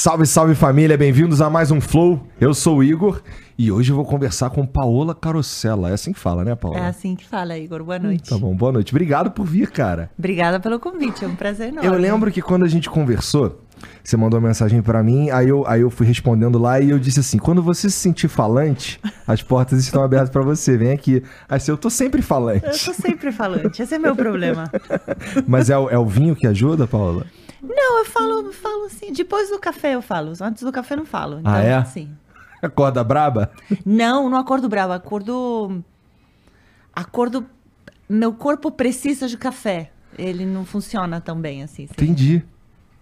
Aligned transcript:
Salve, 0.00 0.26
salve 0.26 0.54
família, 0.54 0.96
bem-vindos 0.96 1.40
a 1.40 1.50
mais 1.50 1.72
um 1.72 1.80
Flow. 1.80 2.24
Eu 2.40 2.54
sou 2.54 2.76
o 2.76 2.84
Igor 2.84 3.20
e 3.58 3.72
hoje 3.72 3.90
eu 3.90 3.96
vou 3.96 4.04
conversar 4.04 4.48
com 4.48 4.64
Paola 4.64 5.12
Carosella. 5.12 5.90
É 5.90 5.94
assim 5.94 6.12
que 6.12 6.20
fala, 6.20 6.44
né, 6.44 6.54
Paola? 6.54 6.78
É 6.78 6.86
assim 6.86 7.16
que 7.16 7.26
fala, 7.26 7.58
Igor. 7.58 7.82
Boa 7.82 7.98
noite. 7.98 8.30
Tá 8.30 8.38
bom, 8.38 8.54
boa 8.54 8.70
noite. 8.70 8.92
Obrigado 8.92 9.32
por 9.32 9.44
vir, 9.44 9.72
cara. 9.72 10.08
Obrigada 10.16 10.60
pelo 10.60 10.78
convite, 10.78 11.24
é 11.24 11.26
um 11.26 11.34
prazer 11.34 11.70
enorme. 11.70 11.84
Eu 11.90 11.98
lembro 11.98 12.30
que 12.30 12.40
quando 12.40 12.64
a 12.64 12.68
gente 12.68 12.88
conversou, 12.88 13.60
você 14.04 14.16
mandou 14.16 14.38
uma 14.38 14.46
mensagem 14.46 14.80
pra 14.80 15.02
mim, 15.02 15.30
aí 15.30 15.48
eu, 15.48 15.66
aí 15.66 15.80
eu 15.80 15.90
fui 15.90 16.06
respondendo 16.06 16.60
lá 16.60 16.80
e 16.80 16.90
eu 16.90 16.98
disse 17.00 17.18
assim: 17.18 17.36
quando 17.36 17.60
você 17.60 17.90
se 17.90 17.96
sentir 17.96 18.28
falante, 18.28 19.00
as 19.26 19.42
portas 19.42 19.80
estão 19.80 20.04
abertas 20.04 20.30
pra 20.30 20.42
você, 20.42 20.76
vem 20.76 20.92
aqui. 20.92 21.24
Aí 21.48 21.56
assim, 21.56 21.72
eu 21.72 21.76
tô 21.76 21.90
sempre 21.90 22.22
falante. 22.22 22.64
Eu 22.66 22.94
tô 22.94 22.94
sempre 23.02 23.32
falante, 23.32 23.82
esse 23.82 23.96
é 23.96 23.98
meu 23.98 24.14
problema. 24.14 24.70
Mas 25.44 25.68
é, 25.70 25.76
o- 25.76 25.90
é 25.90 25.98
o 25.98 26.06
vinho 26.06 26.36
que 26.36 26.46
ajuda, 26.46 26.86
Paola? 26.86 27.26
Não, 27.62 27.98
eu 27.98 28.04
falo, 28.04 28.52
falo 28.52 28.84
assim, 28.86 29.12
depois 29.12 29.50
do 29.50 29.58
café 29.58 29.94
eu 29.94 30.02
falo, 30.02 30.32
antes 30.40 30.62
do 30.62 30.70
café 30.72 30.94
eu 30.94 30.98
não 30.98 31.06
falo. 31.06 31.40
Então, 31.40 31.52
Ah, 31.52 31.60
é? 31.62 31.84
Sim. 31.84 32.10
Acorda 32.62 33.02
braba? 33.04 33.50
Não, 33.84 34.28
não 34.28 34.36
acordo 34.38 34.68
bravo, 34.68 34.92
acordo... 34.92 35.82
Acordo... 36.94 37.46
Meu 38.08 38.32
corpo 38.32 38.70
precisa 38.70 39.28
de 39.28 39.36
café. 39.36 39.90
Ele 40.16 40.44
não 40.44 40.64
funciona 40.64 41.20
tão 41.20 41.40
bem 41.40 41.62
assim. 41.62 41.84
Entendi. 41.84 42.42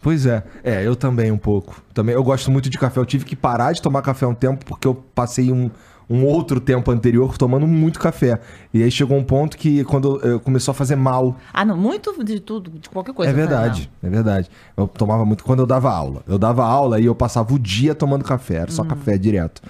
Pois 0.03 0.27
é. 0.27 0.45
É, 0.63 0.87
eu 0.87 0.95
também 0.95 1.31
um 1.33 1.39
pouco. 1.39 1.83
Também 1.95 2.15
eu 2.15 2.23
gosto 2.23 2.51
muito 2.51 2.69
de 2.69 2.77
café. 2.79 3.01
Eu 3.01 3.07
tive 3.07 3.25
que 3.25 3.35
parar 3.35 3.73
de 3.73 3.81
tomar 3.81 4.03
café 4.03 4.27
um 4.27 4.35
tempo 4.35 4.65
porque 4.65 4.87
eu 4.87 4.95
passei 4.95 5.51
um, 5.51 5.71
um 6.09 6.25
outro 6.25 6.61
tempo 6.61 6.91
anterior 6.91 7.37
tomando 7.37 7.67
muito 7.67 7.99
café. 7.99 8.39
E 8.73 8.83
aí 8.83 8.91
chegou 8.91 9.19
um 9.19 9.25
ponto 9.25 9.57
que 9.57 9.83
quando 9.85 10.21
eu, 10.21 10.39
começou 10.39 10.73
a 10.73 10.75
fazer 10.75 10.95
mal. 10.97 11.37
Ah, 11.53 11.65
não, 11.65 11.77
muito 11.77 12.23
de 12.25 12.39
tudo, 12.41 12.71
de 12.79 12.89
qualquer 12.89 13.13
coisa. 13.13 13.33
é 13.33 13.35
faz 13.35 13.49
verdade, 13.49 13.91
é 14.03 14.09
verdade. 14.09 14.51
Eu 14.77 14.87
tomava 14.87 15.25
muito 15.25 15.43
quando 15.43 15.61
eu 15.61 15.67
dava 15.67 15.91
aula. 15.93 16.23
Eu 16.29 16.39
dava 16.39 16.65
aula 16.65 17.01
e 17.01 17.07
eu 17.07 17.15
passava 17.15 17.53
o 17.53 17.59
dia 17.59 17.95
tomando 17.95 18.25
café, 18.25 18.57
era 18.59 18.71
só 18.71 18.83
Hum. 18.83 18.87
café 18.87 19.19
direto. 19.19 19.61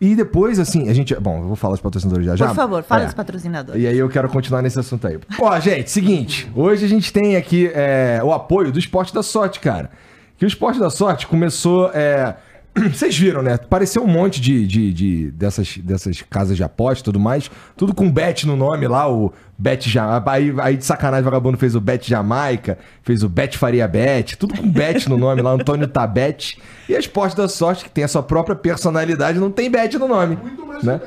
E 0.00 0.16
depois, 0.16 0.58
assim, 0.58 0.88
a 0.88 0.92
gente. 0.92 1.14
Bom, 1.14 1.38
eu 1.38 1.46
vou 1.46 1.56
falar 1.56 1.74
dos 1.74 1.80
patrocinadores 1.80 2.26
já 2.26 2.32
mal. 2.32 2.36
já. 2.38 2.48
Por 2.48 2.54
favor, 2.56 2.82
fala 2.82 3.02
É. 3.02 3.04
dos 3.06 3.14
patrocinadores. 3.14 3.80
E 3.80 3.86
aí 3.86 3.96
eu 3.96 4.08
quero 4.08 4.28
continuar 4.28 4.60
nesse 4.60 4.78
assunto 4.78 5.06
aí. 5.06 5.18
Ó, 5.40 5.60
gente, 5.60 5.90
seguinte. 5.90 6.50
Hoje 6.54 6.84
a 6.84 6.88
gente 6.88 7.12
tem 7.12 7.36
aqui 7.36 7.70
é, 7.72 8.20
o 8.22 8.32
apoio 8.32 8.72
do 8.72 8.78
Esporte 8.78 9.14
da 9.14 9.22
Sorte, 9.22 9.60
cara. 9.60 9.90
Que 10.36 10.44
o 10.44 10.48
Esporte 10.48 10.80
da 10.80 10.90
Sorte 10.90 11.26
começou... 11.28 11.90
é, 11.94 12.36
Vocês 12.92 13.16
viram, 13.16 13.40
né? 13.40 13.56
Pareceu 13.56 14.02
um 14.02 14.06
monte 14.08 14.40
de, 14.40 14.66
de, 14.66 14.92
de- 14.92 15.30
dessas, 15.30 15.78
dessas 15.78 16.22
casas 16.22 16.56
de 16.56 16.64
aposta 16.64 17.02
e 17.02 17.04
tudo 17.04 17.20
mais. 17.20 17.50
Tudo 17.76 17.94
com 17.94 18.10
Bet 18.10 18.46
no 18.46 18.56
nome 18.56 18.88
lá, 18.88 19.08
o 19.10 19.32
Bet 19.56 19.88
Jamaica. 19.88 20.30
Aí, 20.30 20.54
aí 20.60 20.76
de 20.76 20.84
sacanagem, 20.84 21.22
o 21.22 21.30
vagabundo 21.30 21.56
fez 21.56 21.76
o 21.76 21.80
Bet 21.80 22.08
Jamaica, 22.08 22.76
fez 23.02 23.22
o 23.22 23.28
Bet 23.28 23.56
Faria 23.56 23.86
Bet, 23.86 24.36
tudo 24.36 24.56
com 24.56 24.68
Bet 24.68 25.08
no 25.08 25.16
nome 25.16 25.40
lá, 25.40 25.52
Antônio 25.52 25.86
Tabet. 25.86 26.58
E 26.88 26.96
a 26.96 26.98
Esporte 26.98 27.36
da 27.36 27.48
Sorte, 27.48 27.84
que 27.84 27.90
tem 27.90 28.02
a 28.04 28.08
sua 28.08 28.22
própria 28.22 28.56
personalidade, 28.56 29.38
não 29.38 29.50
tem 29.50 29.70
Bet 29.70 29.96
no 29.96 30.08
nome. 30.08 30.36
Muito 30.36 30.66
mais 30.66 30.82
né? 30.82 31.00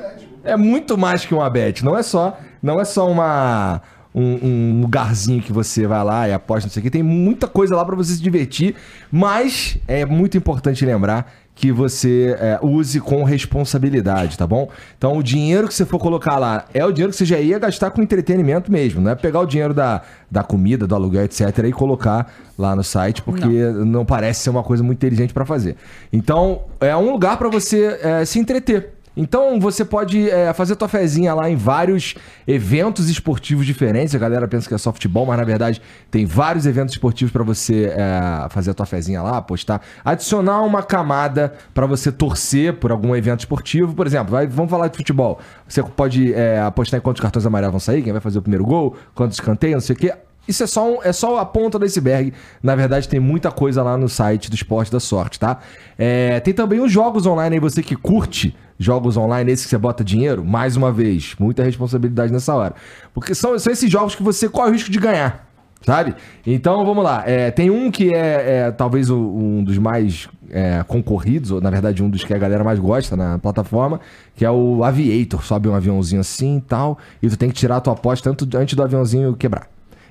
É 0.44 0.56
muito 0.56 0.96
mais 0.96 1.26
que 1.26 1.34
uma 1.34 1.50
bet. 1.50 1.84
Não 1.84 1.98
é 1.98 2.02
só, 2.02 2.38
não 2.62 2.80
é 2.80 2.84
só 2.84 3.10
uma 3.10 3.82
um, 4.14 4.38
um 4.42 4.80
lugarzinho 4.80 5.42
que 5.42 5.52
você 5.52 5.86
vai 5.86 6.02
lá 6.02 6.28
e 6.28 6.32
aposta, 6.32 6.66
não 6.66 6.72
sei 6.72 6.80
o 6.80 6.84
que. 6.84 6.90
Tem 6.90 7.02
muita 7.02 7.46
coisa 7.46 7.76
lá 7.76 7.84
pra 7.84 7.94
você 7.94 8.14
se 8.14 8.22
divertir, 8.22 8.74
mas 9.12 9.76
é 9.86 10.06
muito 10.06 10.36
importante 10.38 10.84
lembrar 10.86 11.30
que 11.58 11.72
você 11.72 12.36
é, 12.38 12.60
use 12.62 13.00
com 13.00 13.24
responsabilidade, 13.24 14.38
tá 14.38 14.46
bom? 14.46 14.70
Então, 14.96 15.16
o 15.18 15.22
dinheiro 15.24 15.66
que 15.66 15.74
você 15.74 15.84
for 15.84 15.98
colocar 15.98 16.38
lá 16.38 16.64
é 16.72 16.84
o 16.86 16.92
dinheiro 16.92 17.10
que 17.10 17.18
você 17.18 17.24
já 17.24 17.40
ia 17.40 17.58
gastar 17.58 17.90
com 17.90 18.00
entretenimento 18.00 18.70
mesmo, 18.70 19.00
não 19.00 19.10
é 19.10 19.16
pegar 19.16 19.40
o 19.40 19.46
dinheiro 19.46 19.74
da, 19.74 20.02
da 20.30 20.44
comida, 20.44 20.86
do 20.86 20.94
aluguel, 20.94 21.24
etc., 21.24 21.64
e 21.66 21.72
colocar 21.72 22.32
lá 22.56 22.76
no 22.76 22.84
site, 22.84 23.22
porque 23.22 23.44
não, 23.84 24.04
parece 24.04 24.42
ser 24.42 24.50
uma 24.50 24.62
coisa 24.62 24.84
muito 24.84 24.98
inteligente 24.98 25.34
pra 25.34 25.44
fazer. 25.44 25.74
Então, 26.12 26.62
é 26.80 26.96
um 26.96 27.10
lugar 27.10 27.36
pra 27.36 27.48
você 27.48 27.98
é, 28.02 28.24
se 28.24 28.38
entreter. 28.38 28.97
Então 29.20 29.58
você 29.58 29.84
pode 29.84 30.30
é, 30.30 30.52
fazer 30.52 30.76
tua 30.76 30.86
fezinha 30.86 31.34
lá 31.34 31.50
em 31.50 31.56
vários 31.56 32.14
eventos 32.46 33.10
esportivos 33.10 33.66
diferentes. 33.66 34.14
A 34.14 34.18
galera 34.18 34.46
pensa 34.46 34.68
que 34.68 34.74
é 34.74 34.78
só 34.78 34.92
futebol, 34.92 35.26
mas 35.26 35.36
na 35.36 35.44
verdade 35.44 35.82
tem 36.10 36.24
vários 36.24 36.64
eventos 36.66 36.94
esportivos 36.94 37.32
pra 37.32 37.42
você 37.42 37.86
é, 37.94 38.46
fazer 38.48 38.70
a 38.70 38.74
tua 38.74 38.86
fezinha 38.86 39.20
lá, 39.20 39.36
apostar. 39.38 39.80
Adicionar 40.04 40.62
uma 40.62 40.82
camada 40.82 41.52
pra 41.74 41.84
você 41.84 42.12
torcer 42.12 42.74
por 42.74 42.92
algum 42.92 43.14
evento 43.16 43.40
esportivo. 43.40 43.92
Por 43.92 44.06
exemplo, 44.06 44.30
vai- 44.30 44.46
vamos 44.46 44.70
falar 44.70 44.86
de 44.88 44.96
futebol. 44.96 45.40
Você 45.66 45.82
pode 45.82 46.32
é, 46.32 46.60
apostar 46.60 46.98
em 46.98 47.02
quantos 47.02 47.20
cartões 47.20 47.44
amarelos 47.44 47.72
vão 47.72 47.80
sair, 47.80 48.02
quem 48.02 48.12
vai 48.12 48.20
fazer 48.20 48.38
o 48.38 48.42
primeiro 48.42 48.64
gol, 48.64 48.94
quantos 49.14 49.36
escanteios, 49.36 49.74
não 49.74 49.80
sei 49.80 49.96
o 49.96 49.98
quê. 49.98 50.12
Isso 50.46 50.62
é 50.62 50.66
só, 50.66 50.88
um- 50.90 51.02
é 51.02 51.12
só 51.12 51.38
a 51.40 51.44
ponta 51.44 51.78
do 51.78 51.84
iceberg. 51.84 52.32
Na 52.62 52.74
verdade, 52.74 53.06
tem 53.06 53.20
muita 53.20 53.50
coisa 53.50 53.82
lá 53.82 53.98
no 53.98 54.08
site 54.08 54.48
do 54.48 54.54
Esporte 54.54 54.90
da 54.90 54.98
Sorte, 55.00 55.38
tá? 55.38 55.58
É, 55.98 56.40
tem 56.40 56.54
também 56.54 56.80
os 56.80 56.90
jogos 56.90 57.26
online 57.26 57.56
aí, 57.56 57.60
você 57.60 57.82
que 57.82 57.94
curte 57.94 58.56
jogos 58.78 59.16
online, 59.16 59.50
esse 59.50 59.64
que 59.64 59.70
você 59.70 59.78
bota 59.78 60.04
dinheiro, 60.04 60.44
mais 60.44 60.76
uma 60.76 60.92
vez, 60.92 61.34
muita 61.38 61.62
responsabilidade 61.62 62.32
nessa 62.32 62.54
hora. 62.54 62.74
Porque 63.12 63.34
são, 63.34 63.58
são 63.58 63.72
esses 63.72 63.90
jogos 63.90 64.14
que 64.14 64.22
você 64.22 64.48
corre 64.48 64.70
o 64.70 64.72
risco 64.72 64.90
de 64.90 64.98
ganhar. 64.98 65.48
Sabe? 65.82 66.14
Então 66.46 66.84
vamos 66.84 67.04
lá. 67.04 67.22
É, 67.26 67.50
tem 67.50 67.70
um 67.70 67.90
que 67.90 68.12
é, 68.12 68.66
é, 68.66 68.70
talvez 68.70 69.10
um 69.10 69.62
dos 69.62 69.78
mais 69.78 70.28
é, 70.50 70.84
concorridos, 70.86 71.50
ou 71.50 71.60
na 71.60 71.70
verdade 71.70 72.02
um 72.02 72.10
dos 72.10 72.24
que 72.24 72.34
a 72.34 72.38
galera 72.38 72.64
mais 72.64 72.78
gosta 72.78 73.16
na 73.16 73.38
plataforma, 73.38 74.00
que 74.34 74.44
é 74.44 74.50
o 74.50 74.82
Aviator. 74.82 75.44
Sobe 75.44 75.68
um 75.68 75.74
aviãozinho 75.74 76.20
assim 76.20 76.58
e 76.58 76.60
tal, 76.60 76.98
e 77.22 77.28
tu 77.28 77.36
tem 77.36 77.48
que 77.48 77.54
tirar 77.54 77.76
a 77.76 77.80
tua 77.80 77.92
aposta 77.92 78.30
antes, 78.30 78.46
antes 78.54 78.74
do 78.74 78.82
aviãozinho 78.82 79.34
quebrar. 79.36 79.68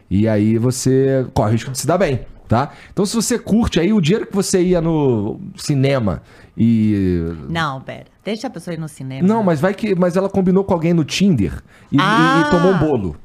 E 0.10 0.28
aí 0.28 0.58
você 0.58 1.26
corre 1.34 1.50
o 1.50 1.52
risco 1.52 1.72
de 1.72 1.78
se 1.78 1.86
dar 1.86 1.98
bem, 1.98 2.22
tá? 2.48 2.72
Então 2.92 3.06
se 3.06 3.14
você 3.14 3.38
curte 3.38 3.80
aí 3.80 3.92
o 3.92 4.00
dinheiro 4.00 4.26
que 4.26 4.34
você 4.36 4.62
ia 4.62 4.80
no 4.80 5.38
cinema 5.58 6.22
e. 6.58 7.22
Não, 7.48 7.80
pera. 7.82 8.06
Deixa 8.26 8.48
a 8.48 8.50
pessoa 8.50 8.74
ir 8.74 8.80
no 8.80 8.88
cinema. 8.90 9.26
Não, 9.28 9.44
mas 9.44 9.60
vai 9.62 9.74
que. 9.74 9.94
Mas 9.96 10.18
ela 10.18 10.30
combinou 10.30 10.64
com 10.64 10.74
alguém 10.74 10.94
no 10.94 11.04
Tinder 11.06 11.62
e, 11.92 11.98
e- 11.98 12.02
Ah! 12.02 12.46
e 12.48 12.52
tomou 12.52 12.72
um 12.74 12.78
bolo. 12.80 13.16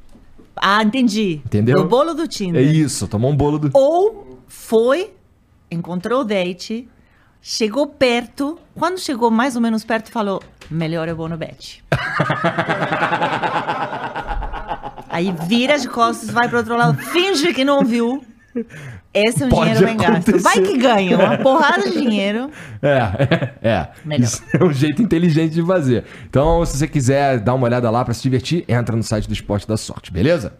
Ah, 0.56 0.82
entendi. 0.82 1.40
Entendeu? 1.46 1.78
O 1.80 1.88
bolo 1.88 2.12
do 2.14 2.22
É 2.24 2.28
Tinder. 2.28 2.62
isso, 2.74 3.08
tomou 3.08 3.30
um 3.30 3.36
bolo 3.36 3.58
do. 3.58 3.70
Ou 3.72 4.38
foi, 4.46 5.10
encontrou 5.70 6.20
o 6.20 6.24
date, 6.24 6.86
chegou 7.40 7.86
perto. 7.86 8.58
Quando 8.74 8.98
chegou 9.00 9.30
mais 9.30 9.56
ou 9.56 9.62
menos 9.62 9.82
perto, 9.84 10.12
falou: 10.12 10.42
melhor 10.70 11.08
eu 11.08 11.16
vou 11.16 11.28
no 11.28 11.36
bet. 11.38 11.82
Aí 15.08 15.32
vira 15.46 15.78
de 15.78 15.88
costas, 15.88 16.30
vai 16.30 16.48
pro 16.48 16.58
outro 16.58 16.76
lado, 16.76 16.98
finge 16.98 17.52
que 17.52 17.64
não 17.64 17.84
viu. 17.84 18.24
Esse 19.14 19.42
é 19.42 19.46
um 19.46 19.48
Pode 19.50 19.72
dinheiro 19.74 19.86
bem 19.86 19.96
gasto. 19.96 20.30
Vai 20.40 20.52
acontecer. 20.54 20.62
que 20.62 20.78
ganha, 20.78 21.18
uma 21.18 21.36
porrada 21.38 21.82
de 21.90 22.00
dinheiro. 22.00 22.50
É, 22.82 23.52
é, 23.62 23.68
é. 23.68 23.88
Melhor. 24.04 24.24
Isso 24.24 24.42
é 24.52 24.64
um 24.64 24.72
jeito 24.72 25.00
inteligente 25.02 25.52
de 25.52 25.62
fazer. 25.64 26.04
Então, 26.28 26.64
se 26.64 26.76
você 26.78 26.88
quiser 26.88 27.38
dar 27.38 27.54
uma 27.54 27.64
olhada 27.66 27.88
lá 27.90 28.04
pra 28.04 28.12
se 28.14 28.22
divertir, 28.22 28.64
entra 28.66 28.96
no 28.96 29.02
site 29.02 29.28
do 29.28 29.32
Esporte 29.32 29.68
da 29.68 29.76
Sorte, 29.76 30.12
beleza? 30.12 30.54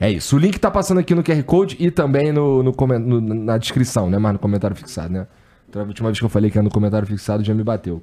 É 0.00 0.10
isso. 0.10 0.34
O 0.34 0.38
link 0.38 0.58
tá 0.58 0.70
passando 0.70 0.98
aqui 0.98 1.14
no 1.14 1.22
QR 1.22 1.40
Code 1.44 1.76
e 1.78 1.90
também 1.90 2.32
no, 2.32 2.62
no 2.62 2.72
no- 2.98 3.20
na 3.20 3.58
descrição, 3.58 4.10
né? 4.10 4.18
Mas 4.18 4.32
no 4.32 4.38
comentário 4.40 4.74
fixado, 4.74 5.12
né? 5.12 5.26
Então, 5.68 5.80
a 5.82 5.84
última 5.84 6.08
vez 6.08 6.18
que 6.18 6.24
eu 6.24 6.28
falei 6.28 6.50
que 6.50 6.58
é 6.58 6.62
no 6.62 6.70
comentário 6.70 7.06
fixado 7.06 7.44
já 7.44 7.54
me 7.54 7.62
bateu. 7.62 8.02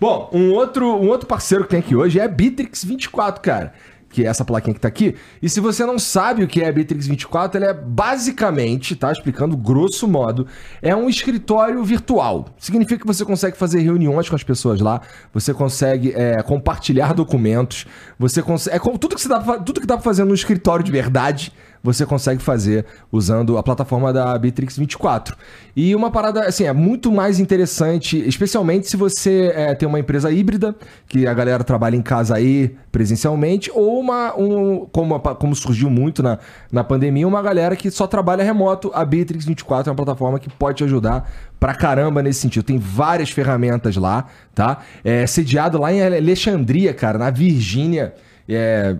Bom, 0.00 0.30
um 0.32 0.52
outro, 0.52 0.86
um 0.96 1.08
outro 1.08 1.26
parceiro 1.26 1.64
que 1.64 1.70
tem 1.70 1.80
aqui 1.80 1.94
hoje 1.94 2.18
é 2.20 2.24
a 2.24 2.28
Bitrix24, 2.28 3.40
cara. 3.40 3.74
Que 4.10 4.24
é 4.24 4.28
essa 4.28 4.42
plaquinha 4.44 4.72
que 4.74 4.80
tá 4.80 4.88
aqui. 4.88 5.14
E 5.42 5.48
se 5.50 5.60
você 5.60 5.84
não 5.84 5.98
sabe 5.98 6.42
o 6.42 6.48
que 6.48 6.62
é 6.62 6.68
a 6.68 6.72
Bitrix24, 6.72 7.56
ela 7.56 7.66
é 7.66 7.74
basicamente, 7.74 8.96
tá? 8.96 9.12
Explicando 9.12 9.56
grosso 9.56 10.08
modo, 10.08 10.46
é 10.80 10.96
um 10.96 11.08
escritório 11.08 11.82
virtual. 11.84 12.46
Significa 12.58 13.00
que 13.00 13.06
você 13.06 13.24
consegue 13.24 13.56
fazer 13.56 13.80
reuniões 13.80 14.28
com 14.28 14.34
as 14.34 14.42
pessoas 14.42 14.80
lá, 14.80 15.00
você 15.32 15.52
consegue 15.52 16.12
é, 16.16 16.42
compartilhar 16.42 17.12
documentos, 17.12 17.86
você 18.18 18.42
consegue. 18.42 18.76
É 18.76 18.78
como 18.78 18.98
tudo 18.98 19.14
que, 19.14 19.20
você 19.20 19.28
dá 19.28 19.40
pra, 19.40 19.54
fa- 19.56 19.60
tudo 19.62 19.80
que 19.80 19.86
dá 19.86 19.94
pra 19.96 20.04
fazer 20.04 20.24
no 20.24 20.34
escritório 20.34 20.84
de 20.84 20.90
verdade, 20.90 21.52
você 21.82 22.04
consegue 22.04 22.42
fazer 22.42 22.84
usando 23.10 23.56
a 23.58 23.62
plataforma 23.62 24.12
da 24.12 24.36
Bitrix 24.38 24.76
24. 24.76 25.36
E 25.76 25.94
uma 25.94 26.10
parada, 26.10 26.44
assim, 26.44 26.64
é 26.64 26.72
muito 26.72 27.10
mais 27.12 27.38
interessante, 27.38 28.18
especialmente 28.26 28.88
se 28.88 28.96
você 28.96 29.52
é, 29.54 29.74
tem 29.74 29.88
uma 29.88 30.00
empresa 30.00 30.30
híbrida, 30.30 30.74
que 31.08 31.26
a 31.26 31.34
galera 31.34 31.62
trabalha 31.62 31.96
em 31.96 32.02
casa 32.02 32.36
aí 32.36 32.74
presencialmente, 32.90 33.70
ou 33.72 34.00
uma, 34.00 34.34
um, 34.36 34.86
como, 34.90 35.18
como 35.20 35.54
surgiu 35.54 35.88
muito 35.88 36.22
na, 36.22 36.38
na 36.70 36.82
pandemia, 36.82 37.26
uma 37.26 37.42
galera 37.42 37.76
que 37.76 37.90
só 37.90 38.06
trabalha 38.06 38.42
remoto. 38.42 38.90
A 38.94 39.04
Bitrix 39.04 39.44
24 39.44 39.88
é 39.88 39.92
uma 39.92 39.96
plataforma 39.96 40.38
que 40.38 40.50
pode 40.50 40.78
te 40.78 40.84
ajudar 40.84 41.30
pra 41.60 41.74
caramba 41.74 42.22
nesse 42.22 42.40
sentido. 42.40 42.64
Tem 42.64 42.78
várias 42.78 43.30
ferramentas 43.30 43.96
lá, 43.96 44.26
tá? 44.54 44.78
É 45.04 45.26
sediado 45.26 45.78
lá 45.78 45.92
em 45.92 46.02
Alexandria, 46.02 46.92
cara, 46.92 47.18
na 47.18 47.30
Virgínia. 47.30 48.14
É, 48.48 48.96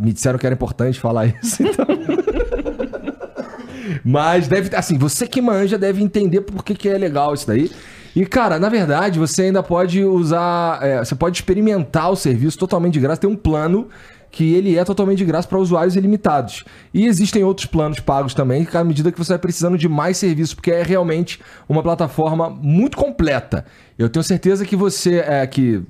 me 0.00 0.12
disseram 0.12 0.38
que 0.38 0.46
era 0.46 0.54
importante 0.54 0.98
falar 0.98 1.26
isso, 1.26 1.62
então. 1.62 1.86
Mas 4.04 4.48
deve, 4.48 4.74
assim, 4.74 4.96
você 4.96 5.26
que 5.26 5.40
manja 5.40 5.76
deve 5.76 6.02
entender 6.02 6.40
por 6.40 6.64
que, 6.64 6.74
que 6.74 6.88
é 6.88 6.96
legal 6.96 7.34
isso 7.34 7.46
daí. 7.46 7.70
E, 8.14 8.26
cara, 8.26 8.58
na 8.58 8.68
verdade, 8.68 9.18
você 9.18 9.42
ainda 9.42 9.62
pode 9.62 10.04
usar. 10.04 10.82
é, 10.82 10.98
você 10.98 11.14
pode 11.14 11.36
experimentar 11.36 12.10
o 12.10 12.16
serviço 12.16 12.58
totalmente 12.58 12.94
de 12.94 13.00
graça. 13.00 13.20
Tem 13.20 13.30
um 13.30 13.36
plano 13.36 13.88
que 14.30 14.54
ele 14.54 14.76
é 14.78 14.84
totalmente 14.84 15.18
de 15.18 15.24
graça 15.24 15.48
para 15.48 15.58
usuários 15.58 15.96
ilimitados. 15.96 16.64
E 16.94 17.06
existem 17.06 17.42
outros 17.42 17.66
planos 17.66 17.98
pagos 17.98 18.32
também, 18.32 18.66
à 18.72 18.84
medida 18.84 19.10
que 19.10 19.18
você 19.18 19.32
vai 19.32 19.38
precisando 19.38 19.76
de 19.76 19.88
mais 19.88 20.16
serviços, 20.16 20.54
porque 20.54 20.70
é 20.70 20.82
realmente 20.82 21.40
uma 21.68 21.82
plataforma 21.82 22.48
muito 22.48 22.96
completa. 22.96 23.64
Eu 23.98 24.08
tenho 24.08 24.22
certeza 24.22 24.64
que 24.64 24.76
você 24.76 25.16
é, 25.18 25.46
que 25.46 25.82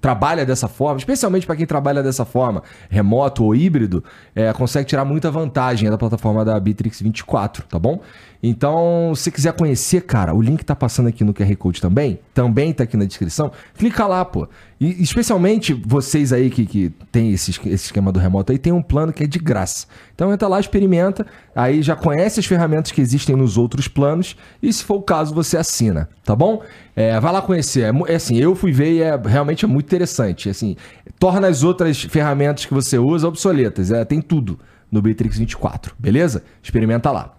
trabalha 0.00 0.44
dessa 0.44 0.68
forma, 0.68 0.98
especialmente 0.98 1.46
para 1.46 1.56
quem 1.56 1.66
trabalha 1.66 2.02
dessa 2.02 2.24
forma, 2.24 2.62
remoto 2.88 3.44
ou 3.44 3.54
híbrido, 3.54 4.04
é, 4.34 4.52
consegue 4.52 4.86
tirar 4.86 5.04
muita 5.04 5.30
vantagem 5.30 5.88
da 5.90 5.98
plataforma 5.98 6.44
da 6.44 6.58
Bitrix 6.58 7.00
24, 7.00 7.64
tá 7.66 7.78
bom? 7.78 8.00
Então, 8.42 9.12
se 9.14 9.30
quiser 9.30 9.52
conhecer, 9.52 10.00
cara, 10.00 10.34
o 10.34 10.42
link 10.42 10.64
tá 10.64 10.74
passando 10.74 11.06
aqui 11.06 11.22
no 11.22 11.32
QR 11.32 11.54
Code 11.56 11.80
também, 11.80 12.18
também 12.34 12.72
tá 12.72 12.82
aqui 12.82 12.96
na 12.96 13.04
descrição. 13.04 13.52
Clica 13.78 14.04
lá, 14.04 14.24
pô. 14.24 14.48
E 14.80 15.00
especialmente 15.00 15.72
vocês 15.72 16.32
aí 16.32 16.50
que, 16.50 16.66
que 16.66 16.92
tem 17.12 17.30
esse, 17.32 17.52
esse 17.52 17.84
esquema 17.84 18.10
do 18.10 18.18
remoto 18.18 18.50
aí, 18.50 18.58
tem 18.58 18.72
um 18.72 18.82
plano 18.82 19.12
que 19.12 19.22
é 19.22 19.28
de 19.28 19.38
graça. 19.38 19.86
Então 20.12 20.32
entra 20.32 20.48
lá, 20.48 20.58
experimenta, 20.58 21.24
aí 21.54 21.82
já 21.82 21.94
conhece 21.94 22.40
as 22.40 22.46
ferramentas 22.46 22.90
que 22.90 23.00
existem 23.00 23.36
nos 23.36 23.56
outros 23.56 23.86
planos 23.86 24.36
e 24.60 24.72
se 24.72 24.82
for 24.82 24.96
o 24.96 25.02
caso, 25.02 25.32
você 25.32 25.56
assina, 25.56 26.08
tá 26.24 26.34
bom? 26.34 26.62
É, 26.96 27.20
vai 27.20 27.32
lá 27.32 27.40
conhecer. 27.40 27.82
É, 27.84 28.12
é 28.12 28.16
assim, 28.16 28.36
eu 28.38 28.56
fui 28.56 28.72
ver 28.72 28.92
e 28.92 29.02
é 29.02 29.16
realmente 29.24 29.64
é 29.64 29.68
muito 29.68 29.86
interessante. 29.86 30.48
Assim, 30.48 30.74
torna 31.16 31.46
as 31.46 31.62
outras 31.62 32.02
ferramentas 32.02 32.66
que 32.66 32.74
você 32.74 32.98
usa 32.98 33.28
obsoletas. 33.28 33.92
É, 33.92 34.04
tem 34.04 34.20
tudo 34.20 34.58
no 34.90 35.00
Bitrix 35.00 35.38
24, 35.38 35.94
beleza? 35.96 36.42
Experimenta 36.60 37.12
lá. 37.12 37.36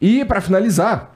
E 0.00 0.24
para 0.24 0.40
finalizar, 0.40 1.12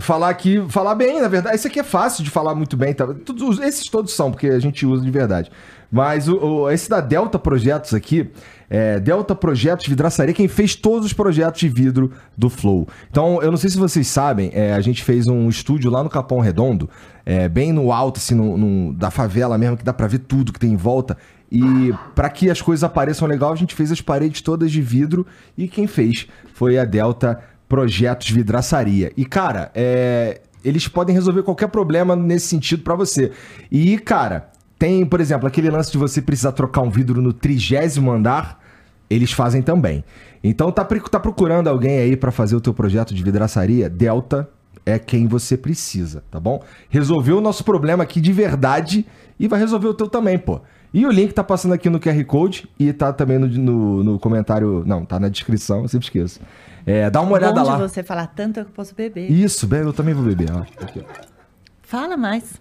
falar 0.00 0.28
aqui, 0.28 0.64
falar 0.68 0.94
bem, 0.94 1.20
na 1.20 1.28
verdade, 1.28 1.56
esse 1.56 1.66
aqui 1.66 1.80
é 1.80 1.84
fácil 1.84 2.22
de 2.22 2.30
falar 2.30 2.54
muito 2.54 2.76
bem, 2.76 2.92
tá? 2.92 3.06
Todos, 3.06 3.58
esses 3.60 3.88
todos 3.88 4.14
são, 4.14 4.30
porque 4.30 4.48
a 4.48 4.58
gente 4.58 4.86
usa 4.86 5.04
de 5.04 5.10
verdade. 5.10 5.50
Mas 5.90 6.28
o, 6.28 6.36
o 6.36 6.70
esse 6.70 6.88
da 6.88 7.00
Delta 7.00 7.38
Projetos 7.38 7.94
aqui, 7.94 8.30
é, 8.68 9.00
Delta 9.00 9.34
Projetos 9.34 9.86
Vidraçaria, 9.86 10.34
quem 10.34 10.48
fez 10.48 10.74
todos 10.74 11.06
os 11.06 11.12
projetos 11.12 11.60
de 11.60 11.68
vidro 11.68 12.12
do 12.36 12.50
Flow. 12.50 12.86
Então, 13.10 13.42
eu 13.42 13.50
não 13.50 13.56
sei 13.56 13.70
se 13.70 13.78
vocês 13.78 14.06
sabem, 14.06 14.50
é, 14.52 14.74
a 14.74 14.80
gente 14.80 15.02
fez 15.02 15.26
um 15.26 15.48
estúdio 15.48 15.90
lá 15.90 16.02
no 16.04 16.10
Capão 16.10 16.40
Redondo, 16.40 16.88
é, 17.24 17.48
bem 17.48 17.72
no 17.72 17.90
alto, 17.92 18.18
assim, 18.18 18.34
no, 18.34 18.58
no, 18.58 18.92
da 18.92 19.10
favela 19.10 19.56
mesmo, 19.56 19.76
que 19.76 19.84
dá 19.84 19.92
pra 19.92 20.06
ver 20.06 20.18
tudo 20.20 20.52
que 20.52 20.60
tem 20.60 20.72
em 20.72 20.76
volta. 20.76 21.16
E 21.50 21.94
para 22.14 22.28
que 22.28 22.50
as 22.50 22.60
coisas 22.60 22.84
apareçam 22.84 23.26
legal, 23.26 23.50
a 23.50 23.56
gente 23.56 23.74
fez 23.74 23.90
as 23.90 24.02
paredes 24.02 24.42
todas 24.42 24.70
de 24.70 24.82
vidro 24.82 25.26
e 25.56 25.66
quem 25.66 25.86
fez 25.86 26.26
foi 26.52 26.78
a 26.78 26.84
Delta 26.84 27.40
projetos 27.40 27.57
vidraçaria. 28.32 29.12
E, 29.16 29.24
cara, 29.24 29.70
é, 29.74 30.40
eles 30.64 30.88
podem 30.88 31.14
resolver 31.14 31.42
qualquer 31.42 31.68
problema 31.68 32.16
nesse 32.16 32.46
sentido 32.46 32.82
para 32.82 32.94
você. 32.94 33.32
E, 33.70 33.98
cara, 33.98 34.50
tem, 34.78 35.04
por 35.04 35.20
exemplo, 35.20 35.46
aquele 35.46 35.70
lance 35.70 35.90
de 35.90 35.98
você 35.98 36.22
precisar 36.22 36.52
trocar 36.52 36.82
um 36.82 36.90
vidro 36.90 37.20
no 37.20 37.32
trigésimo 37.32 38.10
andar, 38.10 38.62
eles 39.10 39.32
fazem 39.32 39.62
também. 39.62 40.04
Então, 40.42 40.70
tá, 40.70 40.84
tá 40.84 41.20
procurando 41.20 41.68
alguém 41.68 41.98
aí 41.98 42.16
para 42.16 42.30
fazer 42.30 42.54
o 42.54 42.60
teu 42.60 42.72
projeto 42.72 43.14
de 43.14 43.22
vidraçaria? 43.22 43.88
Delta 43.88 44.48
é 44.86 44.98
quem 44.98 45.26
você 45.26 45.56
precisa, 45.56 46.22
tá 46.30 46.38
bom? 46.40 46.62
Resolveu 46.88 47.38
o 47.38 47.40
nosso 47.40 47.64
problema 47.64 48.02
aqui 48.04 48.20
de 48.20 48.32
verdade 48.32 49.04
e 49.38 49.48
vai 49.48 49.58
resolver 49.58 49.88
o 49.88 49.94
teu 49.94 50.08
também, 50.08 50.38
pô. 50.38 50.60
E 50.92 51.04
o 51.04 51.10
link 51.10 51.34
tá 51.34 51.44
passando 51.44 51.74
aqui 51.74 51.90
no 51.90 52.00
QR 52.00 52.24
Code 52.24 52.68
e 52.78 52.92
tá 52.92 53.12
também 53.12 53.38
no, 53.38 53.46
no, 53.46 54.04
no 54.04 54.18
comentário. 54.18 54.82
Não, 54.86 55.04
tá 55.04 55.20
na 55.20 55.28
descrição, 55.28 55.82
eu 55.82 55.88
sempre 55.88 56.06
esqueço. 56.06 56.40
É, 56.88 57.10
dá 57.10 57.20
uma 57.20 57.32
olhada 57.32 57.60
Bom 57.60 57.66
lá. 57.66 57.76
de 57.76 57.82
você 57.82 58.02
falar 58.02 58.28
tanto, 58.28 58.60
eu 58.60 58.64
posso 58.64 58.94
beber. 58.94 59.30
Isso, 59.30 59.66
bebe, 59.66 59.84
eu 59.84 59.92
também 59.92 60.14
vou 60.14 60.24
beber. 60.24 60.48
Ó. 60.50 60.60
Aqui, 60.82 61.04
Fala 61.82 62.16
mais. 62.16 62.58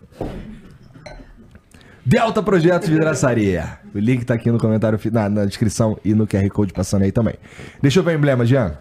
Delta 2.05 2.43
Projetos 2.43 2.89
Vidraçaria. 2.89 3.79
O 3.95 3.99
link 3.99 4.25
tá 4.25 4.33
aqui 4.33 4.51
no 4.51 4.59
comentário, 4.59 4.99
na, 5.13 5.29
na, 5.29 5.45
descrição 5.45 5.97
e 6.03 6.13
no 6.13 6.27
QR 6.27 6.49
Code 6.49 6.73
passando 6.73 7.03
aí 7.03 7.11
também. 7.11 7.35
Deixa 7.81 7.99
eu 7.99 8.03
ver 8.03 8.15
o 8.15 8.17
emblema, 8.17 8.45
Jean. 8.45 8.77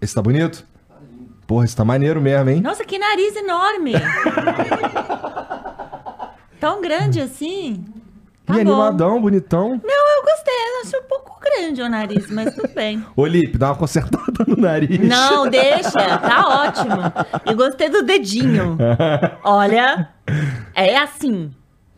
Esse 0.00 0.14
tá 0.14 0.22
bonito? 0.22 0.66
Porra, 1.46 1.66
esse 1.66 1.76
tá 1.76 1.84
maneiro 1.84 2.22
mesmo, 2.22 2.48
hein? 2.48 2.62
Nossa, 2.62 2.86
que 2.86 2.98
nariz 2.98 3.36
enorme! 3.36 3.92
Tão 6.58 6.80
grande 6.80 7.20
assim. 7.20 7.84
Tá 8.46 8.54
e 8.60 8.64
bom. 8.64 8.72
animadão, 8.72 9.20
bonitão. 9.20 9.80
Não, 9.84 10.16
eu 10.16 10.22
gostei. 10.22 10.54
Eu 10.54 10.82
achei 10.82 11.00
um 11.00 11.08
pouco 11.08 11.40
grande 11.40 11.82
o 11.82 11.88
nariz, 11.88 12.30
mas 12.30 12.54
tudo 12.54 12.68
bem. 12.72 13.04
Ô, 13.16 13.26
Lipe, 13.26 13.58
dá 13.58 13.70
uma 13.70 13.76
consertada 13.76 14.44
no 14.46 14.56
nariz. 14.56 15.00
Não, 15.00 15.50
deixa. 15.50 16.18
Tá 16.18 16.64
ótimo. 16.64 16.96
Eu 17.44 17.56
gostei 17.56 17.88
do 17.88 18.04
dedinho. 18.04 18.78
Olha, 19.42 20.10
é 20.74 20.96
assim. 20.96 21.50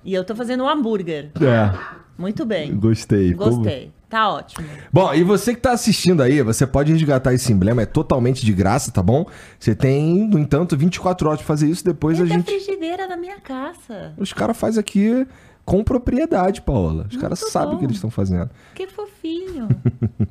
E 0.03 0.15
eu 0.15 0.25
tô 0.25 0.35
fazendo 0.35 0.65
um 0.65 0.69
hambúrguer. 0.69 1.31
É. 1.39 1.79
Muito 2.17 2.47
bem. 2.47 2.75
Gostei. 2.75 3.35
Gostei. 3.35 3.81
Como... 3.81 3.99
Tá 4.09 4.31
ótimo. 4.31 4.67
Bom, 4.91 5.13
e 5.13 5.23
você 5.23 5.55
que 5.55 5.61
tá 5.61 5.73
assistindo 5.73 6.23
aí, 6.23 6.41
você 6.41 6.67
pode 6.67 6.91
resgatar 6.91 7.35
esse 7.35 7.53
emblema, 7.53 7.83
é 7.83 7.87
totalmente 7.87 8.45
de 8.45 8.55
graça, 8.55 8.91
tá 8.91 9.03
bom? 9.03 9.27
Você 9.61 9.75
tem, 9.75 10.27
no 10.27 10.39
entanto, 10.39 10.75
24 10.79 11.29
horas 11.29 11.41
pra 11.41 11.47
fazer 11.47 11.69
isso, 11.69 11.85
depois 11.85 12.17
tem 12.17 12.25
a 12.25 12.29
gente... 12.29 12.47
Frigideira 12.47 13.07
na 13.07 13.19
minha 13.19 13.39
casa. 13.39 14.15
Os 14.17 14.33
caras 14.33 14.57
fazem 14.57 14.81
aqui 14.81 15.27
com 15.69 15.85
propriedade, 15.85 16.63
Paola. 16.63 17.07
Os 17.11 17.19
caras 17.19 17.39
sabem 17.41 17.75
o 17.75 17.79
que 17.79 17.85
eles 17.85 17.97
estão 17.97 18.11
fazendo. 18.11 18.49
Que 18.75 18.87
fofinho. 18.87 19.69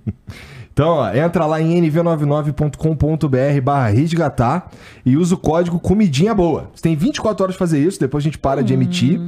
então, 0.74 0.88
ó, 0.88 1.14
entra 1.14 1.46
lá 1.46 1.62
em 1.62 1.80
nv99.com.br 1.80 3.62
barra 3.64 3.90
resgatar 3.90 4.72
e 5.06 5.16
usa 5.16 5.36
o 5.36 5.38
código 5.38 5.80
comidinha 5.80 6.34
boa. 6.34 6.72
Você 6.74 6.82
tem 6.82 6.96
24 6.96 7.44
horas 7.44 7.56
pra 7.56 7.68
fazer 7.68 7.80
isso, 7.80 8.00
depois 8.00 8.24
a 8.24 8.26
gente 8.26 8.40
para 8.40 8.62
hum. 8.62 8.64
de 8.64 8.74
emitir 8.74 9.22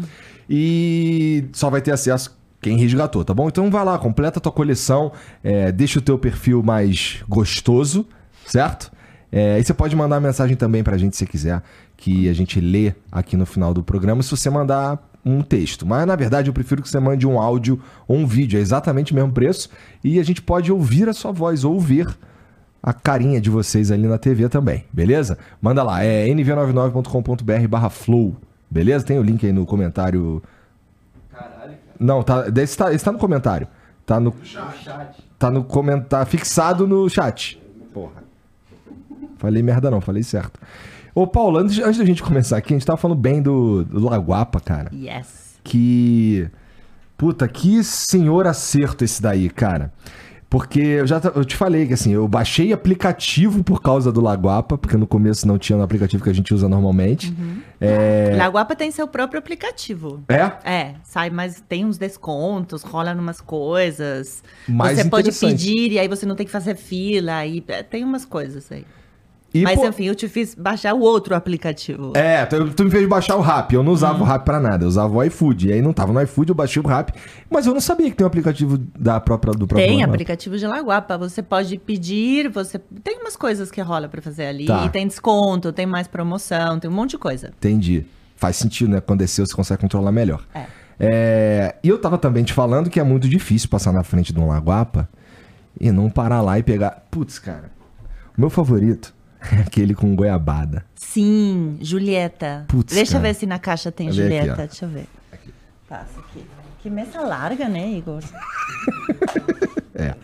e 0.50 1.46
só 1.54 1.70
vai 1.70 1.80
ter 1.80 1.92
acesso 1.92 2.36
quem 2.60 2.76
resgatou, 2.76 3.24
tá 3.24 3.32
bom? 3.32 3.48
Então 3.48 3.70
vai 3.70 3.86
lá, 3.86 4.00
completa 4.00 4.40
a 4.40 4.42
tua 4.42 4.52
coleção, 4.52 5.12
é, 5.44 5.72
deixa 5.72 6.00
o 6.00 6.02
teu 6.02 6.18
perfil 6.18 6.64
mais 6.64 7.24
gostoso, 7.30 8.08
certo? 8.48 8.92
É, 9.32 9.60
e 9.60 9.64
você 9.64 9.76
pode 9.76 9.96
mandar 9.96 10.20
mensagem 10.20 10.58
também 10.58 10.84
pra 10.84 10.98
gente 10.98 11.16
se 11.16 11.26
quiser, 11.28 11.62
que 11.96 12.28
a 12.28 12.34
gente 12.34 12.60
lê 12.60 12.96
aqui 13.12 13.38
no 13.38 13.46
final 13.46 13.76
do 13.76 13.84
programa, 13.84 14.24
se 14.24 14.32
você 14.32 14.50
mandar 14.50 15.09
um 15.26 15.42
texto. 15.42 15.86
Mas 15.86 16.06
na 16.06 16.16
verdade 16.16 16.50
eu 16.50 16.54
prefiro 16.54 16.82
que 16.82 16.90
você 16.90 17.00
mande 17.00 17.28
um 17.28 17.40
áudio 17.40 17.82
ou 18.08 18.18
um 18.18 18.26
vídeo, 18.26 18.58
é 18.58 18.62
exatamente 18.62 19.12
o 19.12 19.16
mesmo 19.16 19.32
preço, 19.32 19.70
e 20.04 20.20
a 20.20 20.24
gente 20.24 20.42
pode 20.42 20.72
ouvir 20.72 21.08
a 21.10 21.14
sua 21.14 21.32
voz, 21.32 21.64
ou 21.64 21.74
ouvir 21.74 22.08
a 22.82 22.94
carinha 22.94 23.42
de 23.42 23.50
vocês 23.50 23.92
ali 23.92 24.08
na 24.08 24.18
TV 24.18 24.48
também, 24.48 24.86
beleza? 24.92 25.38
Manda 25.62 25.84
lá, 25.84 26.04
é 26.04 26.28
nv99.com.br 26.28 27.68
barra 27.68 27.90
flow, 27.90 28.36
beleza? 28.70 29.06
Tem 29.06 29.20
o 29.20 29.24
link 29.24 29.46
aí 29.46 29.52
no 29.52 29.66
comentário 29.66 30.42
não, 32.00 32.24
tá, 32.24 32.46
esse, 32.56 32.78
tá, 32.78 32.94
esse 32.94 33.04
tá 33.04 33.12
no 33.12 33.20
comentário. 33.20 33.68
Tá 34.06 34.20
no, 34.20 34.34
chat. 34.42 35.24
Tá 35.38 35.52
no 35.52 35.64
comentário. 35.66 36.08
Tá 36.08 36.26
fixado 36.26 36.88
no 36.88 37.10
chat. 37.10 37.62
Porra. 37.94 38.24
Falei 39.38 39.62
merda 39.62 39.92
não, 39.92 40.00
falei 40.00 40.24
certo. 40.24 40.60
Ô, 41.14 41.28
Paulo, 41.28 41.58
antes, 41.58 41.80
antes 41.80 41.98
da 41.98 42.06
gente 42.06 42.22
começar 42.22 42.58
aqui, 42.58 42.74
a 42.74 42.78
gente 42.78 42.86
tava 42.86 42.98
falando 42.98 43.18
bem 43.18 43.42
do, 43.42 43.84
do 43.84 44.06
Laguapa, 44.06 44.60
cara. 44.60 44.90
Yes. 44.94 45.60
Que. 45.64 46.50
Puta, 47.18 47.48
que 47.48 47.84
senhor 47.84 48.48
acerto 48.48 49.04
esse 49.04 49.22
daí, 49.22 49.50
cara. 49.50 49.92
Porque 50.50 50.80
eu 50.80 51.06
já 51.06 51.22
eu 51.36 51.46
te 51.46 51.56
falei 51.56 51.86
que 51.86 51.94
assim, 51.94 52.12
eu 52.12 52.28
baixei 52.28 52.74
aplicativo 52.74 53.64
por 53.64 53.84
causa 53.84 54.12
do 54.12 54.20
Laguapa, 54.20 54.80
porque 54.80 54.98
no 54.98 55.06
começo 55.06 55.48
não 55.48 55.60
tinha 55.60 55.78
no 55.78 55.84
aplicativo 55.84 56.24
que 56.24 56.30
a 56.30 56.34
gente 56.34 56.52
usa 56.52 56.68
normalmente. 56.68 57.30
Uhum. 57.30 57.62
É... 57.80 58.36
Laguapa 58.36 58.76
tem 58.76 58.90
seu 58.90 59.08
próprio 59.08 59.38
aplicativo. 59.38 60.24
É? 60.28 60.52
É, 60.64 60.96
sai, 61.04 61.30
mas 61.30 61.62
tem 61.70 61.86
uns 61.86 62.00
descontos, 62.00 62.82
rola 62.82 63.14
numas 63.14 63.40
coisas. 63.40 64.44
Mais 64.68 64.98
você 64.98 65.06
pode 65.08 65.32
pedir 65.32 65.92
e 65.92 66.00
aí 66.00 66.08
você 66.08 66.26
não 66.26 66.36
tem 66.36 66.48
que 66.48 66.52
fazer 66.52 66.76
fila, 66.76 67.46
e 67.46 67.64
é, 67.68 67.84
tem 67.84 68.04
umas 68.04 68.26
coisas 68.26 68.72
aí. 68.72 68.86
E, 69.54 69.64
Mas, 69.64 69.80
pô... 69.80 69.88
enfim, 69.88 70.06
eu 70.06 70.14
te 70.14 70.28
fiz 70.28 70.54
baixar 70.54 70.94
o 70.94 71.00
outro 71.00 71.36
aplicativo. 71.36 72.14
É, 72.16 72.46
tu, 72.46 72.72
tu 72.72 72.84
me 72.86 72.92
fez 72.92 73.08
baixar 73.08 73.36
o 73.36 73.42
Rap. 73.42 73.74
Eu 73.74 73.82
não 73.82 73.92
usava 73.92 74.20
hum. 74.20 74.22
o 74.22 74.26
Rap 74.26 74.44
pra 74.44 74.60
nada, 74.60 74.84
eu 74.84 74.88
usava 74.88 75.12
o 75.16 75.24
iFood. 75.24 75.70
E 75.70 75.74
aí 75.74 75.82
não 75.82 75.92
tava 75.92 76.14
no 76.14 76.22
iFood, 76.22 76.50
eu 76.50 76.56
baixei 76.56 76.82
o 76.82 76.86
Rap. 76.86 77.12
Mas 77.50 77.66
eu 77.66 77.74
não 77.74 77.82
sabia 77.82 78.10
que 78.12 78.16
tem 78.16 78.24
um 78.24 78.28
aplicativo 78.28 78.78
da 78.78 79.20
própria, 79.20 79.54
do 79.54 79.68
próprio 79.68 79.88
Tem 79.88 80.04
aplicativo 80.04 80.58
de 80.58 80.68
Laguapa. 80.68 81.18
Você 81.18 81.42
pode 81.42 81.78
pedir, 81.80 82.50
você... 82.50 82.78
Tem 83.04 83.20
umas 83.20 83.36
coisas 83.36 83.72
que 83.72 83.82
rola 83.82 84.08
pra 84.08 84.22
fazer 84.22 84.46
ali. 84.46 84.66
Tá. 84.66 84.88
Tem 84.90 85.08
desconto, 85.08 85.74
tem 85.74 85.86
mais 85.86 86.08
promoção, 86.08 86.80
tem 86.80 86.90
um 86.90 86.94
monte 86.94 87.12
de 87.12 87.18
coisa. 87.18 87.48
Entendi. 87.58 88.06
Faz 88.36 88.56
sentido, 88.56 88.92
né? 88.92 89.02
Quando 89.02 89.20
desceu, 89.20 89.46
você 89.46 89.56
consegue 89.56 89.82
controlar 89.82 90.12
melhor. 90.12 90.46
É. 90.54 90.66
é. 91.00 91.76
E 91.84 91.90
eu 91.90 91.98
tava 92.00 92.20
também 92.20 92.44
te 92.44 92.54
falando 92.54 92.90
que 92.90 93.00
é 93.00 93.04
muito 93.04 93.28
difícil 93.28 93.68
passar 93.68 93.92
na 93.92 94.04
frente 94.04 94.32
de 94.32 94.40
um 94.40 94.48
Laguapa 94.48 95.10
e 95.80 95.92
não 95.92 96.08
parar 96.08 96.42
lá 96.42 96.60
e 96.60 96.64
pegar... 96.64 97.04
Putz, 97.10 97.40
cara, 97.40 97.72
o 98.38 98.42
meu 98.42 98.50
favorito 98.50 99.18
Aquele 99.66 99.94
com 99.94 100.16
goiabada. 100.16 100.86
Sim, 100.96 101.78
Julieta. 101.82 102.66
Putz, 102.68 102.94
Deixa 102.94 103.14
cara. 103.14 103.24
eu 103.24 103.34
ver 103.34 103.40
se 103.40 103.46
na 103.46 103.60
caixa 103.60 103.92
tem 103.92 104.12
Julieta. 104.12 104.54
Aqui, 104.54 104.68
Deixa 104.68 104.86
eu 104.86 104.90
ver. 104.90 105.08
Aqui. 105.32 105.54
Passa 105.88 106.20
aqui. 106.20 106.46
Que 106.82 106.90
mesa 106.90 107.22
larga, 107.22 107.68
né, 107.68 107.90
Igor? 107.90 108.24
é. 109.96 110.16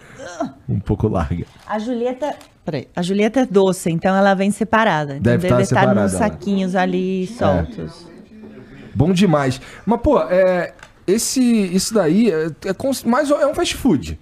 Um 0.67 0.79
pouco 0.79 1.07
larga. 1.07 1.45
A 1.67 1.79
Julieta. 1.79 2.35
Peraí. 2.63 2.87
A 2.95 3.01
Julieta 3.01 3.41
é 3.41 3.45
doce, 3.45 3.91
então 3.91 4.15
ela 4.15 4.33
vem 4.33 4.51
separada. 4.51 5.19
Deve, 5.19 5.49
deve 5.49 5.61
estar 5.63 5.93
nos 5.93 6.13
saquinhos 6.13 6.75
ali 6.75 7.27
soltos. 7.27 8.07
É. 8.09 8.15
Bom 8.95 9.11
demais. 9.11 9.59
Mas, 9.85 9.99
pô, 10.01 10.19
é, 10.21 10.73
esse, 11.05 11.41
isso 11.41 11.93
daí 11.93 12.31
é, 12.31 12.45
é, 12.45 13.05
mais, 13.05 13.29
é 13.29 13.45
um 13.45 13.53
fast 13.53 13.75
food. 13.75 14.17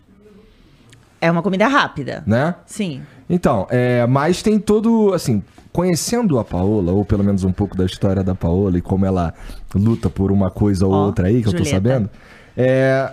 É 1.23 1.31
uma 1.31 1.41
comida 1.41 1.67
rápida. 1.67 2.21
Né? 2.27 2.53
Sim. 2.65 3.01
Então, 3.29 3.65
é, 3.69 4.05
mas 4.05 4.41
tem 4.41 4.59
todo, 4.59 5.13
assim, 5.13 5.41
conhecendo 5.71 6.37
a 6.37 6.43
Paola, 6.43 6.91
ou 6.91 7.05
pelo 7.05 7.23
menos 7.23 7.45
um 7.45 7.51
pouco 7.53 7.77
da 7.77 7.85
história 7.85 8.21
da 8.21 8.35
Paola 8.35 8.77
e 8.77 8.81
como 8.81 9.05
ela 9.05 9.33
luta 9.73 10.09
por 10.09 10.33
uma 10.33 10.51
coisa 10.51 10.85
ou 10.85 10.93
outra 10.93 11.27
aí, 11.27 11.41
que 11.41 11.49
Julieta. 11.49 11.59
eu 11.59 11.63
tô 11.63 11.69
sabendo, 11.69 12.09
é, 12.57 13.09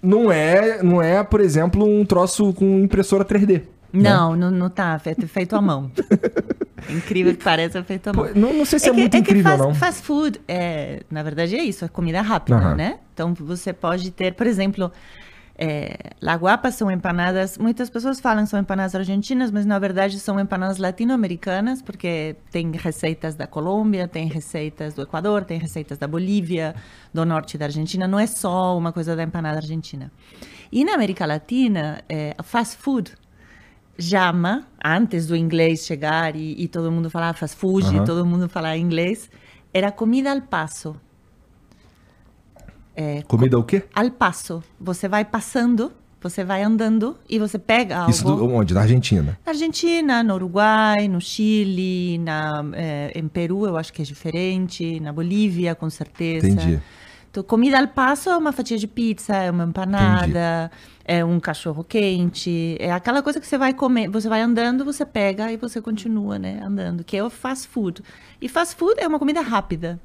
não 0.00 0.30
é, 0.30 0.80
não 0.80 1.02
é, 1.02 1.24
por 1.24 1.40
exemplo, 1.40 1.84
um 1.84 2.04
troço 2.04 2.52
com 2.52 2.78
impressora 2.78 3.24
3D. 3.24 3.62
Não, 3.92 4.32
né? 4.32 4.38
não, 4.38 4.50
não 4.50 4.70
tá 4.70 4.98
feito, 4.98 5.26
feito 5.26 5.56
à 5.56 5.60
mão. 5.60 5.90
incrível 6.88 7.34
que 7.34 7.42
pareça, 7.42 7.82
feito 7.82 8.10
à 8.10 8.12
mão. 8.12 8.28
Não, 8.34 8.52
não 8.52 8.64
sei 8.64 8.78
se 8.78 8.86
é, 8.86 8.90
é 8.90 8.94
que, 8.94 9.00
muito 9.00 9.14
é 9.16 9.18
incrível, 9.18 9.50
fast, 9.50 9.62
não. 9.62 9.74
Fast 9.74 10.02
food, 10.02 10.40
é, 10.46 11.02
na 11.10 11.22
verdade, 11.22 11.56
é 11.56 11.64
isso, 11.64 11.84
é 11.84 11.88
comida 11.88 12.20
rápida, 12.22 12.56
uhum. 12.58 12.74
né? 12.76 12.98
Então, 13.12 13.34
você 13.34 13.72
pode 13.72 14.10
ter, 14.10 14.34
por 14.34 14.46
exemplo, 14.46 14.90
é, 15.56 15.96
La 16.20 16.34
Guapa 16.34 16.72
são 16.72 16.90
empanadas, 16.90 17.56
muitas 17.58 17.88
pessoas 17.88 18.18
falam 18.18 18.42
que 18.42 18.50
são 18.50 18.58
empanadas 18.58 18.94
argentinas, 18.94 19.52
mas 19.52 19.64
na 19.64 19.78
verdade 19.78 20.18
são 20.18 20.38
empanadas 20.40 20.78
latino-americanas, 20.78 21.80
porque 21.80 22.36
tem 22.50 22.72
receitas 22.72 23.36
da 23.36 23.46
Colômbia, 23.46 24.08
tem 24.08 24.26
receitas 24.26 24.94
do 24.94 25.02
Equador, 25.02 25.44
tem 25.44 25.58
receitas 25.58 25.96
da 25.96 26.08
Bolívia, 26.08 26.74
do 27.12 27.24
norte 27.24 27.56
da 27.56 27.66
Argentina, 27.66 28.08
não 28.08 28.18
é 28.18 28.26
só 28.26 28.76
uma 28.76 28.92
coisa 28.92 29.14
da 29.14 29.22
empanada 29.22 29.58
argentina. 29.58 30.10
E 30.72 30.84
na 30.84 30.94
América 30.94 31.24
Latina, 31.24 32.02
é, 32.08 32.34
fast 32.42 32.76
food 32.76 33.12
chama, 33.96 34.66
antes 34.84 35.28
do 35.28 35.36
inglês 35.36 35.86
chegar 35.86 36.34
e, 36.34 36.60
e 36.60 36.66
todo 36.66 36.90
mundo 36.90 37.08
falar 37.08 37.32
fast 37.34 37.56
food, 37.56 37.86
uhum. 37.86 38.04
todo 38.04 38.26
mundo 38.26 38.48
falar 38.48 38.76
inglês, 38.76 39.30
era 39.72 39.92
comida 39.92 40.32
al 40.32 40.42
passo. 40.42 40.96
É, 42.96 43.22
Comida 43.22 43.58
o 43.58 43.64
quê? 43.64 43.82
Al 43.94 44.10
passo. 44.10 44.62
Você 44.80 45.08
vai 45.08 45.24
passando, 45.24 45.92
você 46.20 46.44
vai 46.44 46.62
andando 46.62 47.16
e 47.28 47.38
você 47.38 47.58
pega 47.58 47.98
algo. 47.98 48.10
Isso 48.10 48.24
do, 48.24 48.52
onde? 48.52 48.72
Na 48.72 48.82
Argentina? 48.82 49.38
Na 49.44 49.52
Argentina, 49.52 50.22
no 50.22 50.34
Uruguai, 50.34 51.08
no 51.08 51.20
Chile, 51.20 52.18
na, 52.18 52.64
é, 52.72 53.12
em 53.14 53.28
Peru 53.28 53.66
eu 53.66 53.76
acho 53.76 53.92
que 53.92 54.02
é 54.02 54.04
diferente, 54.04 55.00
na 55.00 55.12
Bolívia 55.12 55.74
com 55.74 55.90
certeza. 55.90 56.46
Entendi. 56.46 56.80
Então, 57.34 57.42
comida 57.42 57.80
al 57.80 57.88
passo 57.88 58.30
é 58.30 58.36
uma 58.36 58.52
fatia 58.52 58.78
de 58.78 58.86
pizza, 58.86 59.34
é 59.34 59.50
uma 59.50 59.64
empanada, 59.64 60.70
Entendi. 60.72 61.04
é 61.04 61.24
um 61.24 61.40
cachorro 61.40 61.82
quente, 61.82 62.76
é 62.78 62.92
aquela 62.92 63.24
coisa 63.24 63.40
que 63.40 63.46
você 63.46 63.58
vai 63.58 63.74
comer, 63.74 64.08
você 64.08 64.28
vai 64.28 64.40
andando, 64.40 64.84
você 64.84 65.04
pega 65.04 65.50
e 65.50 65.56
você 65.56 65.80
continua, 65.80 66.38
né, 66.38 66.60
andando, 66.64 67.02
que 67.02 67.16
é 67.16 67.24
o 67.24 67.28
fast 67.28 67.66
food. 67.66 68.04
E 68.40 68.48
fast 68.48 68.76
food 68.76 69.00
é 69.00 69.08
uma 69.08 69.18
comida 69.18 69.40
rápida. 69.40 70.00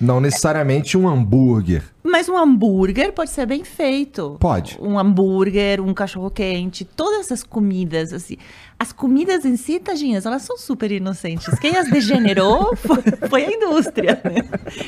Não 0.00 0.18
necessariamente 0.20 0.96
um 0.96 1.06
hambúrguer. 1.06 1.82
Mas 2.02 2.26
um 2.26 2.36
hambúrguer 2.36 3.12
pode 3.12 3.28
ser 3.28 3.44
bem 3.44 3.62
feito. 3.62 4.36
Pode. 4.40 4.78
Um 4.80 4.98
hambúrguer, 4.98 5.80
um 5.80 5.92
cachorro-quente, 5.92 6.84
todas 6.84 7.20
essas 7.20 7.42
comidas, 7.42 8.12
assim. 8.14 8.38
As 8.78 8.92
comidas 8.92 9.44
em 9.44 9.56
si, 9.56 9.78
tadinhas, 9.78 10.24
elas 10.24 10.40
são 10.40 10.56
super 10.56 10.90
inocentes. 10.90 11.58
Quem 11.58 11.76
as 11.76 11.90
degenerou 11.90 12.74
foi, 12.80 13.02
foi 13.28 13.44
a 13.44 13.50
indústria, 13.52 14.18
né? 14.24 14.42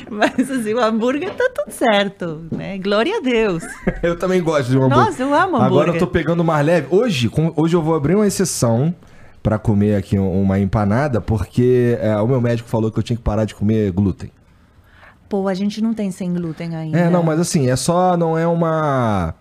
Mas, 0.09 0.49
assim, 0.49 0.73
o 0.73 0.83
hambúrguer 0.83 1.31
tá 1.35 1.47
tudo 1.53 1.71
certo, 1.71 2.41
né? 2.51 2.79
Glória 2.79 3.17
a 3.17 3.21
Deus. 3.21 3.63
eu 4.01 4.17
também 4.17 4.41
gosto 4.41 4.71
de 4.71 4.77
um 4.77 4.85
hambúrguer. 4.85 5.05
Nossa, 5.05 5.21
eu 5.21 5.33
amo 5.33 5.57
hambúrguer. 5.57 5.65
Agora 5.65 5.89
eu 5.91 5.99
tô 5.99 6.07
pegando 6.07 6.43
mais 6.43 6.65
leve. 6.65 6.87
Hoje, 6.89 7.29
com, 7.29 7.53
hoje 7.55 7.75
eu 7.75 7.83
vou 7.83 7.93
abrir 7.93 8.15
uma 8.15 8.25
exceção 8.25 8.93
para 9.43 9.59
comer 9.59 9.95
aqui 9.95 10.17
uma 10.17 10.57
empanada, 10.57 11.21
porque 11.21 11.97
é, 12.01 12.15
o 12.17 12.27
meu 12.27 12.41
médico 12.41 12.67
falou 12.67 12.89
que 12.89 12.97
eu 12.97 13.03
tinha 13.03 13.17
que 13.17 13.23
parar 13.23 13.45
de 13.45 13.53
comer 13.53 13.91
glúten. 13.91 14.31
Pô, 15.33 15.47
a 15.47 15.55
gente 15.55 15.81
não 15.81 15.95
tem 15.95 16.11
sem 16.11 16.31
glúten 16.31 16.75
ainda. 16.75 16.95
É, 16.95 17.09
não, 17.09 17.23
mas 17.23 17.39
assim, 17.39 17.67
é 17.67 17.75
só. 17.75 18.15
Não 18.15 18.37
é 18.37 18.45
uma. 18.45 19.33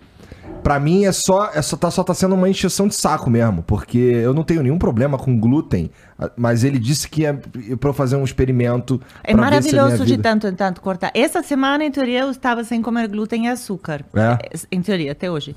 Pra 0.63 0.81
mim 0.81 1.05
é 1.05 1.13
só, 1.13 1.51
é 1.53 1.61
só, 1.61 1.77
tá, 1.77 1.91
só 1.91 2.03
tá 2.03 2.15
sendo 2.15 2.35
uma 2.35 2.49
encheção 2.49 2.89
de 2.89 2.95
saco 2.95 3.29
mesmo, 3.29 3.63
porque 3.63 3.99
eu 3.99 4.33
não 4.33 4.43
tenho 4.43 4.63
nenhum 4.63 4.79
problema 4.79 5.19
com 5.19 5.39
glúten, 5.39 5.91
mas 6.35 6.65
ele 6.65 6.79
disse 6.79 7.07
que 7.07 7.27
é 7.27 7.35
pra 7.35 7.91
eu 7.91 7.93
fazer 7.93 8.17
um 8.17 8.25
experimento. 8.25 8.99
É 9.23 9.35
maravilhoso 9.35 10.07
de 10.07 10.17
tanto 10.17 10.47
em 10.47 10.55
tanto 10.55 10.81
cortar. 10.81 11.11
Essa 11.13 11.43
semana, 11.43 11.85
em 11.85 11.91
teoria, 11.91 12.21
eu 12.21 12.31
estava 12.31 12.65
sem 12.65 12.81
comer 12.81 13.07
glúten 13.07 13.45
e 13.45 13.49
açúcar. 13.51 14.03
É? 14.15 14.39
Em 14.75 14.81
teoria, 14.81 15.13
até 15.13 15.31
hoje. 15.31 15.55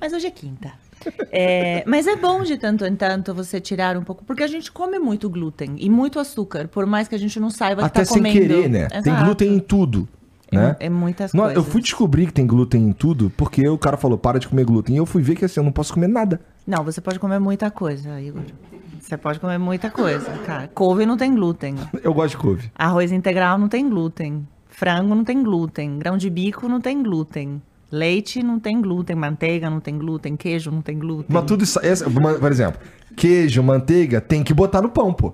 Mas 0.00 0.10
hoje 0.10 0.26
é 0.26 0.30
quinta. 0.30 0.72
É, 1.30 1.84
mas 1.86 2.06
é 2.06 2.16
bom 2.16 2.42
de 2.42 2.56
tanto 2.56 2.84
em 2.84 2.94
tanto 2.96 3.34
você 3.34 3.60
tirar 3.60 3.96
um 3.96 4.02
pouco, 4.02 4.24
porque 4.24 4.42
a 4.42 4.46
gente 4.46 4.72
come 4.72 4.98
muito 4.98 5.28
glúten 5.28 5.76
e 5.78 5.90
muito 5.90 6.18
açúcar, 6.18 6.68
por 6.68 6.86
mais 6.86 7.08
que 7.08 7.14
a 7.14 7.18
gente 7.18 7.38
não 7.38 7.50
saiba 7.50 7.84
Até 7.84 8.00
que 8.00 8.08
tá 8.08 8.14
comendo. 8.14 8.28
Até 8.28 8.40
sem 8.40 8.48
querer, 8.48 8.68
né? 8.68 8.86
Exato. 8.86 9.02
Tem 9.02 9.24
glúten 9.24 9.54
em 9.54 9.58
tudo. 9.58 10.08
É, 10.50 10.56
né? 10.56 10.76
é 10.80 10.88
muitas 10.88 11.32
não, 11.32 11.44
coisas. 11.44 11.56
Eu 11.56 11.70
fui 11.70 11.82
descobrir 11.82 12.26
que 12.26 12.32
tem 12.32 12.46
glúten 12.46 12.82
em 12.88 12.92
tudo 12.92 13.32
porque 13.36 13.68
o 13.68 13.78
cara 13.78 13.96
falou, 13.96 14.16
para 14.16 14.38
de 14.38 14.48
comer 14.48 14.64
glúten. 14.64 14.94
E 14.94 14.98
eu 14.98 15.06
fui 15.06 15.22
ver 15.22 15.34
que 15.34 15.44
assim, 15.44 15.60
eu 15.60 15.64
não 15.64 15.72
posso 15.72 15.92
comer 15.92 16.08
nada. 16.08 16.40
Não, 16.66 16.84
você 16.84 17.00
pode 17.00 17.18
comer 17.18 17.38
muita 17.38 17.70
coisa, 17.70 18.20
Igor. 18.20 18.42
Você 19.00 19.16
pode 19.16 19.38
comer 19.38 19.58
muita 19.58 19.90
coisa, 19.90 20.30
cara. 20.44 20.68
Couve 20.74 21.06
não 21.06 21.16
tem 21.16 21.34
glúten. 21.34 21.76
Eu 22.02 22.12
gosto 22.12 22.30
de 22.30 22.36
couve. 22.38 22.70
Arroz 22.74 23.12
integral 23.12 23.58
não 23.58 23.68
tem 23.68 23.88
glúten. 23.88 24.46
Frango 24.68 25.14
não 25.14 25.24
tem 25.24 25.42
glúten. 25.42 25.98
Grão 25.98 26.16
de 26.16 26.28
bico 26.28 26.68
não 26.68 26.80
tem 26.80 27.02
glúten. 27.02 27.62
Leite 27.90 28.42
não 28.42 28.58
tem 28.58 28.80
glúten, 28.80 29.14
manteiga 29.14 29.70
não 29.70 29.78
tem 29.78 29.96
glúten, 29.96 30.36
queijo 30.36 30.70
não 30.70 30.82
tem 30.82 30.98
glúten. 30.98 31.26
Mas 31.28 31.44
tudo 31.44 31.62
isso, 31.62 31.80
por 32.40 32.50
exemplo, 32.50 32.80
queijo, 33.16 33.62
manteiga, 33.62 34.20
tem 34.20 34.42
que 34.42 34.52
botar 34.52 34.82
no 34.82 34.88
pão, 34.88 35.12
pô. 35.12 35.32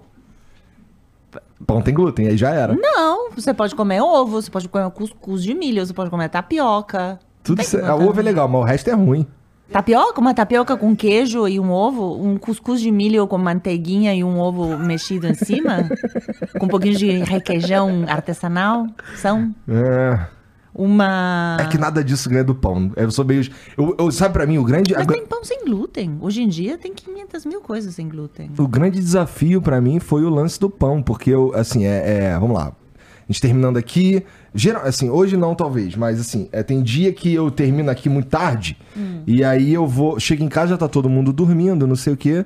Pão 1.66 1.80
tem 1.80 1.94
glúten, 1.94 2.26
aí 2.26 2.37
já 2.37 2.50
era. 2.50 2.75
Não, 2.75 3.30
você 3.30 3.54
pode 3.54 3.75
comer 3.75 4.02
ovo, 4.02 4.42
você 4.42 4.50
pode 4.50 4.68
comer 4.68 4.90
cuscuz 4.90 5.42
de 5.42 5.54
milho, 5.54 5.85
você 5.85 5.94
pode 5.94 6.11
comer 6.11 6.28
tapioca. 6.28 7.18
Tudo 7.42 7.62
isso, 7.62 7.78
a 7.78 7.97
ovo 7.97 8.21
é 8.21 8.23
legal, 8.23 8.47
mas 8.49 8.61
o 8.61 8.64
resto 8.64 8.90
é 8.90 8.92
ruim. 8.92 9.26
Tapioca, 9.71 10.21
uma 10.21 10.35
tapioca 10.35 10.76
com 10.76 10.94
queijo 10.94 11.49
e 11.49 11.59
um 11.59 11.71
ovo, 11.71 12.23
um 12.23 12.37
cuscuz 12.37 12.82
de 12.82 12.90
milho 12.90 13.26
com 13.26 13.38
manteiguinha 13.38 14.14
e 14.14 14.23
um 14.23 14.38
ovo 14.38 14.76
mexido 14.76 15.26
em 15.26 15.35
cima, 15.35 15.88
com 16.61 16.66
um 16.66 16.68
pouquinho 16.68 16.97
de 16.97 17.11
requeijão 17.21 18.04
artesanal, 18.06 18.87
são. 19.16 19.54
É 19.66 20.42
uma. 20.75 21.57
É 21.61 21.67
que 21.67 21.76
nada 21.76 22.02
disso 22.02 22.29
ganha 22.31 22.45
do 22.45 22.55
pão. 22.55 22.91
Eu 22.97 23.11
sou 23.11 23.25
meio. 23.25 23.47
Eu, 23.76 23.95
eu 23.99 24.11
sabe 24.11 24.33
para 24.33 24.47
mim, 24.47 24.59
o 24.59 24.64
grande. 24.64 24.95
Mas 24.95 25.07
tem 25.07 25.26
pão 25.26 25.45
sem 25.45 25.64
glúten. 25.64 26.19
Hoje 26.21 26.43
em 26.43 26.49
dia 26.49 26.79
tem 26.79 26.95
500 26.95 27.45
mil 27.47 27.61
coisas 27.61 27.95
sem 27.95 28.09
glúten. 28.09 28.50
O 28.59 28.67
grande 28.67 28.99
desafio 28.99 29.61
para 29.61 29.81
mim 29.81 30.00
foi 30.00 30.25
o 30.25 30.31
lance 30.31 30.59
do 30.59 30.71
pão, 30.71 31.02
porque 31.02 31.31
eu, 31.31 31.52
assim, 31.55 31.85
é. 31.85 32.31
é 32.33 32.38
vamos 32.38 32.57
lá. 32.57 32.69
A 32.69 33.33
gente 33.33 33.41
terminando 33.41 33.76
aqui. 33.76 34.25
Geral, 34.55 34.83
assim, 34.85 35.09
hoje 35.09 35.37
não, 35.37 35.55
talvez, 35.55 35.97
mas 35.97 36.21
assim, 36.21 36.49
é, 36.52 36.62
tem 36.62 36.83
dia 36.83 37.12
que 37.12 37.33
eu 37.33 37.50
termino 37.50 37.91
aqui 37.91 38.09
muito 38.09 38.29
tarde. 38.29 38.76
Hum. 38.97 39.23
E 39.26 39.45
aí 39.45 39.73
eu 39.73 39.87
vou. 39.87 40.19
Chego 40.19 40.43
em 40.43 40.49
casa, 40.49 40.71
já 40.71 40.76
tá 40.79 40.88
todo 40.88 41.09
mundo 41.09 41.33
dormindo, 41.33 41.87
não 41.87 41.97
sei 41.97 42.12
o 42.14 42.17
quê. 42.17 42.45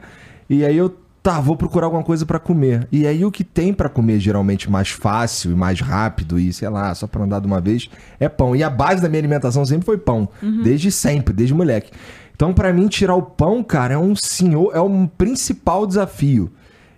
E 0.49 0.64
aí 0.64 0.76
eu 0.76 0.95
tá, 1.26 1.40
vou 1.40 1.56
procurar 1.56 1.87
alguma 1.87 2.04
coisa 2.04 2.25
para 2.25 2.38
comer. 2.38 2.87
E 2.92 3.04
aí 3.04 3.25
o 3.25 3.33
que 3.33 3.42
tem 3.42 3.75
para 3.75 3.88
comer 3.88 4.21
geralmente 4.21 4.71
mais 4.71 4.90
fácil 4.90 5.50
e 5.50 5.54
mais 5.56 5.80
rápido 5.80 6.38
e 6.38 6.52
sei 6.52 6.68
lá, 6.68 6.95
só 6.95 7.09
para 7.09 7.25
andar 7.25 7.40
de 7.40 7.49
uma 7.49 7.61
vez, 7.61 7.90
é 8.21 8.28
pão. 8.28 8.54
E 8.54 8.62
a 8.62 8.71
base 8.71 9.02
da 9.02 9.09
minha 9.09 9.18
alimentação 9.18 9.66
sempre 9.66 9.85
foi 9.85 9.99
pão, 9.99 10.28
uhum. 10.40 10.62
desde 10.62 10.92
sempre, 10.92 11.35
desde 11.35 11.52
moleque. 11.52 11.90
Então 12.33 12.54
para 12.54 12.73
mim 12.73 12.87
tirar 12.87 13.16
o 13.16 13.23
pão, 13.23 13.64
cara, 13.64 13.95
é 13.95 13.99
um 13.99 14.14
senhor, 14.14 14.71
é 14.73 14.80
um 14.80 15.04
principal 15.04 15.85
desafio. 15.85 16.49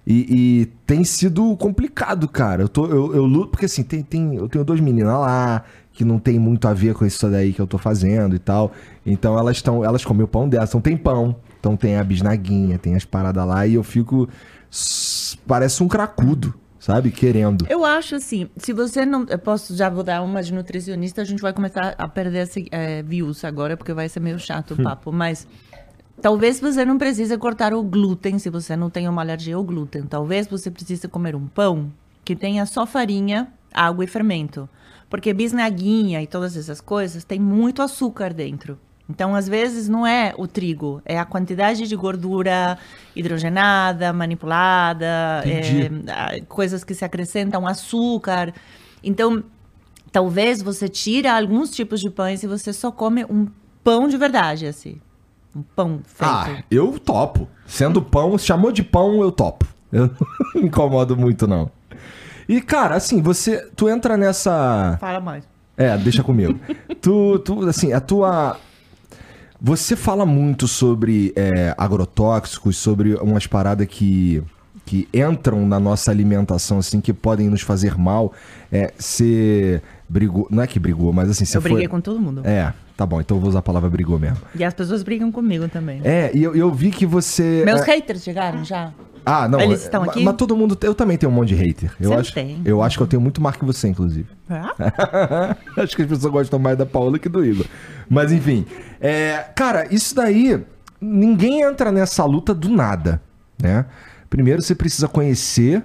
E, 0.06 0.26
e, 0.28 0.66
tem 0.86 1.04
sido 1.04 1.56
complicado, 1.56 2.28
cara. 2.28 2.62
Eu, 2.62 2.68
tô, 2.68 2.84
eu, 2.86 3.14
eu 3.14 3.24
luto, 3.24 3.48
porque 3.48 3.64
assim, 3.64 3.82
tem, 3.82 4.02
tem, 4.02 4.36
eu 4.36 4.48
tenho 4.48 4.64
duas 4.64 4.80
meninas 4.80 5.12
lá 5.12 5.64
que 5.92 6.04
não 6.04 6.18
tem 6.18 6.38
muito 6.38 6.68
a 6.68 6.74
ver 6.74 6.94
com 6.94 7.04
isso 7.04 7.28
daí 7.28 7.52
que 7.52 7.60
eu 7.60 7.66
tô 7.66 7.78
fazendo 7.78 8.34
e 8.34 8.38
tal. 8.38 8.72
Então 9.06 9.38
elas 9.38 9.56
estão, 9.56 9.82
elas 9.82 10.04
comem 10.04 10.24
o 10.24 10.28
pão 10.28 10.46
delas, 10.46 10.68
então 10.68 10.82
tem 10.82 10.98
pão. 10.98 11.36
Então 11.60 11.76
tem 11.76 11.96
a 11.96 12.04
bisnaguinha, 12.04 12.78
tem 12.78 12.94
as 12.94 13.04
paradas 13.04 13.46
lá 13.46 13.66
e 13.66 13.74
eu 13.74 13.82
fico. 13.82 14.28
Parece 15.46 15.82
um 15.82 15.88
cracudo, 15.88 16.54
sabe? 16.78 17.10
Querendo. 17.10 17.66
Eu 17.68 17.84
acho 17.84 18.16
assim, 18.16 18.48
se 18.56 18.72
você 18.72 19.04
não. 19.04 19.26
Eu 19.28 19.38
posso 19.38 19.74
já 19.76 19.88
vou 19.88 20.02
dar 20.02 20.22
uma 20.22 20.42
de 20.42 20.52
nutricionista, 20.52 21.22
a 21.22 21.24
gente 21.24 21.40
vai 21.40 21.52
começar 21.52 21.94
a 21.98 22.08
perder 22.08 22.48
é, 22.70 23.02
views 23.02 23.44
agora, 23.44 23.76
porque 23.76 23.92
vai 23.92 24.08
ser 24.08 24.20
meio 24.20 24.38
chato 24.38 24.74
o 24.74 24.82
papo, 24.82 25.12
mas. 25.12 25.46
Talvez 26.20 26.58
você 26.58 26.84
não 26.84 26.98
precise 26.98 27.38
cortar 27.38 27.72
o 27.72 27.80
glúten 27.80 28.40
se 28.40 28.50
você 28.50 28.74
não 28.74 28.90
tem 28.90 29.08
uma 29.08 29.22
alergia 29.22 29.54
ao 29.54 29.62
glúten. 29.62 30.02
Talvez 30.02 30.48
você 30.48 30.68
precise 30.68 31.06
comer 31.06 31.36
um 31.36 31.46
pão 31.46 31.92
que 32.24 32.34
tenha 32.34 32.66
só 32.66 32.84
farinha, 32.84 33.52
água 33.72 34.02
e 34.02 34.08
fermento. 34.08 34.68
Porque 35.08 35.32
bisnaguinha 35.32 36.20
e 36.20 36.26
todas 36.26 36.56
essas 36.56 36.80
coisas 36.80 37.22
tem 37.22 37.38
muito 37.38 37.82
açúcar 37.82 38.34
dentro. 38.34 38.76
Então, 39.08 39.34
às 39.34 39.48
vezes, 39.48 39.88
não 39.88 40.06
é 40.06 40.34
o 40.36 40.46
trigo, 40.46 41.00
é 41.04 41.18
a 41.18 41.24
quantidade 41.24 41.88
de 41.88 41.96
gordura 41.96 42.76
hidrogenada, 43.16 44.12
manipulada, 44.12 45.42
é, 45.46 46.40
coisas 46.46 46.84
que 46.84 46.94
se 46.94 47.04
acrescentam 47.04 47.66
açúcar. 47.66 48.52
Então, 49.02 49.42
talvez 50.12 50.60
você 50.60 50.88
tira 50.88 51.38
alguns 51.38 51.70
tipos 51.70 52.00
de 52.00 52.10
pães 52.10 52.42
e 52.42 52.46
você 52.46 52.70
só 52.72 52.92
come 52.92 53.24
um 53.24 53.46
pão 53.82 54.08
de 54.08 54.18
verdade, 54.18 54.66
assim. 54.66 55.00
Um 55.56 55.62
pão 55.62 56.00
feito. 56.04 56.30
Ah, 56.30 56.62
eu 56.70 56.98
topo. 56.98 57.48
Sendo 57.66 58.02
pão, 58.02 58.36
chamou 58.36 58.70
de 58.70 58.82
pão, 58.82 59.22
eu 59.22 59.32
topo. 59.32 59.66
Eu 59.90 60.10
não 60.54 60.62
incomodo 60.62 61.16
muito, 61.16 61.46
não. 61.46 61.70
E, 62.46 62.60
cara, 62.60 62.96
assim, 62.96 63.22
você. 63.22 63.66
Tu 63.74 63.88
entra 63.88 64.16
nessa. 64.16 64.96
Fala 65.00 65.20
mais. 65.20 65.48
É, 65.76 65.96
deixa 65.96 66.22
comigo. 66.22 66.58
tu, 67.00 67.38
tu, 67.38 67.66
assim, 67.68 67.92
a 67.92 68.00
tua. 68.00 68.58
Você 69.60 69.96
fala 69.96 70.24
muito 70.24 70.68
sobre 70.68 71.32
é, 71.34 71.74
agrotóxicos, 71.76 72.76
sobre 72.76 73.14
umas 73.14 73.46
paradas 73.46 73.86
que, 73.88 74.42
que 74.86 75.08
entram 75.12 75.66
na 75.66 75.80
nossa 75.80 76.12
alimentação, 76.12 76.78
assim, 76.78 77.00
que 77.00 77.12
podem 77.12 77.48
nos 77.48 77.62
fazer 77.62 77.98
mal. 77.98 78.32
É, 78.70 78.92
você 78.96 79.82
brigou. 80.08 80.46
Não 80.48 80.62
é 80.62 80.66
que 80.66 80.78
brigou, 80.78 81.12
mas 81.12 81.28
assim, 81.28 81.44
você 81.44 81.56
Eu 81.56 81.62
briguei 81.62 81.88
com 81.88 82.00
todo 82.00 82.20
mundo. 82.20 82.42
É, 82.44 82.72
tá 82.96 83.04
bom, 83.04 83.20
então 83.20 83.36
eu 83.36 83.40
vou 83.40 83.50
usar 83.50 83.58
a 83.58 83.62
palavra 83.62 83.90
brigou 83.90 84.18
mesmo. 84.18 84.38
E 84.54 84.62
as 84.62 84.72
pessoas 84.72 85.02
brigam 85.02 85.32
comigo 85.32 85.68
também. 85.68 86.00
É, 86.04 86.30
e 86.32 86.42
eu, 86.42 86.54
eu 86.54 86.72
vi 86.72 86.90
que 86.92 87.04
você. 87.04 87.62
Meus 87.64 87.80
é... 87.80 87.84
haters 87.84 88.22
chegaram 88.22 88.64
já? 88.64 88.92
Ah, 89.24 89.48
não. 89.48 89.60
Eles 89.60 89.82
estão 89.82 90.02
aqui? 90.02 90.22
Mas 90.22 90.36
todo 90.36 90.56
mundo. 90.56 90.76
Eu 90.80 90.94
também 90.94 91.16
tenho 91.16 91.30
um 91.30 91.34
monte 91.34 91.48
de 91.48 91.54
hater. 91.54 91.92
Eu 92.00 92.10
Você 92.10 92.16
acho, 92.16 92.34
tem. 92.34 92.60
Eu 92.64 92.82
acho 92.82 92.96
que 92.96 93.02
eu 93.02 93.06
tenho 93.06 93.20
muito 93.20 93.40
mais 93.40 93.56
que 93.56 93.64
você, 93.64 93.88
inclusive. 93.88 94.26
Ah? 94.48 95.56
acho 95.76 95.96
que 95.96 96.02
as 96.02 96.08
pessoas 96.08 96.32
gostam 96.32 96.58
mais 96.58 96.76
da 96.76 96.86
Paula 96.86 97.18
que 97.18 97.28
do 97.28 97.44
Igor. 97.44 97.66
Mas 98.08 98.32
enfim. 98.32 98.66
É, 99.00 99.44
cara, 99.54 99.86
isso 99.92 100.14
daí. 100.14 100.64
Ninguém 101.00 101.62
entra 101.62 101.92
nessa 101.92 102.24
luta 102.24 102.52
do 102.52 102.68
nada, 102.68 103.22
né? 103.62 103.86
Primeiro 104.28 104.60
você 104.60 104.74
precisa 104.74 105.06
conhecer. 105.06 105.84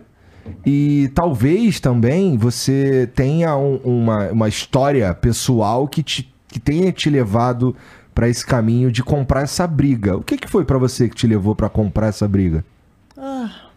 E 0.65 1.09
talvez 1.13 1.79
também 1.79 2.37
você 2.37 3.09
tenha 3.15 3.55
um, 3.55 3.75
uma, 3.77 4.29
uma 4.31 4.49
história 4.49 5.13
pessoal 5.13 5.87
que, 5.87 6.03
te, 6.03 6.33
que 6.49 6.59
tenha 6.59 6.91
te 6.91 7.09
levado 7.09 7.75
para 8.13 8.29
esse 8.29 8.45
caminho 8.45 8.91
de 8.91 9.03
comprar 9.03 9.41
essa 9.41 9.65
briga. 9.65 10.17
O 10.17 10.21
que, 10.23 10.37
que 10.37 10.47
foi 10.47 10.65
para 10.65 10.77
você 10.77 11.09
que 11.09 11.15
te 11.15 11.27
levou 11.27 11.55
para 11.55 11.69
comprar 11.69 12.07
essa 12.07 12.27
briga? 12.27 12.63
Ah. 13.25 13.69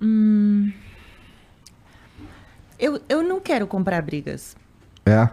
Hum. 0.00 0.72
Eu, 2.78 2.98
eu 3.10 3.22
não 3.22 3.38
quero 3.38 3.66
comprar 3.66 4.00
brigas. 4.00 4.56
É? 5.04 5.28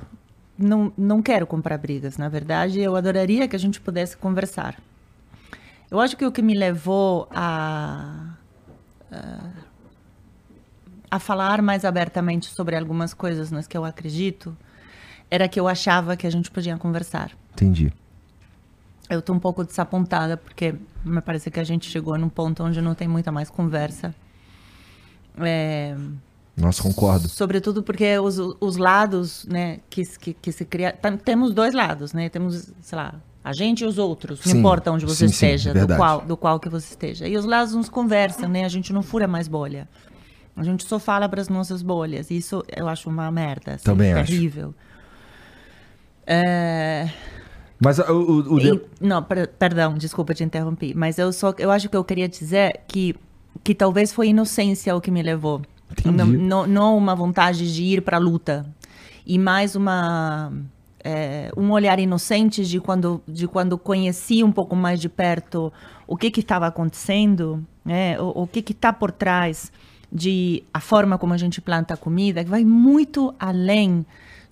Não, 0.58 0.92
não 0.98 1.22
quero 1.22 1.48
comprar 1.48 1.78
brigas. 1.78 2.18
Na 2.18 2.28
verdade, 2.28 2.82
eu 2.82 2.94
adoraria 2.94 3.48
que 3.48 3.56
a 3.56 3.60
gente 3.60 3.80
pudesse 3.80 4.18
conversar. 4.18 4.76
Eu 5.90 6.02
acho 6.02 6.18
que 6.18 6.26
o 6.26 6.32
que 6.32 6.42
me 6.42 6.54
levou 6.54 7.30
a, 7.32 8.34
a, 9.10 9.50
a 11.10 11.20
falar 11.20 11.62
mais 11.62 11.86
abertamente 11.86 12.48
sobre 12.48 12.76
algumas 12.76 13.14
coisas 13.14 13.50
nas 13.50 13.66
que 13.66 13.78
eu 13.78 13.86
acredito 13.86 14.58
era 15.32 15.48
que 15.48 15.58
eu 15.58 15.70
achava 15.70 16.18
que 16.18 16.28
a 16.28 16.30
gente 16.30 16.52
podia 16.52 16.78
conversar. 16.78 17.32
Entendi. 17.54 17.94
Eu 19.10 19.22
tô 19.22 19.34
um 19.34 19.40
pouco 19.40 19.64
desapontada, 19.64 20.36
porque 20.36 20.76
me 21.04 21.22
parece 21.22 21.50
que 21.50 21.60
a 21.60 21.64
gente 21.64 21.90
chegou 21.90 22.18
num 22.18 22.30
ponto 22.30 22.64
onde 22.64 22.82
não 22.82 22.94
tem 22.94 23.08
muita 23.08 23.32
mais 23.32 23.50
conversa. 23.50 24.14
É, 25.40 25.96
Nossa, 26.56 26.82
concordo. 26.84 27.30
sobretudo 27.30 27.84
porque 27.84 28.18
os, 28.20 28.38
os 28.60 28.78
lados, 28.78 29.46
né, 29.46 29.80
que, 29.90 30.04
que, 30.06 30.34
que 30.34 30.52
se 30.52 30.66
cria... 30.66 30.92
Temos 31.24 31.54
dois 31.54 31.74
lados, 31.74 32.12
né? 32.12 32.28
Temos, 32.28 32.70
sei 32.82 32.98
lá, 32.98 33.16
a 33.48 33.54
gente 33.54 33.82
e 33.82 33.86
os 33.86 33.98
outros. 33.98 34.44
Não 34.46 34.52
Sim, 34.52 34.60
importa 34.60 34.92
onde 34.92 35.06
você 35.06 35.28
sim, 35.28 35.34
sim, 35.34 35.46
esteja, 35.46 35.70
do, 35.70 35.80
verdade. 35.80 36.00
qual, 36.00 36.22
do 36.22 36.36
qual 36.36 36.60
que 36.60 36.68
você 36.68 36.90
esteja. 36.90 37.28
E 37.28 37.38
os 37.38 37.46
lados 37.46 37.74
uns 37.74 37.88
conversam, 37.88 38.50
né? 38.50 38.66
A 38.66 38.70
gente 38.70 38.92
não 38.92 39.02
fura 39.02 39.26
mais 39.26 39.48
bolha. 39.48 39.88
A 40.54 40.64
gente 40.64 40.84
só 40.84 41.00
fala 41.00 41.30
para 41.30 41.40
as 41.40 41.48
nossas 41.48 41.82
bolhas. 41.82 42.30
Isso 42.30 42.62
eu 42.76 42.90
acho 42.90 43.10
uma 43.10 43.32
merda. 43.32 43.76
Assim, 43.76 43.86
Também 43.86 44.12
acho. 44.12 44.30
terrível. 44.30 44.76
É... 46.26 47.10
Mas 47.80 48.00
o, 48.00 48.04
o, 48.12 48.54
o 48.56 48.60
E- 48.60 48.82
não, 49.00 49.22
per- 49.22 49.50
perdão, 49.50 49.94
desculpa 49.94 50.34
te 50.34 50.44
interromper, 50.44 50.94
mas 50.96 51.18
eu 51.20 51.32
só 51.32 51.54
eu 51.60 51.70
acho 51.72 51.88
que 51.90 51.96
eu 51.98 52.04
queria 52.04 52.28
dizer 52.28 52.82
que 52.88 53.16
que 53.64 53.74
talvez 53.76 54.14
foi 54.14 54.30
inocência 54.30 54.96
o 54.96 55.02
que 55.02 55.10
me 55.12 55.22
levou. 55.22 55.62
Não, 56.06 56.68
não, 56.68 56.98
uma 56.98 57.16
vontade 57.16 57.74
de 57.74 57.84
ir 57.84 58.02
para 58.02 58.18
a 58.18 58.20
luta 58.20 58.66
e 59.26 59.38
mais 59.40 59.76
uma 59.76 60.52
é, 61.04 61.52
um 61.56 61.72
olhar 61.72 61.98
inocente 62.00 62.66
de 62.66 62.80
quando 62.80 63.22
de 63.28 63.48
quando 63.48 63.78
conheci 63.78 64.44
um 64.44 64.52
pouco 64.52 64.76
mais 64.76 65.00
de 65.00 65.08
perto 65.10 65.72
o 66.06 66.16
que 66.18 66.28
estava 66.40 66.68
acontecendo, 66.68 67.64
né? 67.86 68.20
O, 68.20 68.44
o 68.44 68.48
que 68.48 68.62
que 68.62 68.74
está 68.74 68.92
por 68.92 69.12
trás 69.12 69.72
de 70.12 70.64
a 70.74 70.80
forma 70.80 71.18
como 71.18 71.34
a 71.34 71.38
gente 71.38 71.60
planta 71.62 71.94
a 71.94 71.98
comida, 71.98 72.44
que 72.44 72.50
vai 72.50 72.64
muito 72.64 73.34
além 73.40 74.06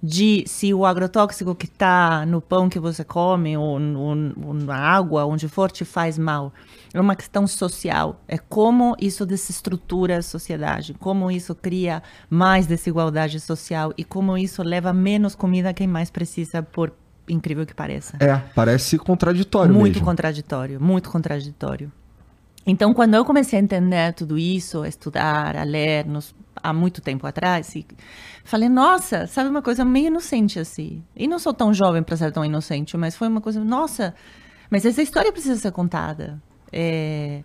de 0.06 0.44
se 0.46 0.72
o 0.72 0.86
agrotóxico 0.86 1.56
que 1.56 1.66
está 1.66 2.28
no 2.28 2.40
pão 2.40 2.70
que 2.70 2.80
você 2.80 3.04
come 3.04 3.58
ou, 3.58 3.80
ou 3.80 4.54
na 4.54 4.78
água, 4.78 5.26
onde 5.26 5.48
for, 5.48 5.72
te 5.72 5.84
faz 5.84 6.16
mal. 6.16 6.54
É 6.94 7.02
uma 7.02 7.16
questão 7.16 7.48
social. 7.48 8.22
É 8.28 8.38
como 8.38 8.96
isso 9.02 9.26
desestrutura 9.26 10.20
a 10.20 10.22
sociedade, 10.22 10.94
como 10.94 11.32
isso 11.32 11.56
cria 11.56 12.04
mais 12.30 12.68
desigualdade 12.68 13.40
social 13.40 13.92
e 13.98 14.04
como 14.04 14.38
isso 14.38 14.62
leva 14.62 14.94
menos 14.94 15.34
comida 15.34 15.70
a 15.70 15.74
quem 15.74 15.88
mais 15.88 16.12
precisa, 16.12 16.62
por 16.62 16.94
incrível 17.28 17.66
que 17.66 17.74
pareça. 17.74 18.16
É, 18.20 18.38
parece 18.54 19.00
contraditório 19.00 19.74
Muito 19.74 19.96
mesmo. 19.96 20.06
contraditório, 20.06 20.80
muito 20.80 21.10
contraditório. 21.10 21.92
Então, 22.66 22.94
quando 22.94 23.14
eu 23.14 23.24
comecei 23.24 23.60
a 23.60 23.62
entender 23.62 24.14
tudo 24.14 24.38
isso, 24.38 24.82
a 24.82 24.88
estudar, 24.88 25.56
a 25.56 25.64
ler, 25.64 26.06
nos- 26.06 26.34
há 26.64 26.74
muito 26.74 27.00
tempo 27.02 27.28
atrás, 27.28 27.76
e 27.76 27.86
falei, 28.44 28.68
nossa, 28.70 29.28
sabe 29.28 29.50
uma 29.50 29.62
coisa 29.62 29.86
meio 29.86 30.08
inocente 30.08 30.60
assim. 30.60 31.04
E 31.16 31.28
não 31.28 31.38
sou 31.38 31.54
tão 31.54 31.74
jovem 31.74 32.02
para 32.02 32.18
ser 32.18 32.32
tão 32.32 32.44
inocente, 32.44 32.98
mas 32.98 33.16
foi 33.16 33.28
uma 33.28 33.42
coisa, 33.42 33.64
nossa, 33.64 34.16
mas 34.70 34.84
essa 34.86 35.02
história 35.02 35.32
precisa 35.32 35.56
ser 35.60 35.72
contada. 35.72 36.42
É, 36.72 37.44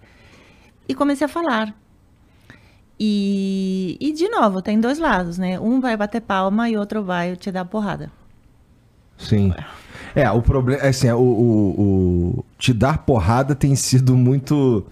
E 0.89 0.95
comecei 0.95 1.25
a 1.27 1.29
falar. 1.29 1.75
E, 2.99 3.97
e, 4.01 4.13
de 4.13 4.29
novo, 4.29 4.61
tem 4.61 4.79
dois 4.79 4.99
lados, 4.99 5.39
né? 5.39 5.59
Um 5.59 5.81
vai 5.81 5.97
bater 5.97 6.21
palma 6.21 6.69
e 6.69 6.77
outro 6.77 7.03
vai 7.03 7.35
te 7.37 7.51
dar 7.51 7.65
porrada. 7.65 8.11
Sim. 9.17 9.53
É, 10.15 10.31
o 10.31 10.43
problema. 10.43 10.83
Assim, 10.83 11.11
o, 11.11 11.19
o, 11.19 11.81
o- 12.41 12.45
Te 12.59 12.73
dar 12.75 12.99
porrada 12.99 13.55
tem 13.55 13.75
sido 13.75 14.15
muito. 14.17 14.85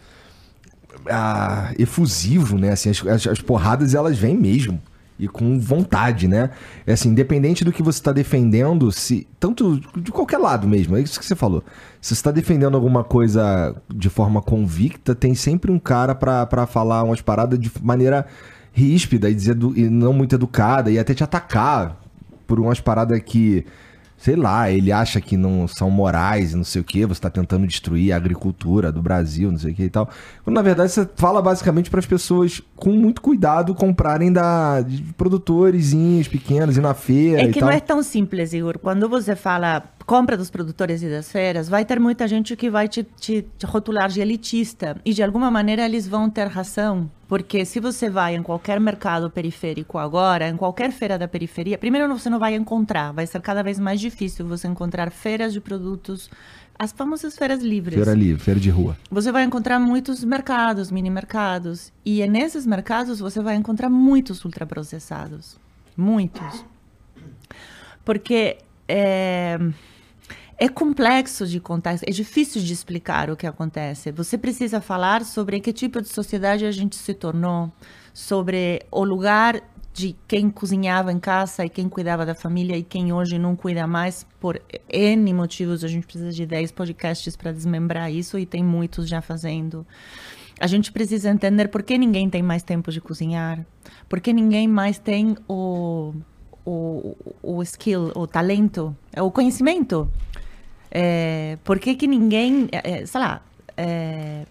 Efusivo, 1.78 2.58
né? 2.58 2.70
Assim, 2.70 2.90
as, 2.90 3.06
as- 3.06 3.26
as 3.26 3.40
porradas 3.40 3.94
elas 3.94 4.18
vêm 4.18 4.36
mesmo. 4.36 4.80
E 5.20 5.26
com 5.26 5.58
vontade, 5.58 6.28
né? 6.28 6.50
É 6.86 6.92
assim, 6.92 7.08
independente 7.08 7.64
do 7.64 7.72
que 7.72 7.82
você 7.82 7.98
está 7.98 8.12
defendendo, 8.12 8.92
se 8.92 9.26
tanto 9.40 9.80
de 10.00 10.12
qualquer 10.12 10.38
lado 10.38 10.68
mesmo, 10.68 10.96
é 10.96 11.00
isso 11.00 11.18
que 11.18 11.26
você 11.26 11.34
falou. 11.34 11.64
Se 12.00 12.10
você 12.10 12.14
está 12.14 12.30
defendendo 12.30 12.76
alguma 12.76 13.02
coisa 13.02 13.74
de 13.92 14.08
forma 14.08 14.40
convicta, 14.40 15.16
tem 15.16 15.34
sempre 15.34 15.72
um 15.72 15.78
cara 15.78 16.14
pra 16.14 16.66
falar 16.68 17.02
umas 17.02 17.20
paradas 17.20 17.58
de 17.58 17.68
maneira 17.82 18.26
ríspida 18.72 19.28
e, 19.28 19.34
dizer 19.34 19.56
e 19.74 19.90
não 19.90 20.12
muito 20.12 20.36
educada 20.36 20.88
e 20.88 21.00
até 21.00 21.12
te 21.14 21.24
atacar 21.24 21.96
por 22.46 22.60
umas 22.60 22.78
paradas 22.80 23.20
que, 23.20 23.66
sei 24.18 24.34
lá, 24.34 24.70
ele 24.70 24.90
acha 24.90 25.20
que 25.20 25.36
não 25.36 25.68
são 25.68 25.88
morais 25.90 26.52
e 26.52 26.56
não 26.56 26.64
sei 26.64 26.80
o 26.82 26.84
que, 26.84 27.06
você 27.06 27.20
tá 27.20 27.30
tentando 27.30 27.66
destruir 27.66 28.12
a 28.12 28.16
agricultura 28.16 28.90
do 28.90 29.00
Brasil, 29.00 29.50
não 29.50 29.58
sei 29.58 29.72
o 29.72 29.74
que 29.74 29.84
e 29.84 29.90
tal. 29.90 30.10
Quando 30.42 30.56
na 30.56 30.62
verdade 30.62 30.90
você 30.90 31.08
fala 31.16 31.40
basicamente 31.40 31.88
para 31.88 32.00
as 32.00 32.06
pessoas 32.06 32.60
com 32.74 32.90
muito 32.90 33.22
cuidado 33.22 33.74
comprarem 33.74 34.32
da 34.32 34.82
de 34.82 35.02
produtorezinhos 35.14 36.26
pequenos 36.26 36.76
e 36.76 36.80
na 36.80 36.94
feira 36.94 37.42
É 37.42 37.48
que 37.48 37.60
não 37.60 37.70
é 37.70 37.80
tão 37.80 38.02
simples, 38.02 38.52
Igor. 38.52 38.78
Quando 38.78 39.08
você 39.08 39.36
fala 39.36 39.84
compra 40.08 40.38
dos 40.38 40.48
produtores 40.50 41.02
e 41.02 41.08
das 41.10 41.30
feiras, 41.30 41.68
vai 41.68 41.84
ter 41.84 42.00
muita 42.00 42.26
gente 42.26 42.56
que 42.56 42.70
vai 42.70 42.88
te, 42.88 43.02
te- 43.04 43.44
te 43.58 43.66
rotular 43.66 44.08
de 44.08 44.22
elitista. 44.22 44.96
E 45.04 45.12
de 45.12 45.22
alguma 45.22 45.50
maneira 45.50 45.84
eles 45.84 46.08
vão 46.08 46.30
ter 46.30 46.46
razão. 46.46 47.10
Porque 47.28 47.62
se 47.66 47.78
você 47.78 48.08
vai 48.08 48.34
em 48.34 48.42
qualquer 48.42 48.80
mercado 48.80 49.30
periférico 49.30 49.98
agora, 49.98 50.48
em 50.48 50.56
qualquer 50.56 50.90
feira 50.92 51.18
da 51.18 51.28
periferia, 51.28 51.76
primeiro 51.76 52.08
você 52.18 52.30
não 52.30 52.38
vai 52.38 52.54
encontrar, 52.54 53.12
vai 53.12 53.26
ser 53.26 53.38
cada 53.42 53.62
vez 53.62 53.78
mais 53.78 54.00
difícil 54.00 54.46
você 54.48 54.66
encontrar 54.66 55.10
feiras 55.10 55.52
de 55.52 55.60
produtos, 55.60 56.30
as 56.78 56.90
famosas 56.90 57.36
feiras 57.36 57.60
livres. 57.62 57.96
Feira 57.96 58.14
livre, 58.14 58.42
feira 58.42 58.58
de 58.58 58.70
rua. 58.70 58.96
Você 59.10 59.30
vai 59.30 59.44
encontrar 59.44 59.78
muitos 59.78 60.24
mercados, 60.24 60.90
mini 60.90 61.10
mercados. 61.10 61.92
E 62.02 62.22
é 62.22 62.26
nesses 62.26 62.64
mercados 62.64 63.18
você 63.20 63.42
vai 63.42 63.56
encontrar 63.56 63.90
muitos 63.90 64.42
ultraprocessados. 64.42 65.58
Muitos. 65.94 66.64
Porque 68.06 68.56
é, 68.88 69.58
é 70.58 70.68
complexo 70.68 71.46
de 71.46 71.60
contar, 71.60 71.96
é 72.04 72.10
difícil 72.10 72.60
de 72.60 72.72
explicar 72.72 73.30
o 73.30 73.36
que 73.36 73.46
acontece. 73.46 74.10
Você 74.10 74.36
precisa 74.36 74.80
falar 74.80 75.24
sobre 75.24 75.60
que 75.60 75.72
tipo 75.72 76.02
de 76.02 76.08
sociedade 76.08 76.66
a 76.66 76.72
gente 76.72 76.96
se 76.96 77.14
tornou, 77.14 77.70
sobre 78.12 78.82
o 78.90 79.04
lugar 79.04 79.62
de 79.92 80.16
quem 80.26 80.50
cozinhava 80.50 81.12
em 81.12 81.18
casa 81.18 81.64
e 81.64 81.68
quem 81.68 81.88
cuidava 81.88 82.26
da 82.26 82.34
família 82.34 82.76
e 82.76 82.82
quem 82.82 83.12
hoje 83.12 83.38
não 83.38 83.54
cuida 83.54 83.86
mais 83.86 84.26
por 84.40 84.60
N 84.88 85.32
motivos. 85.32 85.84
A 85.84 85.88
gente 85.88 86.06
precisa 86.06 86.32
de 86.32 86.44
10 86.44 86.72
podcasts 86.72 87.36
para 87.36 87.52
desmembrar 87.52 88.12
isso 88.12 88.36
e 88.36 88.44
tem 88.44 88.62
muitos 88.62 89.08
já 89.08 89.20
fazendo. 89.20 89.86
A 90.60 90.66
gente 90.66 90.90
precisa 90.90 91.30
entender 91.30 91.68
por 91.68 91.84
que 91.84 91.96
ninguém 91.96 92.28
tem 92.28 92.42
mais 92.42 92.64
tempo 92.64 92.90
de 92.90 93.00
cozinhar, 93.00 93.64
por 94.08 94.20
que 94.20 94.32
ninguém 94.32 94.66
mais 94.66 94.98
tem 94.98 95.36
o, 95.48 96.12
o, 96.64 97.16
o 97.42 97.62
skill, 97.62 98.12
o 98.14 98.26
talento, 98.26 98.96
o 99.16 99.30
conhecimento. 99.30 100.10
É, 100.90 101.58
por 101.64 101.78
que, 101.78 101.94
que 101.94 102.06
ninguém, 102.06 102.68
é, 102.72 103.02
é, 103.02 103.06
sei 103.06 103.20
lá, 103.20 103.42
é, 103.76 104.44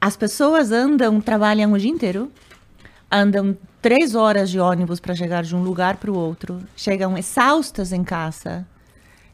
as 0.00 0.16
pessoas 0.16 0.72
andam, 0.72 1.20
trabalham 1.20 1.72
o 1.72 1.78
dia 1.78 1.90
inteiro, 1.90 2.30
andam 3.10 3.56
três 3.82 4.14
horas 4.14 4.50
de 4.50 4.58
ônibus 4.58 5.00
para 5.00 5.14
chegar 5.14 5.42
de 5.42 5.54
um 5.54 5.62
lugar 5.62 5.96
para 5.96 6.10
o 6.10 6.16
outro, 6.16 6.60
chegam 6.76 7.16
exaustas 7.16 7.92
em 7.92 8.04
casa. 8.04 8.66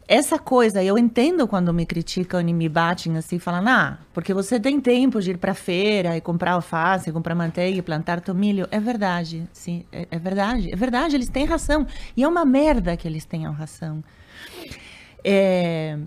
Essa 0.07 0.39
coisa, 0.39 0.83
eu 0.83 0.99
entendo 0.99 1.49
quando 1.49 1.73
me 1.73 1.87
criticam 1.87 2.39
e 2.41 2.53
me 2.53 2.69
batem 2.69 3.17
assim, 3.17 3.39
falando, 3.39 3.69
ah, 3.69 3.99
porque 4.13 4.35
você 4.35 4.61
tem 4.61 4.79
tempo 4.79 5.19
de 5.19 5.31
ir 5.31 5.39
para 5.39 5.55
feira 5.55 6.15
e 6.15 6.21
comprar 6.21 6.53
alface, 6.53 7.11
comprar 7.11 7.35
manteiga 7.35 7.79
e 7.79 7.83
plantar 7.83 8.21
tomilho. 8.21 8.69
É 8.71 8.79
verdade, 8.79 9.49
sim, 9.51 9.87
é, 9.91 10.07
é 10.11 10.19
verdade, 10.19 10.71
é 10.71 10.77
verdade, 10.77 11.17
eles 11.17 11.31
têm 11.31 11.47
ração. 11.47 11.87
E 12.15 12.23
é 12.23 12.29
uma 12.29 12.45
merda 12.45 12.99
que 12.99 13.09
eles 13.09 13.25
tenham 13.25 13.51
ração. 13.55 14.05
É, 15.25 15.99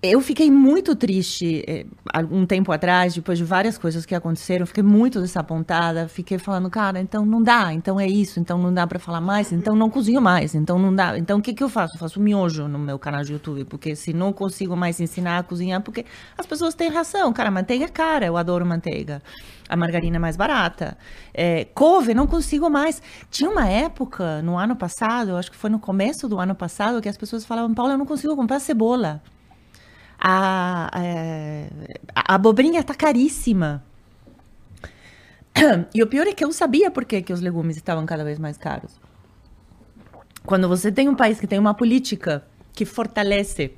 eu 0.00 0.20
fiquei 0.20 0.48
muito 0.48 0.94
triste 0.94 1.64
algum 2.12 2.46
tempo 2.46 2.70
atrás, 2.70 3.14
depois 3.14 3.36
de 3.36 3.44
várias 3.44 3.76
coisas 3.76 4.06
que 4.06 4.14
aconteceram, 4.14 4.64
fiquei 4.64 4.82
muito 4.82 5.20
desapontada, 5.20 6.06
fiquei 6.06 6.38
falando, 6.38 6.70
cara, 6.70 7.00
então 7.00 7.24
não 7.26 7.42
dá, 7.42 7.72
então 7.72 7.98
é 7.98 8.06
isso, 8.06 8.38
então 8.38 8.58
não 8.58 8.72
dá 8.72 8.86
para 8.86 9.00
falar 9.00 9.20
mais, 9.20 9.50
então 9.50 9.74
não 9.74 9.90
cozinho 9.90 10.20
mais, 10.20 10.54
então 10.54 10.78
não 10.78 10.94
dá. 10.94 11.18
Então 11.18 11.40
o 11.40 11.42
que 11.42 11.52
que 11.52 11.64
eu 11.64 11.68
faço? 11.68 11.96
Eu 11.96 11.98
faço 11.98 12.20
miojo 12.20 12.68
no 12.68 12.78
meu 12.78 12.96
canal 12.96 13.24
de 13.24 13.32
YouTube, 13.32 13.64
porque 13.64 13.96
se 13.96 14.12
não 14.12 14.32
consigo 14.32 14.76
mais 14.76 15.00
ensinar 15.00 15.38
a 15.38 15.42
cozinhar, 15.42 15.82
porque 15.82 16.04
as 16.36 16.46
pessoas 16.46 16.74
têm 16.76 16.90
razão, 16.90 17.32
cara, 17.32 17.50
manteiga 17.50 17.86
é 17.86 17.88
cara, 17.88 18.26
eu 18.26 18.36
adoro 18.36 18.64
manteiga. 18.64 19.20
A 19.68 19.76
margarina 19.76 20.16
é 20.16 20.18
mais 20.18 20.36
barata. 20.36 20.96
É, 21.34 21.66
couve, 21.74 22.14
não 22.14 22.26
consigo 22.26 22.70
mais. 22.70 23.02
Tinha 23.30 23.50
uma 23.50 23.68
época, 23.68 24.40
no 24.42 24.56
ano 24.56 24.74
passado, 24.74 25.36
acho 25.36 25.50
que 25.50 25.56
foi 25.56 25.70
no 25.70 25.78
começo 25.78 26.28
do 26.28 26.38
ano 26.38 26.54
passado, 26.54 27.02
que 27.02 27.08
as 27.08 27.16
pessoas 27.16 27.44
falavam, 27.44 27.74
Paulo, 27.74 27.92
eu 27.92 27.98
não 27.98 28.06
consigo 28.06 28.34
comprar 28.34 28.60
cebola 28.60 29.22
a, 30.18 30.90
é, 30.94 31.68
a, 32.14 32.32
a 32.32 32.34
abobrinha 32.34 32.80
está 32.80 32.94
caríssima. 32.94 33.84
E 35.94 36.02
o 36.02 36.06
pior 36.06 36.26
é 36.26 36.32
que 36.32 36.44
eu 36.44 36.52
sabia 36.52 36.90
por 36.90 37.04
que, 37.04 37.22
que 37.22 37.32
os 37.32 37.40
legumes 37.40 37.76
estavam 37.76 38.04
cada 38.06 38.24
vez 38.24 38.38
mais 38.38 38.56
caros. 38.56 38.92
Quando 40.44 40.68
você 40.68 40.90
tem 40.90 41.08
um 41.08 41.14
país 41.14 41.40
que 41.40 41.46
tem 41.46 41.58
uma 41.58 41.74
política 41.74 42.44
que 42.72 42.84
fortalece 42.84 43.72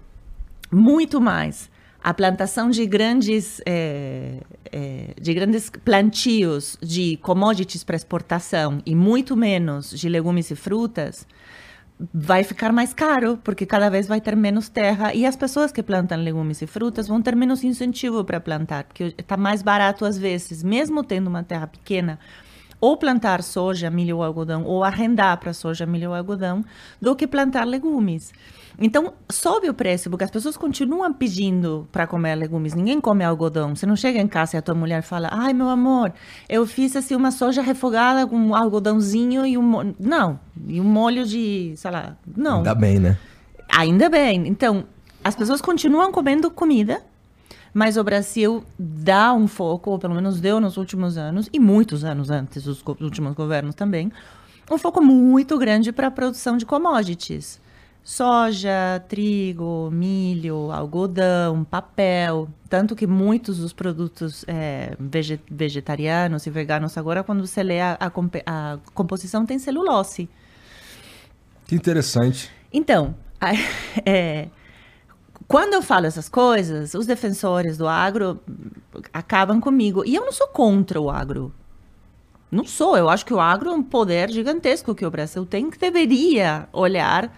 muito 0.71 1.21
mais 1.21 1.71
a 2.03 2.15
plantação 2.15 2.71
de 2.71 2.87
grandes, 2.87 3.61
é, 3.67 4.41
é, 4.73 5.15
de 5.21 5.35
grandes 5.35 5.71
plantios 5.85 6.79
de 6.81 7.19
commodities 7.19 7.85
para 7.85 7.97
exportação 7.97 8.81
e 8.87 8.95
muito 8.95 9.37
menos 9.37 9.91
de 9.91 10.09
legumes 10.09 10.51
e 10.51 10.57
frutas, 10.57 11.27
vai 12.15 12.43
ficar 12.43 12.73
mais 12.73 12.95
caro, 12.95 13.39
porque 13.45 13.67
cada 13.67 13.91
vez 13.91 14.09
vai 14.09 14.21
ter 14.21 14.35
menos 14.35 14.69
terra 14.69 15.13
e 15.15 15.27
as 15.27 15.37
pessoas 15.37 15.71
que 15.71 15.83
plantam 15.83 16.19
legumes 16.19 16.63
e 16.63 16.67
frutas 16.67 17.07
vão 17.07 17.21
ter 17.21 17.37
menos 17.37 17.63
incentivo 17.63 18.25
para 18.25 18.41
plantar, 18.41 18.85
porque 18.85 19.15
está 19.19 19.37
mais 19.37 19.63
barato 19.63 20.07
às 20.07 20.17
vezes, 20.17 20.63
mesmo 20.63 21.05
tendo 21.05 21.27
uma 21.27 21.43
terra 21.43 21.67
pequena, 21.67 22.19
ou 22.81 22.97
plantar 22.97 23.43
soja, 23.43 23.91
milho 23.91 24.17
ou 24.17 24.23
algodão, 24.23 24.65
ou 24.65 24.83
arrendar 24.83 25.37
para 25.39 25.53
soja, 25.53 25.85
milho 25.85 26.09
ou 26.09 26.15
algodão, 26.15 26.65
do 26.99 27.15
que 27.15 27.27
plantar 27.27 27.67
legumes. 27.67 28.33
Então, 28.83 29.13
sobe 29.31 29.69
o 29.69 29.75
preço, 29.75 30.09
porque 30.09 30.25
as 30.25 30.31
pessoas 30.31 30.57
continuam 30.57 31.13
pedindo 31.13 31.87
para 31.93 32.07
comer 32.07 32.35
legumes. 32.35 32.73
Ninguém 32.73 32.99
come 32.99 33.23
algodão. 33.23 33.77
Você 33.77 33.85
não 33.85 33.95
chega 33.95 34.19
em 34.19 34.27
casa 34.27 34.57
e 34.57 34.59
a 34.59 34.63
tua 34.63 34.75
mulher 34.75 35.03
fala: 35.03 35.29
Ai, 35.31 35.53
meu 35.53 35.69
amor, 35.69 36.15
eu 36.49 36.67
fiz 36.67 36.97
assim 36.97 37.15
uma 37.15 37.31
soja 37.31 37.61
refogada 37.61 38.27
com 38.27 38.37
um 38.37 38.55
algodãozinho 38.55 39.45
e 39.45 39.59
um. 39.59 39.95
Não, 40.01 40.41
e 40.67 40.81
um 40.81 40.85
molho 40.85 41.27
de. 41.27 41.75
sei 41.77 41.91
lá. 41.91 42.17
Não. 42.35 42.59
Ainda 42.59 42.75
bem, 42.75 42.99
né? 42.99 43.19
Ainda 43.69 44.09
bem. 44.09 44.49
Então, 44.49 44.87
as 45.23 45.37
pessoas 45.37 45.61
continuam 45.61 46.11
comendo 46.11 46.51
comida, 46.51 47.03
mas 47.75 47.99
o 47.99 48.03
Brasil 48.03 48.65
dá 48.79 49.35
um 49.35 49.47
foco, 49.47 49.91
ou 49.91 49.99
pelo 49.99 50.15
menos 50.15 50.41
deu 50.41 50.59
nos 50.59 50.79
últimos 50.79 51.19
anos, 51.19 51.51
e 51.53 51.61
muitos 51.61 52.03
anos 52.03 52.31
antes 52.31 52.63
dos 52.63 52.83
últimos 52.99 53.35
governos 53.35 53.75
também, 53.75 54.11
um 54.71 54.79
foco 54.79 55.03
muito 55.03 55.59
grande 55.59 55.93
para 55.93 56.07
a 56.07 56.11
produção 56.11 56.57
de 56.57 56.65
commodities 56.65 57.60
soja, 58.03 59.03
trigo, 59.09 59.91
milho, 59.91 60.71
algodão, 60.73 61.65
papel. 61.65 62.49
Tanto 62.69 62.97
que 62.97 63.07
muitos 63.07 63.59
dos 63.59 63.73
produtos 63.73 64.45
é, 64.47 64.97
vegetarianos 65.49 66.47
e 66.47 66.51
veganos 66.51 66.97
agora, 66.97 67.23
quando 67.23 67.47
você 67.47 67.63
lê 67.63 67.81
a, 67.81 67.99
a, 68.01 68.11
a 68.47 68.79
composição, 68.95 69.45
tem 69.45 69.59
celulose. 69.59 70.29
Que 71.67 71.75
interessante. 71.75 72.51
Então, 72.73 73.15
é, 74.05 74.49
quando 75.47 75.75
eu 75.75 75.83
falo 75.83 76.07
essas 76.07 76.29
coisas, 76.29 76.95
os 76.95 77.07
defensores 77.07 77.77
do 77.77 77.89
agro 77.89 78.41
acabam 79.13 79.61
comigo. 79.61 80.05
E 80.05 80.15
eu 80.15 80.25
não 80.25 80.33
sou 80.33 80.47
contra 80.49 81.01
o 81.01 81.11
agro. 81.11 81.53
Não 82.51 82.65
sou. 82.65 82.97
Eu 82.97 83.09
acho 83.09 83.25
que 83.25 83.35
o 83.35 83.41
agro 83.41 83.71
é 83.71 83.73
um 83.73 83.83
poder 83.83 84.31
gigantesco 84.31 84.95
que 84.95 85.07
o 85.07 85.11
Brasil 85.11 85.47
tem, 85.47 85.71
que 85.71 85.79
deveria 85.79 86.69
olhar 86.73 87.33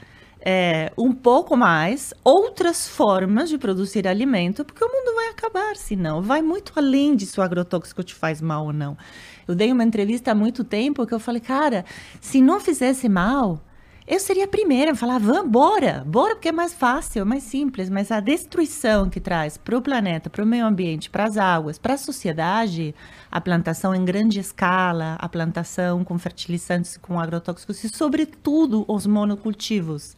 é, 0.45 0.93
um 0.99 1.13
pouco 1.13 1.57
mais 1.57 2.13
outras 2.25 2.89
formas 2.89 3.49
de 3.49 3.57
produzir 3.57 4.09
alimento, 4.09 4.65
porque 4.65 4.85
o 4.85 4.89
mundo 4.89 5.15
vai 5.15 5.29
acabar, 5.29 5.77
senão 5.77 6.21
vai 6.21 6.43
muito 6.43 6.73
além 6.75 7.15
de 7.15 7.27
se 7.27 7.39
o 7.39 7.43
agrotóxico 7.43 8.03
te 8.03 8.15
faz 8.15 8.41
mal 8.41 8.67
ou 8.67 8.73
não. 8.73 8.99
Eu 9.47 9.55
dei 9.55 9.71
uma 9.71 9.85
entrevista 9.85 10.33
há 10.33 10.35
muito 10.35 10.65
tempo 10.65 11.07
que 11.07 11.15
eu 11.15 11.21
falei, 11.21 11.41
cara, 11.41 11.85
se 12.21 12.41
não 12.43 12.59
fizesse 12.59 13.09
mal, 13.09 13.61
eu 14.05 14.19
seria 14.19 14.47
a 14.47 14.49
primeira 14.49 14.93
a 14.93 14.95
falar, 14.97 15.19
vamos, 15.19 15.49
bora, 15.49 16.03
bora, 16.05 16.35
porque 16.35 16.49
é 16.49 16.53
mais 16.53 16.75
fácil, 16.75 17.23
é 17.23 17.25
mais 17.25 17.45
simples, 17.45 17.89
mas 17.89 18.11
a 18.11 18.19
destruição 18.19 19.09
que 19.09 19.21
traz 19.21 19.57
para 19.57 19.79
o 19.79 19.81
planeta, 19.81 20.29
para 20.29 20.43
o 20.43 20.47
meio 20.47 20.67
ambiente, 20.67 21.09
para 21.09 21.25
as 21.25 21.37
águas, 21.37 21.79
para 21.79 21.95
a 21.95 21.99
sociedade, 21.99 22.93
a 23.31 23.41
plantação 23.41 23.95
em 23.95 24.05
grande 24.05 24.41
escala, 24.41 25.17
a 25.21 25.29
plantação 25.29 26.03
com 26.03 26.19
fertilizantes, 26.19 26.97
com 26.97 27.21
agrotóxicos 27.21 27.85
e, 27.85 27.89
sobretudo, 27.89 28.85
os 28.89 29.07
monocultivos 29.07 30.17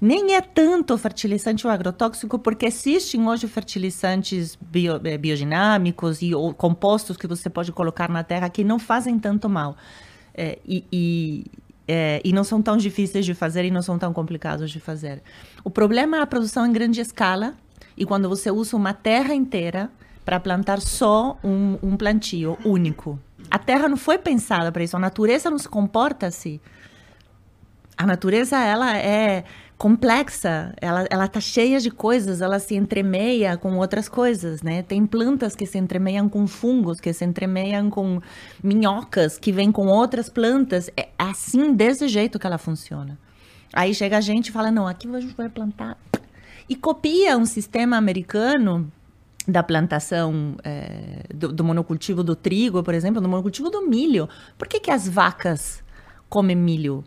nem 0.00 0.34
é 0.34 0.40
tanto 0.40 0.96
fertilizante 0.96 1.66
ou 1.66 1.72
agrotóxico, 1.72 2.38
porque 2.38 2.66
existem 2.66 3.28
hoje 3.28 3.46
fertilizantes 3.46 4.56
bio, 4.56 4.98
eh, 5.04 5.18
biodinâmicos 5.18 6.22
e 6.22 6.34
ou, 6.34 6.54
compostos 6.54 7.16
que 7.16 7.26
você 7.26 7.50
pode 7.50 7.70
colocar 7.70 8.08
na 8.08 8.24
terra 8.24 8.48
que 8.48 8.64
não 8.64 8.78
fazem 8.78 9.18
tanto 9.18 9.48
mal. 9.48 9.76
É, 10.32 10.58
e, 10.64 10.84
e, 10.90 11.44
é, 11.86 12.22
e 12.24 12.32
não 12.32 12.44
são 12.44 12.62
tão 12.62 12.76
difíceis 12.76 13.26
de 13.26 13.34
fazer 13.34 13.64
e 13.64 13.70
não 13.70 13.82
são 13.82 13.98
tão 13.98 14.12
complicados 14.12 14.70
de 14.70 14.80
fazer. 14.80 15.22
O 15.62 15.68
problema 15.68 16.16
é 16.16 16.20
a 16.22 16.26
produção 16.26 16.64
em 16.64 16.72
grande 16.72 17.00
escala 17.00 17.54
e 17.96 18.06
quando 18.06 18.28
você 18.28 18.50
usa 18.50 18.76
uma 18.76 18.94
terra 18.94 19.34
inteira 19.34 19.90
para 20.24 20.40
plantar 20.40 20.80
só 20.80 21.36
um, 21.44 21.76
um 21.82 21.96
plantio 21.96 22.56
único. 22.64 23.18
A 23.50 23.58
terra 23.58 23.88
não 23.88 23.96
foi 23.96 24.16
pensada 24.16 24.70
para 24.70 24.82
isso, 24.82 24.96
a 24.96 25.00
natureza 25.00 25.50
não 25.50 25.58
se 25.58 25.68
comporta 25.68 26.26
assim. 26.26 26.60
A 27.98 28.06
natureza, 28.06 28.56
ela 28.58 28.96
é 28.96 29.44
complexa, 29.80 30.74
ela, 30.78 31.06
ela 31.08 31.26
tá 31.26 31.40
cheia 31.40 31.80
de 31.80 31.90
coisas, 31.90 32.42
ela 32.42 32.58
se 32.58 32.74
entremeia 32.74 33.56
com 33.56 33.78
outras 33.78 34.10
coisas, 34.10 34.60
né? 34.60 34.82
Tem 34.82 35.06
plantas 35.06 35.56
que 35.56 35.64
se 35.64 35.78
entremeiam 35.78 36.28
com 36.28 36.46
fungos, 36.46 37.00
que 37.00 37.10
se 37.14 37.24
entremeiam 37.24 37.88
com 37.88 38.20
minhocas, 38.62 39.38
que 39.38 39.50
vêm 39.50 39.72
com 39.72 39.86
outras 39.86 40.28
plantas. 40.28 40.90
É 40.94 41.08
assim, 41.18 41.72
desse 41.72 42.08
jeito 42.08 42.38
que 42.38 42.46
ela 42.46 42.58
funciona. 42.58 43.18
Aí 43.72 43.94
chega 43.94 44.18
a 44.18 44.20
gente 44.20 44.48
e 44.48 44.52
fala, 44.52 44.70
não, 44.70 44.86
aqui 44.86 45.08
a 45.08 45.18
gente 45.18 45.34
vai 45.34 45.48
plantar. 45.48 45.96
E 46.68 46.76
copia 46.76 47.38
um 47.38 47.46
sistema 47.46 47.96
americano 47.96 48.92
da 49.48 49.62
plantação 49.62 50.56
é, 50.62 51.22
do, 51.34 51.54
do, 51.54 51.64
monocultivo 51.64 52.22
do 52.22 52.36
trigo, 52.36 52.82
por 52.82 52.92
exemplo, 52.92 53.18
do 53.18 53.30
monocultivo 53.30 53.70
do 53.70 53.88
milho. 53.88 54.28
Por 54.58 54.68
que, 54.68 54.78
que 54.78 54.90
as 54.90 55.08
vacas 55.08 55.82
comem 56.28 56.54
milho? 56.54 57.02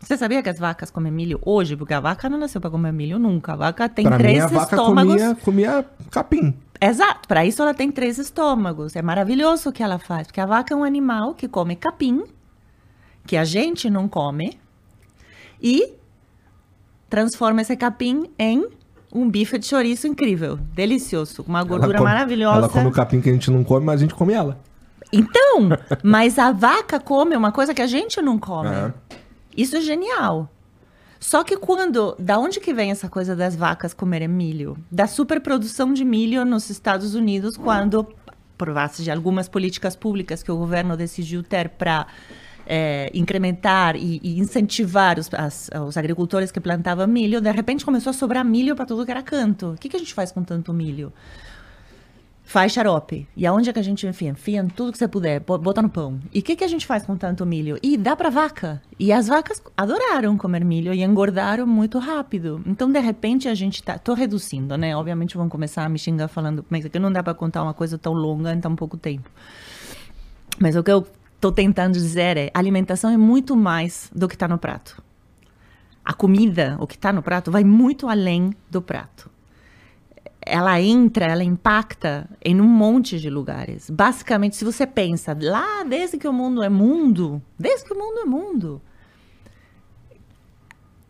Você 0.00 0.16
sabia 0.16 0.42
que 0.42 0.48
as 0.48 0.58
vacas 0.58 0.90
comem 0.90 1.12
milho 1.12 1.38
hoje? 1.44 1.76
Porque 1.76 1.92
a 1.92 2.00
vaca 2.00 2.28
não 2.28 2.38
nasceu 2.38 2.60
para 2.60 2.70
comer 2.70 2.92
milho 2.92 3.18
nunca. 3.18 3.52
A 3.52 3.56
vaca 3.56 3.88
tem 3.88 4.06
pra 4.06 4.16
três 4.16 4.38
mim, 4.38 4.40
a 4.40 4.46
vaca 4.46 4.74
estômagos. 4.74 5.14
Comia, 5.14 5.36
comia 5.44 5.86
capim. 6.10 6.54
Exato, 6.80 7.28
para 7.28 7.44
isso 7.44 7.60
ela 7.60 7.74
tem 7.74 7.92
três 7.92 8.18
estômagos. 8.18 8.96
É 8.96 9.02
maravilhoso 9.02 9.68
o 9.68 9.72
que 9.72 9.82
ela 9.82 9.98
faz, 9.98 10.26
porque 10.26 10.40
a 10.40 10.46
vaca 10.46 10.72
é 10.72 10.76
um 10.76 10.82
animal 10.82 11.34
que 11.34 11.46
come 11.46 11.76
capim, 11.76 12.24
que 13.26 13.36
a 13.36 13.44
gente 13.44 13.90
não 13.90 14.08
come, 14.08 14.58
e 15.62 15.92
transforma 17.10 17.60
esse 17.60 17.76
capim 17.76 18.30
em 18.38 18.66
um 19.12 19.28
bife 19.28 19.58
de 19.58 19.66
chouriço 19.66 20.06
incrível, 20.06 20.56
delicioso, 20.72 21.44
uma 21.46 21.62
gordura 21.62 21.98
come, 21.98 22.08
maravilhosa. 22.08 22.58
Ela 22.58 22.68
come 22.70 22.86
o 22.86 22.92
capim 22.92 23.20
que 23.20 23.28
a 23.28 23.32
gente 23.32 23.50
não 23.50 23.62
come, 23.62 23.84
mas 23.84 24.00
a 24.00 24.04
gente 24.04 24.14
come 24.14 24.32
ela. 24.32 24.58
Então, 25.12 25.68
mas 26.02 26.38
a 26.38 26.52
vaca 26.52 26.98
come 26.98 27.36
uma 27.36 27.52
coisa 27.52 27.74
que 27.74 27.82
a 27.82 27.86
gente 27.86 28.22
não 28.22 28.38
come. 28.38 28.70
É. 28.70 28.94
Isso 29.56 29.76
é 29.76 29.80
genial. 29.80 30.50
Só 31.18 31.44
que 31.44 31.56
quando, 31.56 32.16
da 32.18 32.38
onde 32.38 32.58
que 32.60 32.72
vem 32.72 32.90
essa 32.90 33.08
coisa 33.08 33.36
das 33.36 33.54
vacas 33.54 33.92
comerem 33.92 34.26
milho? 34.26 34.76
Da 34.90 35.06
superprodução 35.06 35.92
de 35.92 36.04
milho 36.04 36.44
nos 36.46 36.70
Estados 36.70 37.14
Unidos, 37.14 37.58
quando, 37.58 38.06
por 38.56 38.72
base 38.72 39.04
de 39.04 39.10
algumas 39.10 39.46
políticas 39.46 39.94
públicas 39.94 40.42
que 40.42 40.50
o 40.50 40.56
governo 40.56 40.96
decidiu 40.96 41.42
ter 41.42 41.68
para 41.68 42.06
é, 42.66 43.10
incrementar 43.12 43.96
e, 43.96 44.18
e 44.22 44.38
incentivar 44.38 45.18
os, 45.18 45.28
as, 45.34 45.68
os, 45.86 45.96
agricultores 45.98 46.50
que 46.50 46.60
plantavam 46.60 47.06
milho, 47.06 47.40
de 47.40 47.50
repente 47.50 47.84
começou 47.84 48.10
a 48.10 48.14
sobrar 48.14 48.44
milho 48.44 48.74
para 48.74 48.86
tudo 48.86 49.04
que 49.04 49.10
era 49.10 49.22
canto. 49.22 49.72
O 49.72 49.76
que, 49.76 49.88
que 49.88 49.96
a 49.96 49.98
gente 49.98 50.14
faz 50.14 50.32
com 50.32 50.42
tanto 50.42 50.72
milho? 50.72 51.12
Faz 52.50 52.72
xarope. 52.72 53.28
E 53.36 53.46
aonde 53.46 53.70
é 53.70 53.72
que 53.72 53.78
a 53.78 53.82
gente 53.82 54.04
enfia? 54.08 54.30
Enfia 54.30 54.66
tudo 54.74 54.90
que 54.90 54.98
você 54.98 55.06
puder, 55.06 55.38
bota 55.38 55.80
no 55.80 55.88
pão. 55.88 56.18
E 56.34 56.40
o 56.40 56.42
que, 56.42 56.56
que 56.56 56.64
a 56.64 56.68
gente 56.68 56.84
faz 56.84 57.04
com 57.04 57.16
tanto 57.16 57.46
milho? 57.46 57.78
E 57.80 57.96
dá 57.96 58.16
para 58.16 58.28
vaca. 58.28 58.82
E 58.98 59.12
as 59.12 59.28
vacas 59.28 59.62
adoraram 59.76 60.36
comer 60.36 60.64
milho 60.64 60.92
e 60.92 61.04
engordaram 61.04 61.64
muito 61.64 62.00
rápido. 62.00 62.60
Então, 62.66 62.90
de 62.90 62.98
repente, 62.98 63.46
a 63.46 63.54
gente 63.54 63.80
tá... 63.84 63.98
Tô 63.98 64.14
reduzindo, 64.14 64.76
né? 64.76 64.96
Obviamente 64.96 65.36
vão 65.36 65.48
começar 65.48 65.84
a 65.84 65.88
me 65.88 65.96
xingar 65.96 66.26
falando 66.26 66.64
como 66.64 66.76
é 66.76 66.80
que 66.80 66.98
não 66.98 67.12
dá 67.12 67.22
para 67.22 67.34
contar 67.34 67.62
uma 67.62 67.72
coisa 67.72 67.96
tão 67.96 68.12
longa 68.12 68.52
em 68.52 68.60
tão 68.60 68.74
pouco 68.74 68.96
tempo. 68.96 69.30
Mas 70.58 70.74
o 70.74 70.82
que 70.82 70.90
eu 70.90 71.06
tô 71.40 71.52
tentando 71.52 71.92
dizer 71.92 72.36
é, 72.36 72.50
alimentação 72.52 73.12
é 73.12 73.16
muito 73.16 73.54
mais 73.54 74.10
do 74.12 74.26
que 74.26 74.34
está 74.34 74.48
no 74.48 74.58
prato. 74.58 75.00
A 76.04 76.12
comida, 76.12 76.76
o 76.80 76.86
que 76.88 76.96
está 76.96 77.12
no 77.12 77.22
prato, 77.22 77.48
vai 77.48 77.62
muito 77.62 78.08
além 78.08 78.52
do 78.68 78.82
prato 78.82 79.30
ela 80.42 80.80
entra, 80.80 81.26
ela 81.26 81.44
impacta 81.44 82.28
em 82.44 82.60
um 82.60 82.66
monte 82.66 83.20
de 83.20 83.28
lugares. 83.28 83.90
Basicamente, 83.90 84.56
se 84.56 84.64
você 84.64 84.86
pensa 84.86 85.36
lá 85.40 85.84
desde 85.84 86.18
que 86.18 86.26
o 86.26 86.32
mundo 86.32 86.62
é 86.62 86.68
mundo, 86.68 87.42
desde 87.58 87.84
que 87.84 87.92
o 87.92 87.98
mundo 87.98 88.20
é 88.20 88.24
mundo, 88.24 88.80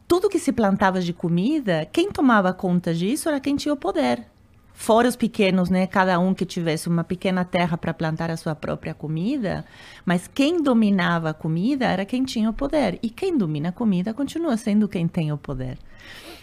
tudo 0.08 0.28
que 0.28 0.40
se 0.40 0.52
plantava 0.52 1.00
de 1.00 1.12
comida, 1.12 1.86
quem 1.92 2.10
tomava 2.10 2.52
conta 2.52 2.92
disso 2.92 3.28
era 3.28 3.38
quem 3.38 3.54
tinha 3.54 3.72
o 3.72 3.76
poder. 3.76 4.26
Fora 4.72 5.06
os 5.06 5.14
pequenos, 5.14 5.68
né? 5.68 5.86
Cada 5.86 6.18
um 6.18 6.32
que 6.32 6.46
tivesse 6.46 6.88
uma 6.88 7.04
pequena 7.04 7.44
terra 7.44 7.76
para 7.76 7.92
plantar 7.92 8.30
a 8.30 8.36
sua 8.36 8.54
própria 8.54 8.94
comida, 8.94 9.64
mas 10.06 10.26
quem 10.26 10.62
dominava 10.62 11.30
a 11.30 11.34
comida 11.34 11.86
era 11.86 12.04
quem 12.04 12.24
tinha 12.24 12.48
o 12.48 12.52
poder. 12.54 12.98
E 13.02 13.10
quem 13.10 13.36
domina 13.36 13.68
a 13.68 13.72
comida 13.72 14.14
continua 14.14 14.56
sendo 14.56 14.88
quem 14.88 15.06
tem 15.06 15.30
o 15.30 15.38
poder. 15.38 15.78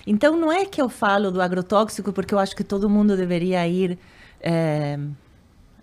Então, 0.08 0.38
não 0.38 0.50
é 0.50 0.66
que 0.66 0.82
eu 0.82 0.88
falo 0.88 1.30
do 1.30 1.42
agrotóxico 1.42 2.14
porque 2.14 2.34
eu 2.34 2.40
acho 2.40 2.56
que 2.56 2.64
todo 2.64 2.90
mundo 2.90 3.18
deveria 3.18 3.68
ir 3.68 4.00
é, 4.40 4.98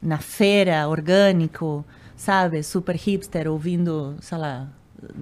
na 0.01 0.17
feira 0.17 0.89
orgânico, 0.89 1.85
sabe, 2.17 2.63
super 2.63 2.97
hipster, 2.97 3.47
ouvindo, 3.47 4.17
sei 4.23 4.39
lá, 4.39 4.67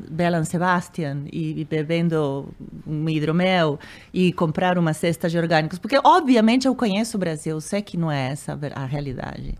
Bela 0.09 0.45
Sebastian 0.45 1.25
e, 1.33 1.67
bebendo 1.69 2.49
um 2.87 3.09
hidromel 3.09 3.77
e 4.15 4.33
comprar 4.33 4.79
uma 4.79 4.93
cesta 4.93 5.29
de 5.29 5.37
orgânicos, 5.37 5.81
porque 5.81 5.99
obviamente 6.05 6.69
eu 6.69 6.75
conheço 6.75 7.17
o 7.17 7.21
Brasil, 7.21 7.61
sei 7.61 7.83
que 7.83 7.97
não 7.97 8.11
é 8.11 8.29
essa 8.29 8.57
a 8.77 8.85
realidade. 8.85 9.55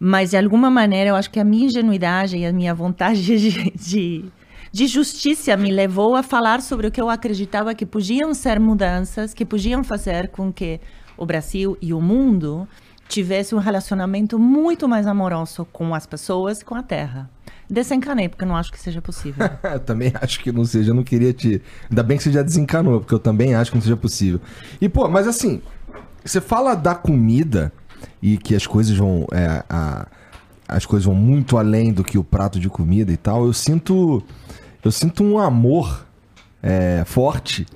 Mas 0.00 0.30
de 0.30 0.38
alguma 0.38 0.70
maneira 0.70 1.10
eu 1.10 1.16
acho 1.16 1.30
que 1.30 1.38
a 1.38 1.44
minha 1.44 1.66
ingenuidade 1.66 2.38
e 2.38 2.46
a 2.46 2.52
minha 2.52 2.74
vontade 2.74 3.20
de, 3.36 3.70
de 3.72 4.24
de 4.72 4.86
justiça 4.86 5.56
me 5.56 5.70
levou 5.70 6.14
a 6.14 6.22
falar 6.22 6.60
sobre 6.60 6.86
o 6.86 6.90
que 6.90 7.00
eu 7.00 7.08
acreditava 7.08 7.74
que 7.74 7.86
podiam 7.86 8.34
ser 8.34 8.60
mudanças, 8.60 9.32
que 9.32 9.44
podiam 9.44 9.82
fazer 9.82 10.28
com 10.28 10.52
que 10.52 10.80
o 11.16 11.26
Brasil 11.26 11.76
e 11.80 11.92
o 11.92 12.00
mundo 12.00 12.68
tivesse 13.08 13.54
um 13.54 13.58
relacionamento 13.58 14.38
muito 14.38 14.86
mais 14.88 15.06
amoroso 15.06 15.66
com 15.72 15.94
as 15.94 16.06
pessoas 16.06 16.60
e 16.60 16.64
com 16.64 16.74
a 16.74 16.82
terra. 16.82 17.30
Desencanei, 17.68 18.28
porque 18.28 18.44
não 18.44 18.56
acho 18.56 18.70
que 18.70 18.78
seja 18.78 19.00
possível. 19.00 19.46
também 19.84 20.12
acho 20.20 20.40
que 20.40 20.52
não 20.52 20.64
seja, 20.64 20.90
eu 20.90 20.94
não 20.94 21.02
queria 21.02 21.32
te. 21.32 21.60
Ainda 21.90 22.02
bem 22.02 22.16
que 22.16 22.22
você 22.22 22.32
já 22.32 22.42
desencanou, 22.42 23.00
porque 23.00 23.14
eu 23.14 23.18
também 23.18 23.54
acho 23.54 23.70
que 23.70 23.76
não 23.76 23.82
seja 23.82 23.96
possível. 23.96 24.40
E, 24.80 24.88
pô, 24.88 25.08
mas 25.08 25.26
assim, 25.26 25.60
você 26.24 26.40
fala 26.40 26.74
da 26.74 26.94
comida 26.94 27.72
e 28.22 28.36
que 28.38 28.54
as 28.54 28.66
coisas 28.66 28.96
vão. 28.96 29.26
É, 29.32 29.64
a, 29.68 30.06
as 30.66 30.84
coisas 30.84 31.06
vão 31.06 31.14
muito 31.14 31.56
além 31.56 31.92
do 31.92 32.04
que 32.04 32.18
o 32.18 32.24
prato 32.24 32.60
de 32.60 32.68
comida 32.68 33.10
e 33.10 33.16
tal. 33.16 33.46
Eu 33.46 33.54
sinto 33.54 34.22
eu 34.82 34.90
sinto 34.90 35.22
um 35.24 35.38
amor 35.38 36.06
é, 36.62 37.02
forte 37.04 37.66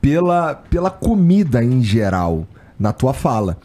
pela, 0.00 0.54
pela 0.54 0.90
comida 0.90 1.62
em 1.62 1.82
geral 1.82 2.46
na 2.78 2.92
tua 2.92 3.14
fala. 3.14 3.58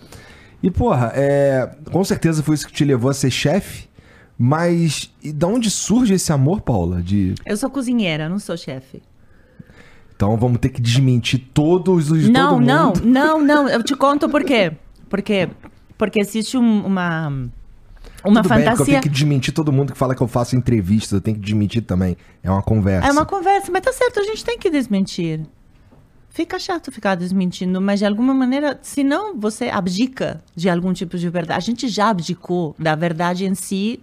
E, 0.61 0.69
porra, 0.69 1.11
é, 1.15 1.69
com 1.91 2.03
certeza 2.03 2.43
foi 2.43 2.55
isso 2.55 2.67
que 2.67 2.73
te 2.73 2.85
levou 2.85 3.09
a 3.09 3.13
ser 3.13 3.31
chefe. 3.31 3.89
Mas 4.41 5.13
e 5.21 5.33
de 5.33 5.45
onde 5.45 5.69
surge 5.69 6.13
esse 6.13 6.31
amor, 6.31 6.61
Paula? 6.61 7.01
De... 7.01 7.35
Eu 7.45 7.57
sou 7.57 7.69
cozinheira, 7.69 8.29
não 8.29 8.39
sou 8.39 8.55
chefe. 8.55 9.01
Então 10.15 10.37
vamos 10.37 10.59
ter 10.59 10.69
que 10.69 10.81
desmentir 10.81 11.49
todos 11.53 12.09
os. 12.09 12.29
Não, 12.29 12.59
não, 12.59 12.93
não, 13.03 13.41
não. 13.41 13.67
Eu 13.67 13.83
te 13.83 13.95
conto 13.95 14.29
por 14.29 14.43
quê. 14.43 14.71
Porque, 15.09 15.49
porque 15.97 16.21
existe 16.21 16.57
um, 16.57 16.85
uma 16.85 17.49
uma 18.23 18.41
Tudo 18.41 18.49
fantasia. 18.49 18.71
Bem, 18.71 18.79
eu 18.79 18.85
tenho 18.85 19.01
que 19.01 19.09
desmentir 19.09 19.53
todo 19.53 19.71
mundo 19.71 19.93
que 19.93 19.97
fala 19.97 20.15
que 20.15 20.21
eu 20.21 20.27
faço 20.27 20.55
entrevistas, 20.55 21.13
eu 21.13 21.21
tenho 21.21 21.37
que 21.37 21.43
desmentir 21.43 21.81
também. 21.83 22.17
É 22.43 22.49
uma 22.49 22.61
conversa. 22.61 23.07
É 23.07 23.11
uma 23.11 23.25
conversa, 23.25 23.71
mas 23.71 23.81
tá 23.81 23.93
certo, 23.93 24.19
a 24.19 24.23
gente 24.23 24.43
tem 24.43 24.57
que 24.57 24.69
desmentir. 24.69 25.41
Fica 26.29 26.59
chato 26.59 26.91
ficar 26.91 27.15
desmentindo, 27.15 27.81
mas 27.81 27.99
de 27.99 28.05
alguma 28.05 28.33
maneira, 28.33 28.77
se 28.81 29.03
não 29.03 29.37
você 29.37 29.65
abdica 29.69 30.41
de 30.55 30.69
algum 30.69 30.93
tipo 30.93 31.17
de 31.17 31.27
verdade. 31.29 31.57
A 31.57 31.61
gente 31.61 31.87
já 31.87 32.09
abdicou 32.09 32.75
da 32.77 32.95
verdade 32.95 33.45
em 33.45 33.55
si 33.55 33.99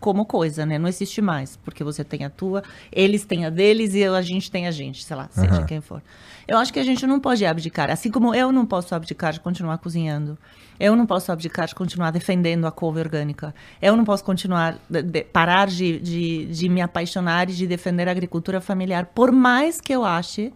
como 0.00 0.24
coisa, 0.24 0.64
né? 0.64 0.78
Não 0.78 0.88
existe 0.88 1.20
mais, 1.20 1.56
porque 1.58 1.84
você 1.84 2.02
tem 2.02 2.24
a 2.24 2.30
tua, 2.30 2.62
eles 2.90 3.24
têm 3.24 3.44
a 3.44 3.50
deles 3.50 3.94
e 3.94 4.02
a 4.02 4.22
gente 4.22 4.50
tem 4.50 4.66
a 4.66 4.70
gente, 4.70 5.04
sei 5.04 5.14
lá, 5.14 5.28
seja 5.30 5.60
uhum. 5.60 5.66
quem 5.66 5.80
for. 5.80 6.02
Eu 6.50 6.58
acho 6.58 6.72
que 6.72 6.80
a 6.80 6.82
gente 6.82 7.06
não 7.06 7.20
pode 7.20 7.46
abdicar, 7.46 7.88
assim 7.92 8.10
como 8.10 8.34
eu 8.34 8.50
não 8.50 8.66
posso 8.66 8.92
abdicar 8.92 9.32
de 9.32 9.38
continuar 9.38 9.78
cozinhando. 9.78 10.36
Eu 10.80 10.96
não 10.96 11.06
posso 11.06 11.30
abdicar 11.30 11.68
de 11.68 11.76
continuar 11.76 12.10
defendendo 12.10 12.66
a 12.66 12.72
couve 12.72 12.98
orgânica. 12.98 13.54
Eu 13.80 13.96
não 13.96 14.04
posso 14.04 14.24
continuar, 14.24 14.76
de, 14.90 15.00
de, 15.00 15.22
parar 15.22 15.68
de, 15.68 16.00
de, 16.00 16.46
de 16.46 16.68
me 16.68 16.80
apaixonar 16.80 17.48
e 17.48 17.52
de 17.52 17.68
defender 17.68 18.08
a 18.08 18.10
agricultura 18.10 18.60
familiar, 18.60 19.06
por 19.14 19.30
mais 19.30 19.80
que 19.80 19.94
eu 19.94 20.04
ache 20.04 20.52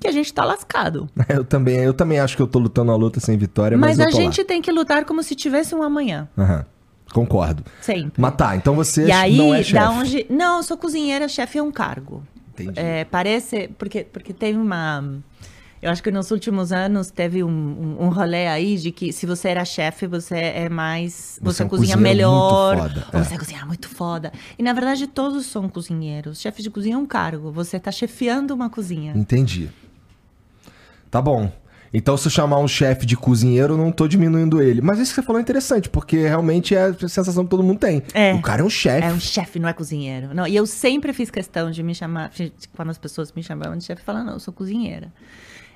que 0.00 0.08
a 0.08 0.12
gente 0.12 0.26
está 0.26 0.46
lascado. 0.46 1.10
Eu 1.28 1.44
também, 1.44 1.76
eu 1.76 1.92
também 1.92 2.18
acho 2.18 2.34
que 2.34 2.42
eu 2.42 2.46
estou 2.46 2.60
lutando 2.60 2.90
a 2.90 2.96
luta 2.96 3.20
sem 3.20 3.36
vitória, 3.36 3.76
mas, 3.76 3.98
mas 3.98 4.06
a 4.06 4.10
gente 4.10 4.40
lá. 4.40 4.46
tem 4.46 4.62
que 4.62 4.72
lutar 4.72 5.04
como 5.04 5.22
se 5.22 5.34
tivesse 5.34 5.74
um 5.74 5.82
amanhã. 5.82 6.26
Uhum. 6.38 6.64
Concordo. 7.12 7.62
Sempre. 7.82 8.20
Mas 8.20 8.34
tá, 8.34 8.56
então 8.56 8.74
você 8.74 9.06
e 9.06 9.12
aí, 9.12 9.36
não 9.36 9.54
é 9.54 9.62
chefe. 9.62 9.86
Onde... 9.86 10.26
Não, 10.30 10.56
eu 10.56 10.62
sou 10.62 10.78
cozinheira, 10.78 11.28
chefe 11.28 11.58
é 11.58 11.62
um 11.62 11.70
cargo. 11.70 12.22
Entendi. 12.62 12.80
É, 12.80 13.04
parece... 13.04 13.68
Porque, 13.78 14.04
porque 14.04 14.32
teve 14.32 14.58
uma... 14.58 15.22
Eu 15.80 15.90
acho 15.90 16.00
que 16.00 16.12
nos 16.12 16.30
últimos 16.30 16.70
anos 16.70 17.10
teve 17.10 17.42
um, 17.42 17.48
um, 17.48 18.04
um 18.04 18.08
rolê 18.08 18.46
aí 18.46 18.76
de 18.76 18.92
que 18.92 19.12
se 19.12 19.26
você 19.26 19.48
era 19.48 19.64
chefe, 19.64 20.06
você 20.06 20.36
é 20.36 20.68
mais. 20.68 21.40
Você, 21.42 21.56
você 21.56 21.62
é 21.64 21.66
um 21.66 21.68
cozinha 21.68 21.96
melhor. 21.96 22.76
Muito 22.76 23.00
foda, 23.00 23.06
é. 23.12 23.24
Você 23.24 23.36
cozinha 23.36 23.66
muito 23.66 23.88
foda. 23.88 24.32
E 24.56 24.62
na 24.62 24.72
verdade, 24.72 25.08
todos 25.08 25.44
são 25.46 25.68
cozinheiros. 25.68 26.40
Chefe 26.40 26.62
de 26.62 26.70
cozinha 26.70 26.94
é 26.94 26.98
um 26.98 27.04
cargo. 27.04 27.50
Você 27.50 27.78
está 27.78 27.90
chefiando 27.90 28.54
uma 28.54 28.70
cozinha. 28.70 29.12
Entendi. 29.16 29.70
Tá 31.10 31.20
bom. 31.20 31.50
Então, 31.94 32.16
se 32.16 32.26
eu 32.26 32.30
chamar 32.30 32.58
um 32.58 32.68
chefe 32.68 33.04
de 33.04 33.16
cozinheiro, 33.16 33.74
eu 33.74 33.78
não 33.78 33.92
tô 33.92 34.08
diminuindo 34.08 34.62
ele. 34.62 34.80
Mas 34.80 34.98
isso 34.98 35.10
que 35.10 35.20
você 35.20 35.26
falou 35.26 35.38
é 35.38 35.42
interessante, 35.42 35.90
porque 35.90 36.16
realmente 36.26 36.74
é 36.74 36.86
a 36.86 37.08
sensação 37.08 37.44
que 37.44 37.50
todo 37.50 37.62
mundo 37.62 37.78
tem. 37.78 38.02
É. 38.14 38.32
O 38.34 38.40
cara 38.40 38.62
é 38.62 38.64
um 38.64 38.70
chefe. 38.70 39.06
É 39.06 39.12
um 39.12 39.20
chefe, 39.20 39.58
não 39.58 39.68
é 39.68 39.72
cozinheiro. 39.72 40.34
Não, 40.34 40.46
e 40.46 40.56
eu 40.56 40.66
sempre 40.66 41.12
fiz 41.12 41.30
questão 41.30 41.70
de 41.70 41.82
me 41.82 41.94
chamar, 41.94 42.30
quando 42.74 42.90
as 42.90 42.98
pessoas 42.98 43.32
me 43.32 43.42
chamavam 43.42 43.76
de 43.76 43.84
chefe, 43.84 44.02
falar, 44.02 44.24
não, 44.24 44.34
eu 44.34 44.40
sou 44.40 44.54
cozinheira. 44.54 45.12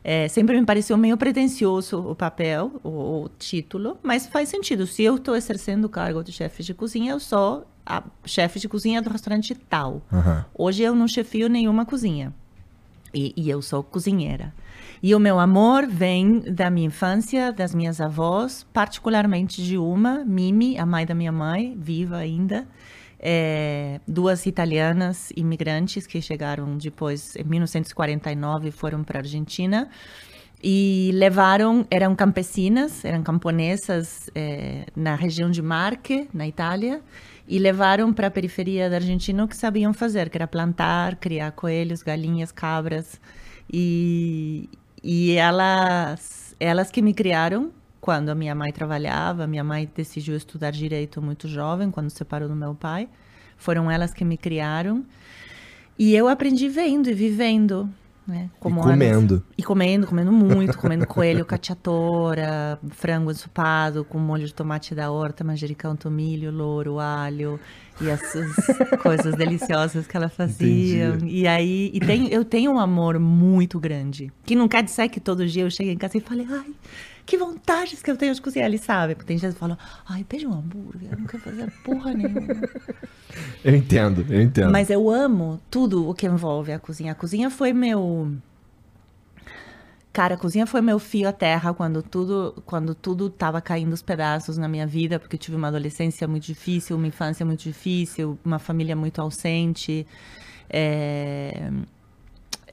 É, 0.08 0.28
sempre 0.28 0.58
me 0.58 0.64
pareceu 0.64 0.96
meio 0.96 1.16
pretencioso 1.16 1.98
o 1.98 2.14
papel, 2.14 2.80
o, 2.84 3.24
o, 3.24 3.28
título, 3.40 3.98
mas 4.04 4.26
faz 4.26 4.48
sentido. 4.48 4.86
Se 4.86 5.02
eu 5.02 5.16
estou 5.16 5.34
exercendo 5.34 5.86
o 5.86 5.88
cargo 5.88 6.22
de 6.22 6.30
chefe 6.30 6.62
de 6.62 6.72
cozinha, 6.72 7.10
eu 7.10 7.18
sou 7.18 7.66
a 7.84 8.04
chefe 8.24 8.60
de 8.60 8.68
cozinha 8.68 9.02
do 9.02 9.10
restaurante 9.10 9.52
tal. 9.68 10.02
Uhum. 10.12 10.44
Hoje 10.54 10.84
eu 10.84 10.94
não 10.94 11.08
chefio 11.08 11.48
nenhuma 11.48 11.84
cozinha. 11.84 12.32
E, 13.12 13.34
e, 13.36 13.50
eu 13.50 13.60
sou 13.60 13.82
cozinheira. 13.82 14.54
E 15.02 15.14
o 15.14 15.20
meu 15.20 15.38
amor 15.38 15.86
vem 15.86 16.40
da 16.40 16.70
minha 16.70 16.86
infância, 16.86 17.52
das 17.52 17.74
minhas 17.74 18.00
avós, 18.00 18.66
particularmente 18.72 19.62
de 19.62 19.76
uma, 19.76 20.24
Mimi, 20.24 20.78
a 20.78 20.86
mãe 20.86 21.04
da 21.04 21.14
minha 21.14 21.32
mãe, 21.32 21.76
viva 21.78 22.16
ainda 22.16 22.66
é, 23.18 24.00
duas 24.06 24.46
italianas 24.46 25.32
imigrantes 25.36 26.06
que 26.06 26.20
chegaram 26.20 26.76
depois, 26.76 27.34
em 27.36 27.44
1949, 27.44 28.70
foram 28.70 29.02
para 29.02 29.18
a 29.18 29.22
Argentina 29.22 29.88
e 30.62 31.10
levaram, 31.14 31.86
eram 31.90 32.14
campesinas, 32.14 33.04
eram 33.04 33.22
camponesas 33.22 34.30
é, 34.34 34.86
na 34.96 35.14
região 35.14 35.50
de 35.50 35.62
Marche, 35.62 36.28
na 36.32 36.46
Itália, 36.46 37.02
e 37.48 37.58
levaram 37.58 38.12
para 38.12 38.26
a 38.26 38.30
periferia 38.30 38.90
da 38.90 38.96
Argentina 38.96 39.44
o 39.44 39.48
que 39.48 39.56
sabiam 39.56 39.92
fazer, 39.92 40.28
que 40.30 40.36
era 40.36 40.46
plantar, 40.46 41.16
criar 41.16 41.52
coelhos, 41.52 42.02
galinhas, 42.02 42.50
cabras. 42.50 43.20
E, 43.72 44.68
e 45.08 45.36
elas, 45.36 46.56
elas 46.58 46.90
que 46.90 47.00
me 47.00 47.14
criaram 47.14 47.70
quando 48.00 48.28
a 48.28 48.34
minha 48.34 48.56
mãe 48.56 48.72
trabalhava, 48.72 49.46
minha 49.46 49.62
mãe 49.62 49.88
decidiu 49.94 50.36
estudar 50.36 50.72
direito 50.72 51.22
muito 51.22 51.46
jovem, 51.46 51.92
quando 51.92 52.10
separou 52.10 52.48
do 52.48 52.56
meu 52.56 52.74
pai. 52.74 53.08
Foram 53.56 53.88
elas 53.88 54.12
que 54.12 54.24
me 54.24 54.36
criaram. 54.36 55.04
E 55.96 56.12
eu 56.12 56.26
aprendi 56.26 56.68
vendo 56.68 57.08
e 57.08 57.14
vivendo. 57.14 57.88
Né? 58.26 58.50
Como 58.58 58.80
e 58.80 58.82
comendo. 58.82 59.34
Elas, 59.34 59.44
e 59.56 59.62
comendo, 59.62 60.08
comendo 60.08 60.32
muito, 60.32 60.76
comendo 60.76 61.06
coelho, 61.06 61.44
cacciatora, 61.46 62.76
frango 62.90 63.30
ensopado 63.30 64.04
com 64.04 64.18
molho 64.18 64.44
de 64.44 64.52
tomate 64.52 64.92
da 64.92 65.12
horta, 65.12 65.44
manjericão, 65.44 65.94
tomilho, 65.94 66.50
louro, 66.50 66.98
alho 66.98 67.60
e 68.00 68.08
essas 68.08 68.54
coisas 69.02 69.34
deliciosas 69.34 70.06
que 70.06 70.16
ela 70.16 70.28
fazia. 70.28 71.08
Entendi. 71.08 71.40
E 71.40 71.46
aí, 71.46 71.90
e 71.92 72.00
tem, 72.00 72.28
eu 72.28 72.44
tenho 72.44 72.72
um 72.72 72.78
amor 72.78 73.18
muito 73.18 73.80
grande, 73.80 74.32
que 74.44 74.54
não 74.54 74.68
quer 74.68 74.82
dizer 74.82 75.08
que 75.08 75.20
todo 75.20 75.46
dia 75.46 75.62
eu 75.62 75.70
chego 75.70 75.90
em 75.90 75.96
casa 75.96 76.18
e 76.18 76.20
fale, 76.20 76.46
ai, 76.50 76.74
que 77.26 77.36
vantagens 77.36 78.02
que 78.02 78.10
eu 78.10 78.16
tenho 78.16 78.32
de 78.32 78.40
cozinhar, 78.40 78.68
ele 78.68 78.78
sabe. 78.78 79.14
Porque 79.14 79.26
tem 79.26 79.36
gente 79.36 79.54
que 79.54 79.58
fala, 79.58 79.76
ai, 80.08 80.24
pede 80.24 80.46
um 80.46 80.52
hambúrguer, 80.52 81.10
eu 81.12 81.18
não 81.18 81.26
quero 81.26 81.42
fazer 81.42 81.70
porra 81.84 82.14
nenhuma. 82.14 82.54
eu 83.64 83.74
entendo, 83.74 84.24
eu 84.30 84.40
entendo. 84.40 84.70
Mas 84.70 84.88
eu 84.88 85.10
amo 85.10 85.60
tudo 85.68 86.08
o 86.08 86.14
que 86.14 86.26
envolve 86.26 86.72
a 86.72 86.78
cozinha. 86.78 87.12
A 87.12 87.14
cozinha 87.14 87.50
foi 87.50 87.72
meu 87.72 88.32
Cara, 90.16 90.34
a 90.34 90.38
cozinha 90.38 90.66
foi 90.66 90.80
meu 90.80 90.98
fio 90.98 91.28
à 91.28 91.32
terra 91.32 91.74
quando 91.74 92.02
tudo 92.02 92.62
quando 92.64 92.94
tudo 92.94 93.28
tava 93.28 93.60
caindo 93.60 93.92
os 93.92 94.00
pedaços 94.00 94.56
na 94.56 94.66
minha 94.66 94.86
vida, 94.86 95.18
porque 95.20 95.36
eu 95.36 95.38
tive 95.38 95.58
uma 95.58 95.68
adolescência 95.68 96.26
muito 96.26 96.44
difícil, 96.44 96.96
uma 96.96 97.06
infância 97.06 97.44
muito 97.44 97.62
difícil, 97.62 98.38
uma 98.42 98.58
família 98.58 98.96
muito 98.96 99.20
ausente. 99.20 100.06
É... 100.70 101.70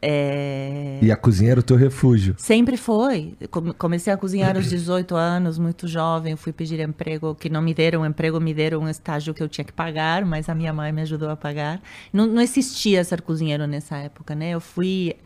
É... 0.01 0.99
E 1.01 1.11
a 1.11 1.17
cozinha 1.17 1.51
era 1.51 1.59
o 1.59 1.63
teu 1.63 1.75
refúgio? 1.75 2.33
Sempre 2.37 2.77
foi. 2.77 3.35
Comecei 3.77 4.13
a 4.13 4.15
cozinhar 4.15 4.55
aos 4.55 4.69
18 4.69 5.13
anos, 5.13 5.59
muito 5.59 5.85
jovem. 5.85 6.37
Fui 6.37 6.53
pedir 6.53 6.79
emprego, 6.79 7.35
que 7.35 7.49
não 7.49 7.61
me 7.61 7.73
deram 7.73 8.05
emprego, 8.05 8.39
me 8.39 8.53
deram 8.53 8.79
um 8.79 8.87
estágio 8.87 9.33
que 9.33 9.43
eu 9.43 9.49
tinha 9.49 9.65
que 9.65 9.73
pagar, 9.73 10.23
mas 10.23 10.47
a 10.47 10.55
minha 10.55 10.71
mãe 10.71 10.93
me 10.93 11.01
ajudou 11.01 11.29
a 11.29 11.35
pagar. 11.35 11.81
Não, 12.13 12.25
não 12.25 12.41
existia 12.41 13.03
ser 13.03 13.21
cozinheiro 13.21 13.67
nessa 13.67 13.97
época, 13.97 14.33
né? 14.33 14.51
Eu 14.51 14.61
fui 14.61 15.17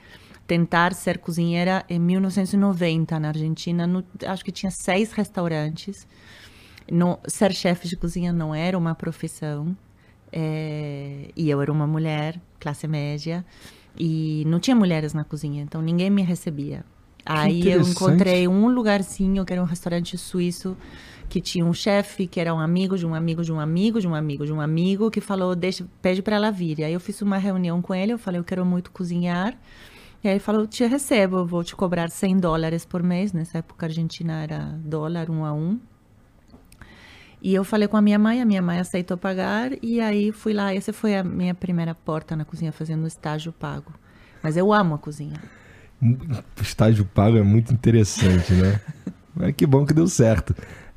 tentar 0.48 0.94
ser 0.94 1.18
cozinheira 1.18 1.86
em 1.90 2.00
1990 2.00 3.20
na 3.20 3.28
Argentina. 3.28 3.86
No, 3.86 4.04
acho 4.26 4.46
que 4.46 4.52
tinha 4.52 4.72
seis 4.72 5.12
restaurantes. 5.12 6.08
No, 6.90 7.20
ser 7.28 7.54
chefe 7.54 7.88
de 7.88 7.98
cozinha 7.98 8.32
não 8.32 8.56
era 8.56 8.78
uma 8.78 8.96
profissão. 8.96 9.76
É, 10.32 11.30
e 11.36 11.50
eu 11.50 11.62
era 11.62 11.72
uma 11.72 11.86
mulher, 11.86 12.40
classe 12.60 12.88
média. 12.88 13.46
E 14.00 14.44
não 14.48 14.60
tinha 14.60 14.76
mulheres 14.76 15.14
na 15.14 15.24
cozinha, 15.24 15.64
então 15.64 15.82
ninguém 15.82 16.10
me 16.10 16.22
recebia. 16.22 16.86
Aí 17.26 17.70
eu 17.70 17.82
encontrei 17.82 18.48
um 18.48 18.70
lugarzinho, 18.70 19.44
que 19.44 19.52
era 19.52 19.62
um 19.62 19.66
restaurante 19.66 20.18
suíço, 20.18 20.78
que 21.28 21.42
tinha 21.42 21.66
um 21.66 21.74
chefe 21.74 22.26
que 22.26 22.40
era 22.40 22.54
um 22.54 22.60
amigo 22.60 22.98
de 22.98 23.06
um 23.06 23.14
amigo 23.14 23.44
de 23.44 23.52
um 23.52 23.60
amigo 23.60 24.00
de 24.00 24.08
um 24.08 24.16
amigo 24.16 24.46
de 24.46 24.54
um 24.54 24.62
amigo 24.62 25.12
que 25.12 25.20
falou 25.20 25.54
deixa 25.54 25.86
pede 26.02 26.22
para 26.22 26.38
ela 26.38 26.52
vir. 26.52 26.84
Aí 26.84 26.94
eu 26.94 27.00
fiz 27.02 27.22
uma 27.22 27.38
reunião 27.38 27.82
com 27.82 27.94
ele, 27.94 28.14
eu 28.14 28.18
falei 28.18 28.40
eu 28.40 28.46
quero 28.46 28.66
muito 28.66 28.92
cozinhar. 28.92 29.58
E 30.24 30.28
aí 30.28 30.34
ele 30.34 30.40
falou, 30.40 30.66
te 30.66 30.86
recebo, 30.86 31.46
vou 31.46 31.64
te 31.64 31.76
cobrar 31.76 32.10
100 32.10 32.38
dólares 32.38 32.86
por 32.86 33.04
mês. 33.04 33.34
Nessa 33.34 33.60
época 33.60 33.86
a 33.86 33.90
Argentina 33.90 34.42
era 34.44 34.60
dólar 34.84 35.30
um 35.30 35.46
a 35.46 35.54
um. 35.54 35.80
E 37.42 37.54
eu 37.54 37.64
falei 37.64 37.88
com 37.88 37.96
a 37.96 38.02
minha 38.02 38.18
mãe, 38.18 38.42
a 38.42 38.46
minha 38.46 38.62
mãe 38.62 38.80
aceitou 38.80 39.16
pagar. 39.18 39.72
E 39.82 40.02
aí 40.02 40.32
fui 40.32 40.54
lá, 40.54 40.74
essa 40.74 40.92
foi 40.92 41.16
a 41.16 41.24
minha 41.24 41.54
primeira 41.54 41.94
porta 41.94 42.36
na 42.36 42.44
cozinha, 42.44 42.72
fazendo 42.72 43.06
estágio 43.06 43.54
pago. 43.54 43.94
Mas 44.42 44.58
eu 44.58 44.74
amo 44.74 44.96
a 44.96 44.98
cozinha. 44.98 45.40
Estágio 46.62 47.06
pago 47.06 47.38
é 47.38 47.44
muito 47.44 47.72
interessante, 47.72 48.54
né? 48.54 48.80
Mas 49.36 49.54
que 49.56 49.68
bom 49.68 49.86
que 49.86 49.94
deu 49.94 50.08
certo. 50.08 50.56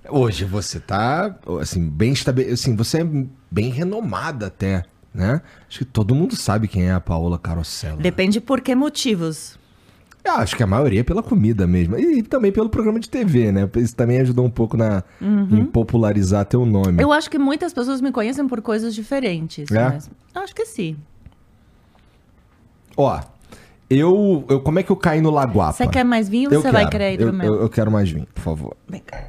Hoje 0.09 0.44
você 0.46 0.80
tá, 0.80 1.38
assim, 1.61 1.88
bem 1.88 2.12
estabelecido, 2.12 2.54
assim, 2.54 2.76
você 2.76 3.02
é 3.02 3.26
bem 3.50 3.70
renomada 3.70 4.46
até 4.46 4.83
né? 5.12 5.42
Acho 5.68 5.80
que 5.80 5.84
todo 5.84 6.14
mundo 6.14 6.36
sabe 6.36 6.68
quem 6.68 6.88
é 6.88 6.92
a 6.92 7.00
Paola 7.00 7.38
Carosella. 7.38 7.96
Depende 7.96 8.40
por 8.40 8.60
que 8.60 8.74
motivos. 8.74 9.58
Eu 10.22 10.34
acho 10.34 10.54
que 10.54 10.62
a 10.62 10.66
maioria 10.66 11.00
é 11.00 11.02
pela 11.02 11.22
comida 11.22 11.66
mesmo. 11.66 11.98
E 11.98 12.22
também 12.22 12.52
pelo 12.52 12.68
programa 12.68 13.00
de 13.00 13.08
TV, 13.08 13.50
né? 13.50 13.68
Isso 13.76 13.96
também 13.96 14.20
ajudou 14.20 14.44
um 14.44 14.50
pouco 14.50 14.76
na, 14.76 15.02
uhum. 15.20 15.48
em 15.50 15.64
popularizar 15.64 16.44
teu 16.44 16.66
nome. 16.66 17.02
Eu 17.02 17.10
acho 17.10 17.30
que 17.30 17.38
muitas 17.38 17.72
pessoas 17.72 18.00
me 18.00 18.12
conhecem 18.12 18.46
por 18.46 18.60
coisas 18.60 18.94
diferentes. 18.94 19.70
É? 19.70 19.88
Mas 19.88 20.10
acho 20.34 20.54
que 20.54 20.66
sim. 20.66 20.96
Ó, 22.96 23.18
eu, 23.88 24.44
eu. 24.48 24.60
Como 24.60 24.78
é 24.78 24.82
que 24.82 24.90
eu 24.92 24.96
caí 24.96 25.20
no 25.22 25.30
Laguapa? 25.30 25.72
Você 25.72 25.88
quer 25.88 26.04
mais 26.04 26.28
vinho 26.28 26.54
ou 26.54 26.60
você 26.60 26.70
vai 26.70 26.88
querer 26.88 27.14
hidromel? 27.14 27.46
Eu, 27.46 27.54
eu, 27.54 27.62
eu 27.62 27.68
quero 27.68 27.90
mais 27.90 28.10
vinho, 28.10 28.26
por 28.34 28.42
favor. 28.42 28.76
Vem 28.86 29.00
cá. 29.00 29.24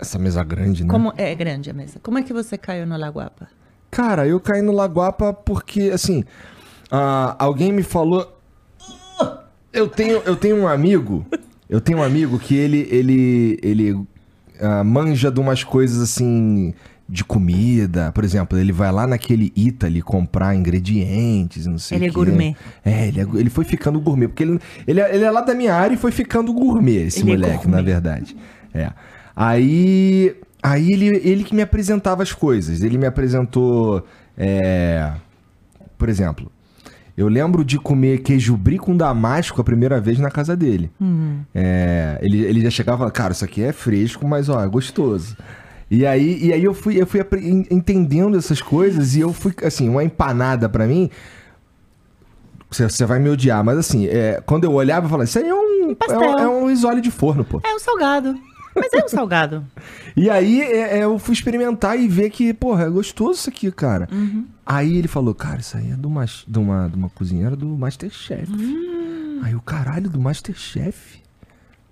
Essa 0.00 0.18
mesa 0.18 0.42
grande, 0.42 0.84
né? 0.84 0.90
Como, 0.90 1.12
é 1.16 1.32
grande 1.34 1.70
a 1.70 1.72
mesa. 1.72 2.00
Como 2.02 2.18
é 2.18 2.22
que 2.22 2.32
você 2.32 2.58
caiu 2.58 2.86
no 2.86 2.96
Laguapa? 2.96 3.48
Cara, 3.94 4.26
eu 4.26 4.40
caí 4.40 4.60
no 4.60 4.72
Laguapa 4.72 5.32
porque, 5.32 5.92
assim, 5.94 6.24
uh, 6.90 7.36
alguém 7.38 7.70
me 7.70 7.84
falou. 7.84 8.28
Eu 9.72 9.86
tenho, 9.88 10.20
eu 10.26 10.34
tenho 10.34 10.56
um 10.56 10.66
amigo. 10.66 11.24
Eu 11.70 11.80
tenho 11.80 11.98
um 11.98 12.02
amigo 12.02 12.36
que 12.36 12.56
ele, 12.56 12.88
ele, 12.90 13.56
ele 13.62 13.92
uh, 13.92 14.84
manja 14.84 15.30
de 15.30 15.38
umas 15.38 15.62
coisas 15.62 16.02
assim 16.02 16.74
de 17.08 17.22
comida. 17.24 18.10
Por 18.10 18.24
exemplo, 18.24 18.58
ele 18.58 18.72
vai 18.72 18.90
lá 18.90 19.06
naquele 19.06 19.52
Italy 19.54 20.02
comprar 20.02 20.56
ingredientes, 20.56 21.64
não 21.66 21.78
sei 21.78 21.98
Ele 21.98 22.06
é 22.06 22.10
gourmet. 22.10 22.56
É, 22.84 23.06
ele, 23.06 23.20
é, 23.20 23.26
ele 23.34 23.50
foi 23.50 23.64
ficando 23.64 24.00
gourmet. 24.00 24.26
Porque 24.26 24.42
ele, 24.42 24.60
ele, 24.88 25.00
é, 25.00 25.14
ele 25.14 25.24
é 25.24 25.30
lá 25.30 25.40
da 25.40 25.54
minha 25.54 25.72
área 25.72 25.94
e 25.94 25.96
foi 25.96 26.10
ficando 26.10 26.52
gourmet, 26.52 27.06
esse 27.06 27.20
ele 27.20 27.32
é 27.32 27.36
moleque, 27.36 27.68
é 27.68 27.70
na 27.70 27.80
verdade. 27.80 28.36
É. 28.74 28.90
Aí 29.36 30.36
Aí 30.64 30.90
ele, 30.90 31.20
ele 31.22 31.44
que 31.44 31.54
me 31.54 31.60
apresentava 31.60 32.22
as 32.22 32.32
coisas. 32.32 32.82
Ele 32.82 32.96
me 32.96 33.06
apresentou. 33.06 34.02
É... 34.34 35.12
Por 35.98 36.08
exemplo, 36.08 36.50
eu 37.14 37.28
lembro 37.28 37.62
de 37.62 37.78
comer 37.78 38.22
queijo 38.22 38.56
brie 38.56 38.78
com 38.78 38.96
damasco 38.96 39.60
a 39.60 39.64
primeira 39.64 40.00
vez 40.00 40.18
na 40.18 40.30
casa 40.30 40.56
dele. 40.56 40.90
Uhum. 40.98 41.40
É, 41.54 42.18
ele, 42.22 42.44
ele 42.44 42.62
já 42.62 42.70
chegava 42.70 42.96
e 42.96 42.98
falava, 42.98 43.12
cara, 43.12 43.32
isso 43.34 43.44
aqui 43.44 43.62
é 43.62 43.72
fresco, 43.74 44.26
mas 44.26 44.48
ó, 44.48 44.64
é 44.64 44.66
gostoso. 44.66 45.36
E 45.90 46.06
aí, 46.06 46.42
e 46.42 46.50
aí 46.50 46.64
eu 46.64 46.72
fui, 46.72 47.00
eu 47.00 47.06
fui 47.06 47.20
entendendo 47.70 48.38
essas 48.38 48.62
coisas 48.62 49.14
e 49.14 49.20
eu 49.20 49.34
fui, 49.34 49.54
assim, 49.62 49.90
uma 49.90 50.02
empanada 50.02 50.66
para 50.66 50.86
mim. 50.86 51.10
Você, 52.70 53.04
vai 53.04 53.18
me 53.18 53.28
odiar, 53.28 53.62
mas 53.62 53.76
assim, 53.76 54.06
é, 54.06 54.42
quando 54.46 54.64
eu 54.64 54.72
olhava, 54.72 55.04
eu 55.04 55.10
falava, 55.10 55.24
isso 55.24 55.38
aí 55.38 55.46
é 55.46 55.54
um, 55.54 55.94
é 56.08 56.18
um, 56.18 56.38
é 56.38 56.48
um 56.48 56.66
risole 56.68 57.02
de 57.02 57.10
forno, 57.10 57.44
pô. 57.44 57.60
É 57.62 57.74
um 57.74 57.78
salgado. 57.78 58.34
Mas 58.74 58.92
é 58.92 59.04
um 59.04 59.08
salgado. 59.08 59.64
e 60.16 60.28
aí 60.28 60.60
é, 60.60 60.98
é, 60.98 61.04
eu 61.04 61.18
fui 61.18 61.32
experimentar 61.32 61.98
e 61.98 62.08
ver 62.08 62.30
que, 62.30 62.52
porra, 62.52 62.84
é 62.84 62.90
gostoso 62.90 63.38
isso 63.38 63.48
aqui, 63.48 63.70
cara. 63.70 64.08
Uhum. 64.10 64.46
Aí 64.66 64.96
ele 64.96 65.08
falou, 65.08 65.34
cara, 65.34 65.60
isso 65.60 65.76
aí 65.76 65.92
é 65.92 65.94
de 65.94 66.06
uma, 66.06 66.24
de 66.24 66.58
uma, 66.58 66.88
de 66.88 66.96
uma 66.96 67.08
cozinheira 67.10 67.54
do 67.54 67.66
Masterchef. 67.66 68.50
Hum. 68.50 69.40
Aí 69.42 69.54
o 69.54 69.60
caralho 69.60 70.08
do 70.08 70.18
Masterchef. 70.18 71.22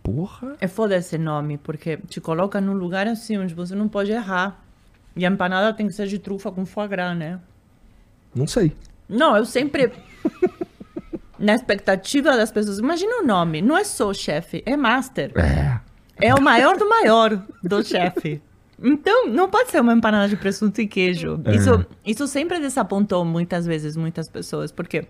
Porra. 0.03 0.57
É 0.61 0.67
foda 0.67 0.97
esse 0.97 1.17
nome, 1.17 1.59
porque 1.59 1.99
te 2.09 2.21
coloca 2.21 2.61
num 2.61 2.73
lugar 2.73 3.07
assim 3.07 3.39
onde 3.39 3.55
você 3.55 3.75
não 3.75 3.89
pode 3.89 4.11
errar. 4.11 4.65
E 5.15 5.25
a 5.25 5.29
empanada 5.29 5.73
tem 5.73 5.87
que 5.87 5.93
ser 5.93 6.09
de 6.09 6.19
trufa 6.19 6.51
com 6.51 6.67
foie 6.67 6.89
gras, 6.89 7.17
né? 7.17 7.39
Não 8.35 8.47
sei. 8.47 8.75
Não, 9.09 9.37
eu 9.37 9.45
sempre. 9.45 9.93
na 11.39 11.55
expectativa 11.55 12.37
das 12.37 12.51
pessoas. 12.51 12.79
Imagina 12.79 13.23
o 13.23 13.27
nome. 13.27 13.61
Não 13.61 13.77
é 13.77 13.85
só 13.85 14.15
chefe, 14.15 14.63
é 14.65 14.77
master. 14.77 15.33
É. 15.37 15.81
É 16.23 16.35
o 16.35 16.41
maior 16.41 16.77
do 16.77 16.89
maior 16.89 17.43
do 17.63 17.83
chefe. 17.85 18.41
Então, 18.83 19.29
não 19.29 19.49
pode 19.49 19.71
ser 19.71 19.81
uma 19.81 19.93
empanada 19.93 20.29
de 20.29 20.37
presunto 20.37 20.81
e 20.81 20.87
queijo. 20.87 21.41
É. 21.45 21.55
Isso, 21.55 21.87
isso 22.05 22.27
sempre 22.27 22.59
desapontou 22.59 23.25
muitas 23.25 23.65
vezes 23.65 23.97
muitas 23.97 24.29
pessoas, 24.29 24.73
porque 24.73 25.05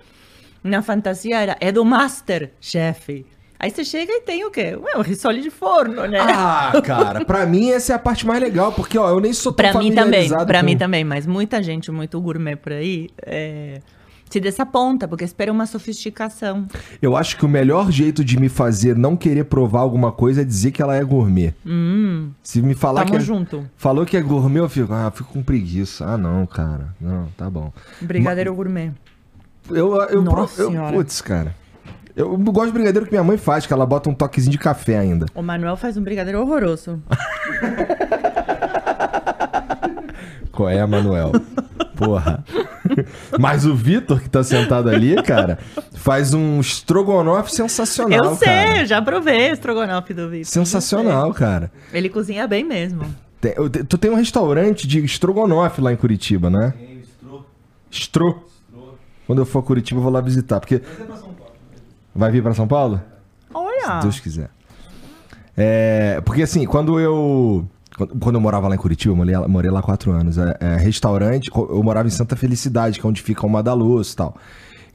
na 0.62 0.82
fantasia 0.82 1.40
era 1.40 1.56
é 1.60 1.72
do 1.72 1.84
master 1.84 2.52
chefe. 2.60 3.24
Aí 3.58 3.70
você 3.70 3.84
chega 3.84 4.12
e 4.12 4.20
tem 4.22 4.44
o 4.44 4.50
quê? 4.50 4.74
Ué, 4.76 4.96
um 4.98 5.02
risole 5.02 5.40
de 5.40 5.48
forno, 5.48 6.04
né? 6.08 6.18
Ah, 6.20 6.72
cara, 6.84 7.24
pra 7.24 7.46
mim 7.46 7.70
essa 7.70 7.92
é 7.92 7.96
a 7.96 7.98
parte 7.98 8.26
mais 8.26 8.40
legal, 8.40 8.72
porque 8.72 8.98
ó, 8.98 9.08
eu 9.08 9.20
nem 9.20 9.32
sou 9.32 9.52
tão 9.52 9.70
pra 9.70 9.78
mim 9.78 9.94
também, 9.94 10.28
Pra 10.28 10.60
com... 10.60 10.66
mim 10.66 10.76
também, 10.76 11.04
mas 11.04 11.28
muita 11.28 11.62
gente 11.62 11.90
muito 11.92 12.20
gourmet 12.20 12.56
por 12.56 12.72
aí 12.72 13.08
é, 13.24 13.80
se 14.32 14.40
desaponta, 14.40 15.06
porque 15.06 15.24
espera 15.24 15.52
uma 15.52 15.66
sofisticação. 15.66 16.66
Eu 17.02 17.14
acho 17.16 17.36
que 17.36 17.44
o 17.44 17.48
melhor 17.48 17.90
jeito 17.90 18.24
de 18.24 18.40
me 18.40 18.48
fazer 18.48 18.96
não 18.96 19.14
querer 19.14 19.44
provar 19.44 19.80
alguma 19.80 20.10
coisa 20.10 20.40
é 20.40 20.44
dizer 20.44 20.70
que 20.70 20.80
ela 20.80 20.96
é 20.96 21.04
gourmet. 21.04 21.54
Hum, 21.66 22.30
se 22.42 22.62
me 22.62 22.74
falar 22.74 23.04
que 23.04 23.14
é, 23.14 23.20
junto. 23.20 23.68
falou 23.76 24.06
que 24.06 24.16
é 24.16 24.22
gourmet, 24.22 24.60
eu 24.60 24.70
fico, 24.70 24.90
ah, 24.92 25.12
fico 25.14 25.34
com 25.34 25.42
preguiça. 25.42 26.06
Ah, 26.06 26.16
não, 26.16 26.46
cara. 26.46 26.94
Não, 26.98 27.28
tá 27.36 27.50
bom. 27.50 27.70
Brigadeiro 28.00 28.52
Ma... 28.52 28.56
gourmet. 28.56 28.92
Eu, 29.68 30.00
eu, 30.04 30.22
Nossa 30.22 30.62
eu, 30.62 30.72
eu 30.72 30.92
putz, 30.92 31.20
cara. 31.20 31.54
Eu 32.16 32.36
gosto 32.38 32.68
de 32.68 32.72
brigadeiro 32.72 33.04
que 33.06 33.12
minha 33.12 33.24
mãe 33.24 33.36
faz, 33.36 33.66
que 33.66 33.72
ela 33.72 33.84
bota 33.84 34.08
um 34.08 34.14
toquezinho 34.14 34.52
de 34.52 34.58
café 34.58 34.98
ainda. 34.98 35.26
O 35.34 35.42
Manuel 35.42 35.76
faz 35.76 35.96
um 35.96 36.02
brigadeiro 36.02 36.40
horroroso. 36.40 37.02
Qual 40.52 40.68
é, 40.68 40.84
Manuel? 40.86 41.32
Porra. 41.96 42.44
Mas 43.38 43.64
o 43.64 43.74
Vitor, 43.74 44.20
que 44.20 44.28
tá 44.28 44.42
sentado 44.42 44.88
ali, 44.88 45.20
cara, 45.22 45.58
faz 45.94 46.34
um 46.34 46.60
estrogonofe 46.60 47.52
sensacional. 47.54 48.24
Eu 48.24 48.36
sei, 48.36 48.46
cara. 48.46 48.80
eu 48.80 48.86
já 48.86 49.02
provei 49.02 49.50
o 49.50 49.52
estrogonofe 49.52 50.14
do 50.14 50.28
Vitor. 50.28 50.46
Sensacional, 50.46 51.32
cara. 51.32 51.70
Ele 51.92 52.08
cozinha 52.08 52.46
bem 52.46 52.64
mesmo. 52.64 53.04
Tem, 53.40 53.54
tu 53.88 53.98
tem 53.98 54.10
um 54.10 54.14
restaurante 54.14 54.86
de 54.86 55.04
estrogonofe 55.04 55.80
lá 55.80 55.92
em 55.92 55.96
Curitiba, 55.96 56.48
né? 56.48 56.74
Tem, 56.78 57.00
Estro. 57.00 57.46
Estro. 57.90 58.44
Quando 59.26 59.40
eu 59.40 59.46
for 59.46 59.60
a 59.60 59.62
Curitiba, 59.62 59.98
eu 59.98 60.02
vou 60.02 60.12
lá 60.12 60.20
visitar. 60.20 60.60
Porque... 60.60 60.78
Vai 60.78 60.92
vir 60.94 61.06
pra 61.06 61.16
São 61.16 61.34
Paulo. 61.34 61.52
Vai 62.14 62.30
vir 62.30 62.42
pra 62.42 62.54
São 62.54 62.68
Paulo? 62.68 63.02
Olha! 63.54 63.96
Se 63.96 64.02
Deus 64.02 64.20
quiser. 64.20 64.50
É, 65.56 66.20
porque 66.24 66.42
assim, 66.42 66.64
quando 66.64 66.98
eu 66.98 67.66
quando 68.20 68.34
eu 68.34 68.40
morava 68.40 68.68
lá 68.68 68.74
em 68.74 68.78
Curitiba, 68.78 69.12
eu 69.12 69.48
morei, 69.48 69.70
lá 69.70 69.82
quatro 69.82 70.12
anos. 70.12 70.38
É, 70.38 70.56
é, 70.60 70.76
restaurante, 70.76 71.50
eu 71.54 71.82
morava 71.82 72.08
em 72.08 72.10
Santa 72.10 72.36
Felicidade, 72.36 72.98
que 72.98 73.06
é 73.06 73.08
onde 73.08 73.22
fica 73.22 73.46
uma 73.46 73.62
da 73.62 73.74
luz 73.74 74.12
e 74.12 74.16
tal. 74.16 74.36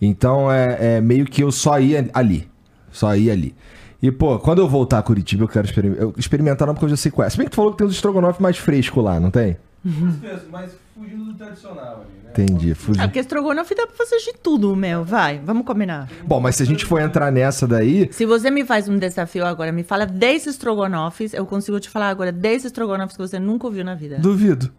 Então 0.02 0.52
é, 0.52 0.98
é, 0.98 1.02
meio 1.02 1.26
que 1.26 1.43
eu 1.43 1.52
só 1.52 1.80
ia 1.80 2.10
ali. 2.14 2.48
Só 2.91 3.16
ia 3.16 3.34
ali. 3.34 3.56
E, 4.02 4.12
pô, 4.12 4.38
quando 4.38 4.60
eu 4.60 4.68
voltar 4.68 5.00
a 5.00 5.02
Curitiba, 5.02 5.43
eu 5.43 5.48
quero 5.48 5.66
experimentar. 5.66 6.02
Eu 6.04 6.14
experimentar 6.18 6.68
não 6.68 6.76
porque 6.76 6.86
eu 6.86 6.89
já 6.89 6.98
sei 6.98 7.12
qual 7.12 7.26
é. 7.26 7.30
Se 7.30 7.38
bem 7.38 7.45
que 7.45 7.52
tu 7.52 7.56
falou 7.56 7.72
que 7.72 7.78
tem 7.78 7.88
uns 7.88 7.93
estrogonofe 7.93 8.41
mais 8.41 8.58
fresco 8.58 9.02
lá, 9.02 9.20
não 9.20 9.32
tem? 9.32 9.58
Uhum. 9.84 10.14
Mas 10.52 10.72
fugindo 10.98 11.26
do 11.26 11.34
tradicional 11.36 12.02
ali, 12.02 12.24
né? 12.24 12.32
Entendi, 12.32 12.74
fugindo. 12.74 13.04
É 13.04 13.08
porque 13.08 13.20
estrogonofe 13.20 13.76
dá 13.76 13.86
pra 13.86 13.95
fazer 13.95 14.18
de 14.18 14.34
tudo, 14.34 14.76
meu. 14.76 15.04
Vai, 15.04 15.39
vamos 15.39 15.66
combinar. 15.66 16.10
Bom, 16.26 16.39
mas 16.39 16.56
se 16.56 16.64
a 16.64 16.66
gente 16.66 16.86
for 16.86 17.00
entrar 17.00 17.32
nessa 17.32 17.68
daí. 17.68 18.12
Se 18.12 18.26
você 18.26 18.50
me 18.50 18.66
faz 18.66 18.89
um 18.89 18.98
desafio 18.98 19.45
agora, 19.45 19.72
me 19.72 19.84
fala 19.84 20.06
10 20.06 20.48
estrogonofes, 20.48 21.34
eu 21.34 21.45
consigo 21.45 21.80
te 21.80 21.89
falar 21.89 22.10
agora 22.10 22.32
10 22.32 22.66
estrogonofes 22.66 23.16
que 23.16 23.22
você 23.22 23.39
nunca 23.39 23.68
ouviu 23.68 23.86
na 23.86 23.95
vida. 23.95 24.18
Duvido. 24.18 24.72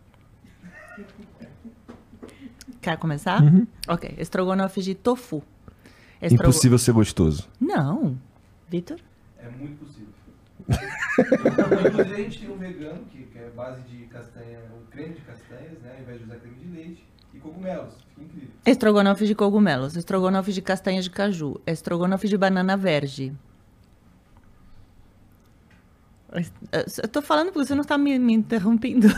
Quer 2.81 2.97
começar? 2.97 3.43
Uhum. 3.43 3.67
Ok. 3.87 4.15
Estrogonofe 4.19 4.83
de 4.83 4.95
tofu. 4.95 5.43
Estrogo... 6.21 6.43
Impossível 6.45 6.79
ser 6.79 6.93
gostoso. 6.93 7.49
Não. 7.61 8.17
Vitor? 8.69 8.99
É 9.39 9.49
muito 9.49 9.85
possível. 9.85 10.09
Inclusive, 11.89 12.15
a 12.15 12.17
gente 12.17 12.39
tem 12.41 12.51
um 12.51 12.59
vegano 12.59 13.05
que, 13.11 13.23
que 13.25 13.39
é 13.39 13.51
base 13.57 13.81
de 13.83 14.05
castanha, 14.07 14.58
creme 14.99 15.15
de 15.15 15.21
castanhas, 15.21 15.81
né? 15.83 15.93
Ao 15.95 16.03
invés 16.03 16.19
de 16.19 16.25
usar 16.25 16.37
creme 16.37 16.57
de 16.57 16.69
leite. 16.69 17.09
E 17.33 17.39
cogumelos. 17.39 17.95
Fica 18.09 18.23
incrível. 18.23 18.49
Estrogonofe 18.67 19.27
de 19.27 19.35
cogumelos. 19.35 19.97
Estrogonofe 19.97 20.53
de 20.53 20.63
castanha 20.63 21.01
de 21.01 21.11
caju. 21.11 21.61
Estrogonofe 21.67 22.29
de 22.29 22.37
banana 22.37 22.77
verde. 22.77 23.33
Eu 27.03 27.09
tô 27.09 27.23
falando 27.23 27.53
porque 27.53 27.67
você 27.67 27.75
não 27.75 27.85
tá 27.85 27.97
me, 27.97 28.19
me 28.19 28.35
interrompendo. 28.35 29.09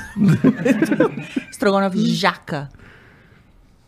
estrogonofe 1.50 1.98
de 1.98 2.14
jaca. 2.14 2.68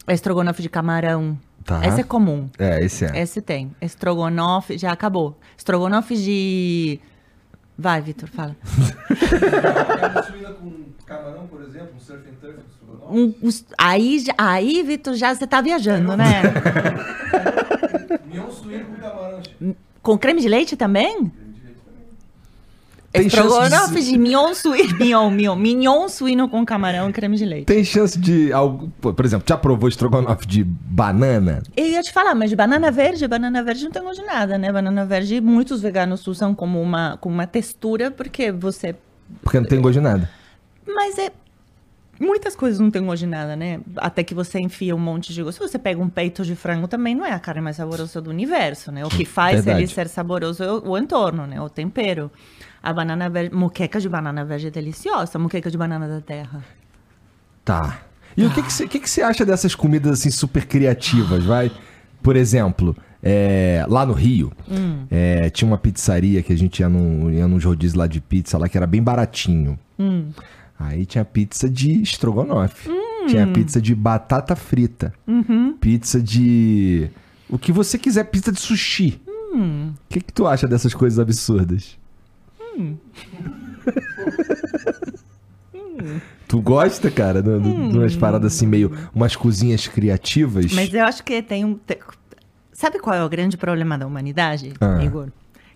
Estrogonofe 0.08 0.62
de 0.62 0.68
camarão. 0.68 1.38
Tá. 1.64 1.86
Esse 1.86 2.00
é 2.00 2.04
comum. 2.04 2.50
É, 2.58 2.84
esse 2.84 3.04
é. 3.04 3.22
Esse 3.22 3.40
tem. 3.40 3.74
Estrogonofe, 3.80 4.76
já 4.76 4.90
acabou. 4.90 5.38
Estrogonofe 5.56 6.16
de. 6.16 7.00
Vai, 7.82 8.00
Vitor, 8.00 8.28
fala. 8.28 8.56
camarão, 11.04 11.48
por 11.48 11.60
exemplo, 11.62 11.96
um 11.96 12.00
surf 12.00 12.22
and 12.28 12.34
turf 12.40 12.60
um, 13.10 13.34
aí, 13.76 14.24
aí, 14.38 14.82
Vitor, 14.84 15.14
já 15.14 15.34
você 15.34 15.44
tá 15.48 15.60
viajando, 15.60 16.16
né? 16.16 16.42
Mignon 18.24 18.50
suíno 18.50 18.84
com 18.84 18.94
camarão. 18.94 19.42
Com 20.00 20.16
creme 20.16 20.40
de 20.40 20.48
leite 20.48 20.76
também? 20.76 21.32
Tem 23.12 23.26
Estrogonofe 23.26 24.00
de... 24.00 24.12
de 24.12 24.18
mignon 24.18 24.54
suíno, 24.54 24.96
mignon, 24.96 25.30
mignon, 25.30 25.56
mignon 25.56 26.08
suíno 26.08 26.48
com 26.48 26.64
camarão 26.64 27.10
e 27.10 27.12
creme 27.12 27.36
de 27.36 27.44
leite. 27.44 27.66
Tem 27.66 27.84
chance 27.84 28.18
de 28.18 28.50
algo, 28.52 28.88
por 29.00 29.24
exemplo, 29.24 29.44
já 29.46 29.56
provou 29.56 29.88
estrogonofe 29.88 30.46
de 30.46 30.64
banana? 30.64 31.62
Eu 31.76 31.86
ia 31.86 32.02
te 32.02 32.10
falar, 32.10 32.34
mas 32.34 32.48
de 32.48 32.56
banana 32.56 32.90
verde, 32.90 33.28
banana 33.28 33.62
verde 33.62 33.84
não 33.84 33.90
tem 33.90 34.02
gosto 34.02 34.20
de 34.20 34.26
nada, 34.26 34.56
né? 34.56 34.72
Banana 34.72 35.04
verde, 35.04 35.42
muitos 35.42 35.82
veganos 35.82 36.26
usam 36.26 36.54
como 36.54 36.80
uma, 36.80 37.18
como 37.20 37.34
uma 37.34 37.46
textura 37.46 38.10
porque 38.10 38.50
você 38.50 38.96
porque 39.42 39.60
não 39.60 39.66
tem 39.66 39.80
gosto 39.80 39.94
de 39.94 40.00
nada. 40.00 40.30
Mas 40.86 41.18
é 41.18 41.30
muitas 42.18 42.54
coisas 42.54 42.78
não 42.78 42.90
tem 42.90 43.04
gosto 43.04 43.20
de 43.20 43.26
nada, 43.26 43.56
né? 43.56 43.80
Até 43.96 44.22
que 44.22 44.34
você 44.34 44.58
enfia 44.58 44.94
um 44.94 44.98
monte 44.98 45.34
de 45.34 45.42
gosto. 45.42 45.58
Se 45.58 45.70
você 45.70 45.78
pega 45.78 46.00
um 46.00 46.08
peito 46.08 46.44
de 46.44 46.54
frango 46.54 46.88
também 46.88 47.14
não 47.14 47.26
é 47.26 47.32
a 47.32 47.38
carne 47.38 47.60
mais 47.60 47.76
saborosa 47.76 48.20
do 48.20 48.30
universo, 48.30 48.90
né? 48.90 49.04
O 49.04 49.08
que 49.08 49.24
faz 49.24 49.56
Verdade. 49.56 49.80
ele 49.80 49.86
ser 49.88 50.08
saboroso 50.08 50.62
é 50.62 50.72
o, 50.72 50.90
o 50.90 50.98
entorno, 50.98 51.46
né? 51.46 51.60
O 51.60 51.68
tempero. 51.68 52.30
A 52.82 52.92
banana 52.92 53.28
verde, 53.30 53.54
muqueca 53.54 54.00
de 54.00 54.08
banana 54.08 54.44
verde 54.44 54.66
é 54.66 54.70
deliciosa, 54.70 55.38
muqueca 55.38 55.70
de 55.70 55.78
banana 55.78 56.08
da 56.08 56.20
terra. 56.20 56.64
Tá. 57.64 58.00
E 58.36 58.44
ah. 58.44 58.48
o 58.48 58.50
que 58.50 58.62
que 58.62 58.72
você 58.72 58.88
que 58.88 58.98
que 58.98 59.22
acha 59.22 59.44
dessas 59.44 59.74
comidas 59.74 60.18
assim 60.18 60.30
super 60.30 60.66
criativas, 60.66 61.44
vai? 61.44 61.70
Por 62.22 62.34
exemplo, 62.34 62.96
é, 63.22 63.84
lá 63.88 64.04
no 64.04 64.12
Rio, 64.12 64.52
hum. 64.68 65.06
é, 65.10 65.48
tinha 65.50 65.68
uma 65.68 65.78
pizzaria 65.78 66.42
que 66.42 66.52
a 66.52 66.58
gente 66.58 66.80
ia 66.80 66.88
num, 66.88 67.30
ia 67.30 67.46
num 67.46 67.58
rodízio 67.58 67.98
lá 67.98 68.06
de 68.06 68.20
pizza 68.20 68.58
lá 68.58 68.68
que 68.68 68.76
era 68.76 68.86
bem 68.86 69.02
baratinho. 69.02 69.78
Hum. 69.98 70.30
Aí 70.78 71.06
tinha 71.06 71.24
pizza 71.24 71.68
de 71.70 72.02
estrogonofe. 72.02 72.90
Hum. 72.90 73.26
Tinha 73.28 73.46
pizza 73.46 73.80
de 73.80 73.94
batata 73.94 74.56
frita. 74.56 75.12
Uhum. 75.28 75.76
Pizza 75.80 76.20
de. 76.20 77.08
O 77.48 77.56
que 77.56 77.70
você 77.70 77.96
quiser, 77.96 78.24
pizza 78.24 78.50
de 78.50 78.58
sushi. 78.58 79.20
Hum. 79.54 79.90
O 79.90 80.08
que, 80.08 80.20
que 80.20 80.32
tu 80.32 80.46
acha 80.46 80.66
dessas 80.66 80.92
coisas 80.92 81.20
absurdas? 81.20 81.96
Hum. 85.74 86.20
Tu 86.48 86.60
gosta, 86.60 87.10
cara, 87.10 87.42
de, 87.42 87.48
hum. 87.48 87.90
umas 87.90 88.16
paradas 88.16 88.54
assim, 88.54 88.66
meio. 88.66 88.92
umas 89.14 89.36
cozinhas 89.36 89.86
criativas? 89.86 90.72
Mas 90.72 90.92
eu 90.92 91.04
acho 91.04 91.22
que 91.22 91.42
tem 91.42 91.64
um. 91.64 91.78
Sabe 92.72 92.98
qual 92.98 93.14
é 93.14 93.24
o 93.24 93.28
grande 93.28 93.56
problema 93.56 93.96
da 93.96 94.06
humanidade, 94.06 94.72
ah. 94.80 95.02
Igor? 95.02 95.28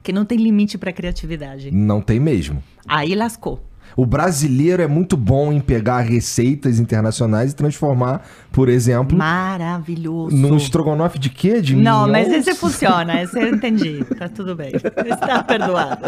Que 0.03 0.13
não 0.13 0.25
tem 0.25 0.39
limite 0.39 0.79
pra 0.79 0.93
criatividade. 0.93 1.71
Não 1.71 2.01
tem 2.01 2.21
mesmo. 2.21 2.63
Aí 2.87 3.15
lascou. 3.15 3.63
O 3.97 4.05
brasileiro 4.05 4.83
é 4.83 4.87
muito 4.87 5.17
bom 5.17 5.51
em 5.51 5.59
pegar 5.59 6.01
receitas 6.01 6.79
internacionais 6.79 7.53
e 7.53 7.57
transformar, 7.57 8.23
por 8.53 8.69
exemplo. 8.69 9.17
Maravilhoso. 9.17 10.37
Num 10.37 10.59
estrogonofe 10.59 11.19
de 11.19 11.31
quê? 11.31 11.63
De 11.63 11.75
Não, 11.75 12.07
mas 12.07 12.29
esse 12.29 12.55
funciona, 12.55 13.23
esse 13.23 13.41
eu 13.41 13.49
entendi. 13.49 14.05
Tá 14.19 14.29
tudo 14.29 14.55
bem. 14.55 14.73
Está 14.75 15.43
perdoado. 15.43 16.05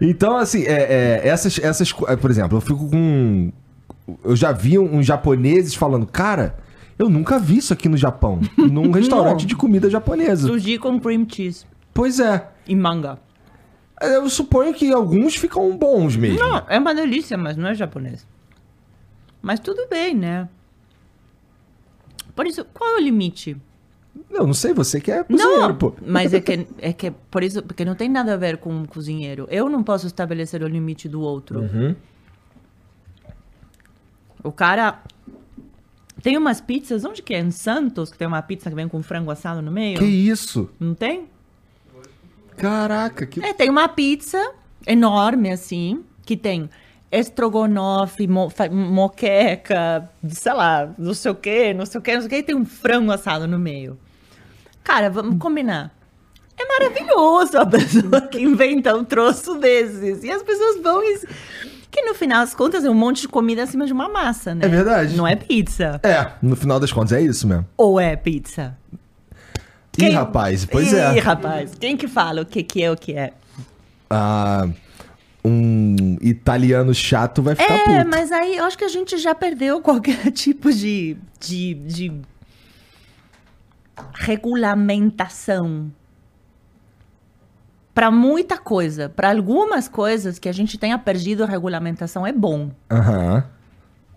Então, 0.00 0.36
assim, 0.36 0.64
é, 0.64 1.20
é, 1.22 1.28
essas, 1.28 1.58
essas. 1.60 1.92
Por 1.92 2.30
exemplo, 2.30 2.58
eu 2.58 2.60
fico 2.60 2.88
com. 2.90 3.52
Eu 4.24 4.34
já 4.34 4.50
vi 4.50 4.78
uns 4.78 5.06
japoneses 5.06 5.74
falando, 5.76 6.06
cara. 6.06 6.56
Eu 6.98 7.08
nunca 7.08 7.38
vi 7.38 7.58
isso 7.58 7.72
aqui 7.72 7.88
no 7.88 7.96
Japão. 7.96 8.40
Num 8.58 8.90
restaurante 8.92 9.46
de 9.46 9.54
comida 9.54 9.88
japonesa. 9.88 10.48
Sushi 10.48 10.76
com 10.76 10.98
cream 11.00 11.24
cheese. 11.26 11.64
Pois 11.94 12.18
é. 12.18 12.48
E 12.66 12.74
manga. 12.74 13.18
Eu 14.00 14.28
suponho 14.30 14.72
que 14.72 14.92
alguns 14.92 15.36
ficam 15.36 15.76
bons 15.76 16.16
mesmo. 16.16 16.38
Não, 16.38 16.64
é 16.68 16.78
uma 16.78 16.94
delícia, 16.94 17.36
mas 17.36 17.56
não 17.56 17.68
é 17.68 17.74
japonês. 17.74 18.26
Mas 19.42 19.60
tudo 19.60 19.86
bem, 19.88 20.14
né? 20.14 20.48
Por 22.34 22.46
isso, 22.46 22.64
qual 22.72 22.90
é 22.90 22.96
o 22.96 23.00
limite? 23.00 23.56
Eu 24.30 24.46
não 24.46 24.54
sei, 24.54 24.72
você 24.72 25.00
que 25.00 25.10
é 25.10 25.22
cozinheiro, 25.22 25.60
não, 25.60 25.74
pô. 25.76 25.94
Mas 26.04 26.32
é 26.32 26.40
que, 26.42 26.66
é 26.78 26.92
que 26.92 27.10
por 27.30 27.42
isso, 27.42 27.62
porque 27.62 27.84
não 27.84 27.94
tem 27.94 28.08
nada 28.08 28.34
a 28.34 28.36
ver 28.36 28.56
com 28.58 28.74
um 28.74 28.84
cozinheiro. 28.84 29.46
Eu 29.50 29.68
não 29.68 29.82
posso 29.82 30.06
estabelecer 30.06 30.62
o 30.62 30.68
limite 30.68 31.08
do 31.08 31.20
outro. 31.20 31.60
Uhum. 31.60 31.94
O 34.42 34.50
cara 34.50 35.02
tem 36.22 36.36
umas 36.36 36.60
pizzas, 36.60 37.04
onde 37.04 37.22
que 37.22 37.34
é? 37.34 37.40
Em 37.40 37.50
Santos, 37.50 38.10
que 38.10 38.18
tem 38.18 38.26
uma 38.26 38.42
pizza 38.42 38.68
que 38.70 38.76
vem 38.76 38.88
com 38.88 39.02
frango 39.02 39.30
assado 39.30 39.62
no 39.62 39.70
meio? 39.70 39.98
Que 39.98 40.04
isso? 40.04 40.70
Não 40.78 40.94
tem? 40.94 41.28
Caraca, 42.60 43.26
que. 43.26 43.44
É, 43.44 43.52
tem 43.52 43.70
uma 43.70 43.88
pizza 43.88 44.52
enorme, 44.86 45.50
assim, 45.50 46.04
que 46.24 46.36
tem 46.36 46.68
estrogonofe, 47.10 48.28
mo 48.28 48.48
moqueca, 48.70 50.08
sei 50.28 50.52
lá, 50.52 50.88
não 50.96 51.12
sei 51.12 51.30
o 51.30 51.34
quê, 51.34 51.74
não 51.74 51.84
sei 51.84 51.98
o 51.98 52.02
quê, 52.02 52.14
não 52.14 52.20
sei 52.20 52.26
o 52.26 52.30
quê, 52.30 52.36
e 52.36 52.42
tem 52.42 52.54
um 52.54 52.64
frango 52.64 53.10
assado 53.10 53.48
no 53.48 53.58
meio. 53.58 53.98
Cara, 54.84 55.10
vamos 55.10 55.38
combinar. 55.38 55.92
É 56.56 56.66
maravilhoso 56.66 57.58
a 57.58 57.64
pessoa 57.66 58.20
que 58.22 58.40
inventa 58.40 58.94
um 58.94 59.04
troço 59.04 59.58
desses. 59.58 60.22
E 60.22 60.30
as 60.30 60.42
pessoas 60.42 60.80
vão 60.82 61.02
e... 61.02 61.26
Que 61.90 62.02
no 62.02 62.14
final 62.14 62.40
das 62.40 62.54
contas 62.54 62.84
é 62.84 62.90
um 62.90 62.94
monte 62.94 63.22
de 63.22 63.28
comida 63.28 63.64
acima 63.64 63.84
de 63.84 63.92
uma 63.92 64.08
massa, 64.08 64.54
né? 64.54 64.64
É 64.64 64.68
verdade. 64.68 65.16
Não 65.16 65.26
é 65.26 65.34
pizza. 65.34 66.00
É, 66.04 66.30
no 66.40 66.54
final 66.54 66.78
das 66.78 66.92
contas 66.92 67.12
é 67.12 67.20
isso 67.20 67.48
mesmo. 67.48 67.66
Ou 67.76 67.98
é 67.98 68.14
pizza? 68.14 68.76
Quem... 70.00 70.10
Ih, 70.10 70.14
rapaz, 70.14 70.64
pois 70.64 70.92
é. 70.92 71.16
Ih, 71.16 71.20
rapaz, 71.20 71.72
quem 71.78 71.96
que 71.96 72.08
fala 72.08 72.42
o 72.42 72.46
que, 72.46 72.62
que 72.62 72.82
é 72.82 72.90
o 72.90 72.96
que 72.96 73.12
é? 73.12 73.32
Ah, 74.08 74.66
um 75.44 76.16
italiano 76.20 76.92
chato 76.94 77.42
vai 77.42 77.54
ficar 77.54 77.74
é, 77.74 77.78
puto. 77.78 77.90
É, 77.90 78.04
mas 78.04 78.32
aí 78.32 78.56
eu 78.56 78.64
acho 78.64 78.76
que 78.76 78.84
a 78.84 78.88
gente 78.88 79.18
já 79.18 79.34
perdeu 79.34 79.80
qualquer 79.82 80.30
tipo 80.32 80.72
de, 80.72 81.16
de, 81.38 81.74
de 81.74 82.12
regulamentação 84.14 85.90
para 87.94 88.10
muita 88.10 88.56
coisa. 88.56 89.08
Para 89.08 89.30
algumas 89.30 89.88
coisas 89.88 90.38
que 90.38 90.48
a 90.48 90.52
gente 90.52 90.78
tenha 90.78 90.98
perdido 90.98 91.44
a 91.44 91.46
regulamentação 91.46 92.26
é 92.26 92.32
bom. 92.32 92.70
Uhum. 92.90 93.42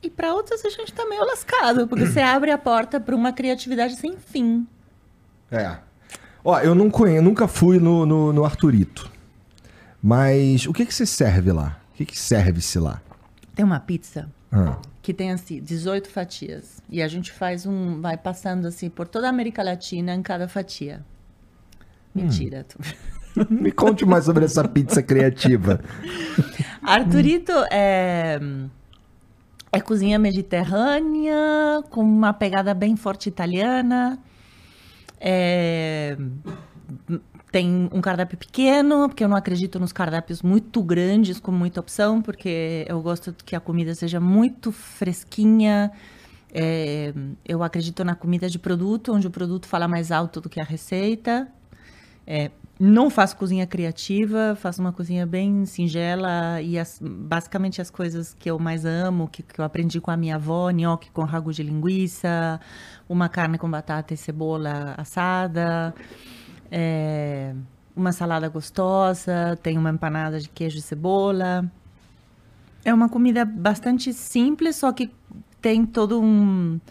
E 0.01 0.09
para 0.09 0.33
outras 0.33 0.63
a 0.65 0.69
gente 0.69 0.93
tá 0.93 1.05
meio 1.05 1.23
lascado, 1.25 1.87
porque 1.87 2.05
você 2.05 2.19
abre 2.19 2.51
a 2.51 2.57
porta 2.57 2.99
para 2.99 3.15
uma 3.15 3.31
criatividade 3.31 3.95
sem 3.95 4.17
fim. 4.17 4.67
É. 5.53 5.77
Ó, 6.43 6.59
eu 6.59 6.73
não 6.73 6.89
conheço, 6.89 7.23
nunca 7.23 7.47
fui 7.47 7.79
no, 7.79 8.05
no, 8.05 8.33
no 8.33 8.43
Arturito. 8.43 9.09
Mas 10.01 10.65
o 10.65 10.73
que 10.73 10.85
que 10.85 10.93
se 10.93 11.05
serve 11.05 11.51
lá? 11.51 11.79
O 11.93 11.97
que 11.97 12.05
que 12.05 12.19
serve-se 12.19 12.79
lá? 12.79 13.01
Tem 13.55 13.63
uma 13.63 13.79
pizza 13.79 14.29
ah. 14.51 14.77
que 15.01 15.13
tem 15.13 15.31
assim 15.31 15.61
18 15.61 16.09
fatias 16.09 16.81
e 16.89 17.01
a 17.01 17.07
gente 17.07 17.31
faz 17.31 17.65
um, 17.65 18.01
vai 18.01 18.17
passando 18.17 18.67
assim 18.67 18.89
por 18.89 19.07
toda 19.07 19.27
a 19.27 19.29
América 19.29 19.63
Latina 19.63 20.13
em 20.13 20.21
cada 20.21 20.47
fatia. 20.47 21.05
Mentira. 22.13 22.65
Hum. 23.37 23.45
Me 23.49 23.71
conte 23.71 24.05
mais 24.05 24.25
sobre 24.25 24.45
essa 24.45 24.67
pizza 24.67 25.01
criativa. 25.01 25.79
Arturito 26.83 27.53
é 27.71 28.39
é 29.71 29.81
cozinha 29.81 30.19
mediterrânea 30.19 31.81
com 31.89 32.01
uma 32.01 32.31
pegada 32.31 32.75
bem 32.75 32.95
forte 32.95 33.27
italiana. 33.27 34.19
É, 35.25 36.17
tem 37.49 37.89
um 37.93 38.01
cardápio 38.01 38.37
pequeno, 38.37 39.07
porque 39.07 39.23
eu 39.23 39.29
não 39.29 39.37
acredito 39.37 39.79
nos 39.79 39.93
cardápios 39.93 40.41
muito 40.41 40.83
grandes 40.83 41.39
com 41.39 41.51
muita 41.51 41.79
opção, 41.79 42.21
porque 42.21 42.85
eu 42.89 43.01
gosto 43.01 43.33
que 43.45 43.55
a 43.55 43.59
comida 43.61 43.95
seja 43.95 44.19
muito 44.19 44.69
fresquinha. 44.69 45.91
É, 46.53 47.13
eu 47.45 47.63
acredito 47.63 48.03
na 48.03 48.15
comida 48.15 48.49
de 48.49 48.59
produto, 48.59 49.13
onde 49.13 49.25
o 49.25 49.31
produto 49.31 49.65
fala 49.65 49.87
mais 49.87 50.11
alto 50.11 50.41
do 50.41 50.49
que 50.49 50.59
a 50.59 50.63
receita. 50.63 51.47
É, 52.27 52.51
não 52.85 53.09
faço 53.09 53.37
cozinha 53.37 53.65
criativa, 53.65 54.57
faço 54.59 54.81
uma 54.81 54.91
cozinha 54.91 55.25
bem 55.25 55.65
singela 55.65 56.61
e 56.61 56.77
as, 56.77 56.99
basicamente 57.01 57.81
as 57.81 57.89
coisas 57.89 58.33
que 58.33 58.51
eu 58.51 58.59
mais 58.59 58.83
amo, 58.83 59.29
que, 59.29 59.41
que 59.41 59.61
eu 59.61 59.63
aprendi 59.63 60.01
com 60.01 60.11
a 60.11 60.17
minha 60.17 60.35
avó, 60.35 60.69
nhoque 60.69 61.09
com 61.11 61.23
ragu 61.23 61.53
de 61.53 61.63
linguiça, 61.63 62.59
uma 63.07 63.29
carne 63.29 63.57
com 63.57 63.71
batata 63.71 64.13
e 64.13 64.17
cebola 64.17 64.95
assada, 64.97 65.95
é, 66.69 67.55
uma 67.95 68.11
salada 68.11 68.49
gostosa, 68.49 69.57
tem 69.63 69.77
uma 69.77 69.89
empanada 69.89 70.37
de 70.37 70.49
queijo 70.49 70.77
e 70.77 70.81
cebola. 70.81 71.63
É 72.83 72.93
uma 72.93 73.07
comida 73.07 73.45
bastante 73.45 74.11
simples, 74.11 74.75
só 74.75 74.91
que 74.91 75.09
tem 75.61 75.85
todo 75.85 76.21
um 76.21 76.81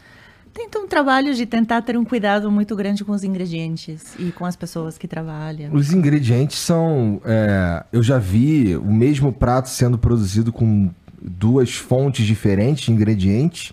tem 0.53 0.69
um 0.77 0.87
trabalho 0.87 1.35
de 1.35 1.47
tentar 1.47 1.83
ter 1.83 1.97
um 1.97 2.05
cuidado 2.05 2.51
muito 2.51 2.77
grande 2.77 3.05
com 3.05 3.13
os 3.13 3.25
ingredientes 3.25 4.15
e 4.19 4.31
com 4.33 4.45
as 4.45 4.55
pessoas 4.55 4.99
que 4.99 5.09
trabalham. 5.09 5.73
Os 5.73 5.93
ingredientes 5.93 6.59
são. 6.59 7.21
É, 7.25 7.85
eu 7.93 8.03
já 8.03 8.19
vi 8.19 8.77
o 8.77 8.93
mesmo 8.93 9.33
prato 9.33 9.69
sendo 9.69 9.97
produzido 9.97 10.53
com 10.53 10.91
duas 11.21 11.75
fontes 11.75 12.27
diferentes 12.27 12.85
de 12.85 12.93
ingredientes. 12.93 13.73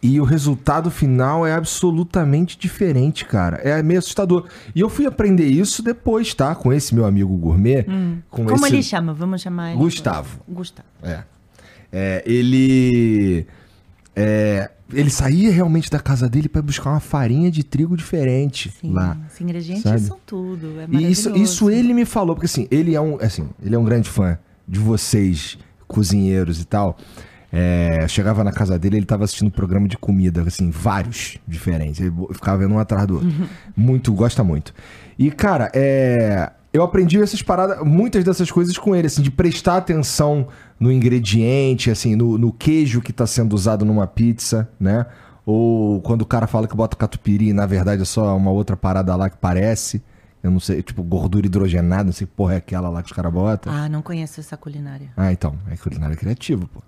E 0.00 0.20
o 0.20 0.24
resultado 0.24 0.92
final 0.92 1.44
é 1.44 1.52
absolutamente 1.52 2.56
diferente, 2.56 3.24
cara. 3.24 3.56
É 3.56 3.82
meio 3.82 3.98
assustador. 3.98 4.46
E 4.72 4.78
eu 4.78 4.88
fui 4.88 5.06
aprender 5.06 5.46
isso 5.46 5.82
depois, 5.82 6.32
tá? 6.32 6.54
Com 6.54 6.72
esse 6.72 6.94
meu 6.94 7.04
amigo 7.04 7.36
gourmet. 7.36 7.84
Hum. 7.88 8.18
Como 8.30 8.54
esse... 8.54 8.66
ele 8.66 8.82
chama? 8.82 9.12
Vamos 9.12 9.42
chamar 9.42 9.72
ele. 9.72 9.78
Gustavo. 9.78 10.40
Gustavo. 10.48 10.88
É. 11.02 11.24
é 11.92 12.22
ele. 12.24 13.44
É, 14.14 14.70
ele 14.92 15.10
saía 15.10 15.50
realmente 15.50 15.90
da 15.90 15.98
casa 15.98 16.28
dele 16.28 16.48
para 16.48 16.62
buscar 16.62 16.90
uma 16.90 17.00
farinha 17.00 17.50
de 17.50 17.62
trigo 17.62 17.96
diferente 17.96 18.72
Sim, 18.80 18.92
lá. 18.92 19.16
Os 19.30 19.40
ingredientes 19.40 19.82
sabe? 19.82 20.00
são 20.00 20.18
tudo. 20.24 20.80
É 20.80 20.86
e 20.90 21.10
isso, 21.10 21.34
isso 21.36 21.70
ele 21.70 21.92
me 21.92 22.04
falou, 22.04 22.34
porque 22.34 22.46
assim, 22.46 22.66
ele 22.70 22.94
é 22.94 23.00
um, 23.00 23.18
assim, 23.20 23.48
ele 23.62 23.74
é 23.74 23.78
um 23.78 23.84
grande 23.84 24.08
fã 24.08 24.38
de 24.66 24.78
vocês, 24.78 25.58
cozinheiros 25.86 26.60
e 26.60 26.64
tal. 26.64 26.96
É, 27.50 28.06
chegava 28.08 28.44
na 28.44 28.52
casa 28.52 28.78
dele, 28.78 28.96
ele 28.96 29.04
estava 29.04 29.24
assistindo 29.24 29.48
um 29.48 29.50
programa 29.50 29.88
de 29.88 29.96
comida, 29.96 30.42
assim, 30.42 30.70
vários 30.70 31.38
diferentes. 31.46 32.00
Ele 32.00 32.12
ficava 32.32 32.58
vendo 32.58 32.74
um 32.74 32.78
atrás 32.78 33.06
do 33.06 33.14
outro. 33.14 33.28
Uhum. 33.28 33.46
Muito, 33.76 34.12
gosta 34.12 34.44
muito. 34.44 34.74
E, 35.18 35.30
cara, 35.30 35.70
é, 35.74 36.52
eu 36.72 36.82
aprendi 36.82 37.20
essas 37.20 37.40
paradas, 37.42 37.80
muitas 37.82 38.22
dessas 38.22 38.50
coisas 38.50 38.76
com 38.76 38.94
ele, 38.94 39.06
assim, 39.06 39.22
de 39.22 39.30
prestar 39.30 39.78
atenção 39.78 40.48
no 40.78 40.92
ingrediente, 40.92 41.90
assim, 41.90 42.14
no, 42.14 42.38
no 42.38 42.52
queijo 42.52 43.00
que 43.00 43.10
está 43.10 43.26
sendo 43.26 43.54
usado 43.54 43.84
numa 43.84 44.06
pizza, 44.06 44.68
né? 44.78 45.06
Ou 45.44 46.00
quando 46.02 46.22
o 46.22 46.26
cara 46.26 46.46
fala 46.46 46.68
que 46.68 46.76
bota 46.76 46.96
catupiry, 46.96 47.52
na 47.52 47.64
verdade 47.66 48.02
é 48.02 48.04
só 48.04 48.36
uma 48.36 48.50
outra 48.50 48.76
parada 48.76 49.16
lá 49.16 49.30
que 49.30 49.36
parece. 49.38 50.02
Eu 50.42 50.50
não 50.50 50.60
sei, 50.60 50.82
tipo, 50.82 51.02
gordura 51.02 51.46
hidrogenada, 51.46 52.04
não 52.04 52.12
sei 52.12 52.26
que 52.26 52.32
porra 52.32 52.54
é 52.54 52.56
aquela 52.58 52.88
lá 52.88 53.02
que 53.02 53.10
os 53.10 53.16
caras 53.16 53.32
botam. 53.32 53.72
Ah, 53.72 53.88
não 53.88 54.02
conheço 54.02 54.40
essa 54.40 54.56
culinária. 54.56 55.10
Ah, 55.16 55.32
então. 55.32 55.56
É 55.70 55.76
culinária 55.76 56.14
criativa, 56.14 56.68
pô. 56.72 56.82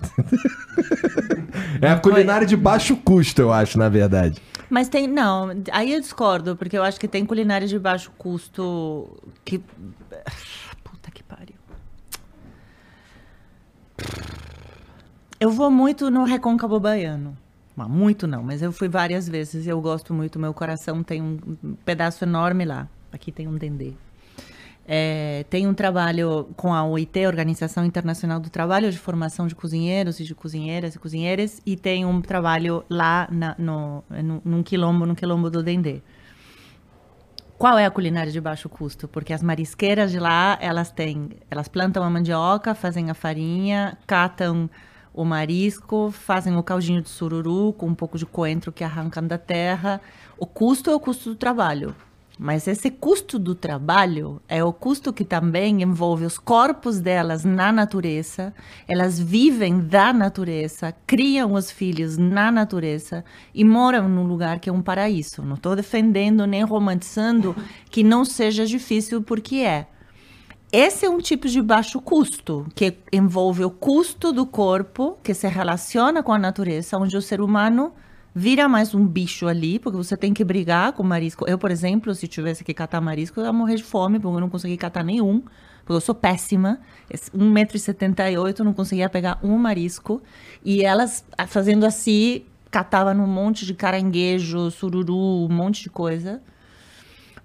é 1.80 1.88
a 1.88 1.98
culinária 1.98 2.46
de 2.46 2.56
baixo 2.56 2.96
custo, 2.96 3.40
eu 3.40 3.52
acho, 3.52 3.78
na 3.78 3.88
verdade. 3.88 4.40
Mas 4.68 4.88
tem. 4.88 5.06
Não, 5.06 5.50
aí 5.72 5.92
eu 5.92 6.00
discordo, 6.00 6.56
porque 6.56 6.76
eu 6.76 6.82
acho 6.82 6.98
que 6.98 7.08
tem 7.08 7.24
culinária 7.24 7.66
de 7.66 7.78
baixo 7.78 8.10
custo 8.16 9.08
que. 9.44 9.62
Eu 15.38 15.50
vou 15.50 15.70
muito 15.70 16.10
no 16.10 16.24
Recôncavo 16.24 16.78
Baiano. 16.78 17.36
Muito 17.88 18.26
não, 18.26 18.42
mas 18.42 18.60
eu 18.60 18.72
fui 18.72 18.88
várias 18.88 19.28
vezes 19.28 19.66
e 19.66 19.68
eu 19.68 19.80
gosto 19.80 20.12
muito. 20.12 20.38
Meu 20.38 20.52
coração 20.52 21.02
tem 21.02 21.22
um 21.22 21.38
pedaço 21.84 22.24
enorme 22.24 22.64
lá. 22.64 22.88
Aqui 23.12 23.32
tem 23.32 23.48
um 23.48 23.56
dendê. 23.56 23.94
É, 24.86 25.44
tem 25.48 25.66
um 25.66 25.74
trabalho 25.74 26.48
com 26.56 26.74
a 26.74 26.84
OIT, 26.84 27.26
Organização 27.26 27.84
Internacional 27.84 28.40
do 28.40 28.50
Trabalho, 28.50 28.90
de 28.90 28.98
formação 28.98 29.46
de 29.46 29.54
cozinheiros 29.54 30.18
e 30.18 30.24
de 30.24 30.34
cozinheiras 30.34 30.94
e 30.94 30.98
cozinheiras, 30.98 31.62
e 31.64 31.76
tem 31.76 32.04
um 32.04 32.20
trabalho 32.20 32.84
lá 32.90 33.28
na, 33.30 33.54
no, 33.56 34.02
no, 34.10 34.42
num 34.44 34.62
quilombo, 34.62 35.06
no 35.06 35.14
quilombo 35.14 35.48
do 35.48 35.62
Dendê. 35.62 36.02
Qual 37.60 37.76
é 37.76 37.84
a 37.84 37.90
culinária 37.90 38.32
de 38.32 38.40
baixo 38.40 38.70
custo? 38.70 39.06
Porque 39.06 39.34
as 39.34 39.42
marisqueiras 39.42 40.10
de 40.10 40.18
lá, 40.18 40.56
elas 40.62 40.90
têm, 40.90 41.28
elas 41.50 41.68
plantam 41.68 42.02
a 42.02 42.08
mandioca, 42.08 42.74
fazem 42.74 43.10
a 43.10 43.14
farinha, 43.14 43.98
catam 44.06 44.70
o 45.12 45.26
marisco, 45.26 46.10
fazem 46.10 46.56
o 46.56 46.62
caldinho 46.62 47.02
de 47.02 47.10
sururu 47.10 47.74
com 47.74 47.88
um 47.88 47.94
pouco 47.94 48.16
de 48.16 48.24
coentro 48.24 48.72
que 48.72 48.82
arrancam 48.82 49.26
da 49.26 49.36
terra. 49.36 50.00
O 50.38 50.46
custo 50.46 50.88
é 50.88 50.94
o 50.94 50.98
custo 50.98 51.28
do 51.28 51.36
trabalho. 51.36 51.94
Mas 52.42 52.66
esse 52.66 52.90
custo 52.90 53.38
do 53.38 53.54
trabalho 53.54 54.40
é 54.48 54.64
o 54.64 54.72
custo 54.72 55.12
que 55.12 55.26
também 55.26 55.82
envolve 55.82 56.24
os 56.24 56.38
corpos 56.38 56.98
delas 56.98 57.44
na 57.44 57.70
natureza. 57.70 58.54
Elas 58.88 59.20
vivem 59.20 59.78
da 59.78 60.10
natureza, 60.10 60.94
criam 61.06 61.52
os 61.52 61.70
filhos 61.70 62.16
na 62.16 62.50
natureza 62.50 63.26
e 63.54 63.62
moram 63.62 64.08
num 64.08 64.26
lugar 64.26 64.58
que 64.58 64.70
é 64.70 64.72
um 64.72 64.80
paraíso. 64.80 65.42
Não 65.42 65.56
estou 65.56 65.76
defendendo 65.76 66.46
nem 66.46 66.64
romantizando 66.64 67.54
que 67.90 68.02
não 68.02 68.24
seja 68.24 68.64
difícil, 68.64 69.20
porque 69.20 69.56
é. 69.56 69.86
Esse 70.72 71.04
é 71.04 71.10
um 71.10 71.18
tipo 71.18 71.46
de 71.46 71.60
baixo 71.60 72.00
custo, 72.00 72.66
que 72.74 72.96
envolve 73.12 73.64
o 73.64 73.70
custo 73.70 74.32
do 74.32 74.46
corpo, 74.46 75.18
que 75.22 75.34
se 75.34 75.46
relaciona 75.46 76.22
com 76.22 76.32
a 76.32 76.38
natureza, 76.38 76.96
onde 76.96 77.18
o 77.18 77.22
ser 77.22 77.42
humano 77.42 77.92
vira 78.34 78.68
mais 78.68 78.94
um 78.94 79.06
bicho 79.06 79.46
ali, 79.46 79.78
porque 79.78 79.96
você 79.96 80.16
tem 80.16 80.32
que 80.32 80.44
brigar 80.44 80.92
com 80.92 81.02
marisco. 81.02 81.44
Eu, 81.48 81.58
por 81.58 81.70
exemplo, 81.70 82.14
se 82.14 82.28
tivesse 82.28 82.64
que 82.64 82.72
catar 82.74 83.00
marisco, 83.00 83.40
eu 83.40 83.44
ia 83.44 83.52
morrer 83.52 83.76
de 83.76 83.84
fome, 83.84 84.18
porque 84.18 84.36
eu 84.36 84.40
não 84.40 84.50
consegui 84.50 84.76
catar 84.76 85.04
nenhum, 85.04 85.42
porque 85.84 85.92
eu 85.92 86.00
sou 86.00 86.14
péssima. 86.14 86.78
1,78m, 87.12 88.60
não 88.60 88.72
conseguia 88.72 89.08
pegar 89.08 89.38
um 89.42 89.56
marisco. 89.56 90.22
E 90.64 90.84
elas, 90.84 91.24
fazendo 91.48 91.84
assim, 91.84 92.42
catava 92.70 93.12
num 93.12 93.26
monte 93.26 93.66
de 93.66 93.74
caranguejo, 93.74 94.70
sururu, 94.70 95.46
um 95.46 95.52
monte 95.52 95.82
de 95.82 95.90
coisa 95.90 96.40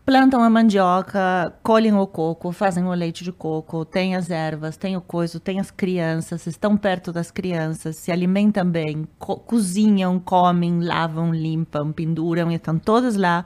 plantam 0.06 0.44
a 0.44 0.50
mandioca, 0.50 1.52
colhem 1.64 1.94
o 1.94 2.06
coco, 2.06 2.52
fazem 2.52 2.86
o 2.86 2.94
leite 2.94 3.24
de 3.24 3.32
coco, 3.32 3.84
tem 3.84 4.16
as 4.16 4.30
ervas, 4.30 4.78
tem 4.78 4.96
o 4.96 5.02
coiso, 5.02 5.40
tem 5.40 5.60
as 5.60 5.72
crianças, 5.72 6.46
estão 6.46 6.78
perto 6.78 7.12
das 7.12 7.32
crianças, 7.32 7.96
se 7.96 8.12
alimentam 8.12 8.70
bem, 8.70 9.08
co 9.18 9.38
cozinham, 9.38 10.20
comem, 10.20 10.80
lavam, 10.80 11.34
limpam, 11.34 11.92
penduram 11.92 12.52
e 12.52 12.56
estão 12.56 12.78
todas 12.78 13.16
lá. 13.16 13.44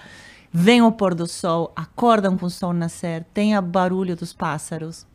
Vem 0.51 0.81
o 0.81 0.91
pôr 0.91 1.15
do 1.15 1.27
sol, 1.27 1.71
acordam 1.75 2.37
com 2.37 2.47
o 2.47 2.49
sol 2.49 2.73
nascer, 2.73 3.23
tem 3.33 3.57
o 3.57 3.61
barulho 3.61 4.15
dos 4.15 4.33
pássaros. 4.33 5.07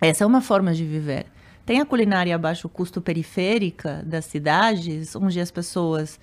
Essa 0.00 0.22
é 0.22 0.26
uma 0.26 0.40
forma 0.40 0.72
de 0.72 0.84
viver. 0.84 1.26
Tem 1.64 1.80
a 1.80 1.86
culinária 1.86 2.32
a 2.32 2.38
baixo 2.38 2.68
custo 2.68 3.00
periférica 3.00 4.04
das 4.06 4.26
cidades, 4.26 5.16
onde 5.16 5.40
as 5.40 5.50
pessoas 5.50 6.20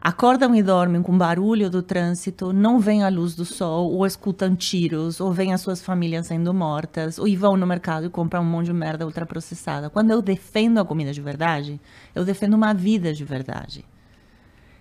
acordam 0.00 0.54
e 0.54 0.62
dormem 0.62 1.02
com 1.02 1.16
barulho 1.16 1.68
do 1.68 1.82
trânsito, 1.82 2.52
não 2.52 2.78
veem 2.78 3.02
a 3.02 3.08
luz 3.08 3.34
do 3.34 3.44
sol, 3.44 3.90
ou 3.90 4.06
escutam 4.06 4.54
tiros, 4.54 5.20
ou 5.20 5.32
veem 5.32 5.52
as 5.52 5.60
suas 5.60 5.82
famílias 5.82 6.26
sendo 6.26 6.52
mortas, 6.54 7.18
ou 7.18 7.26
vão 7.36 7.56
no 7.56 7.66
mercado 7.66 8.06
e 8.06 8.10
compram 8.10 8.42
um 8.42 8.46
monte 8.46 8.66
de 8.66 8.72
merda 8.72 9.04
ultraprocessada. 9.04 9.90
Quando 9.90 10.10
eu 10.10 10.22
defendo 10.22 10.78
a 10.78 10.84
comida 10.84 11.12
de 11.12 11.20
verdade, 11.20 11.80
eu 12.14 12.24
defendo 12.24 12.54
uma 12.54 12.72
vida 12.72 13.12
de 13.12 13.24
verdade. 13.24 13.84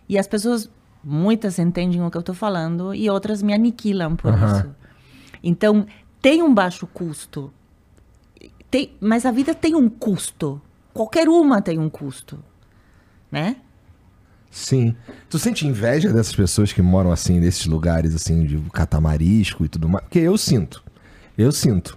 E 0.08 0.18
as 0.18 0.28
pessoas, 0.28 0.70
muitas 1.04 1.60
entendem 1.60 2.02
o 2.04 2.10
que 2.10 2.18
eu 2.18 2.22
estou 2.22 2.36
falando, 2.36 2.94
e 2.94 3.10
outras 3.10 3.42
me 3.42 3.54
aniquilam 3.54 4.16
por 4.16 4.34
uhum. 4.34 4.46
isso. 4.46 4.76
Então, 5.44 5.86
tem 6.22 6.42
um 6.42 6.54
baixo 6.54 6.88
custo, 6.88 7.54
tem, 8.70 8.92
mas 9.00 9.26
a 9.26 9.32
vida 9.32 9.54
tem 9.54 9.76
um 9.76 9.90
custo. 9.90 10.62
Qualquer 10.94 11.30
uma 11.30 11.62
tem 11.62 11.78
um 11.78 11.90
custo, 11.90 12.44
né? 13.32 13.58
Sim. 14.58 14.96
Tu 15.30 15.38
sente 15.38 15.68
inveja 15.68 16.12
dessas 16.12 16.36
pessoas 16.36 16.74
que 16.74 16.82
moram 16.82 17.12
assim, 17.12 17.40
nesses 17.40 17.68
lugares 17.68 18.16
assim, 18.16 18.44
de 18.44 18.58
catamarisco 18.74 19.64
e 19.64 19.70
tudo 19.70 19.88
mais? 19.88 20.04
Porque 20.04 20.18
eu 20.18 20.36
sinto. 20.36 20.84
Eu 21.38 21.52
sinto. 21.52 21.96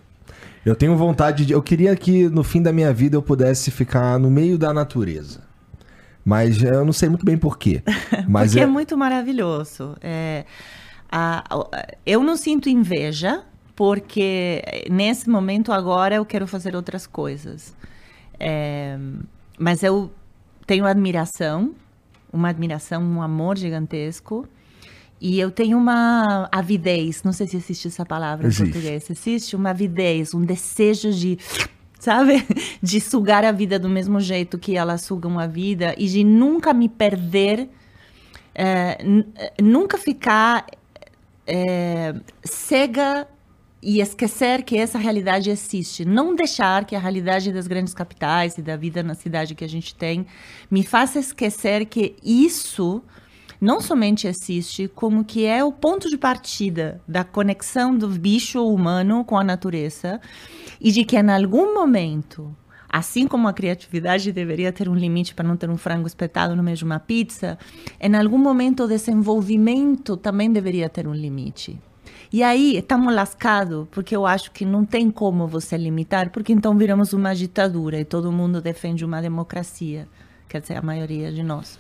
Eu 0.65 0.77
tenho 0.77 0.95
vontade 0.95 1.47
de. 1.47 1.55
Eu 1.55 1.63
queria 1.63 1.97
que 1.97 2.29
no 2.29 2.45
fim 2.45 2.61
da 2.61 2.71
minha 2.71 2.93
vida 2.93 3.17
eu 3.17 3.23
pudesse 3.23 3.71
ficar 3.71 4.19
no 4.19 4.31
meio 4.31 4.59
da 4.59 4.75
natureza. 4.75 5.41
Mas 6.23 6.63
eu 6.63 6.85
não 6.85 6.93
sei 6.93 7.09
muito 7.09 7.25
bem 7.25 7.37
porquê. 7.39 7.83
Mas 8.29 8.51
Porque 8.51 8.61
é... 8.61 8.65
é 8.65 8.67
muito 8.67 8.97
maravilhoso. 8.97 9.97
É, 10.03 10.45
a, 11.11 11.43
eu 12.05 12.23
não 12.23 12.37
sinto 12.37 12.69
inveja, 12.69 13.43
porque 13.75 14.63
nesse 14.91 15.31
momento 15.31 15.73
agora 15.73 16.17
eu 16.17 16.27
quero 16.27 16.47
fazer 16.47 16.77
outras 16.77 17.07
coisas. 17.07 17.75
É, 18.39 18.99
mas 19.59 19.83
eu 19.83 20.13
tenho 20.67 20.85
admiração 20.85 21.75
uma 22.33 22.49
admiração, 22.49 23.03
um 23.03 23.23
amor 23.23 23.57
gigantesco. 23.57 24.47
E 25.21 25.39
eu 25.39 25.51
tenho 25.51 25.77
uma 25.77 26.49
avidez, 26.51 27.23
não 27.23 27.33
sei 27.33 27.47
se 27.47 27.57
existe 27.57 27.89
essa 27.89 28.07
palavra 28.07 28.47
existe. 28.47 28.63
em 28.63 28.73
português. 28.73 29.11
Existe 29.11 29.55
uma 29.55 29.71
avidez, 29.71 30.33
um 30.33 30.43
desejo 30.43 31.13
de, 31.13 31.39
sabe? 31.99 32.43
De 32.83 33.01
sugar 33.01 33.45
a 33.45 33.53
vida 33.53 33.79
do 33.79 33.89
mesmo 33.89 34.19
jeito 34.19 34.59
que 34.59 34.77
elas 34.77 35.03
sugam 35.03 35.39
a 35.39 35.47
vida 35.47 35.95
e 35.99 36.07
de 36.07 36.25
nunca 36.25 36.73
me 36.73 36.89
perder, 36.89 37.69
é, 38.55 38.99
nunca 39.61 39.99
ficar 39.99 40.65
é, 41.47 42.15
cega 42.43 43.29
e 43.83 44.01
esquecer 44.01 44.63
que 44.63 44.77
essa 44.77 44.99
realidade 44.99 45.51
existe. 45.51 46.05
Não 46.05 46.35
deixar 46.35 46.85
que 46.85 46.95
a 46.95 46.99
realidade 46.99 47.53
das 47.53 47.67
grandes 47.67 47.95
capitais 47.95 48.59
e 48.59 48.63
da 48.63 48.77
vida 48.77 49.03
na 49.03 49.15
cidade 49.15 49.55
que 49.55 49.65
a 49.65 49.69
gente 49.69 49.95
tem 49.95 50.27
me 50.71 50.83
faça 50.83 51.19
esquecer 51.19 51.87
que 51.87 52.15
isso 52.23 53.03
não 53.61 53.81
somente 53.81 54.27
existe, 54.27 54.89
como 54.89 55.25
que 55.25 55.45
é 55.45 55.63
o 55.63 55.71
ponto 55.71 56.09
de 56.09 56.17
partida 56.17 57.01
da 57.07 57.23
conexão 57.25 57.97
do 57.97 58.09
bicho 58.09 58.67
humano 58.67 59.25
com 59.25 59.37
a 59.37 59.45
natureza 59.45 60.21
e 60.81 60.91
de 60.91 61.05
que 61.05 61.17
em 61.17 61.31
algum 61.31 61.75
momento, 61.75 62.57
assim 62.89 63.27
como 63.27 63.47
a 63.47 63.53
criatividade 63.53 64.33
deveria 64.33 64.73
ter 64.73 64.89
um 64.89 64.95
limite 64.95 65.35
para 65.35 65.47
não 65.47 65.59
ter 65.59 65.69
um 65.69 65.77
frango 65.77 66.07
espetado 66.07 66.57
no 66.57 66.63
meio 66.63 66.77
de 66.77 66.85
uma 66.85 66.99
pizza, 66.99 67.59
em 68.01 68.15
algum 68.15 68.39
momento 68.39 68.85
o 68.85 68.89
desenvolvimento 68.89 70.17
também 70.17 70.51
deveria 70.51 70.89
ter 70.89 71.07
um 71.07 71.15
limite. 71.15 71.79
E 72.33 72.43
aí 72.43 72.77
estamos 72.77 73.13
lascados, 73.13 73.87
porque 73.91 74.15
eu 74.15 74.25
acho 74.25 74.53
que 74.53 74.65
não 74.65 74.85
tem 74.85 75.11
como 75.11 75.49
você 75.49 75.77
limitar, 75.77 76.31
porque 76.31 76.53
então 76.53 76.77
viramos 76.77 77.13
uma 77.13 77.35
ditadura 77.35 77.99
e 77.99 78.05
todo 78.05 78.31
mundo 78.31 78.61
defende 78.61 79.05
uma 79.05 79.21
democracia, 79.21 80.07
quer 80.49 80.61
dizer, 80.61 80.77
a 80.77 80.83
maioria 80.83 81.33
de 81.33 81.43
nós. 81.43 81.79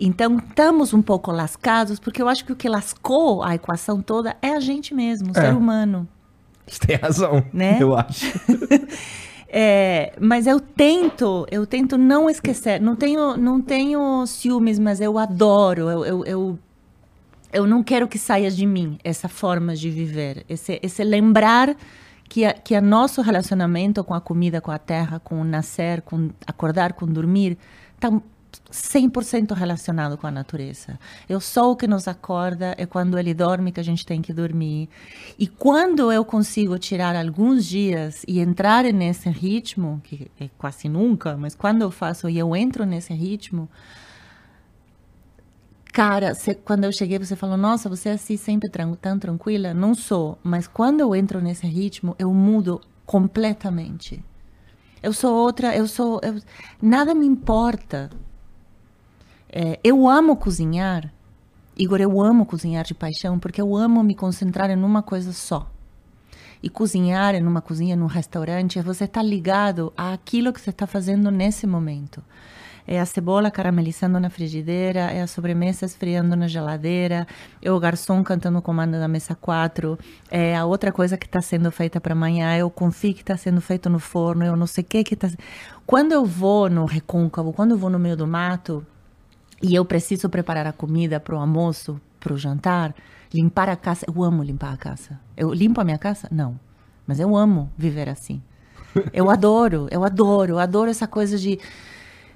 Então, 0.00 0.38
estamos 0.38 0.94
um 0.94 1.02
pouco 1.02 1.30
lascados, 1.30 1.98
porque 1.98 2.22
eu 2.22 2.28
acho 2.28 2.44
que 2.44 2.52
o 2.52 2.56
que 2.56 2.68
lascou 2.68 3.42
a 3.42 3.54
equação 3.54 4.00
toda 4.00 4.36
é 4.40 4.50
a 4.50 4.60
gente 4.60 4.94
mesmo, 4.94 5.28
o 5.28 5.38
é. 5.38 5.40
ser 5.40 5.54
humano. 5.54 6.08
Você 6.66 6.86
tem 6.86 6.96
razão, 6.96 7.44
né? 7.52 7.78
eu 7.80 7.94
acho. 7.96 8.24
é, 9.48 10.12
mas 10.20 10.46
eu 10.46 10.60
tento, 10.60 11.46
eu 11.50 11.66
tento 11.66 11.98
não 11.98 12.30
esquecer. 12.30 12.80
Não 12.80 12.96
tenho, 12.96 13.36
não 13.36 13.60
tenho 13.60 14.24
ciúmes, 14.26 14.78
mas 14.78 15.00
eu 15.00 15.18
adoro. 15.18 15.90
Eu, 15.90 16.04
eu, 16.04 16.24
eu, 16.24 16.58
eu 17.52 17.66
não 17.66 17.82
quero 17.82 18.08
que 18.08 18.18
saia 18.18 18.50
de 18.50 18.66
mim 18.66 18.98
essa 19.04 19.28
forma 19.28 19.76
de 19.76 19.90
viver, 19.90 20.44
esse, 20.48 20.80
esse 20.82 21.04
lembrar 21.04 21.76
que 22.28 22.44
a, 22.46 22.54
que 22.54 22.74
a 22.74 22.80
nosso 22.80 23.20
relacionamento 23.20 24.02
com 24.02 24.14
a 24.14 24.20
comida, 24.20 24.60
com 24.60 24.70
a 24.70 24.78
terra, 24.78 25.20
com 25.20 25.40
o 25.40 25.44
nascer, 25.44 26.00
com 26.00 26.30
acordar, 26.46 26.94
com 26.94 27.06
dormir, 27.06 27.58
está 27.94 28.10
100% 28.70 29.54
relacionado 29.54 30.16
com 30.16 30.26
a 30.26 30.30
natureza. 30.30 30.98
Eu 31.28 31.40
sou 31.40 31.72
o 31.72 31.76
que 31.76 31.86
nos 31.86 32.08
acorda, 32.08 32.74
é 32.78 32.86
quando 32.86 33.18
ele 33.18 33.34
dorme 33.34 33.70
que 33.72 33.80
a 33.80 33.84
gente 33.84 34.04
tem 34.04 34.22
que 34.22 34.32
dormir. 34.32 34.88
E 35.38 35.46
quando 35.46 36.10
eu 36.10 36.24
consigo 36.24 36.78
tirar 36.78 37.14
alguns 37.16 37.66
dias 37.66 38.24
e 38.26 38.40
entrar 38.40 38.84
nesse 38.84 39.28
ritmo, 39.28 40.00
que 40.02 40.30
é 40.40 40.48
quase 40.56 40.88
nunca, 40.88 41.36
mas 41.36 41.54
quando 41.54 41.82
eu 41.82 41.90
faço 41.90 42.28
e 42.28 42.38
eu 42.38 42.56
entro 42.56 42.84
nesse 42.86 43.12
ritmo, 43.12 43.68
cara, 45.92 46.32
quando 46.64 46.84
eu 46.84 46.92
cheguei 46.92 47.18
você 47.18 47.36
falou, 47.36 47.56
nossa, 47.56 47.88
você 47.88 48.08
é 48.08 48.12
assim 48.12 48.36
sempre 48.36 48.68
tran 48.68 48.94
tão 48.94 49.18
tranquila? 49.18 49.72
Não 49.74 49.94
sou, 49.94 50.38
mas 50.42 50.66
quando 50.66 51.00
eu 51.00 51.14
entro 51.14 51.40
nesse 51.40 51.66
ritmo, 51.66 52.16
eu 52.18 52.32
mudo 52.32 52.80
completamente. 53.06 54.24
Eu 55.02 55.12
sou 55.12 55.34
outra, 55.34 55.76
eu 55.76 55.86
sou. 55.86 56.20
Eu, 56.22 56.40
nada 56.80 57.14
me 57.14 57.26
importa 57.26 58.10
é, 59.54 59.78
eu 59.84 60.08
amo 60.08 60.34
cozinhar, 60.34 61.12
Igor, 61.76 62.00
eu 62.00 62.22
amo 62.22 62.46
cozinhar 62.46 62.84
de 62.84 62.94
paixão, 62.94 63.38
porque 63.38 63.60
eu 63.60 63.76
amo 63.76 64.02
me 64.02 64.14
concentrar 64.14 64.70
em 64.70 64.82
uma 64.82 65.02
coisa 65.02 65.30
só. 65.30 65.70
E 66.62 66.70
cozinhar 66.70 67.34
em 67.34 67.46
uma 67.46 67.60
cozinha, 67.60 67.94
num 67.94 68.06
restaurante, 68.06 68.78
é 68.78 68.82
você 68.82 69.04
estar 69.04 69.20
tá 69.20 69.26
ligado 69.26 69.92
àquilo 69.94 70.54
que 70.54 70.60
você 70.60 70.70
está 70.70 70.86
fazendo 70.86 71.30
nesse 71.30 71.66
momento. 71.66 72.24
É 72.86 73.00
a 73.00 73.06
cebola 73.06 73.50
caramelizando 73.50 74.18
na 74.18 74.28
frigideira, 74.28 75.00
é 75.00 75.22
a 75.22 75.26
sobremesa 75.26 75.84
esfriando 75.86 76.34
na 76.34 76.48
geladeira, 76.48 77.26
é 77.60 77.70
o 77.70 77.78
garçom 77.78 78.22
cantando 78.22 78.58
o 78.58 78.62
comando 78.62 78.92
da 78.92 79.06
mesa 79.06 79.34
4, 79.34 79.98
é 80.30 80.56
a 80.56 80.64
outra 80.64 80.90
coisa 80.90 81.16
que 81.16 81.26
está 81.26 81.40
sendo 81.40 81.70
feita 81.70 82.00
para 82.00 82.12
amanhã, 82.12 82.52
é 82.52 82.64
o 82.64 82.70
confit 82.70 83.14
que 83.14 83.22
está 83.22 83.36
sendo 83.36 83.60
feito 83.60 83.88
no 83.88 83.98
forno, 83.98 84.44
é 84.44 84.50
o 84.50 84.56
não 84.56 84.66
sei 84.66 84.82
o 84.82 84.86
que 84.86 85.04
que 85.04 85.14
está... 85.14 85.30
Quando 85.86 86.12
eu 86.12 86.24
vou 86.24 86.68
no 86.68 86.84
recôncavo, 86.84 87.52
quando 87.52 87.72
eu 87.72 87.78
vou 87.78 87.90
no 87.90 87.98
meio 87.98 88.16
do 88.16 88.26
mato, 88.26 88.84
e 89.62 89.74
eu 89.74 89.84
preciso 89.84 90.28
preparar 90.28 90.66
a 90.66 90.72
comida 90.72 91.20
para 91.20 91.36
o 91.36 91.38
almoço, 91.38 92.00
para 92.18 92.32
o 92.32 92.36
jantar, 92.36 92.94
limpar 93.32 93.68
a 93.68 93.76
casa. 93.76 94.04
Eu 94.08 94.22
amo 94.22 94.42
limpar 94.42 94.72
a 94.72 94.76
casa. 94.76 95.20
Eu 95.36 95.52
limpo 95.52 95.80
a 95.80 95.84
minha 95.84 95.98
casa? 95.98 96.28
Não. 96.30 96.58
Mas 97.06 97.20
eu 97.20 97.36
amo 97.36 97.70
viver 97.78 98.08
assim. 98.08 98.42
Eu 99.12 99.30
adoro, 99.30 99.86
eu 99.90 100.04
adoro, 100.04 100.52
eu 100.52 100.58
adoro 100.58 100.90
essa 100.90 101.06
coisa 101.06 101.38
de 101.38 101.58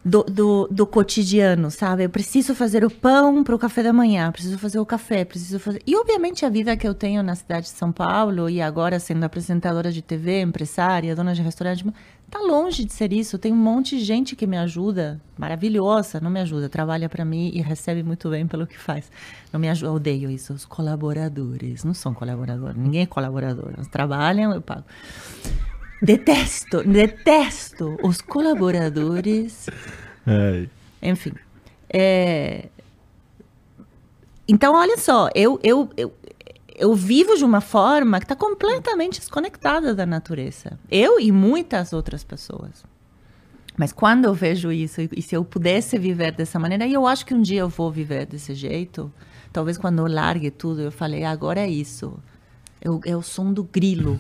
do, 0.07 0.23
do, 0.23 0.69
do, 0.71 0.87
cotidiano, 0.87 1.69
sabe? 1.69 2.05
Eu 2.05 2.09
preciso 2.09 2.55
fazer 2.55 2.85
o 2.85 2.91
pão 2.91 3.43
para 3.43 3.57
o 3.57 3.59
café 3.59 3.83
da 3.83 3.93
manhã, 3.93 4.31
preciso 4.31 4.57
fazer 4.57 4.79
o 4.79 4.87
café, 4.87 5.25
preciso 5.25 5.59
fazer. 5.59 5.83
E 5.85 5.97
obviamente 5.97 6.47
a 6.47 6.49
vida 6.49 6.77
que 6.77 6.87
eu 6.87 6.95
tenho 6.95 7.25
na 7.25 7.35
cidade 7.35 7.63
de 7.63 7.73
São 7.73 7.91
Paulo 7.91 8.49
e 8.49 8.63
agora 8.63 9.01
sendo 9.01 9.25
apresentadora 9.25 9.91
de 9.91 10.01
TV, 10.03 10.43
empresária, 10.43 11.17
dona 11.17 11.35
de 11.35 11.43
restaurante, 11.43 11.85
tá 12.31 12.39
longe 12.39 12.85
de 12.85 12.93
ser 12.93 13.13
isso. 13.13 13.37
Tem 13.37 13.53
um 13.53 13.57
monte 13.57 13.99
de 13.99 14.05
gente 14.05 14.37
que 14.37 14.47
me 14.47 14.57
ajuda, 14.57 15.21
maravilhosa, 15.37 16.21
não 16.21 16.31
me 16.31 16.39
ajuda, 16.39 16.69
trabalha 16.69 17.09
para 17.09 17.25
mim 17.25 17.51
e 17.53 17.61
recebe 17.61 18.05
muito 18.05 18.31
bem 18.31 18.47
pelo 18.47 18.65
que 18.65 18.79
faz. 18.79 19.11
Não 19.53 19.59
me 19.59 19.69
ajuda, 19.69 19.91
odeio 19.91 20.31
isso. 20.31 20.53
Os 20.53 20.65
colaboradores 20.65 21.83
não 21.83 21.95
são 21.95 22.15
colaboradores, 22.15 22.77
ninguém 22.77 23.03
é 23.03 23.07
colaborador. 23.07 23.73
Eles 23.75 23.89
trabalham, 23.89 24.55
eu 24.55 24.63
pago. 24.63 24.85
Detesto, 26.01 26.83
detesto 26.85 27.97
os 28.03 28.21
colaboradores. 28.21 29.69
Ai. 30.27 30.69
Enfim. 31.03 31.33
É... 31.89 32.69
Então, 34.49 34.75
olha 34.75 34.99
só, 34.99 35.29
eu, 35.35 35.59
eu, 35.63 35.91
eu, 35.97 36.13
eu 36.77 36.95
vivo 36.95 37.37
de 37.37 37.45
uma 37.45 37.61
forma 37.61 38.19
que 38.19 38.25
está 38.25 38.37
completamente 38.37 39.19
desconectada 39.19 39.95
da 39.95 40.07
natureza. 40.07 40.79
Eu 40.91 41.19
e 41.19 41.33
muitas 41.33 41.93
outras 41.93 42.23
pessoas. 42.23 42.85
Mas 43.77 43.93
quando 43.93 44.27
eu 44.27 44.35
vejo 44.35 44.71
isso, 44.71 45.01
e 45.15 45.21
se 45.21 45.35
eu 45.35 45.45
pudesse 45.45 45.99
viver 45.99 46.33
dessa 46.33 46.59
maneira, 46.59 46.87
e 46.87 46.93
eu 46.95 47.07
acho 47.07 47.27
que 47.27 47.35
um 47.35 47.43
dia 47.43 47.61
eu 47.61 47.69
vou 47.69 47.91
viver 47.91 48.25
desse 48.27 48.55
jeito, 48.55 49.13
talvez 49.53 49.77
quando 49.77 49.99
eu 49.99 50.07
largue 50.07 50.51
tudo, 50.51 50.81
eu 50.81 50.93
falei, 50.93 51.25
agora 51.25 51.61
é 51.61 51.69
isso. 51.69 52.19
Eu, 52.81 53.01
é 53.05 53.17
o 53.17 53.23
som 53.23 53.53
do 53.53 53.65
grilo 53.65 54.19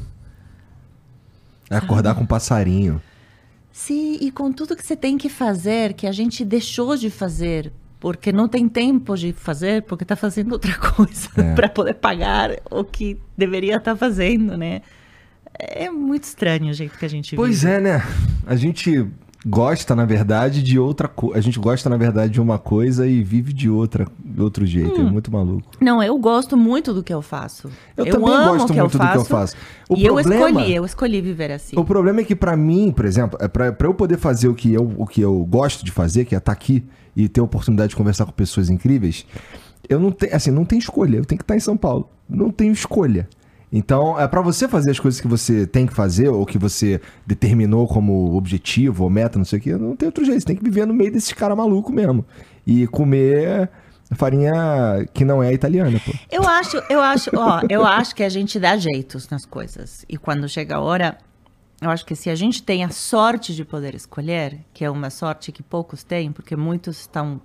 é 1.70 1.76
acordar 1.76 2.14
com 2.14 2.22
um 2.22 2.26
passarinho. 2.26 3.00
Sim, 3.72 4.16
e 4.20 4.30
com 4.30 4.50
tudo 4.52 4.74
que 4.74 4.84
você 4.84 4.96
tem 4.96 5.18
que 5.18 5.28
fazer, 5.28 5.92
que 5.92 6.06
a 6.06 6.12
gente 6.12 6.44
deixou 6.44 6.96
de 6.96 7.10
fazer, 7.10 7.70
porque 8.00 8.32
não 8.32 8.48
tem 8.48 8.68
tempo 8.68 9.14
de 9.16 9.32
fazer, 9.32 9.82
porque 9.82 10.04
está 10.04 10.16
fazendo 10.16 10.52
outra 10.52 10.74
coisa 10.78 11.28
é. 11.36 11.54
para 11.54 11.68
poder 11.68 11.94
pagar 11.94 12.50
o 12.70 12.82
que 12.82 13.20
deveria 13.36 13.76
estar 13.76 13.92
tá 13.92 13.96
fazendo, 13.96 14.56
né? 14.56 14.80
É 15.58 15.90
muito 15.90 16.24
estranho 16.24 16.70
o 16.70 16.72
jeito 16.72 16.98
que 16.98 17.04
a 17.04 17.08
gente 17.08 17.34
Pois 17.36 17.62
vive. 17.62 17.72
é, 17.72 17.80
né? 17.80 18.02
A 18.46 18.56
gente 18.56 19.06
gosta, 19.45 19.95
na 19.95 20.05
verdade, 20.05 20.62
de 20.62 20.78
outra 20.78 21.09
coisa. 21.09 21.39
A 21.39 21.41
gente 21.41 21.59
gosta, 21.59 21.89
na 21.91 21.97
verdade, 21.97 22.32
de 22.32 22.41
uma 22.41 22.59
coisa 22.59 23.07
e 23.07 23.22
vive 23.22 23.53
de 23.53 23.68
outra, 23.68 24.07
de 24.18 24.41
outro 24.41 24.64
jeito. 24.64 25.01
É 25.01 25.05
hum. 25.05 25.09
É 25.09 25.11
muito 25.11 25.32
maluco. 25.32 25.68
Não, 25.80 26.03
eu 26.03 26.16
gosto 26.18 26.57
muito 26.57 26.95
do 26.95 27.03
que 27.03 27.12
eu 27.12 27.22
faço. 27.22 27.70
Eu, 27.97 28.07
eu 28.07 28.12
também 28.12 28.28
gosto 28.28 28.74
muito 28.74 28.99
do 28.99 29.09
que 29.09 29.16
eu 29.16 29.24
faço. 29.24 29.57
O 29.89 29.97
e 29.97 30.05
problema, 30.05 30.34
eu 30.34 30.49
escolhi, 30.49 30.74
eu 30.74 30.84
escolhi 30.84 31.20
viver 31.20 31.53
assim. 31.53 31.78
O 31.78 31.84
problema 31.84 32.20
é 32.20 32.24
que, 32.24 32.34
para 32.34 32.57
mim, 32.57 32.93
por 32.93 33.05
exemplo, 33.05 33.39
é 33.41 33.49
pra 33.49 33.74
eu 33.87 33.95
poder 33.95 34.18
fazer 34.18 34.49
o 34.49 34.55
que, 34.55 34.72
eu, 34.72 34.93
o 34.97 35.07
que 35.07 35.20
eu 35.20 35.45
gosto 35.45 35.84
de 35.84 35.91
fazer, 35.91 36.24
que 36.24 36.34
é 36.34 36.39
estar 36.39 36.53
tá 36.53 36.57
aqui 36.57 36.84
e 37.14 37.28
ter 37.28 37.41
a 37.41 37.45
oportunidade 37.45 37.91
de 37.91 37.97
conversar 37.97 38.26
com 38.26 38.32
pessoas 38.32 38.68
incríveis, 38.68 39.26
eu 39.89 39.99
não 39.99 40.11
tenho, 40.11 40.34
assim, 40.34 40.51
não 40.51 40.64
tenho 40.64 40.80
escolha. 40.80 41.16
Eu 41.16 41.24
tenho 41.24 41.39
que 41.39 41.45
estar 41.45 41.57
em 41.57 41.61
São 41.61 41.76
Paulo. 41.76 42.09
Não 42.28 42.51
tenho 42.51 42.72
escolha. 42.72 43.28
Então, 43.72 44.18
é 44.18 44.28
para 44.28 44.40
você 44.40 44.68
fazer 44.68 44.92
as 44.92 45.00
coisas 45.00 45.20
que 45.20 45.26
você 45.26 45.66
tem 45.66 45.86
que 45.86 45.92
fazer 45.92 46.28
ou 46.28 46.46
que 46.46 46.56
você 46.56 47.00
determinou 47.26 47.86
como 47.86 48.36
objetivo 48.36 49.04
ou 49.04 49.10
meta, 49.10 49.38
não 49.38 49.44
sei 49.44 49.58
o 49.58 49.62
quê, 49.62 49.76
não 49.76 49.96
tem 49.96 50.06
outro 50.06 50.24
jeito. 50.24 50.40
Você 50.40 50.46
tem 50.46 50.56
que 50.56 50.64
viver 50.64 50.86
no 50.86 50.94
meio 50.94 51.12
desses 51.12 51.32
caras 51.32 51.56
maluco 51.56 51.92
mesmo. 51.92 52.24
E 52.66 52.86
comer 52.86 53.68
farinha 54.14 55.06
que 55.12 55.24
não 55.24 55.42
é 55.42 55.52
italiana, 55.52 56.00
pô. 56.04 56.12
Eu 56.30 56.46
acho, 56.48 56.80
eu 56.88 57.00
acho, 57.00 57.30
ó, 57.36 57.60
eu 57.68 57.84
acho 57.84 58.14
que 58.14 58.22
a 58.22 58.28
gente 58.28 58.58
dá 58.60 58.76
jeitos 58.76 59.28
nas 59.28 59.44
coisas. 59.44 60.04
E 60.08 60.16
quando 60.16 60.48
chega 60.48 60.76
a 60.76 60.80
hora, 60.80 61.18
eu 61.80 61.90
acho 61.90 62.06
que 62.06 62.14
se 62.14 62.30
a 62.30 62.34
gente 62.34 62.62
tem 62.62 62.84
a 62.84 62.90
sorte 62.90 63.54
de 63.54 63.64
poder 63.64 63.94
escolher, 63.94 64.60
que 64.72 64.84
é 64.84 64.90
uma 64.90 65.10
sorte 65.10 65.50
que 65.50 65.62
poucos 65.62 66.04
têm, 66.04 66.30
porque 66.30 66.54
muitos 66.54 67.00
estão 67.00 67.40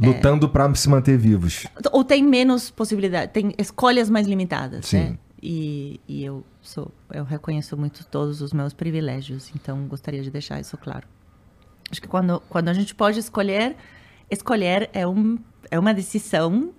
Lutando 0.00 0.46
é... 0.46 0.48
para 0.48 0.74
se 0.74 0.88
manter 0.88 1.16
vivos. 1.16 1.66
Ou 1.92 2.04
tem 2.04 2.22
menos 2.22 2.70
possibilidade, 2.70 3.32
tem 3.32 3.54
escolhas 3.58 4.10
mais 4.10 4.26
limitadas, 4.26 4.86
Sim. 4.86 4.98
né? 4.98 5.18
E, 5.42 6.00
e 6.08 6.24
eu 6.24 6.44
sou, 6.60 6.90
eu 7.12 7.24
reconheço 7.24 7.76
muito 7.76 8.04
todos 8.06 8.40
os 8.40 8.52
meus 8.52 8.72
privilégios, 8.72 9.50
então 9.54 9.86
gostaria 9.86 10.22
de 10.22 10.30
deixar 10.30 10.60
isso 10.60 10.76
claro. 10.76 11.06
Acho 11.90 12.00
que 12.00 12.08
quando, 12.08 12.40
quando 12.48 12.68
a 12.68 12.72
gente 12.72 12.94
pode 12.94 13.18
escolher, 13.18 13.76
escolher 14.30 14.90
é, 14.92 15.06
um, 15.06 15.38
é 15.70 15.78
uma 15.78 15.94
decisão 15.94 16.72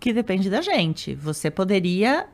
que 0.00 0.12
depende 0.12 0.50
da 0.50 0.60
gente. 0.60 1.14
Você 1.14 1.50
poderia 1.50 2.26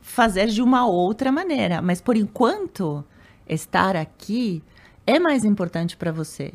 fazer 0.00 0.46
de 0.46 0.62
uma 0.62 0.86
outra 0.86 1.32
maneira, 1.32 1.82
mas 1.82 2.00
por 2.00 2.16
enquanto, 2.16 3.04
estar 3.48 3.96
aqui 3.96 4.62
é 5.06 5.18
mais 5.18 5.44
importante 5.44 5.96
para 5.96 6.12
você 6.12 6.54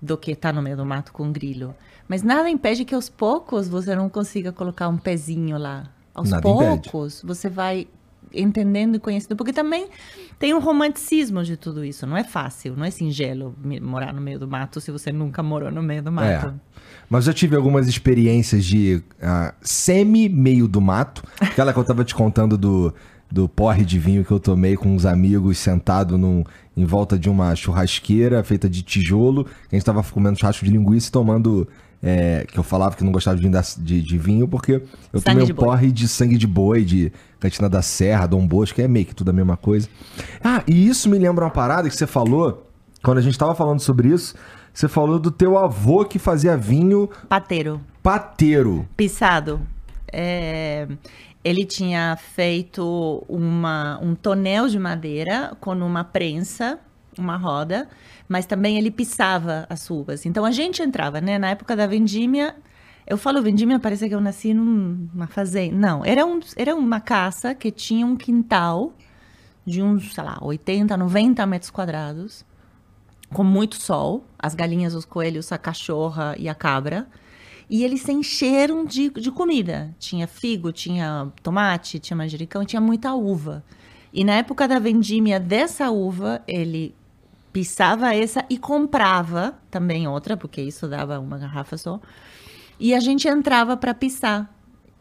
do 0.00 0.18
que 0.18 0.32
estar 0.32 0.50
tá 0.50 0.52
no 0.52 0.62
meio 0.62 0.76
do 0.76 0.84
mato 0.84 1.12
com 1.12 1.24
um 1.24 1.32
grilo. 1.32 1.74
Mas 2.08 2.22
nada 2.22 2.48
impede 2.48 2.84
que 2.84 2.94
aos 2.94 3.08
poucos 3.08 3.68
você 3.68 3.94
não 3.94 4.08
consiga 4.08 4.52
colocar 4.52 4.88
um 4.88 4.96
pezinho 4.96 5.56
lá. 5.58 5.90
Aos 6.14 6.30
nada 6.30 6.42
poucos 6.42 7.18
impede. 7.18 7.26
você 7.26 7.48
vai 7.48 7.88
entendendo 8.32 8.96
e 8.96 8.98
conhecendo, 8.98 9.36
porque 9.36 9.52
também 9.52 9.88
tem 10.38 10.52
um 10.54 10.58
romanticismo 10.58 11.42
de 11.44 11.56
tudo 11.56 11.84
isso. 11.84 12.06
Não 12.06 12.16
é 12.16 12.24
fácil, 12.24 12.74
não 12.76 12.84
é 12.84 12.90
singelo 12.90 13.54
morar 13.80 14.12
no 14.12 14.20
meio 14.20 14.38
do 14.38 14.48
mato 14.48 14.80
se 14.80 14.90
você 14.90 15.12
nunca 15.12 15.42
morou 15.42 15.70
no 15.70 15.82
meio 15.82 16.02
do 16.02 16.12
mato. 16.12 16.48
É. 16.48 16.54
Mas 17.08 17.26
eu 17.26 17.34
tive 17.34 17.56
algumas 17.56 17.86
experiências 17.86 18.64
de 18.64 19.02
uh, 19.18 19.54
semi-meio 19.60 20.66
do 20.66 20.80
mato. 20.80 21.22
Aquela 21.40 21.72
que 21.72 21.78
eu 21.78 21.84
tava 21.84 22.04
te 22.04 22.14
contando 22.14 22.58
do, 22.58 22.92
do 23.30 23.48
porre 23.48 23.84
de 23.84 23.98
vinho 23.98 24.24
que 24.24 24.30
eu 24.30 24.40
tomei 24.40 24.76
com 24.76 24.94
uns 24.94 25.04
amigos 25.04 25.58
sentado 25.58 26.18
num, 26.18 26.42
em 26.76 26.84
volta 26.84 27.18
de 27.18 27.28
uma 27.28 27.54
churrasqueira 27.54 28.42
feita 28.42 28.68
de 28.68 28.82
tijolo. 28.82 29.46
A 29.70 29.74
gente 29.74 29.84
tava 29.84 30.02
comendo 30.02 30.38
churrasco 30.38 30.64
de 30.64 30.70
linguiça 30.70 31.08
e 31.08 31.12
tomando 31.12 31.68
é, 32.06 32.44
que 32.46 32.58
eu 32.58 32.62
falava 32.62 32.94
que 32.94 33.02
não 33.02 33.10
gostava 33.10 33.38
de 33.38 33.48
de, 33.78 34.02
de 34.02 34.18
vinho 34.18 34.46
porque 34.46 34.82
eu 35.10 35.20
sangue 35.20 35.40
tomei 35.40 35.44
um 35.44 35.54
porre 35.56 35.90
de 35.90 36.06
sangue 36.06 36.36
de 36.36 36.46
boi, 36.46 36.84
de 36.84 37.10
Cantina 37.40 37.66
da 37.66 37.80
Serra, 37.80 38.26
Dom 38.26 38.46
Bosco, 38.46 38.78
é 38.78 38.86
meio 38.86 39.06
que 39.06 39.14
tudo 39.14 39.30
a 39.30 39.32
mesma 39.32 39.56
coisa. 39.56 39.88
Ah, 40.42 40.62
e 40.66 40.86
isso 40.86 41.08
me 41.08 41.18
lembra 41.18 41.46
uma 41.46 41.50
parada 41.50 41.88
que 41.88 41.96
você 41.96 42.06
falou, 42.06 42.70
quando 43.02 43.18
a 43.18 43.22
gente 43.22 43.38
tava 43.38 43.54
falando 43.54 43.80
sobre 43.80 44.08
isso, 44.08 44.34
você 44.72 44.86
falou 44.86 45.18
do 45.18 45.30
teu 45.30 45.56
avô 45.56 46.04
que 46.04 46.18
fazia 46.18 46.58
vinho... 46.58 47.08
Pateiro. 47.26 47.80
Pateiro. 48.02 48.86
Pisado. 48.96 49.60
É, 50.12 50.86
ele 51.42 51.64
tinha 51.64 52.16
feito 52.16 53.24
uma, 53.28 53.98
um 54.02 54.14
tonel 54.14 54.68
de 54.68 54.78
madeira 54.78 55.56
com 55.58 55.72
uma 55.72 56.04
prensa, 56.04 56.78
uma 57.18 57.36
roda, 57.36 57.88
mas 58.34 58.46
também 58.46 58.76
ele 58.76 58.90
pisava 58.90 59.64
as 59.70 59.88
uvas. 59.88 60.26
Então 60.26 60.44
a 60.44 60.50
gente 60.50 60.82
entrava, 60.82 61.20
né? 61.20 61.38
Na 61.38 61.50
época 61.50 61.76
da 61.76 61.86
vendímia, 61.86 62.56
eu 63.06 63.16
falo 63.16 63.40
vendímia, 63.40 63.78
parece 63.78 64.08
que 64.08 64.14
eu 64.14 64.20
nasci 64.20 64.52
numa 64.52 65.28
fazenda. 65.28 65.76
Não, 65.76 66.04
era, 66.04 66.26
um, 66.26 66.40
era 66.56 66.74
uma 66.74 66.98
caça 66.98 67.54
que 67.54 67.70
tinha 67.70 68.04
um 68.04 68.16
quintal 68.16 68.92
de 69.64 69.80
uns, 69.80 70.12
sei 70.12 70.24
lá, 70.24 70.36
80, 70.42 70.96
90 70.96 71.46
metros 71.46 71.70
quadrados, 71.70 72.44
com 73.32 73.44
muito 73.44 73.76
sol, 73.76 74.24
as 74.36 74.52
galinhas, 74.52 74.96
os 74.96 75.04
coelhos, 75.04 75.52
a 75.52 75.56
cachorra 75.56 76.34
e 76.36 76.48
a 76.48 76.56
cabra. 76.56 77.06
E 77.70 77.84
eles 77.84 78.02
se 78.02 78.10
encheram 78.10 78.84
de, 78.84 79.10
de 79.10 79.30
comida. 79.30 79.94
Tinha 79.96 80.26
figo, 80.26 80.72
tinha 80.72 81.28
tomate, 81.40 82.00
tinha 82.00 82.16
manjericão, 82.16 82.64
tinha 82.64 82.80
muita 82.80 83.14
uva. 83.14 83.62
E 84.12 84.24
na 84.24 84.32
época 84.32 84.66
da 84.66 84.80
vendímia 84.80 85.38
dessa 85.38 85.88
uva, 85.92 86.42
ele 86.48 86.96
pisava 87.54 88.12
essa 88.12 88.44
e 88.50 88.58
comprava 88.58 89.54
também 89.70 90.08
outra, 90.08 90.36
porque 90.36 90.60
isso 90.60 90.88
dava 90.88 91.20
uma 91.20 91.38
garrafa 91.38 91.78
só. 91.78 92.00
E 92.80 92.92
a 92.92 92.98
gente 92.98 93.28
entrava 93.28 93.76
para 93.76 93.94
pisar. 93.94 94.52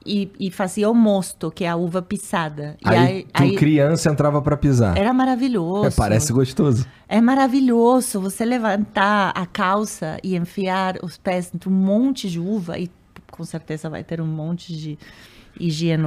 E, 0.05 0.29
e, 0.37 0.51
fazia 0.51 0.89
o 0.89 0.93
mosto, 0.93 1.49
que 1.49 1.63
é 1.63 1.69
a 1.69 1.77
uva 1.77 2.01
pisada. 2.01 2.77
Aí, 2.83 2.97
aí, 2.97 3.27
aí 3.33 3.55
criança 3.55 4.11
entrava 4.11 4.41
para 4.41 4.57
pisar. 4.57 4.97
Era 4.97 5.13
maravilhoso. 5.13 5.87
É, 5.87 5.91
parece 5.91 6.33
gostoso. 6.33 6.85
É 7.07 7.21
maravilhoso 7.21 8.19
você 8.19 8.43
levantar 8.43 9.31
a 9.33 9.45
calça 9.45 10.17
e 10.21 10.35
enfiar 10.35 10.97
os 11.01 11.17
pés 11.17 11.49
dentro 11.49 11.71
um 11.71 11.73
monte 11.73 12.29
de 12.29 12.37
uva 12.37 12.77
e 12.77 12.91
com 13.31 13.45
certeza 13.45 13.89
vai 13.89 14.03
ter 14.03 14.19
um 14.19 14.27
monte 14.27 14.75
de 14.75 14.99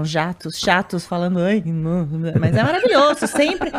jatos 0.05 0.59
chatos 0.59 1.07
falando, 1.07 1.39
ai, 1.39 1.63
não, 1.65 2.07
mas 2.39 2.55
é 2.55 2.63
maravilhoso, 2.63 3.27
sempre. 3.27 3.71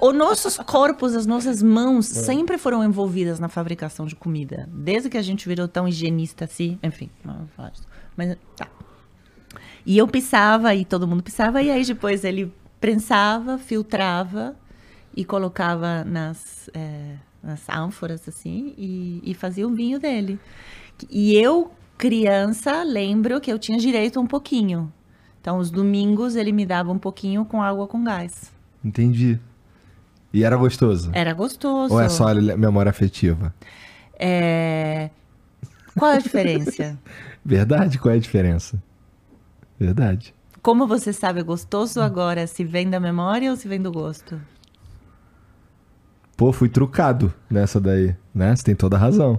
Os 0.00 0.14
nossos 0.14 0.56
corpos, 0.58 1.14
as 1.14 1.26
nossas 1.26 1.62
mãos 1.62 2.14
é. 2.14 2.22
sempre 2.22 2.58
foram 2.58 2.84
envolvidas 2.84 3.40
na 3.40 3.48
fabricação 3.48 4.06
de 4.06 4.14
comida, 4.14 4.68
desde 4.72 5.08
que 5.08 5.16
a 5.16 5.22
gente 5.22 5.48
virou 5.48 5.66
tão 5.66 5.88
higienista 5.88 6.44
assim, 6.44 6.78
enfim, 6.82 7.10
mas 8.16 8.36
tá. 8.56 8.68
E 9.86 9.98
eu 9.98 10.08
pisava 10.08 10.74
e 10.74 10.84
todo 10.84 11.06
mundo 11.06 11.22
pisava 11.22 11.60
e 11.60 11.70
aí 11.70 11.84
depois 11.84 12.24
ele 12.24 12.52
prensava, 12.80 13.58
filtrava 13.58 14.56
e 15.16 15.24
colocava 15.24 16.04
nas, 16.04 16.70
é, 16.72 17.16
nas 17.42 17.68
ânforas 17.68 18.26
assim 18.28 18.74
e, 18.78 19.22
e 19.24 19.34
fazia 19.34 19.66
o 19.66 19.74
vinho 19.74 19.98
dele. 19.98 20.38
E 21.10 21.34
eu 21.36 21.70
criança 21.96 22.82
lembro 22.82 23.40
que 23.40 23.52
eu 23.52 23.58
tinha 23.58 23.78
direito 23.78 24.18
a 24.18 24.22
um 24.22 24.26
pouquinho. 24.26 24.92
Então, 25.44 25.58
os 25.58 25.70
domingos 25.70 26.36
ele 26.36 26.52
me 26.52 26.64
dava 26.64 26.90
um 26.90 26.98
pouquinho 26.98 27.44
com 27.44 27.62
água 27.62 27.86
com 27.86 28.02
gás. 28.02 28.50
Entendi. 28.82 29.38
E 30.32 30.42
era 30.42 30.56
gostoso? 30.56 31.10
Era 31.12 31.34
gostoso. 31.34 31.92
Ou 31.92 32.00
é 32.00 32.08
só 32.08 32.34
memória 32.34 32.88
afetiva? 32.88 33.54
É... 34.18 35.10
Qual 35.98 36.12
é 36.12 36.16
a 36.16 36.18
diferença? 36.18 36.98
Verdade, 37.44 37.98
qual 37.98 38.14
é 38.14 38.16
a 38.16 38.20
diferença? 38.20 38.82
Verdade. 39.78 40.34
Como 40.62 40.86
você 40.86 41.12
sabe 41.12 41.40
é 41.40 41.42
gostoso 41.42 42.00
agora, 42.00 42.46
se 42.46 42.64
vem 42.64 42.88
da 42.88 42.98
memória 42.98 43.50
ou 43.50 43.56
se 43.58 43.68
vem 43.68 43.82
do 43.82 43.92
gosto? 43.92 44.40
Pô, 46.38 46.54
fui 46.54 46.70
trucado 46.70 47.30
nessa 47.50 47.78
daí, 47.78 48.16
né? 48.34 48.56
Você 48.56 48.64
tem 48.64 48.74
toda 48.74 48.96
a 48.96 48.98
razão. 48.98 49.38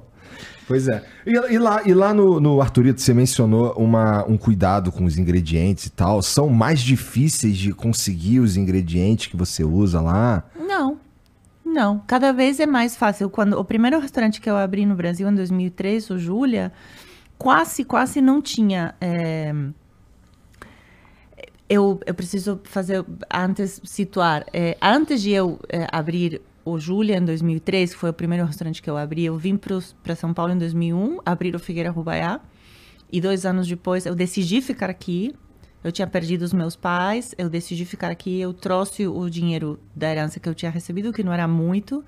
Pois 0.67 0.87
é. 0.87 1.03
E, 1.25 1.31
e, 1.31 1.59
lá, 1.59 1.81
e 1.85 1.93
lá 1.93 2.13
no, 2.13 2.39
no 2.39 2.59
Arthurito, 2.59 2.99
você 2.99 3.13
mencionou 3.13 3.73
uma, 3.73 4.25
um 4.27 4.37
cuidado 4.37 4.91
com 4.91 5.05
os 5.05 5.17
ingredientes 5.17 5.85
e 5.85 5.89
tal. 5.91 6.21
São 6.21 6.49
mais 6.49 6.79
difíceis 6.79 7.55
de 7.57 7.71
conseguir 7.71 8.39
os 8.39 8.57
ingredientes 8.57 9.27
que 9.27 9.37
você 9.37 9.63
usa 9.63 10.01
lá? 10.01 10.43
Não. 10.57 10.97
Não. 11.63 11.99
Cada 12.07 12.33
vez 12.33 12.59
é 12.59 12.65
mais 12.65 12.95
fácil. 12.95 13.29
Quando 13.29 13.59
O 13.59 13.65
primeiro 13.65 13.99
restaurante 13.99 14.41
que 14.41 14.49
eu 14.49 14.57
abri 14.57 14.85
no 14.85 14.95
Brasil 14.95 15.29
em 15.29 15.35
2003, 15.35 16.09
o 16.09 16.17
Júlia, 16.17 16.71
quase, 17.37 17.83
quase 17.83 18.19
não 18.19 18.41
tinha. 18.41 18.95
É... 18.99 19.53
Eu, 21.67 21.99
eu 22.05 22.13
preciso 22.13 22.59
fazer, 22.63 23.03
antes, 23.33 23.81
situar. 23.83 24.45
É, 24.53 24.77
antes 24.79 25.21
de 25.21 25.31
eu 25.31 25.59
é, 25.67 25.87
abrir 25.91 26.41
o 26.65 26.79
Júlia, 26.79 27.17
em 27.17 27.23
2003, 27.23 27.93
que 27.93 27.99
foi 27.99 28.09
o 28.09 28.13
primeiro 28.13 28.43
restaurante 28.43 28.81
que 28.81 28.89
eu 28.89 28.97
abri, 28.97 29.23
eu 29.23 29.37
vim 29.37 29.55
para 29.55 30.15
São 30.15 30.33
Paulo 30.33 30.51
em 30.51 30.57
2001, 30.57 31.19
abrir 31.23 31.55
o 31.55 31.59
Figueira 31.59 31.91
Rubaiá. 31.91 32.41
E 33.11 33.21
dois 33.21 33.45
anos 33.45 33.67
depois, 33.67 34.07
eu 34.07 34.15
decidi 34.15 34.61
ficar 34.61 34.89
aqui. 34.89 35.33
Eu 35.83 35.91
tinha 35.91 36.07
perdido 36.07 36.41
os 36.41 36.51
meus 36.51 36.75
pais, 36.75 37.35
eu 37.37 37.47
decidi 37.47 37.85
ficar 37.85 38.09
aqui. 38.09 38.41
Eu 38.41 38.51
trouxe 38.51 39.07
o 39.07 39.29
dinheiro 39.29 39.79
da 39.95 40.09
herança 40.09 40.39
que 40.39 40.49
eu 40.49 40.55
tinha 40.55 40.71
recebido, 40.71 41.13
que 41.13 41.23
não 41.23 41.31
era 41.31 41.47
muito, 41.47 42.03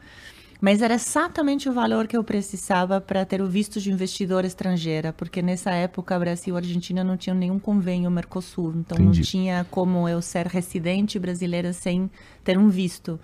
mas 0.60 0.82
era 0.82 0.96
exatamente 0.96 1.70
o 1.70 1.74
valor 1.74 2.08
que 2.08 2.18
eu 2.18 2.24
precisava 2.24 3.00
para 3.00 3.24
ter 3.24 3.44
o 3.44 3.48
visto 3.48 3.80
de 3.80 3.92
investidor 3.92 4.44
estrangeira, 4.44 5.14
porque 5.14 5.40
nessa 5.44 5.70
época 5.70 6.18
Brasil 6.18 6.56
e 6.56 6.58
Argentina 6.58 7.04
não 7.04 7.16
tinham 7.16 7.38
nenhum 7.38 7.60
convênio 7.60 8.10
Mercosul, 8.10 8.74
então 8.76 8.98
Entendi. 8.98 9.20
não 9.20 9.24
tinha 9.24 9.68
como 9.70 10.10
eu 10.10 10.20
ser 10.20 10.48
residente 10.48 11.20
brasileira 11.20 11.72
sem 11.74 12.10
ter 12.44 12.58
um 12.58 12.70
visto. 12.70 13.20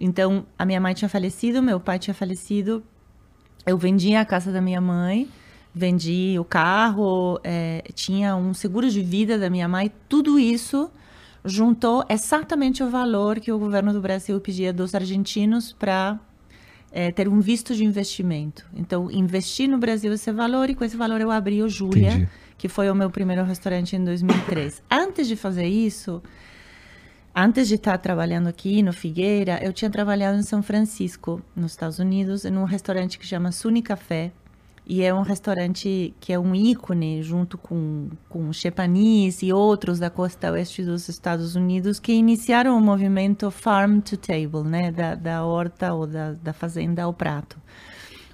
Então, 0.00 0.46
a 0.58 0.64
minha 0.64 0.80
mãe 0.80 0.94
tinha 0.94 1.08
falecido, 1.08 1.62
meu 1.62 1.78
pai 1.78 1.98
tinha 1.98 2.14
falecido. 2.14 2.82
Eu 3.66 3.76
vendi 3.76 4.14
a 4.16 4.24
casa 4.24 4.50
da 4.50 4.60
minha 4.60 4.80
mãe, 4.80 5.28
vendi 5.74 6.36
o 6.40 6.44
carro, 6.44 7.38
é, 7.44 7.84
tinha 7.94 8.34
um 8.34 8.54
seguro 8.54 8.88
de 8.88 9.02
vida 9.02 9.38
da 9.38 9.50
minha 9.50 9.68
mãe. 9.68 9.92
Tudo 10.08 10.38
isso 10.38 10.90
juntou 11.44 12.02
exatamente 12.08 12.82
o 12.82 12.88
valor 12.88 13.38
que 13.38 13.52
o 13.52 13.58
governo 13.58 13.92
do 13.92 14.00
Brasil 14.00 14.40
pedia 14.40 14.72
dos 14.72 14.94
argentinos 14.94 15.72
para 15.72 16.18
é, 16.90 17.10
ter 17.10 17.28
um 17.28 17.40
visto 17.40 17.74
de 17.74 17.84
investimento. 17.84 18.66
Então, 18.74 19.10
investi 19.10 19.68
no 19.68 19.78
Brasil 19.78 20.12
esse 20.12 20.32
valor 20.32 20.70
e 20.70 20.74
com 20.74 20.84
esse 20.84 20.96
valor 20.96 21.20
eu 21.20 21.30
abri 21.30 21.62
o 21.62 21.68
Júlia, 21.68 22.28
que 22.56 22.68
foi 22.68 22.90
o 22.90 22.94
meu 22.94 23.10
primeiro 23.10 23.44
restaurante 23.44 23.96
em 23.96 24.04
2003. 24.04 24.82
Antes 24.90 25.28
de 25.28 25.36
fazer 25.36 25.66
isso, 25.66 26.22
Antes 27.42 27.68
de 27.68 27.76
estar 27.76 27.96
trabalhando 27.96 28.48
aqui 28.48 28.82
no 28.82 28.92
Figueira, 28.92 29.58
eu 29.62 29.72
tinha 29.72 29.90
trabalhado 29.90 30.36
em 30.36 30.42
São 30.42 30.62
Francisco, 30.62 31.40
nos 31.56 31.72
Estados 31.72 31.98
Unidos, 31.98 32.44
em 32.44 32.54
um 32.54 32.64
restaurante 32.64 33.18
que 33.18 33.26
chama 33.26 33.50
Suni 33.50 33.80
Café. 33.80 34.30
E 34.86 35.02
é 35.02 35.14
um 35.14 35.22
restaurante 35.22 36.12
que 36.20 36.34
é 36.34 36.38
um 36.38 36.54
ícone, 36.54 37.22
junto 37.22 37.56
com, 37.56 38.10
com 38.28 38.52
Chepanis 38.52 39.42
e 39.42 39.54
outros 39.54 39.98
da 39.98 40.10
costa 40.10 40.52
oeste 40.52 40.82
dos 40.82 41.08
Estados 41.08 41.56
Unidos, 41.56 41.98
que 41.98 42.12
iniciaram 42.12 42.76
o 42.76 42.80
movimento 42.80 43.50
Farm 43.50 44.00
to 44.00 44.18
Table, 44.18 44.68
né? 44.68 44.92
da, 44.92 45.14
da 45.14 45.42
horta 45.42 45.94
ou 45.94 46.06
da, 46.06 46.32
da 46.32 46.52
fazenda 46.52 47.04
ao 47.04 47.14
prato 47.14 47.56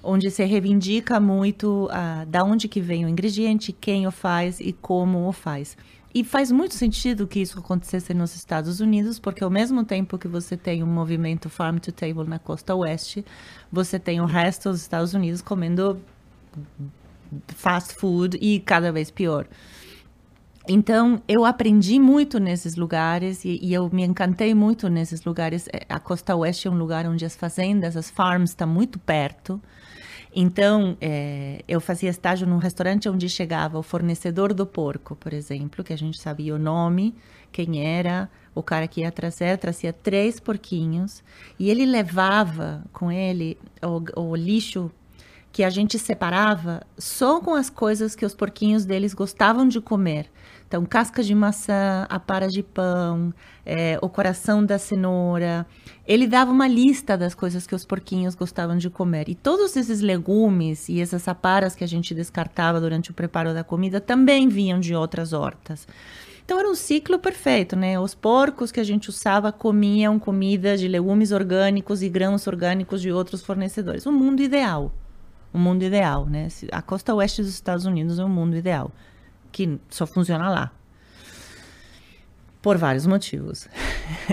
onde 0.03 0.31
se 0.31 0.45
reivindica 0.45 1.19
muito 1.19 1.87
uh, 1.87 2.25
da 2.27 2.41
onde 2.41 2.69
que 2.69 2.79
vem 2.79 3.03
o 3.03 3.09
ingrediente, 3.09 3.73
quem 3.73 4.07
o 4.07 4.11
faz 4.11 4.61
e 4.61 4.71
como 4.71 5.27
o 5.27 5.33
faz. 5.33 5.75
E 6.17 6.23
faz 6.23 6.51
muito 6.51 6.73
sentido 6.73 7.27
que 7.27 7.39
isso 7.39 7.59
acontecesse 7.59 8.11
nos 8.11 8.35
Estados 8.35 8.79
Unidos, 8.79 9.19
porque 9.19 9.43
ao 9.43 9.51
mesmo 9.51 9.85
tempo 9.85 10.17
que 10.17 10.27
você 10.27 10.57
tem 10.57 10.81
um 10.81 10.87
movimento 10.87 11.47
farm 11.47 11.77
to 11.77 11.91
table 11.91 12.27
na 12.27 12.39
costa 12.39 12.73
oeste, 12.73 13.23
você 13.71 13.99
tem 13.99 14.19
o 14.19 14.25
resto 14.25 14.71
dos 14.71 14.81
Estados 14.81 15.13
Unidos 15.13 15.43
comendo 15.43 16.01
fast 17.49 17.93
food 17.93 18.35
e 18.41 18.59
cada 18.59 18.91
vez 18.91 19.11
pior. 19.11 19.45
Então, 20.67 21.21
eu 21.27 21.45
aprendi 21.45 21.99
muito 21.99 22.39
nesses 22.39 22.75
lugares 22.75 23.45
e, 23.45 23.59
e, 23.61 23.71
eu 23.71 23.87
me 23.93 24.03
encantei 24.03 24.55
muito 24.55 24.89
nesses 24.89 25.23
lugares. 25.23 25.67
É, 25.71 25.85
a 25.87 25.99
Costa 25.99 26.35
Oeste 26.35 26.67
é 26.67 26.71
um 26.71 26.77
lugar 26.79 27.05
onde 27.05 27.25
as 27.25 27.35
fazendas, 27.35 27.95
as 27.95 28.09
farms 28.09 28.49
estão 28.49 28.67
muito 28.67 28.97
perto. 28.97 29.61
Então, 30.35 30.97
é, 30.99 31.63
eu 31.67 31.79
fazia 31.79 32.09
estágio 32.09 32.45
num 32.47 32.57
restaurante 32.57 33.09
onde 33.09 33.27
chegava 33.29 33.79
o 33.79 33.83
fornecedor 33.83 34.53
do 34.53 34.65
porco, 34.65 35.15
por 35.15 35.33
exemplo, 35.33 35.83
que 35.83 35.93
a 35.93 35.97
gente 35.97 36.19
sabia 36.19 36.53
o 36.53 36.59
nome, 36.59 37.15
quem 37.51 37.85
era, 37.85 38.29
o 38.53 38.61
cara 38.61 38.87
que 38.87 39.01
ia 39.01 39.11
trazer, 39.11 39.57
trazia 39.57 39.93
três 39.93 40.39
porquinhos 40.39 41.23
e 41.59 41.69
ele 41.69 41.85
levava 41.85 42.83
com 42.91 43.11
ele 43.11 43.57
o, 43.81 44.21
o 44.21 44.35
lixo 44.35 44.91
que 45.51 45.63
a 45.63 45.69
gente 45.69 45.97
separava 45.97 46.85
só 46.97 47.39
com 47.39 47.55
as 47.55 47.69
coisas 47.69 48.15
que 48.15 48.25
os 48.25 48.35
porquinhos 48.35 48.85
deles 48.85 49.13
gostavam 49.13 49.67
de 49.67 49.81
comer. 49.81 50.29
Então, 50.67 50.85
casca 50.85 51.23
de 51.23 51.33
maçã, 51.33 52.05
a 52.09 52.19
para 52.19 52.49
de 52.49 52.61
pão, 52.61 53.33
é, 53.65 53.97
o 54.01 54.09
coração 54.09 54.65
da 54.65 54.77
cenoura. 54.77 55.65
Ele 56.05 56.27
dava 56.27 56.51
uma 56.51 56.67
lista 56.67 57.17
das 57.17 57.33
coisas 57.33 57.65
que 57.65 57.73
os 57.73 57.85
porquinhos 57.85 58.35
gostavam 58.35 58.77
de 58.77 58.89
comer. 58.89 59.29
E 59.29 59.35
todos 59.35 59.77
esses 59.77 60.01
legumes 60.01 60.89
e 60.89 60.99
essas 60.99 61.25
aparas 61.25 61.73
que 61.73 61.85
a 61.85 61.87
gente 61.87 62.13
descartava 62.13 62.81
durante 62.81 63.11
o 63.11 63.13
preparo 63.13 63.53
da 63.53 63.63
comida 63.63 64.01
também 64.01 64.49
vinham 64.49 64.77
de 64.77 64.93
outras 64.93 65.31
hortas. 65.31 65.87
Então 66.43 66.59
era 66.59 66.69
um 66.69 66.75
ciclo 66.75 67.17
perfeito, 67.17 67.75
né? 67.75 67.97
Os 67.97 68.13
porcos 68.13 68.69
que 68.69 68.79
a 68.81 68.83
gente 68.83 69.09
usava 69.09 69.53
comiam 69.53 70.19
comida 70.19 70.77
de 70.77 70.87
legumes 70.87 71.31
orgânicos 71.31 72.01
e 72.01 72.09
grãos 72.09 72.45
orgânicos 72.45 73.01
de 73.01 73.11
outros 73.11 73.41
fornecedores. 73.41 74.05
Um 74.05 74.11
mundo 74.11 74.41
ideal. 74.41 74.91
Um 75.53 75.59
mundo 75.59 75.83
ideal, 75.83 76.25
né? 76.25 76.49
A 76.73 76.81
costa 76.81 77.13
oeste 77.15 77.41
dos 77.41 77.51
Estados 77.51 77.85
Unidos 77.85 78.19
é 78.19 78.25
um 78.25 78.29
mundo 78.29 78.57
ideal 78.57 78.91
que 79.57 79.79
só 79.89 80.05
funciona 80.05 80.51
lá. 80.51 80.71
Por 82.61 82.77
vários 82.77 83.07
motivos. 83.07 83.67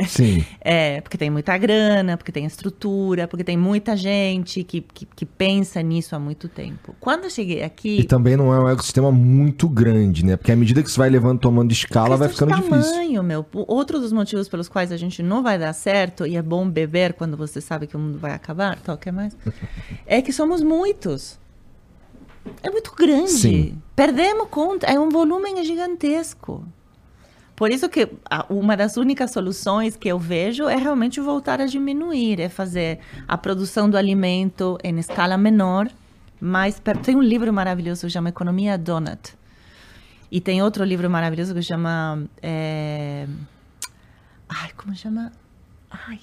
Sim. 0.06 0.44
é, 0.60 1.00
porque 1.00 1.16
tem 1.16 1.30
muita 1.30 1.56
grana, 1.56 2.16
porque 2.16 2.32
tem 2.32 2.44
estrutura, 2.44 3.26
porque 3.26 3.44
tem 3.44 3.56
muita 3.56 3.96
gente 3.96 4.62
que, 4.64 4.82
que, 4.82 5.06
que, 5.06 5.24
pensa 5.24 5.80
nisso 5.80 6.16
há 6.16 6.18
muito 6.18 6.48
tempo. 6.48 6.94
Quando 7.00 7.24
eu 7.24 7.30
cheguei 7.30 7.62
aqui. 7.62 8.00
E 8.00 8.04
também 8.04 8.36
não 8.36 8.52
é 8.52 8.60
um 8.60 8.68
ecossistema 8.68 9.10
muito 9.12 9.68
grande, 9.68 10.24
né? 10.24 10.36
Porque 10.36 10.52
à 10.52 10.56
medida 10.56 10.82
que 10.82 10.90
você 10.90 10.98
vai 10.98 11.08
levando, 11.08 11.38
tomando 11.38 11.70
escala, 11.72 12.16
vai 12.16 12.28
ficando 12.28 12.50
tamanho, 12.50 12.82
difícil. 12.82 13.22
meu. 13.22 13.46
Outro 13.52 14.00
dos 14.00 14.12
motivos 14.12 14.48
pelos 14.48 14.68
quais 14.68 14.90
a 14.90 14.96
gente 14.96 15.22
não 15.22 15.42
vai 15.42 15.58
dar 15.58 15.72
certo, 15.72 16.26
e 16.26 16.36
é 16.36 16.42
bom 16.42 16.68
beber 16.68 17.14
quando 17.14 17.36
você 17.36 17.60
sabe 17.60 17.86
que 17.86 17.96
o 17.96 17.98
mundo 17.98 18.18
vai 18.18 18.32
acabar, 18.32 18.78
toca 18.80 19.12
mais, 19.12 19.34
é 20.06 20.20
que 20.20 20.32
somos 20.32 20.60
muitos. 20.62 21.38
É 22.62 22.70
muito 22.70 22.94
grande. 22.94 23.30
Sim. 23.30 23.82
Perdemos 23.94 24.48
conta, 24.48 24.86
é 24.86 24.98
um 24.98 25.08
volume 25.08 25.62
gigantesco. 25.64 26.66
Por 27.56 27.70
isso 27.70 27.88
que 27.88 28.08
uma 28.50 28.76
das 28.76 28.96
únicas 28.96 29.30
soluções 29.30 29.96
que 29.96 30.08
eu 30.08 30.18
vejo 30.18 30.64
é 30.68 30.76
realmente 30.76 31.20
voltar 31.20 31.60
a 31.60 31.66
diminuir, 31.66 32.40
é 32.40 32.48
fazer 32.48 32.98
a 33.28 33.38
produção 33.38 33.88
do 33.88 33.96
alimento 33.96 34.76
em 34.82 34.98
escala 34.98 35.36
menor, 35.36 35.88
mas 36.40 36.82
tem 37.04 37.14
um 37.14 37.22
livro 37.22 37.52
maravilhoso 37.52 38.06
que 38.06 38.10
chama 38.10 38.30
Economia 38.30 38.76
Donut. 38.76 39.36
E 40.32 40.40
tem 40.40 40.62
outro 40.62 40.82
livro 40.82 41.08
maravilhoso 41.08 41.54
que 41.54 41.62
chama 41.62 42.24
é... 42.42 43.28
Ai, 44.48 44.70
como 44.76 44.94
chama? 44.96 45.30
Ai, 45.88 46.18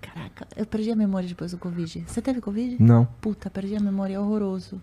caraca, 0.00 0.48
eu 0.56 0.66
perdi 0.66 0.90
a 0.90 0.96
memória 0.96 1.28
depois 1.28 1.52
do 1.52 1.58
Covid. 1.58 2.04
Você 2.04 2.20
teve 2.20 2.40
Covid? 2.40 2.82
Não. 2.82 3.04
Puta, 3.20 3.48
perdi 3.48 3.76
a 3.76 3.80
memória, 3.80 4.16
é 4.16 4.18
horroroso. 4.18 4.82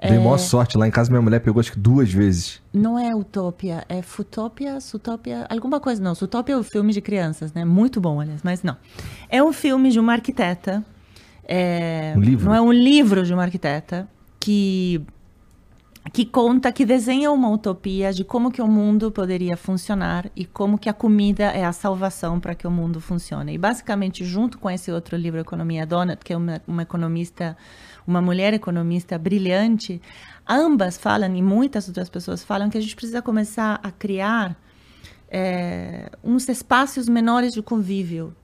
Dei 0.00 0.16
é... 0.16 0.18
maior 0.18 0.38
sorte. 0.38 0.78
Lá 0.78 0.88
em 0.88 0.90
casa 0.90 1.10
minha 1.10 1.20
mulher 1.20 1.40
pegou 1.40 1.60
acho 1.60 1.72
que 1.72 1.78
duas 1.78 2.10
vezes. 2.10 2.62
Não 2.72 2.98
é 2.98 3.14
Utopia, 3.14 3.84
é 3.88 4.00
Futopia, 4.00 4.80
Sutopia, 4.80 5.46
alguma 5.50 5.78
coisa 5.78 6.02
não. 6.02 6.14
Sutopia 6.14 6.54
é 6.54 6.58
o 6.58 6.60
um 6.60 6.64
filme 6.64 6.92
de 6.92 7.00
crianças, 7.00 7.52
né? 7.52 7.64
Muito 7.64 8.00
bom, 8.00 8.20
aliás, 8.20 8.42
mas 8.42 8.62
não. 8.62 8.76
É 9.28 9.42
um 9.42 9.52
filme 9.52 9.90
de 9.90 10.00
uma 10.00 10.12
arquiteta. 10.12 10.84
É... 11.44 12.14
Um 12.16 12.20
livro? 12.20 12.46
Não 12.46 12.54
é 12.54 12.60
um 12.60 12.72
livro 12.72 13.24
de 13.24 13.34
uma 13.34 13.42
arquiteta 13.42 14.08
que 14.38 15.04
que 16.12 16.24
conta, 16.24 16.72
que 16.72 16.84
desenha 16.84 17.30
uma 17.30 17.50
utopia 17.50 18.12
de 18.12 18.24
como 18.24 18.50
que 18.50 18.60
o 18.60 18.66
mundo 18.66 19.12
poderia 19.12 19.56
funcionar 19.56 20.30
e 20.34 20.44
como 20.44 20.78
que 20.78 20.88
a 20.88 20.92
comida 20.92 21.44
é 21.44 21.64
a 21.64 21.72
salvação 21.72 22.40
para 22.40 22.54
que 22.54 22.66
o 22.66 22.70
mundo 22.70 23.00
funcione. 23.00 23.54
E 23.54 23.58
basicamente, 23.58 24.24
junto 24.24 24.58
com 24.58 24.68
esse 24.70 24.90
outro 24.90 25.16
livro, 25.16 25.38
Economia 25.38 25.86
Donut, 25.86 26.24
que 26.24 26.32
é 26.32 26.36
uma, 26.36 26.60
uma 26.66 26.82
economista 26.82 27.56
uma 28.10 28.20
mulher 28.20 28.52
economista 28.52 29.16
brilhante, 29.16 30.02
ambas 30.46 30.98
falam, 30.98 31.34
e 31.36 31.40
muitas 31.40 31.86
outras 31.88 32.10
pessoas 32.10 32.42
falam, 32.42 32.68
que 32.68 32.76
a 32.76 32.80
gente 32.80 32.96
precisa 32.96 33.22
começar 33.22 33.80
a 33.82 33.90
criar 33.90 34.56
é, 35.30 36.10
uns 36.22 36.48
espaços 36.48 37.08
menores 37.08 37.52
de 37.52 37.62
convívio, 37.62 38.34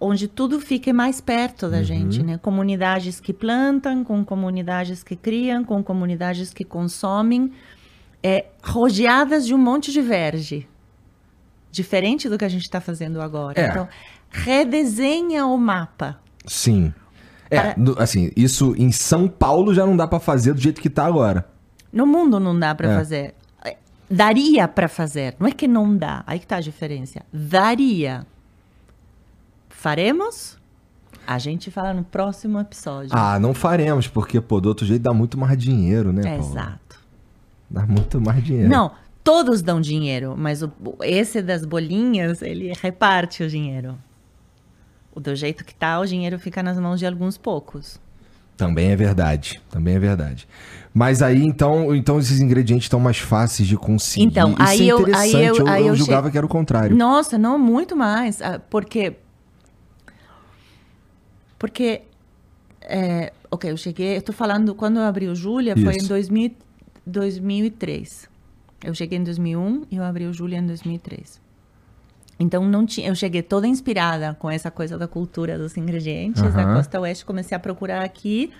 onde 0.00 0.26
tudo 0.26 0.58
fique 0.58 0.92
mais 0.92 1.20
perto 1.20 1.68
da 1.68 1.78
uhum. 1.78 1.84
gente, 1.84 2.22
né? 2.22 2.38
Comunidades 2.38 3.20
que 3.20 3.32
plantam, 3.32 4.02
com 4.02 4.24
comunidades 4.24 5.02
que 5.02 5.14
criam, 5.14 5.64
com 5.64 5.82
comunidades 5.82 6.52
que 6.52 6.64
consomem, 6.64 7.52
é, 8.22 8.46
rodeadas 8.62 9.46
de 9.46 9.54
um 9.54 9.58
monte 9.58 9.92
de 9.92 10.00
verde. 10.00 10.66
Diferente 11.70 12.28
do 12.28 12.38
que 12.38 12.44
a 12.44 12.48
gente 12.48 12.62
está 12.62 12.80
fazendo 12.80 13.20
agora. 13.20 13.60
É. 13.60 13.68
Então, 13.68 13.88
redesenha 14.30 15.46
o 15.46 15.58
mapa. 15.58 16.18
Sim. 16.46 16.92
É, 17.56 17.74
no, 17.76 17.98
assim, 17.98 18.30
isso 18.36 18.74
em 18.76 18.90
São 18.92 19.28
Paulo 19.28 19.74
já 19.74 19.86
não 19.86 19.96
dá 19.96 20.06
para 20.06 20.20
fazer 20.20 20.54
do 20.54 20.60
jeito 20.60 20.80
que 20.80 20.90
tá 20.90 21.06
agora. 21.06 21.46
No 21.92 22.06
mundo 22.06 22.40
não 22.40 22.58
dá 22.58 22.74
para 22.74 22.92
é. 22.92 22.96
fazer. 22.96 23.34
Daria 24.10 24.68
para 24.68 24.88
fazer. 24.88 25.34
Não 25.38 25.46
é 25.46 25.52
que 25.52 25.66
não 25.66 25.96
dá. 25.96 26.22
Aí 26.26 26.38
que 26.38 26.46
tá 26.46 26.56
a 26.56 26.60
diferença. 26.60 27.22
Daria. 27.32 28.26
Faremos? 29.68 30.58
A 31.26 31.38
gente 31.38 31.70
fala 31.70 31.94
no 31.94 32.04
próximo 32.04 32.60
episódio. 32.60 33.10
Ah, 33.12 33.38
não 33.38 33.54
faremos, 33.54 34.06
porque, 34.06 34.40
pô, 34.40 34.60
do 34.60 34.68
outro 34.68 34.84
jeito 34.84 35.02
dá 35.02 35.12
muito 35.14 35.38
mais 35.38 35.56
dinheiro, 35.56 36.12
né, 36.12 36.22
Paulo? 36.22 36.52
Exato. 36.52 37.00
Dá 37.70 37.86
muito 37.86 38.20
mais 38.20 38.44
dinheiro. 38.44 38.68
Não, 38.68 38.92
todos 39.22 39.62
dão 39.62 39.80
dinheiro, 39.80 40.34
mas 40.36 40.62
o, 40.62 40.70
esse 41.02 41.40
das 41.40 41.64
bolinhas, 41.64 42.42
ele 42.42 42.72
reparte 42.80 43.42
o 43.42 43.48
dinheiro 43.48 43.96
do 45.16 45.34
jeito 45.34 45.64
que 45.64 45.74
tá, 45.74 45.98
o 46.00 46.06
dinheiro 46.06 46.38
fica 46.38 46.62
nas 46.62 46.78
mãos 46.78 46.98
de 46.98 47.06
alguns 47.06 47.36
poucos. 47.36 48.00
Também 48.56 48.90
é 48.90 48.96
verdade, 48.96 49.60
também 49.68 49.94
é 49.96 49.98
verdade. 49.98 50.46
Mas 50.92 51.22
aí, 51.22 51.42
então, 51.42 51.92
então 51.94 52.20
esses 52.20 52.40
ingredientes 52.40 52.84
estão 52.84 53.00
mais 53.00 53.18
fáceis 53.18 53.68
de 53.68 53.76
conseguir. 53.76 54.26
Então, 54.26 54.52
Isso 54.52 54.62
aí, 54.62 54.88
é 54.88 54.92
eu, 54.92 54.98
aí 55.16 55.32
eu, 55.32 55.56
eu, 55.56 55.68
aí 55.68 55.86
eu, 55.88 55.96
julgava 55.96 56.28
che... 56.28 56.32
que 56.32 56.38
era 56.38 56.46
o 56.46 56.48
contrário. 56.48 56.96
Nossa, 56.96 57.36
não, 57.36 57.58
muito 57.58 57.96
mais. 57.96 58.40
Ah, 58.40 58.60
porque. 58.70 59.16
Porque. 61.58 62.02
É, 62.80 63.32
ok, 63.50 63.72
eu 63.72 63.76
cheguei. 63.76 64.18
Eu 64.18 64.22
tô 64.22 64.32
falando, 64.32 64.72
quando 64.72 64.98
eu 64.98 65.02
abri 65.02 65.26
o 65.26 65.34
Júlia, 65.34 65.76
foi 65.76 65.94
em 65.94 66.06
2000, 66.06 66.52
2003. 67.04 68.28
Eu 68.84 68.94
cheguei 68.94 69.18
em 69.18 69.24
2001 69.24 69.86
e 69.90 69.96
eu 69.96 70.04
abri 70.04 70.26
o 70.26 70.32
Júlia 70.32 70.58
em 70.58 70.66
2003. 70.66 71.43
Então 72.38 72.64
não 72.66 72.84
tinha, 72.84 73.08
eu 73.08 73.14
cheguei 73.14 73.42
toda 73.42 73.66
inspirada 73.66 74.34
com 74.34 74.50
essa 74.50 74.70
coisa 74.70 74.98
da 74.98 75.06
cultura 75.06 75.56
dos 75.56 75.76
ingredientes 75.76 76.42
uhum. 76.42 76.50
da 76.50 76.64
costa 76.74 77.00
oeste, 77.00 77.24
comecei 77.24 77.56
a 77.56 77.60
procurar 77.60 78.02
aqui, 78.02 78.52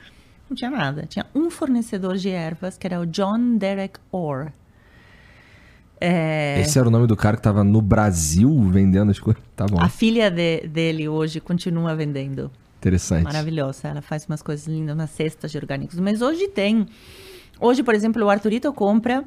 não 0.49 0.57
tinha 0.57 0.71
nada. 0.71 1.07
Tinha 1.07 1.27
um 1.35 1.51
fornecedor 1.51 2.17
de 2.17 2.31
ervas 2.31 2.79
que 2.79 2.87
era 2.87 3.01
o 3.01 3.07
John 3.07 3.57
Derek 3.57 3.99
Orr. 4.13 4.53
É... 6.01 6.61
Esse 6.61 6.79
era 6.79 6.87
o 6.87 6.91
nome 6.91 7.07
do 7.07 7.17
cara 7.17 7.37
que 7.37 7.41
estava 7.41 7.65
no 7.65 7.81
Brasil 7.81 8.51
vendendo 8.71 9.11
as 9.11 9.19
coisas. 9.19 9.43
Tá 9.57 9.67
bom. 9.67 9.81
A 9.81 9.89
filha 9.89 10.31
de, 10.31 10.67
dele 10.69 11.09
hoje 11.09 11.41
continua 11.41 11.97
vendendo. 11.97 12.51
Interessante. 12.79 13.25
Maravilhosa. 13.25 13.89
Ela 13.89 14.03
faz 14.03 14.27
umas 14.27 14.43
coisas 14.43 14.67
lindas 14.67 14.97
nas 14.97 15.11
cestas 15.11 15.51
de 15.51 15.57
orgânicos. 15.57 15.99
Mas 15.99 16.21
hoje 16.21 16.49
tem. 16.49 16.87
Hoje, 17.59 17.83
por 17.83 17.95
exemplo, 17.95 18.23
o 18.25 18.29
Arturito 18.29 18.73
compra 18.73 19.25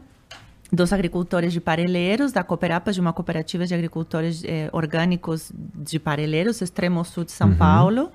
dos 0.72 0.92
agricultores 0.92 1.54
de 1.54 1.62
Parelheiros, 1.62 2.32
da 2.32 2.44
Cooperapas, 2.44 2.96
de 2.96 3.02
uma 3.02 3.14
cooperativa 3.14 3.66
de 3.66 3.74
agricultores 3.74 4.44
eh, 4.44 4.70
orgânicos 4.74 5.52
de 5.54 5.98
Parelheiros, 5.98 6.62
extremo 6.62 7.04
sul 7.06 7.24
de 7.24 7.32
São 7.32 7.50
uhum. 7.50 7.58
Paulo, 7.58 8.12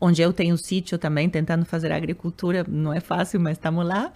onde 0.00 0.22
eu 0.22 0.32
tenho 0.32 0.56
sítio 0.56 0.98
também, 0.98 1.28
tentando 1.28 1.64
fazer 1.64 1.92
agricultura, 1.92 2.64
não 2.66 2.92
é 2.92 3.00
fácil, 3.00 3.38
mas 3.40 3.58
estamos 3.58 3.86
lá. 3.86 4.12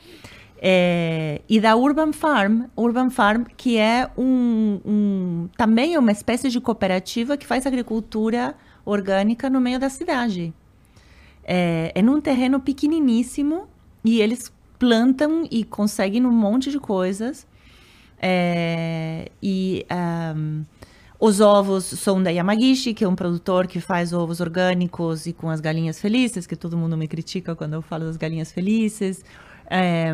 É, 0.60 1.40
e 1.48 1.60
da 1.60 1.76
Urban 1.76 2.12
Farm, 2.12 2.64
Urban 2.76 3.10
Farm, 3.10 3.44
que 3.56 3.78
é 3.78 4.10
um, 4.16 4.80
um, 4.84 5.48
também 5.56 5.94
é 5.94 5.98
uma 5.98 6.10
espécie 6.10 6.48
de 6.48 6.60
cooperativa 6.60 7.36
que 7.36 7.46
faz 7.46 7.64
agricultura 7.64 8.54
orgânica 8.84 9.48
no 9.48 9.60
meio 9.60 9.78
da 9.78 9.88
cidade. 9.88 10.52
É, 11.44 11.92
é 11.94 12.02
num 12.02 12.20
terreno 12.20 12.58
pequeniníssimo 12.58 13.68
e 14.04 14.20
eles 14.20 14.52
plantam 14.78 15.46
e 15.50 15.64
conseguem 15.64 16.26
um 16.26 16.32
monte 16.32 16.70
de 16.70 16.78
coisas. 16.78 17.46
É, 18.20 19.30
e 19.42 19.86
um, 20.36 20.64
os 21.20 21.40
ovos 21.40 21.84
são 21.84 22.22
da 22.22 22.30
Yamagishi, 22.30 22.94
que 22.94 23.04
é 23.04 23.08
um 23.08 23.14
produtor 23.14 23.66
que 23.66 23.80
faz 23.80 24.12
ovos 24.12 24.40
orgânicos 24.40 25.26
e 25.26 25.32
com 25.32 25.50
as 25.50 25.60
galinhas 25.60 26.00
felizes, 26.00 26.46
que 26.46 26.56
todo 26.56 26.76
mundo 26.76 26.96
me 26.96 27.08
critica 27.08 27.54
quando 27.54 27.74
eu 27.74 27.82
falo 27.82 28.04
das 28.04 28.16
galinhas 28.16 28.52
felizes. 28.52 29.24
É, 29.70 30.12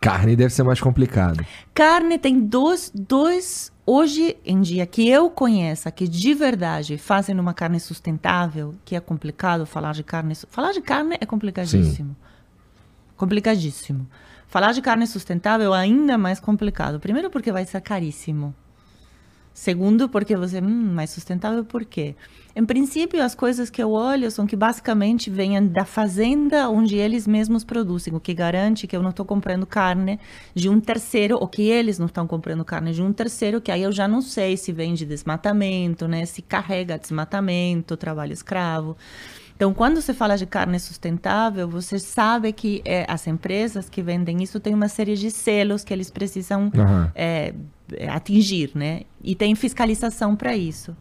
Carne 0.00 0.36
deve 0.36 0.52
ser 0.52 0.62
mais 0.62 0.80
complicado. 0.80 1.44
Carne 1.74 2.18
tem 2.18 2.38
dois, 2.38 2.92
dois 2.94 3.72
hoje 3.84 4.36
em 4.44 4.60
dia 4.60 4.86
que 4.86 5.08
eu 5.08 5.28
conheça 5.28 5.90
que 5.90 6.06
de 6.06 6.34
verdade 6.34 6.96
fazem 6.96 7.38
uma 7.38 7.52
carne 7.52 7.80
sustentável, 7.80 8.74
que 8.84 8.94
é 8.94 9.00
complicado 9.00 9.66
falar 9.66 9.92
de 9.92 10.04
carne. 10.04 10.34
Falar 10.34 10.72
de 10.72 10.80
carne 10.80 11.16
é 11.20 11.26
complicadíssimo. 11.26 12.10
Sim. 12.10 12.16
Complicadíssimo. 13.16 14.06
Falar 14.48 14.72
de 14.72 14.80
carne 14.80 15.06
sustentável 15.06 15.74
é 15.74 15.78
ainda 15.78 16.16
mais 16.16 16.40
complicado. 16.40 16.98
Primeiro 16.98 17.28
porque 17.28 17.52
vai 17.52 17.66
ser 17.66 17.82
caríssimo. 17.82 18.54
Segundo, 19.52 20.08
porque 20.08 20.36
você, 20.36 20.58
hum, 20.60 20.94
mais 20.94 21.10
sustentável 21.10 21.64
por 21.64 21.84
quê? 21.84 22.14
Em 22.56 22.64
princípio, 22.64 23.22
as 23.22 23.34
coisas 23.34 23.68
que 23.68 23.82
eu 23.82 23.90
olho 23.90 24.30
são 24.30 24.46
que 24.46 24.56
basicamente 24.56 25.28
venham 25.28 25.66
da 25.66 25.84
fazenda 25.84 26.68
onde 26.70 26.96
eles 26.96 27.26
mesmos 27.26 27.62
produzem, 27.62 28.14
o 28.14 28.20
que 28.20 28.32
garante 28.32 28.86
que 28.86 28.96
eu 28.96 29.02
não 29.02 29.10
estou 29.10 29.26
comprando 29.26 29.66
carne 29.66 30.18
de 30.54 30.68
um 30.68 30.80
terceiro, 30.80 31.36
ou 31.40 31.46
que 31.46 31.62
eles 31.62 31.98
não 31.98 32.06
estão 32.06 32.26
comprando 32.26 32.64
carne 32.64 32.92
de 32.92 33.02
um 33.02 33.12
terceiro, 33.12 33.60
que 33.60 33.70
aí 33.70 33.82
eu 33.82 33.92
já 33.92 34.08
não 34.08 34.22
sei 34.22 34.56
se 34.56 34.72
vem 34.72 34.94
de 34.94 35.04
desmatamento, 35.04 36.08
né? 36.08 36.24
Se 36.24 36.40
carrega 36.40 36.96
desmatamento, 36.96 37.96
trabalho 37.96 38.32
escravo. 38.32 38.96
Então, 39.58 39.74
quando 39.74 40.00
você 40.00 40.14
fala 40.14 40.36
de 40.36 40.46
carne 40.46 40.78
sustentável, 40.78 41.68
você 41.68 41.98
sabe 41.98 42.52
que 42.52 42.80
é, 42.84 43.04
as 43.08 43.26
empresas 43.26 43.90
que 43.90 44.00
vendem 44.00 44.40
isso 44.40 44.60
têm 44.60 44.72
uma 44.72 44.86
série 44.86 45.16
de 45.16 45.32
selos 45.32 45.82
que 45.82 45.92
eles 45.92 46.08
precisam 46.12 46.70
uhum. 46.72 47.10
é, 47.12 47.52
atingir, 48.08 48.70
né? 48.72 49.00
E 49.20 49.34
tem 49.34 49.52
fiscalização 49.56 50.36
para 50.36 50.56
isso. 50.56 50.96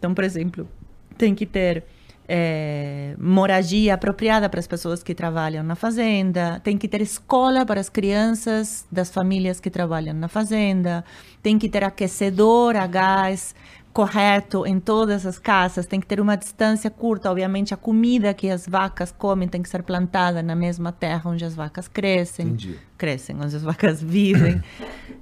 Então, 0.00 0.12
por 0.12 0.24
exemplo, 0.24 0.68
tem 1.16 1.32
que 1.32 1.46
ter 1.46 1.84
é, 2.28 3.14
moradia 3.20 3.94
apropriada 3.94 4.48
para 4.48 4.58
as 4.58 4.66
pessoas 4.66 5.00
que 5.00 5.14
trabalham 5.14 5.62
na 5.62 5.76
fazenda, 5.76 6.60
tem 6.64 6.76
que 6.76 6.88
ter 6.88 7.02
escola 7.02 7.64
para 7.64 7.80
as 7.80 7.88
crianças 7.88 8.84
das 8.90 9.10
famílias 9.10 9.60
que 9.60 9.70
trabalham 9.70 10.14
na 10.14 10.26
fazenda, 10.26 11.04
tem 11.40 11.56
que 11.56 11.68
ter 11.68 11.84
aquecedor 11.84 12.74
a 12.74 12.86
gás 12.88 13.54
correto 13.92 14.66
em 14.66 14.80
todas 14.80 15.26
as 15.26 15.38
casas, 15.38 15.86
tem 15.86 16.00
que 16.00 16.06
ter 16.06 16.18
uma 16.20 16.36
distância 16.36 16.90
curta. 16.90 17.30
Obviamente, 17.30 17.74
a 17.74 17.76
comida 17.76 18.32
que 18.32 18.48
as 18.48 18.66
vacas 18.66 19.12
comem 19.12 19.46
tem 19.46 19.62
que 19.62 19.68
ser 19.68 19.82
plantada 19.82 20.42
na 20.42 20.54
mesma 20.54 20.90
terra 20.90 21.30
onde 21.30 21.44
as 21.44 21.54
vacas 21.54 21.88
crescem. 21.88 22.46
Entendi. 22.46 22.78
Crescem, 22.96 23.36
onde 23.36 23.54
as 23.54 23.62
vacas 23.62 24.00
vivem. 24.02 24.62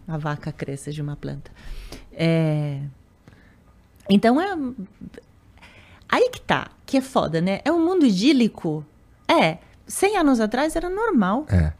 a 0.07 0.17
vaca 0.17 0.53
cresce 0.53 0.93
de 0.93 1.03
uma 1.03 1.17
planta. 1.17 1.51
É... 2.13 2.81
Então, 4.09 4.41
é... 4.41 4.57
aí 6.09 6.31
que 6.31 6.41
tá, 6.41 6.71
que 6.87 6.97
é 6.97 7.01
foda, 7.01 7.41
né? 7.41 7.61
É 7.65 7.73
um 7.73 7.85
mundo 7.85 8.07
idílico. 8.07 8.85
É, 9.27 9.59
100 9.87 10.17
anos 10.19 10.41
atrás 10.41 10.77
era 10.77 10.89
normal. 10.89 11.45
É. 11.49 11.73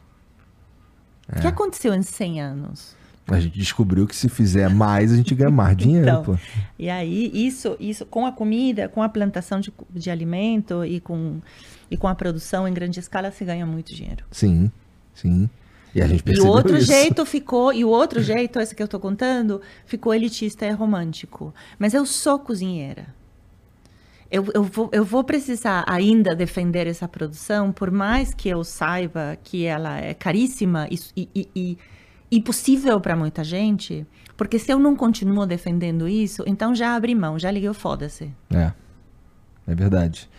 é. 1.33 1.37
O 1.37 1.41
que 1.41 1.47
aconteceu 1.47 1.93
em 1.93 2.01
100 2.01 2.41
anos? 2.41 3.00
A 3.31 3.39
gente 3.39 3.57
descobriu 3.57 4.05
que 4.05 4.15
se 4.15 4.27
fizer 4.27 4.69
mais, 4.69 5.11
a 5.11 5.15
gente 5.15 5.33
ganha 5.33 5.49
mais 5.49 5.75
dinheiro, 5.77 6.07
então, 6.07 6.23
pô. 6.23 6.37
E 6.77 6.89
aí, 6.89 7.31
isso, 7.33 7.77
isso 7.79 8.05
com 8.05 8.25
a 8.25 8.31
comida, 8.31 8.89
com 8.89 9.01
a 9.01 9.09
plantação 9.09 9.59
de, 9.59 9.73
de 9.89 10.09
alimento 10.09 10.83
e 10.83 10.99
com, 10.99 11.39
e 11.89 11.95
com 11.95 12.07
a 12.07 12.15
produção 12.15 12.67
em 12.67 12.73
grande 12.73 12.99
escala, 12.99 13.31
se 13.31 13.45
ganha 13.45 13.65
muito 13.65 13.93
dinheiro. 13.93 14.25
Sim, 14.31 14.71
sim. 15.13 15.49
E 15.93 16.01
a 16.01 16.07
gente 16.07 16.23
percebeu 16.23 16.47
E 16.47 16.49
o 16.49 16.53
outro 16.53 16.77
isso. 16.77 16.87
jeito 16.87 17.25
ficou, 17.25 17.73
e 17.73 17.83
o 17.83 17.89
outro 17.89 18.21
jeito, 18.21 18.59
esse 18.59 18.73
que 18.75 18.81
eu 18.81 18.85
estou 18.85 18.99
contando, 18.99 19.61
ficou 19.85 20.13
elitista 20.13 20.65
e 20.65 20.71
romântico. 20.71 21.53
Mas 21.77 21.93
eu 21.93 22.05
sou 22.05 22.39
cozinheira. 22.39 23.07
Eu, 24.29 24.45
eu, 24.53 24.63
vou, 24.63 24.89
eu 24.93 25.03
vou 25.03 25.25
precisar 25.25 25.83
ainda 25.85 26.33
defender 26.33 26.87
essa 26.87 27.05
produção, 27.05 27.69
por 27.73 27.91
mais 27.91 28.33
que 28.33 28.47
eu 28.47 28.63
saiba 28.63 29.37
que 29.43 29.65
ela 29.65 29.99
é 29.99 30.13
caríssima 30.13 30.87
e, 30.89 31.27
e, 31.35 31.49
e 31.53 31.77
impossível 32.31 32.99
para 33.01 33.15
muita 33.15 33.43
gente, 33.43 34.05
porque 34.37 34.57
se 34.57 34.71
eu 34.71 34.79
não 34.79 34.95
continuo 34.95 35.45
defendendo 35.45 36.07
isso, 36.07 36.43
então 36.47 36.73
já 36.73 36.95
abri 36.95 37.13
mão, 37.13 37.37
já 37.37 37.51
liguei 37.51 37.69
o 37.69 37.73
foda-se. 37.73 38.31
É. 38.49 38.71
É 39.67 39.75
verdade. 39.75 40.29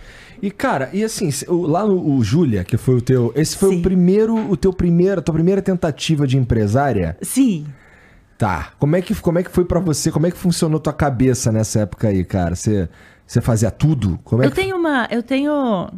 E 0.42 0.50
cara, 0.50 0.90
e 0.92 1.04
assim, 1.04 1.30
lá 1.48 1.86
no 1.86 2.16
o 2.16 2.24
Júlia, 2.24 2.64
que 2.64 2.76
foi 2.76 2.96
o 2.96 3.00
teu, 3.00 3.32
esse 3.36 3.56
foi 3.56 3.70
Sim. 3.70 3.78
o 3.78 3.82
primeiro, 3.82 4.34
o 4.50 4.56
teu 4.56 4.72
primeiro, 4.72 5.20
a 5.20 5.22
tua 5.22 5.34
primeira 5.34 5.62
tentativa 5.62 6.26
de 6.26 6.36
empresária? 6.36 7.16
Sim. 7.22 7.66
Tá. 8.36 8.72
Como 8.78 8.96
é 8.96 9.00
que 9.00 9.14
como 9.14 9.38
é 9.38 9.42
que 9.44 9.50
foi 9.50 9.64
para 9.64 9.78
você? 9.78 10.10
Como 10.10 10.26
é 10.26 10.30
que 10.30 10.36
funcionou 10.36 10.80
tua 10.80 10.92
cabeça 10.92 11.52
nessa 11.52 11.80
época 11.80 12.08
aí, 12.08 12.24
cara? 12.24 12.56
Você 12.56 12.88
você 13.24 13.40
fazia 13.40 13.70
tudo? 13.70 14.18
Como 14.24 14.42
é 14.42 14.46
eu 14.46 14.50
que... 14.50 14.56
tenho 14.56 14.76
uma, 14.76 15.06
eu 15.10 15.22
tenho 15.22 15.88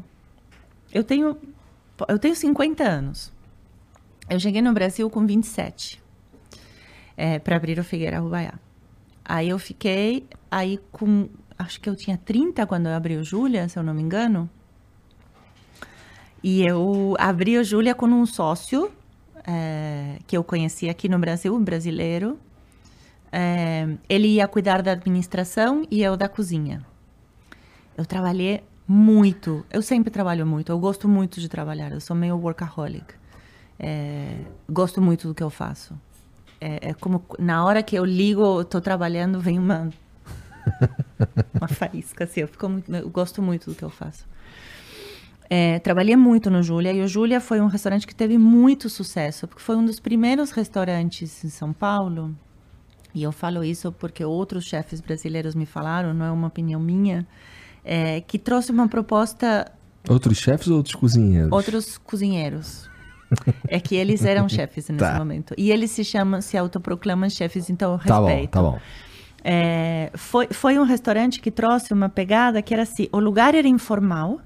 eu 0.93 1.03
tenho 1.03 1.37
eu 2.07 2.19
tenho 2.19 2.37
50 2.37 2.85
anos. 2.85 3.33
Eu 4.29 4.41
cheguei 4.41 4.63
no 4.63 4.73
Brasil 4.73 5.09
com 5.11 5.27
27 5.27 6.03
é, 7.17 7.39
para 7.39 7.57
abrir 7.57 7.79
o 7.79 7.85
Figueira 7.85 8.19
Rubaiá. 8.19 8.55
Aí 9.25 9.49
eu 9.49 9.59
fiquei, 9.59 10.27
aí 10.51 10.79
com, 10.93 11.29
acho 11.59 11.81
que 11.81 11.89
eu 11.89 11.97
tinha 11.97 12.17
30 12.17 12.67
quando 12.67 12.87
eu 12.87 12.93
abri 12.93 13.17
o 13.17 13.25
Júlia, 13.25 13.69
se 13.69 13.79
eu 13.79 13.83
não 13.83 13.95
me 13.95 14.03
engano. 14.03 14.49
E 16.43 16.63
eu 16.63 17.15
abri 17.19 17.57
o 17.59 17.65
Júlia 17.65 17.95
com 17.95 18.07
um 18.07 18.27
sócio 18.27 18.93
é, 19.47 20.19
que 20.27 20.37
eu 20.37 20.45
conheci 20.45 20.89
aqui 20.89 21.09
no 21.09 21.19
Brasil, 21.19 21.55
um 21.55 21.63
brasileiro. 21.63 22.39
É, 23.33 23.89
ele 24.09 24.29
ia 24.29 24.47
cuidar 24.47 24.83
da 24.83 24.93
administração 24.93 25.87
e 25.91 26.03
eu 26.03 26.17
da 26.17 26.29
cozinha. 26.29 26.85
Eu 27.97 28.05
trabalhei 28.05 28.63
muito, 28.87 29.65
eu 29.71 29.81
sempre 29.81 30.11
trabalho 30.11 30.47
muito, 30.47 30.71
eu 30.71 30.79
gosto 30.79 31.09
muito 31.09 31.41
de 31.41 31.49
trabalhar, 31.49 31.93
eu 31.93 32.01
sou 32.01 32.15
meio 32.15 32.37
workaholic. 32.37 33.15
É, 33.79 34.37
gosto 34.69 35.01
muito 35.01 35.29
do 35.29 35.35
que 35.35 35.43
eu 35.43 35.51
faço. 35.51 35.95
É, 36.61 36.91
é, 36.91 36.95
como 36.95 37.25
na 37.39 37.65
hora 37.65 37.83
que 37.83 37.97
eu 37.97 38.05
ligo, 38.05 38.61
estou 38.61 38.81
trabalhando, 38.81 39.41
vem 39.41 39.59
uma 39.59 39.91
uma 41.55 41.69
faísca 41.69 42.25
assim. 42.25 42.41
Eu, 42.41 42.49
fico 42.49 42.69
muito, 42.69 42.95
eu 42.95 43.09
gosto 43.11 43.43
muito 43.43 43.71
do 43.71 43.77
que 43.77 43.83
eu 43.83 43.91
faço. 43.91 44.27
É, 45.49 45.79
trabalhei 45.79 46.17
muito 46.17 46.51
no 46.51 46.63
Júlia 46.63 46.93
e 46.93 47.03
o 47.03 47.09
Júlia 47.09 47.41
foi 47.41 47.61
um 47.61 47.67
restaurante 47.67 48.07
que 48.07 48.15
teve 48.15 48.39
muito 48.39 48.89
sucesso, 48.89 49.47
porque 49.47 49.63
foi 49.63 49.77
um 49.77 49.85
dos 49.85 50.01
primeiros 50.01 50.51
restaurantes 50.51 51.45
em 51.45 51.51
São 51.51 51.73
Paulo. 51.73 52.35
E 53.15 53.23
eu 53.23 53.31
falo 53.31 53.63
isso 53.63 53.93
porque 53.93 54.25
outros 54.25 54.65
chefes 54.65 55.01
brasileiros 55.01 55.55
me 55.55 55.67
falaram, 55.67 56.13
não 56.15 56.25
é 56.25 56.31
uma 56.31 56.49
opinião 56.49 56.81
minha, 56.81 57.27
é, 57.85 58.21
que 58.23 58.39
trouxe 58.39 58.73
uma 58.73 58.89
proposta. 58.89 59.71
Outros 60.09 60.39
chefes 60.39 60.69
ou 60.69 60.79
outros 60.79 60.95
cozinheiros? 60.95 61.53
Outros 61.53 61.99
cozinheiros. 61.99 62.91
É 63.69 63.81
que 63.81 63.95
eles 63.95 64.25
eram 64.25 64.49
chefes 64.51 64.89
nesse 64.89 65.05
tá. 65.05 65.19
momento. 65.19 65.55
E 65.57 65.71
eles 65.71 65.91
se 65.91 66.05
chamam, 66.05 66.41
se 66.41 66.57
autoproclamam 66.57 67.29
chefes, 67.29 67.71
então 67.71 67.93
eu 67.93 67.97
respeito. 67.97 68.51
Tá 68.51 68.63
bom, 68.63 68.73
tá 68.73 68.77
bom. 68.77 68.81
É, 69.47 70.11
foi, 70.15 70.49
foi 70.51 70.79
um 70.79 70.85
restaurante 70.85 71.39
que 71.39 71.51
trouxe 71.51 71.93
uma 71.93 72.09
pegada 72.09 72.63
que 72.63 72.73
era 72.73 72.85
assim: 72.85 73.09
o 73.13 73.19
lugar 73.19 73.55
era 73.55 73.69
informal, 73.69 74.41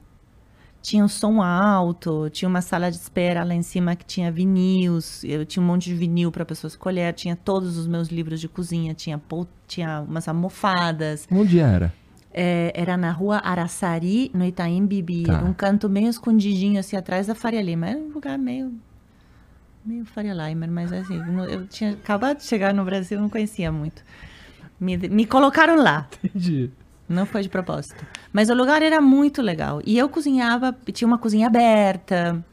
tinha 0.83 1.05
um 1.05 1.09
som 1.09 1.41
alto, 1.41 2.29
tinha 2.31 2.49
uma 2.49 2.61
sala 2.61 2.91
de 2.91 2.97
espera 2.97 3.45
lá 3.45 3.55
em 3.55 3.63
cima 3.63 3.95
que 3.95 4.05
tinha 4.05 4.33
vinis, 4.33 5.23
eu 5.23 5.47
tinha 5.47 5.63
um 5.63 5.67
monte 5.67 5.85
de 5.85 5.95
vinil 5.95 6.33
para 6.33 6.43
a 6.43 6.47
pessoa 6.47 6.69
escolher, 6.69 7.13
tinha 7.15 7.37
todos 7.37 7.77
os 7.77 7.87
meus 7.87 8.09
livros 8.09 8.41
de 8.41 8.49
cozinha, 8.49 8.93
tinha, 8.93 9.21
tinha 9.69 10.01
umas 10.01 10.27
almofadas. 10.27 11.29
Onde 11.31 11.61
era? 11.61 11.93
É, 12.41 12.73
era 12.73 12.97
na 12.97 13.11
rua 13.11 13.39
Araçari, 13.39 14.31
no 14.33 14.45
Itaim 14.45 14.87
Bibi. 14.87 15.25
Tá. 15.25 15.43
Um 15.43 15.53
canto 15.53 15.89
meio 15.89 16.09
escondidinho, 16.09 16.79
assim, 16.79 16.97
atrás 16.97 17.27
da 17.27 17.35
Faria 17.35 17.61
Lima. 17.61 17.89
Era 17.89 17.99
um 17.99 18.13
lugar 18.13 18.39
meio... 18.39 18.73
Meio 19.85 20.05
Faria 20.05 20.35
Lima, 20.35 20.69
mas 20.69 20.93
assim, 20.93 21.21
eu 21.51 21.67
tinha 21.67 21.93
acabado 21.93 22.37
de 22.37 22.45
chegar 22.45 22.73
no 22.73 22.85
Brasil, 22.85 23.21
não 23.21 23.29
conhecia 23.29 23.73
muito. 23.73 24.05
Me, 24.79 24.97
me 24.97 25.27
colocaram 25.27 25.83
lá. 25.83 26.07
Entendi. 26.23 26.71
Não 27.09 27.27
foi 27.27 27.43
de 27.43 27.49
propósito. 27.49 28.07
Mas 28.33 28.51
o 28.51 28.55
lugar 28.55 28.83
era 28.83 29.01
muito 29.01 29.43
legal. 29.43 29.81
E 29.85 29.99
eu 29.99 30.09
cozinhava, 30.09 30.77
tinha 30.93 31.09
uma 31.09 31.19
cozinha 31.19 31.49
aberta. 31.49 32.45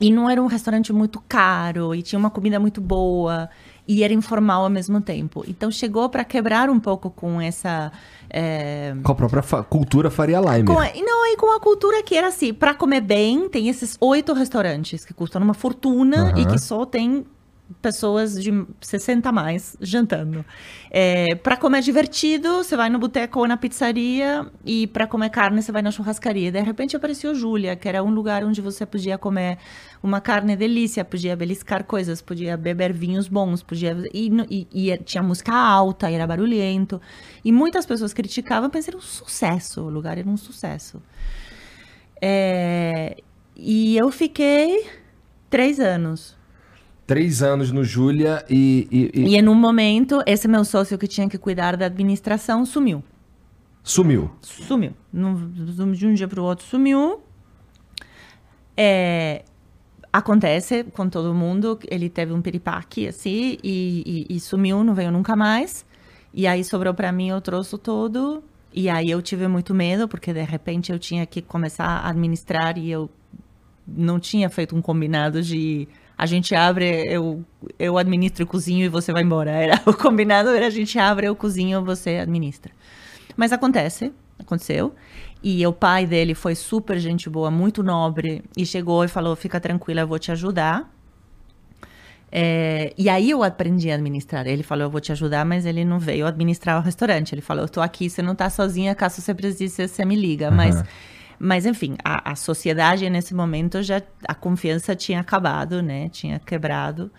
E 0.00 0.12
não 0.12 0.30
era 0.30 0.40
um 0.40 0.46
restaurante 0.46 0.92
muito 0.92 1.20
caro. 1.26 1.94
E 1.96 2.02
tinha 2.02 2.18
uma 2.18 2.30
comida 2.30 2.60
muito 2.60 2.80
boa. 2.80 3.50
E 3.92 4.04
era 4.04 4.14
informal 4.14 4.62
ao 4.62 4.70
mesmo 4.70 5.00
tempo. 5.00 5.44
Então 5.48 5.68
chegou 5.68 6.08
para 6.08 6.22
quebrar 6.22 6.70
um 6.70 6.78
pouco 6.78 7.10
com 7.10 7.40
essa 7.40 7.90
é... 8.32 8.94
Com 9.02 9.10
a 9.10 9.14
própria 9.16 9.42
fa 9.42 9.64
cultura 9.64 10.08
Faria 10.08 10.38
Lime. 10.40 10.64
Com 10.64 10.78
a, 10.78 10.84
não, 10.94 11.26
e 11.26 11.36
com 11.36 11.52
a 11.52 11.58
cultura 11.58 12.00
que 12.00 12.14
era 12.14 12.28
assim, 12.28 12.54
para 12.54 12.72
comer 12.72 13.00
bem, 13.00 13.48
tem 13.48 13.68
esses 13.68 13.96
oito 14.00 14.32
restaurantes 14.32 15.04
que 15.04 15.12
custam 15.12 15.42
uma 15.42 15.54
fortuna 15.54 16.32
e 16.36 16.46
que 16.46 16.56
só 16.56 16.86
tem 16.86 17.26
pessoas 17.80 18.40
de 18.42 18.50
60 18.80 19.28
a 19.28 19.32
mais 19.32 19.76
jantando. 19.80 20.44
É, 20.90 21.34
para 21.36 21.56
comer 21.56 21.82
divertido, 21.82 22.56
você 22.58 22.76
vai 22.76 22.90
no 22.90 22.98
boteco 22.98 23.38
ou 23.40 23.46
na 23.46 23.56
pizzaria, 23.56 24.46
e 24.64 24.86
para 24.86 25.06
comer 25.06 25.30
carne, 25.30 25.62
você 25.62 25.70
vai 25.70 25.82
na 25.82 25.90
churrascaria. 25.90 26.50
De 26.50 26.60
repente 26.60 26.96
apareceu 26.96 27.34
Júlia, 27.34 27.76
que 27.76 27.88
era 27.88 28.02
um 28.02 28.10
lugar 28.10 28.44
onde 28.44 28.60
você 28.60 28.84
podia 28.84 29.16
comer 29.16 29.58
uma 30.02 30.20
carne 30.20 30.56
delícia, 30.56 31.04
podia 31.04 31.36
beliscar 31.36 31.84
coisas, 31.84 32.20
podia 32.20 32.56
beber 32.56 32.92
vinhos 32.92 33.28
bons, 33.28 33.62
podia 33.62 33.96
e, 34.12 34.30
e, 34.50 34.90
e 34.92 34.98
tinha 34.98 35.22
música 35.22 35.52
alta, 35.52 36.10
era 36.10 36.26
barulhento. 36.26 37.00
E 37.44 37.52
muitas 37.52 37.86
pessoas 37.86 38.12
criticavam, 38.12 38.70
mas 38.72 38.88
era 38.88 38.96
um 38.96 39.00
sucesso, 39.00 39.82
o 39.82 39.90
lugar 39.90 40.18
era 40.18 40.28
um 40.28 40.36
sucesso. 40.36 41.00
É, 42.20 43.16
e 43.56 43.96
eu 43.96 44.10
fiquei 44.10 44.86
três 45.48 45.80
anos 45.80 46.39
Três 47.10 47.42
anos 47.42 47.72
no 47.72 47.82
Júlia 47.82 48.44
e, 48.48 48.86
e, 48.88 49.10
e... 49.12 49.28
E 49.30 49.36
um 49.48 49.54
momento, 49.56 50.22
esse 50.24 50.46
meu 50.46 50.64
sócio 50.64 50.96
que 50.96 51.08
tinha 51.08 51.28
que 51.28 51.36
cuidar 51.36 51.76
da 51.76 51.86
administração 51.86 52.64
sumiu. 52.64 53.02
Sumiu? 53.82 54.30
Sumiu. 54.40 54.92
de 55.92 56.06
um 56.06 56.14
dia 56.14 56.28
para 56.28 56.40
o 56.40 56.44
outro 56.44 56.64
sumiu. 56.64 57.20
É, 58.76 59.42
acontece 60.12 60.84
com 60.84 61.08
todo 61.08 61.34
mundo, 61.34 61.80
ele 61.90 62.08
teve 62.08 62.32
um 62.32 62.40
piripaque 62.40 63.08
assim 63.08 63.58
e, 63.60 64.26
e, 64.30 64.36
e, 64.36 64.38
sumiu, 64.38 64.84
não 64.84 64.94
veio 64.94 65.10
nunca 65.10 65.34
mais. 65.34 65.84
E 66.32 66.46
aí 66.46 66.62
sobrou 66.62 66.94
para 66.94 67.10
mim 67.10 67.32
o 67.32 67.40
troço 67.40 67.76
todo. 67.76 68.40
E 68.72 68.88
aí 68.88 69.10
eu 69.10 69.20
tive 69.20 69.48
muito 69.48 69.74
medo, 69.74 70.06
porque 70.06 70.32
de 70.32 70.44
repente 70.44 70.92
eu 70.92 70.98
tinha 71.00 71.26
que 71.26 71.42
começar 71.42 71.86
a 71.86 72.10
administrar 72.10 72.78
e 72.78 72.88
eu 72.88 73.10
não 73.84 74.20
tinha 74.20 74.48
feito 74.48 74.76
um 74.76 74.80
combinado 74.80 75.42
de 75.42 75.88
a 76.20 76.26
gente 76.26 76.54
abre, 76.54 76.86
eu, 77.10 77.42
eu 77.78 77.96
administro 77.96 78.44
o 78.44 78.46
cozinho 78.46 78.84
e 78.84 78.90
você 78.90 79.10
vai 79.10 79.22
embora. 79.22 79.52
Era, 79.52 79.80
o 79.88 79.94
combinado 79.94 80.50
era 80.50 80.66
a 80.66 80.70
gente 80.70 80.98
abre, 80.98 81.26
eu 81.26 81.34
cozinho, 81.34 81.82
você 81.82 82.18
administra. 82.18 82.70
Mas 83.34 83.54
acontece, 83.54 84.12
aconteceu. 84.38 84.94
E 85.42 85.66
o 85.66 85.72
pai 85.72 86.06
dele 86.06 86.34
foi 86.34 86.54
super 86.54 86.98
gente 86.98 87.30
boa, 87.30 87.50
muito 87.50 87.82
nobre, 87.82 88.44
e 88.54 88.66
chegou 88.66 89.02
e 89.02 89.08
falou: 89.08 89.34
fica 89.34 89.58
tranquila, 89.58 90.02
eu 90.02 90.06
vou 90.06 90.18
te 90.18 90.30
ajudar. 90.30 90.92
É, 92.30 92.92
e 92.98 93.08
aí 93.08 93.30
eu 93.30 93.42
aprendi 93.42 93.90
a 93.90 93.94
administrar. 93.94 94.46
Ele 94.46 94.62
falou, 94.62 94.84
eu 94.84 94.90
vou 94.90 95.00
te 95.00 95.12
ajudar, 95.12 95.46
mas 95.46 95.64
ele 95.64 95.86
não 95.86 95.98
veio 95.98 96.26
administrar 96.26 96.78
o 96.78 96.82
restaurante. 96.82 97.34
Ele 97.34 97.40
falou, 97.40 97.64
eu 97.64 97.68
tô 97.68 97.80
aqui, 97.80 98.10
você 98.10 98.20
não 98.20 98.34
tá 98.34 98.50
sozinha, 98.50 98.94
caso 98.94 99.22
você 99.22 99.34
precise, 99.34 99.88
você 99.88 100.04
me 100.04 100.16
liga. 100.16 100.50
Uhum. 100.50 100.56
Mas, 100.56 100.84
mas 101.42 101.64
enfim, 101.64 101.96
a, 102.04 102.32
a 102.32 102.36
sociedade 102.36 103.08
nesse 103.08 103.34
momento 103.34 103.82
já, 103.82 104.02
a 104.28 104.34
confiança 104.34 104.94
tinha 104.94 105.20
acabado, 105.20 105.80
né? 105.80 106.10
Tinha 106.10 106.38
quebrado. 106.38 107.10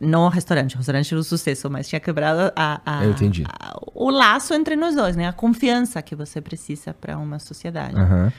Não 0.00 0.22
o 0.22 0.28
restaurante, 0.28 0.74
o 0.74 0.78
restaurante 0.78 1.12
era 1.12 1.20
um 1.20 1.24
sucesso, 1.24 1.68
mas 1.68 1.86
tinha 1.86 2.00
quebrado 2.00 2.50
a, 2.56 2.80
a. 2.86 3.04
A, 3.46 3.78
o 3.94 4.08
laço 4.08 4.54
entre 4.54 4.74
nós 4.74 4.94
dois, 4.94 5.16
né? 5.16 5.28
A 5.28 5.34
confiança 5.34 6.00
que 6.00 6.16
você 6.16 6.40
precisa 6.40 6.94
para 6.94 7.18
uma 7.18 7.38
sociedade. 7.38 7.94
Uhum. 7.94 8.32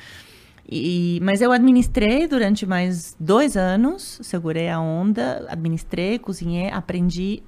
E, 0.68 1.20
mas 1.22 1.42
eu 1.42 1.52
administrei 1.52 2.28
durante 2.28 2.66
mais 2.66 3.16
dois 3.20 3.56
anos, 3.56 4.20
segurei 4.24 4.68
a 4.68 4.80
onda, 4.80 5.46
administrei, 5.48 6.18
cozinhei, 6.18 6.72
aprendi. 6.72 7.44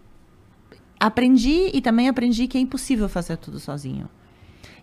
Aprendi 0.99 1.71
e 1.73 1.81
também 1.81 2.07
aprendi 2.07 2.47
que 2.47 2.59
é 2.59 2.61
impossível 2.61 3.09
fazer 3.09 3.37
tudo 3.37 3.59
sozinho. 3.59 4.07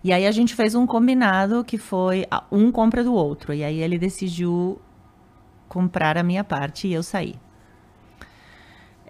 E 0.03 0.13
aí 0.13 0.27
a 0.27 0.31
gente 0.31 0.55
fez 0.55 0.75
um 0.75 0.87
combinado 0.87 1.65
que 1.65 1.77
foi 1.77 2.27
um 2.51 2.71
compra 2.71 3.03
do 3.03 3.13
outro. 3.13 3.53
E 3.53 3.65
aí 3.65 3.81
ele 3.81 3.99
decidiu 3.99 4.81
comprar 5.69 6.17
a 6.17 6.23
minha 6.23 6.45
parte 6.45 6.89
e 6.89 6.93
eu 6.93 7.03
saí. 7.03 7.35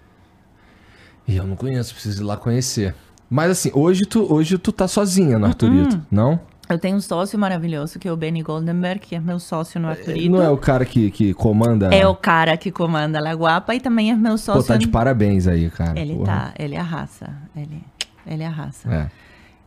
E 1.28 1.36
eu 1.36 1.46
não 1.46 1.54
conheço, 1.54 1.92
preciso 1.92 2.22
ir 2.22 2.24
lá 2.24 2.38
conhecer. 2.38 2.94
Mas 3.28 3.50
assim, 3.50 3.70
hoje 3.74 4.06
tu, 4.06 4.32
hoje 4.32 4.56
tu 4.56 4.72
tá 4.72 4.88
sozinha 4.88 5.38
no 5.38 5.44
Arturito, 5.44 5.96
uhum. 5.96 6.02
não? 6.10 6.40
Eu 6.74 6.78
tenho 6.78 6.96
um 6.96 7.00
sócio 7.00 7.38
maravilhoso, 7.38 7.98
que 7.98 8.06
é 8.06 8.12
o 8.12 8.16
Benny 8.16 8.42
Goldenberg, 8.42 9.00
que 9.00 9.14
é 9.14 9.20
meu 9.20 9.38
sócio 9.38 9.80
no 9.80 9.88
Arturito. 9.88 10.30
Não 10.30 10.42
é 10.42 10.48
o 10.48 10.56
cara 10.56 10.84
que, 10.84 11.10
que 11.10 11.34
comanda... 11.34 11.94
É 11.94 12.06
o 12.06 12.14
cara 12.14 12.56
que 12.56 12.70
comanda 12.70 13.18
a 13.18 13.22
Lagoapa 13.22 13.74
e 13.74 13.80
também 13.80 14.10
é 14.10 14.14
meu 14.14 14.38
sócio... 14.38 14.62
Pô, 14.62 14.66
tá 14.66 14.76
de 14.76 14.88
parabéns 14.88 15.46
aí, 15.46 15.68
cara. 15.70 15.98
Ele 15.98 16.14
Porra. 16.14 16.26
tá, 16.26 16.54
ele 16.58 16.74
é 16.74 16.78
a 16.78 16.82
raça. 16.82 17.34
Ele, 17.56 17.82
ele 18.26 18.42
é 18.42 18.46
a 18.46 18.50
raça. 18.50 18.92
É. 18.92 19.10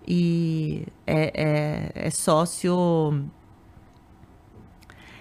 E 0.07 0.85
é, 1.05 1.91
é, 1.95 2.07
é 2.07 2.09
sócio 2.09 2.73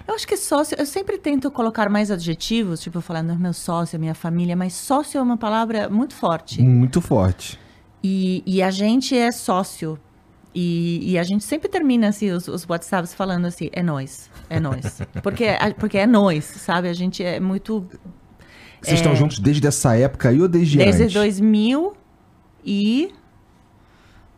eu 0.06 0.14
acho 0.14 0.26
que 0.26 0.36
sócio, 0.36 0.76
eu 0.78 0.84
sempre 0.84 1.16
tento 1.16 1.50
colocar 1.50 1.88
mais 1.88 2.10
adjetivos, 2.10 2.80
tipo 2.80 3.00
falando 3.00 3.38
meu 3.38 3.52
sócio, 3.52 3.98
minha 3.98 4.14
família, 4.14 4.56
mas 4.56 4.74
sócio 4.74 5.18
é 5.18 5.22
uma 5.22 5.36
palavra 5.36 5.88
muito 5.88 6.14
forte. 6.14 6.60
Muito 6.60 7.00
forte. 7.00 7.58
E, 8.02 8.42
e 8.44 8.62
a 8.62 8.70
gente 8.70 9.16
é 9.16 9.30
sócio. 9.30 9.98
E, 10.54 11.12
e, 11.12 11.18
a 11.18 11.22
gente 11.22 11.44
sempre 11.44 11.68
termina 11.68 12.08
assim, 12.08 12.30
os, 12.30 12.46
os 12.46 12.68
WhatsApps 12.68 13.14
falando 13.14 13.46
assim, 13.46 13.70
é 13.72 13.82
nós, 13.82 14.30
é 14.50 14.60
nós. 14.60 15.00
Porque, 15.22 15.46
porque 15.78 15.96
é 15.96 16.06
nós, 16.06 16.44
sabe? 16.44 16.88
A 16.88 16.92
gente 16.92 17.24
é 17.24 17.40
muito. 17.40 17.86
Vocês 18.80 18.92
é, 18.92 18.94
estão 18.94 19.16
juntos 19.16 19.38
desde 19.38 19.66
essa 19.66 19.96
época 19.96 20.28
aí 20.28 20.42
ou 20.42 20.48
desde, 20.48 20.76
desde 20.76 21.02
antes? 21.02 21.14
Desde 21.14 21.18
2000 21.18 21.96
e. 22.64 23.14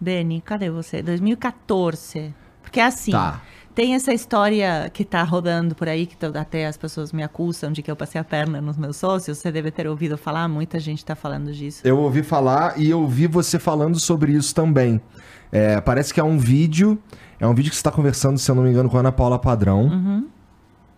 Beni, 0.00 0.40
cadê 0.40 0.70
você? 0.70 1.02
2014. 1.02 2.32
Porque 2.62 2.78
é 2.78 2.84
assim. 2.84 3.10
Tá. 3.10 3.42
Tem 3.74 3.94
essa 3.94 4.12
história 4.12 4.88
que 4.92 5.02
está 5.02 5.22
rodando 5.24 5.74
por 5.74 5.88
aí, 5.88 6.06
que 6.06 6.16
até 6.38 6.66
as 6.66 6.76
pessoas 6.76 7.12
me 7.12 7.24
acusam 7.24 7.72
de 7.72 7.82
que 7.82 7.90
eu 7.90 7.96
passei 7.96 8.20
a 8.20 8.24
perna 8.24 8.60
nos 8.60 8.76
meus 8.76 8.96
sócios. 8.96 9.38
Você 9.38 9.50
deve 9.50 9.70
ter 9.72 9.88
ouvido 9.88 10.16
falar, 10.16 10.46
muita 10.48 10.78
gente 10.78 10.98
está 10.98 11.16
falando 11.16 11.52
disso. 11.52 11.80
Eu 11.82 11.98
ouvi 11.98 12.22
falar 12.22 12.78
e 12.78 12.90
eu 12.90 13.00
ouvi 13.00 13.26
você 13.26 13.58
falando 13.58 13.98
sobre 13.98 14.32
isso 14.32 14.54
também. 14.54 15.00
É, 15.50 15.80
parece 15.80 16.14
que 16.14 16.20
é 16.20 16.24
um 16.24 16.38
vídeo, 16.38 16.96
é 17.40 17.46
um 17.46 17.54
vídeo 17.54 17.70
que 17.70 17.74
você 17.74 17.80
está 17.80 17.90
conversando, 17.90 18.38
se 18.38 18.48
eu 18.48 18.54
não 18.54 18.62
me 18.62 18.70
engano, 18.70 18.88
com 18.88 18.96
a 18.96 19.00
Ana 19.00 19.10
Paula 19.10 19.40
Padrão. 19.40 19.86
Uhum. 19.86 20.28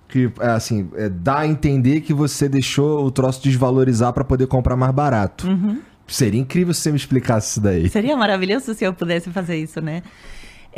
Que, 0.06 0.30
é, 0.38 0.48
assim, 0.48 0.90
é, 0.96 1.08
dá 1.08 1.38
a 1.40 1.46
entender 1.46 2.02
que 2.02 2.12
você 2.12 2.46
deixou 2.46 3.06
o 3.06 3.10
troço 3.10 3.42
desvalorizar 3.42 4.12
para 4.12 4.22
poder 4.22 4.46
comprar 4.48 4.76
mais 4.76 4.92
barato. 4.92 5.48
Uhum. 5.48 5.80
Seria 6.06 6.40
incrível 6.40 6.74
se 6.74 6.82
você 6.82 6.90
me 6.90 6.96
explicasse 6.96 7.52
isso 7.52 7.60
daí. 7.60 7.88
Seria 7.88 8.16
maravilhoso 8.16 8.74
se 8.74 8.84
eu 8.84 8.92
pudesse 8.92 9.30
fazer 9.30 9.56
isso, 9.56 9.80
né? 9.80 10.02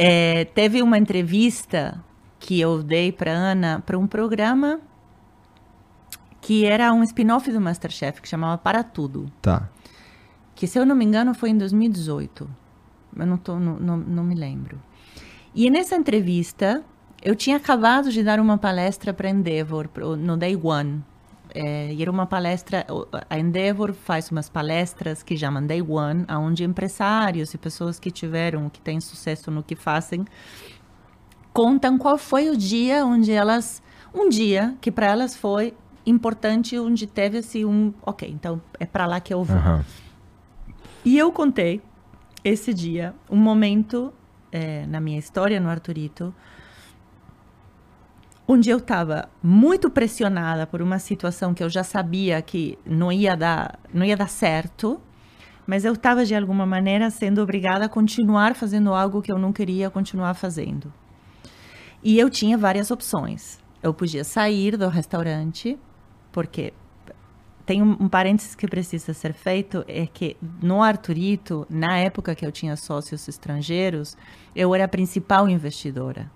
É, 0.01 0.45
teve 0.45 0.81
uma 0.81 0.97
entrevista 0.97 2.01
que 2.39 2.61
eu 2.61 2.85
dei 2.85 3.11
para 3.11 3.33
Ana 3.33 3.83
para 3.85 3.99
um 3.99 4.07
programa 4.07 4.81
que 6.41 6.65
era 6.65 6.93
um 6.93 7.03
spin-off 7.03 7.51
do 7.51 7.61
Masterchef 7.61 8.23
que 8.23 8.29
chamava 8.29 8.57
Para 8.57 8.85
Tudo. 8.85 9.31
Tá. 9.43 9.69
Que 10.55 10.69
se 10.69 10.79
eu 10.79 10.87
não 10.87 10.95
me 10.95 11.05
engano 11.05 11.35
foi 11.35 11.51
em 11.51 11.59
2018. 11.59 12.49
Eu 13.17 13.27
não, 13.27 13.37
tô, 13.37 13.59
não, 13.59 13.77
não, 13.77 13.97
não 13.97 14.23
me 14.23 14.37
lembro. 14.37 14.81
E 15.53 15.69
nessa 15.69 15.97
entrevista 15.97 16.85
eu 17.21 17.35
tinha 17.35 17.57
acabado 17.57 18.13
de 18.13 18.23
dar 18.23 18.39
uma 18.39 18.57
palestra 18.57 19.13
para 19.13 19.29
Endeavor 19.29 19.89
no 20.17 20.37
Day 20.37 20.57
One. 20.57 21.03
É, 21.55 21.93
e 21.93 22.03
era 22.03 22.11
uma 22.11 22.27
palestra, 22.27 22.87
a 23.29 23.39
Endeavor 23.39 23.93
faz 23.93 24.31
umas 24.31 24.49
palestras 24.49 25.23
que 25.23 25.37
chamam 25.37 25.67
Day 25.67 25.83
One, 25.83 26.25
onde 26.29 26.65
empresários 26.65 27.55
e 27.55 27.59
pessoas 27.59 27.99
que 27.99 28.11
tiveram, 28.11 28.69
que 28.69 28.81
têm 28.81 29.01
sucesso 29.01 29.51
no 29.51 29.63
que 29.63 29.75
fazem, 29.75 30.25
contam 31.53 31.99
qual 31.99 32.19
foi 32.19 32.51
o 32.51 32.57
dia 32.57 33.05
onde 33.05 33.33
elas, 33.33 33.83
um 34.15 34.29
dia 34.29 34.77
que 34.81 34.91
para 34.91 35.07
elas 35.07 35.37
foi 35.37 35.75
importante, 36.07 36.79
onde 36.79 37.07
teve 37.07 37.39
assim 37.39 37.65
um, 37.65 37.93
ok, 38.03 38.29
então 38.31 38.61
é 38.79 38.87
para 38.87 39.07
lá 39.07 39.21
que 39.21 39.33
eu 39.33 39.45
vou. 39.45 39.57
Uhum. 39.57 39.83
E 41.05 41.17
eu 41.19 41.33
contei 41.33 41.83
esse 42.45 42.73
dia, 42.73 43.15
um 43.31 43.37
momento 43.37 44.13
é, 44.53 44.87
na 44.87 45.01
minha 45.01 45.19
história 45.19 45.61
no 45.61 45.69
Arturito, 45.69 46.35
onde 48.51 48.71
eu 48.71 48.79
estava 48.79 49.29
muito 49.43 49.91
pressionada 49.91 50.67
por 50.67 50.81
uma 50.81 50.99
situação 50.99 51.53
que 51.53 51.63
eu 51.63 51.69
já 51.69 51.85
sabia 51.85 52.41
que 52.41 52.79
não 52.87 53.13
ia 53.13 53.37
dar, 53.37 53.79
não 53.93 54.07
ia 54.07 54.17
dar 54.17 54.31
certo, 54.31 54.99
mas 55.67 55.85
eu 55.85 55.93
estava 55.93 56.25
de 56.25 56.35
alguma 56.35 56.65
maneira 56.65 57.11
sendo 57.11 57.43
obrigada 57.43 57.85
a 57.85 57.89
continuar 57.91 58.55
fazendo 58.55 58.95
algo 58.95 59.21
que 59.21 59.31
eu 59.31 59.39
não 59.39 59.53
queria 59.53 59.91
continuar 59.91 60.33
fazendo. 60.33 60.91
E 62.03 62.19
eu 62.19 62.31
tinha 62.31 62.57
várias 62.57 62.91
opções. 62.91 63.59
Eu 63.83 63.93
podia 63.93 64.25
sair 64.25 64.79
do 64.79 64.89
restaurante, 64.89 65.79
porque 66.33 66.73
tem 67.67 67.83
um, 67.83 67.99
um 68.01 68.09
parênteses 68.09 68.55
que 68.55 68.67
precisa 68.67 69.13
ser 69.13 69.35
feito, 69.35 69.85
é 69.87 70.07
que 70.07 70.39
no 70.63 70.83
Arturito, 70.83 71.67
na 71.69 71.99
época 71.99 72.35
que 72.35 72.47
eu 72.47 72.51
tinha 72.51 72.75
sócios 72.77 73.29
estrangeiros, 73.29 74.17
eu 74.57 74.75
era 74.75 74.85
a 74.87 74.89
principal 74.89 75.51
investidora. 75.51 76.31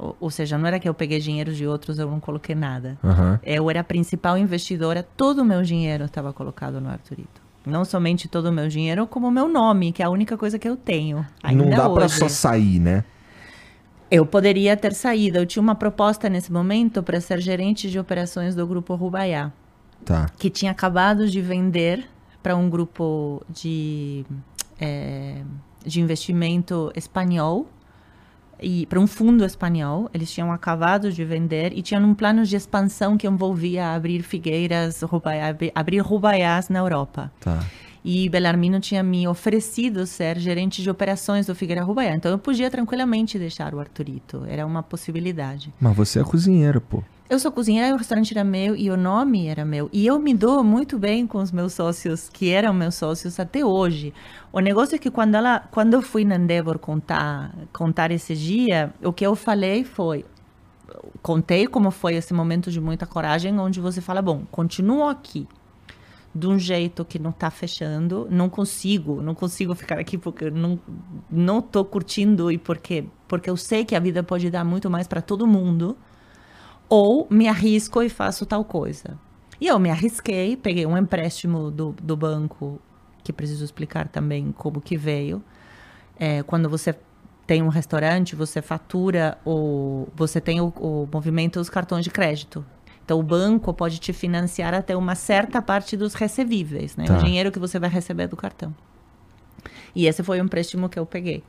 Ou, 0.00 0.16
ou, 0.18 0.30
seja, 0.30 0.56
não 0.56 0.66
era 0.66 0.80
que 0.80 0.88
eu 0.88 0.94
peguei 0.94 1.20
dinheiro 1.20 1.52
de 1.52 1.66
outros, 1.66 1.98
eu 1.98 2.10
não 2.10 2.18
coloquei 2.18 2.54
nada. 2.54 2.98
Uhum. 3.04 3.38
Eu 3.42 3.68
era 3.68 3.80
a 3.80 3.84
principal 3.84 4.38
investidora, 4.38 5.06
todo 5.14 5.40
o 5.40 5.44
meu 5.44 5.62
dinheiro 5.62 6.06
estava 6.06 6.32
colocado 6.32 6.80
no 6.80 6.88
Arturito. 6.88 7.42
Não 7.66 7.84
somente 7.84 8.26
todo 8.26 8.46
o 8.46 8.52
meu 8.52 8.66
dinheiro, 8.66 9.06
como 9.06 9.28
o 9.28 9.30
meu 9.30 9.46
nome, 9.46 9.92
que 9.92 10.02
é 10.02 10.06
a 10.06 10.08
única 10.08 10.38
coisa 10.38 10.58
que 10.58 10.66
eu 10.66 10.74
tenho. 10.74 11.26
Ainda 11.42 11.62
não 11.62 11.70
dá 11.70 11.90
para 11.90 12.08
só 12.08 12.26
sair, 12.30 12.80
né? 12.80 13.04
Eu 14.10 14.24
poderia 14.24 14.74
ter 14.74 14.94
saído. 14.94 15.36
Eu 15.36 15.44
tinha 15.44 15.62
uma 15.62 15.74
proposta 15.74 16.30
nesse 16.30 16.50
momento 16.50 17.02
para 17.02 17.20
ser 17.20 17.38
gerente 17.38 17.90
de 17.90 17.98
operações 17.98 18.54
do 18.54 18.66
Grupo 18.66 18.94
Rubaiá. 18.94 19.52
Tá. 20.02 20.30
Que 20.38 20.48
tinha 20.48 20.72
acabado 20.72 21.28
de 21.28 21.42
vender 21.42 22.08
para 22.42 22.56
um 22.56 22.70
grupo 22.70 23.42
de, 23.50 24.24
é, 24.80 25.42
de 25.84 26.00
investimento 26.00 26.90
espanhol 26.96 27.68
e 28.62 28.86
para 28.86 29.00
um 29.00 29.06
fundo 29.06 29.44
espanhol. 29.44 30.08
Eles 30.12 30.30
tinham 30.30 30.52
acabado 30.52 31.12
de 31.12 31.24
vender 31.24 31.72
e 31.76 31.82
tinham 31.82 32.02
um 32.02 32.14
plano 32.14 32.44
de 32.44 32.56
expansão 32.56 33.16
que 33.16 33.26
envolvia 33.26 33.94
abrir 33.94 34.22
figueiras, 34.22 35.00
abrir 35.74 35.98
rubaiás 35.98 36.68
na 36.68 36.78
Europa. 36.78 37.30
Tá. 37.40 37.60
E 38.04 38.28
Belarmino 38.28 38.80
tinha 38.80 39.02
me 39.02 39.28
oferecido 39.28 40.06
ser 40.06 40.38
gerente 40.38 40.82
de 40.82 40.88
operações 40.88 41.46
do 41.46 41.54
Figueira 41.54 41.82
Rubaiá. 41.82 42.14
Então 42.14 42.30
eu 42.30 42.38
podia 42.38 42.70
tranquilamente 42.70 43.38
deixar 43.38 43.74
o 43.74 43.80
Arturito. 43.80 44.44
Era 44.48 44.66
uma 44.66 44.82
possibilidade. 44.82 45.72
Mas 45.80 45.96
você 45.96 46.20
é 46.20 46.24
cozinheira, 46.24 46.80
pô. 46.80 47.02
Eu 47.28 47.38
sou 47.38 47.52
cozinheira, 47.52 47.94
o 47.94 47.98
restaurante 47.98 48.32
era 48.32 48.42
meu 48.42 48.74
e 48.74 48.90
o 48.90 48.96
nome 48.96 49.46
era 49.46 49.64
meu. 49.64 49.88
E 49.92 50.04
eu 50.04 50.18
me 50.18 50.34
dou 50.34 50.64
muito 50.64 50.98
bem 50.98 51.28
com 51.28 51.38
os 51.38 51.52
meus 51.52 51.74
sócios, 51.74 52.28
que 52.28 52.50
eram 52.50 52.74
meus 52.74 52.96
sócios 52.96 53.38
até 53.38 53.64
hoje. 53.64 54.12
O 54.52 54.58
negócio 54.58 54.96
é 54.96 54.98
que 54.98 55.12
quando, 55.12 55.36
ela, 55.36 55.60
quando 55.70 55.94
eu 55.94 56.02
fui 56.02 56.24
na 56.24 56.34
Endeavor 56.34 56.76
contar, 56.80 57.54
contar 57.72 58.10
esse 58.10 58.34
dia, 58.34 58.92
o 59.00 59.12
que 59.12 59.24
eu 59.24 59.36
falei 59.36 59.84
foi. 59.84 60.24
Contei 61.22 61.68
como 61.68 61.92
foi 61.92 62.16
esse 62.16 62.34
momento 62.34 62.68
de 62.68 62.80
muita 62.80 63.06
coragem, 63.06 63.56
onde 63.60 63.78
você 63.78 64.00
fala: 64.00 64.20
bom, 64.20 64.42
continuo 64.50 65.06
aqui 65.06 65.46
de 66.34 66.46
um 66.46 66.58
jeito 66.58 67.04
que 67.04 67.18
não 67.18 67.30
está 67.30 67.50
fechando, 67.50 68.28
não 68.30 68.48
consigo, 68.48 69.20
não 69.20 69.34
consigo 69.34 69.74
ficar 69.74 69.98
aqui 69.98 70.16
porque 70.16 70.50
não 70.50 70.78
não 71.28 71.60
tô 71.60 71.84
curtindo 71.84 72.50
e 72.50 72.58
porque 72.58 73.04
porque 73.26 73.50
eu 73.50 73.56
sei 73.56 73.84
que 73.84 73.96
a 73.96 74.00
vida 74.00 74.22
pode 74.22 74.48
dar 74.50 74.64
muito 74.64 74.88
mais 74.88 75.06
para 75.08 75.20
todo 75.20 75.46
mundo 75.46 75.96
ou 76.88 77.26
me 77.30 77.48
arrisco 77.48 78.02
e 78.02 78.08
faço 78.08 78.44
tal 78.44 78.64
coisa. 78.64 79.18
E 79.60 79.66
eu 79.66 79.78
me 79.78 79.90
arrisquei, 79.90 80.56
peguei 80.56 80.86
um 80.86 80.96
empréstimo 80.96 81.70
do, 81.70 81.94
do 82.02 82.16
banco, 82.16 82.80
que 83.22 83.32
preciso 83.32 83.64
explicar 83.64 84.08
também 84.08 84.52
como 84.52 84.80
que 84.80 84.96
veio. 84.96 85.42
É, 86.18 86.42
quando 86.42 86.68
você 86.68 86.94
tem 87.46 87.62
um 87.62 87.68
restaurante, 87.68 88.34
você 88.34 88.62
fatura 88.62 89.36
ou 89.44 90.08
você 90.16 90.40
tem 90.40 90.60
o, 90.60 90.68
o 90.76 91.08
movimento 91.12 91.58
dos 91.58 91.68
cartões 91.68 92.04
de 92.04 92.10
crédito. 92.10 92.64
Então, 93.10 93.18
o 93.18 93.24
banco 93.24 93.74
pode 93.74 93.98
te 93.98 94.12
financiar 94.12 94.72
até 94.72 94.96
uma 94.96 95.16
certa 95.16 95.60
parte 95.60 95.96
dos 95.96 96.14
recebíveis, 96.14 96.94
né? 96.94 97.06
Tá. 97.06 97.18
O 97.18 97.18
dinheiro 97.18 97.50
que 97.50 97.58
você 97.58 97.76
vai 97.76 97.90
receber 97.90 98.28
do 98.28 98.36
cartão. 98.36 98.72
E 99.96 100.06
esse 100.06 100.22
foi 100.22 100.40
o 100.40 100.44
empréstimo 100.44 100.88
que 100.88 100.96
eu 100.96 101.04
peguei 101.04 101.42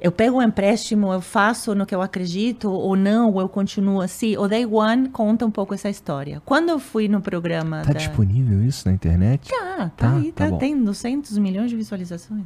eu 0.00 0.10
pego 0.10 0.38
um 0.38 0.42
empréstimo, 0.42 1.12
eu 1.12 1.20
faço 1.20 1.74
no 1.74 1.84
que 1.84 1.94
eu 1.94 2.00
acredito 2.00 2.70
ou 2.70 2.96
não, 2.96 3.30
ou 3.32 3.40
eu 3.40 3.48
continuo 3.48 4.00
assim. 4.00 4.36
O 4.36 4.48
Day 4.48 4.64
One 4.64 5.10
conta 5.10 5.44
um 5.44 5.50
pouco 5.50 5.74
essa 5.74 5.90
história. 5.90 6.40
Quando 6.44 6.70
eu 6.70 6.78
fui 6.78 7.06
no 7.06 7.20
programa. 7.20 7.82
Tá 7.82 7.92
da... 7.92 7.98
disponível 7.98 8.64
isso 8.64 8.88
na 8.88 8.94
internet? 8.94 9.50
Tá, 9.50 9.76
tá, 9.76 9.90
tá 9.96 10.16
aí, 10.16 10.32
tá, 10.32 10.50
tá 10.50 10.56
tem 10.56 10.82
200 10.82 11.36
milhões 11.36 11.68
de 11.68 11.76
visualizações. 11.76 12.44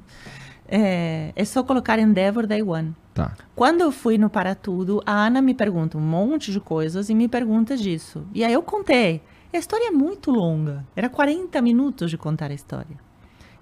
É, 0.77 1.33
é 1.37 1.45
só 1.45 1.63
colocar 1.63 2.01
Endeavor 2.01 2.49
Day 2.49 2.61
One. 2.61 2.97
Tá. 3.15 3.37
Quando 3.55 3.83
eu 3.83 3.93
fui 3.93 4.19
no 4.19 4.29
Para 4.29 4.57
Tudo, 4.57 5.01
a 5.07 5.13
Ana 5.13 5.41
me 5.41 5.55
pergunta 5.55 5.97
um 5.97 6.01
monte 6.01 6.51
de 6.51 6.59
coisas 6.59 7.09
e 7.09 7.15
me 7.15 7.29
pergunta 7.29 7.77
disso. 7.77 8.27
E 8.35 8.45
aí 8.45 8.53
eu 8.53 8.61
contei. 8.61 9.23
A 9.53 9.57
história 9.57 9.87
é 9.87 9.91
muito 9.93 10.33
longa. 10.33 10.85
Era 10.97 11.09
40 11.09 11.63
minutos 11.63 12.11
de 12.11 12.19
contar 12.19 12.51
a 12.51 12.55
história. 12.55 12.97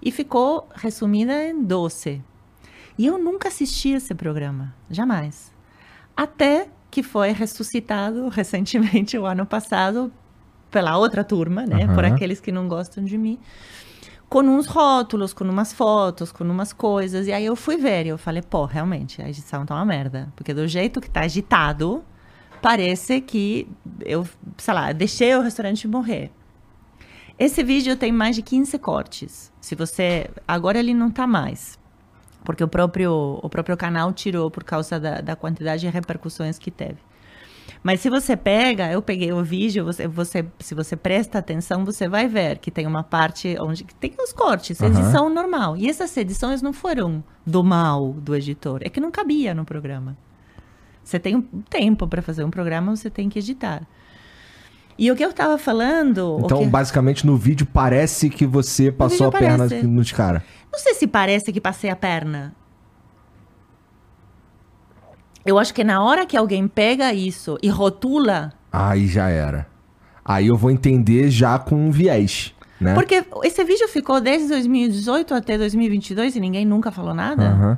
E 0.01 0.09
ficou 0.09 0.67
resumida 0.73 1.49
em 1.49 1.63
12. 1.63 2.19
E 2.97 3.05
eu 3.05 3.19
nunca 3.19 3.47
assisti 3.47 3.89
esse 3.89 4.15
programa, 4.15 4.73
jamais. 4.89 5.53
Até 6.17 6.67
que 6.89 7.03
foi 7.03 7.31
ressuscitado 7.31 8.27
recentemente, 8.33 9.19
o 9.19 9.25
ano 9.27 9.45
passado, 9.45 10.11
pela 10.71 10.97
outra 10.97 11.23
turma, 11.23 11.63
né? 11.63 11.85
Uhum. 11.85 11.93
Por 11.93 12.05
aqueles 12.05 12.39
que 12.39 12.51
não 12.51 12.67
gostam 12.67 13.03
de 13.03 13.19
mim. 13.19 13.37
Com 14.33 14.41
uns 14.41 14.65
rótulos, 14.65 15.31
com 15.31 15.43
umas 15.43 15.71
fotos, 15.71 16.31
com 16.31 16.43
umas 16.43 16.73
coisas. 16.73 17.27
E 17.27 17.31
aí 17.31 17.45
eu 17.45 17.55
fui 17.55 17.77
ver 17.77 18.07
e 18.07 18.09
eu 18.09 18.17
falei, 18.17 18.41
pô, 18.41 18.65
realmente, 18.65 19.21
a 19.21 19.29
edição 19.29 19.63
tá 19.63 19.75
uma 19.75 19.85
merda. 19.85 20.33
Porque 20.35 20.55
do 20.55 20.67
jeito 20.67 20.99
que 20.99 21.07
tá 21.07 21.21
agitado, 21.21 22.03
parece 22.59 23.21
que 23.21 23.67
eu, 24.03 24.27
sei 24.57 24.73
lá, 24.73 24.91
deixei 24.91 25.35
o 25.35 25.41
restaurante 25.41 25.87
morrer. 25.87 26.31
Esse 27.37 27.63
vídeo 27.63 27.95
tem 27.95 28.11
mais 28.11 28.35
de 28.35 28.41
15 28.41 28.79
cortes. 28.79 29.53
Se 29.61 29.75
você. 29.75 30.27
Agora 30.47 30.79
ele 30.79 30.95
não 30.95 31.11
tá 31.11 31.27
mais 31.27 31.77
porque 32.43 32.63
o 32.63 32.67
próprio, 32.67 33.39
o 33.41 33.49
próprio 33.49 33.77
canal 33.77 34.11
tirou 34.11 34.51
por 34.51 34.63
causa 34.63 34.99
da, 34.99 35.21
da 35.21 35.35
quantidade 35.35 35.81
de 35.81 35.87
repercussões 35.87 36.59
que 36.59 36.69
teve. 36.69 36.97
Mas 37.83 37.99
se 37.99 38.09
você 38.09 38.37
pega, 38.37 38.89
eu 38.89 39.01
peguei 39.01 39.33
o 39.33 39.43
vídeo, 39.43 39.83
você, 39.83 40.07
você, 40.07 40.45
se 40.59 40.73
você 40.73 40.95
presta 40.95 41.39
atenção, 41.39 41.83
você 41.83 42.07
vai 42.07 42.29
ver 42.29 42.57
que 42.59 42.71
tem 42.71 42.87
uma 42.87 43.03
parte 43.03 43.57
onde 43.59 43.83
tem 43.99 44.13
os 44.17 44.31
cortes, 44.31 44.79
uhum. 44.79 44.87
edição 44.87 45.29
normal. 45.29 45.75
E 45.75 45.89
essas 45.89 46.15
edições 46.15 46.61
não 46.61 46.71
foram 46.71 47.21
do 47.45 47.61
mal 47.61 48.13
do 48.13 48.33
editor, 48.33 48.79
é 48.83 48.89
que 48.89 49.01
não 49.01 49.11
cabia 49.11 49.53
no 49.53 49.65
programa. 49.65 50.17
Você 51.03 51.19
tem 51.19 51.35
um 51.35 51.41
tempo 51.69 52.07
para 52.07 52.21
fazer 52.21 52.45
um 52.45 52.49
programa, 52.49 52.95
você 52.95 53.09
tem 53.09 53.27
que 53.27 53.39
editar. 53.39 53.85
E 54.97 55.11
o 55.11 55.15
que 55.15 55.25
eu 55.25 55.31
estava 55.31 55.57
falando. 55.57 56.39
Então, 56.45 56.59
que... 56.59 56.65
basicamente, 56.67 57.25
no 57.25 57.35
vídeo 57.35 57.65
parece 57.65 58.29
que 58.29 58.45
você 58.45 58.91
passou 58.91 59.27
a 59.27 59.31
perna 59.31 59.67
nos 59.83 60.11
caras. 60.11 60.43
Não 60.71 60.79
sei 60.79 60.93
se 60.93 61.07
parece 61.07 61.51
que 61.51 61.59
passei 61.59 61.89
a 61.89 61.95
perna. 61.95 62.55
Eu 65.45 65.59
acho 65.59 65.73
que 65.73 65.83
na 65.83 66.03
hora 66.03 66.25
que 66.25 66.37
alguém 66.37 66.67
pega 66.67 67.13
isso 67.13 67.57
e 67.61 67.69
rotula. 67.69 68.53
Aí 68.71 69.07
já 69.07 69.29
era. 69.29 69.67
Aí 70.23 70.47
eu 70.47 70.55
vou 70.55 70.71
entender 70.71 71.29
já 71.29 71.59
com 71.59 71.75
um 71.75 71.91
viés. 71.91 72.53
Né? 72.79 72.93
Porque 72.93 73.23
esse 73.43 73.63
vídeo 73.63 73.87
ficou 73.87 74.21
desde 74.21 74.47
2018 74.47 75.33
até 75.33 75.57
2022 75.57 76.35
e 76.35 76.39
ninguém 76.39 76.65
nunca 76.65 76.91
falou 76.91 77.13
nada. 77.13 77.53
Uhum. 77.53 77.77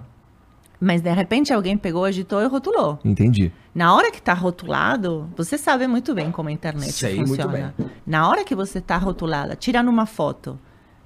Mas 0.80 1.02
de 1.02 1.12
repente 1.12 1.54
alguém 1.54 1.78
pegou, 1.78 2.06
agitou 2.06 2.42
e 2.42 2.48
rotulou. 2.48 3.00
Entendi. 3.04 3.52
Na 3.74 3.96
hora 3.96 4.12
que 4.12 4.20
está 4.20 4.34
rotulado, 4.34 5.30
você 5.36 5.58
sabe 5.58 5.88
muito 5.88 6.14
bem 6.14 6.32
como 6.32 6.50
a 6.50 6.52
internet 6.52 6.92
Sei 6.92 7.18
funciona. 7.18 7.52
Muito 7.52 7.78
bem. 7.78 7.90
Na 8.06 8.30
hora 8.30 8.44
que 8.44 8.54
você 8.54 8.78
está 8.78 8.98
rotulada, 8.98 9.56
tirando 9.56 9.90
uma 9.90 10.06
foto, 10.06 10.60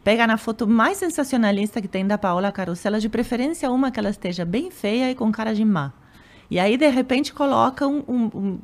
Pega 0.03 0.25
na 0.25 0.37
foto 0.37 0.67
mais 0.67 0.97
sensacionalista 0.97 1.81
que 1.81 1.87
tem 1.87 2.07
da 2.07 2.17
Paola 2.17 2.51
Carosella, 2.51 2.99
de 2.99 3.09
preferência 3.09 3.69
uma 3.69 3.91
que 3.91 3.99
ela 3.99 4.09
esteja 4.09 4.45
bem 4.45 4.71
feia 4.71 5.11
e 5.11 5.15
com 5.15 5.31
cara 5.31 5.53
de 5.53 5.65
má. 5.65 5.91
E 6.49 6.59
aí, 6.59 6.77
de 6.77 6.89
repente, 6.89 7.31
colocam 7.31 8.03
um, 8.07 8.29
um, 8.33 8.59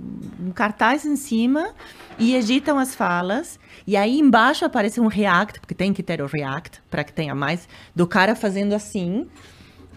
um, 0.47 0.51
cartaz 0.51 1.05
em 1.05 1.15
cima 1.15 1.69
e 2.17 2.35
editam 2.35 2.79
as 2.79 2.95
falas. 2.95 3.59
E 3.85 3.95
aí, 3.95 4.19
embaixo 4.19 4.65
aparece 4.65 4.99
um 4.99 5.07
react, 5.07 5.59
porque 5.59 5.75
tem 5.75 5.93
que 5.93 6.01
ter 6.01 6.21
o 6.21 6.25
react, 6.25 6.81
para 6.89 7.03
que 7.03 7.13
tenha 7.13 7.35
mais, 7.35 7.69
do 7.93 8.07
cara 8.07 8.35
fazendo 8.35 8.73
assim. 8.73 9.27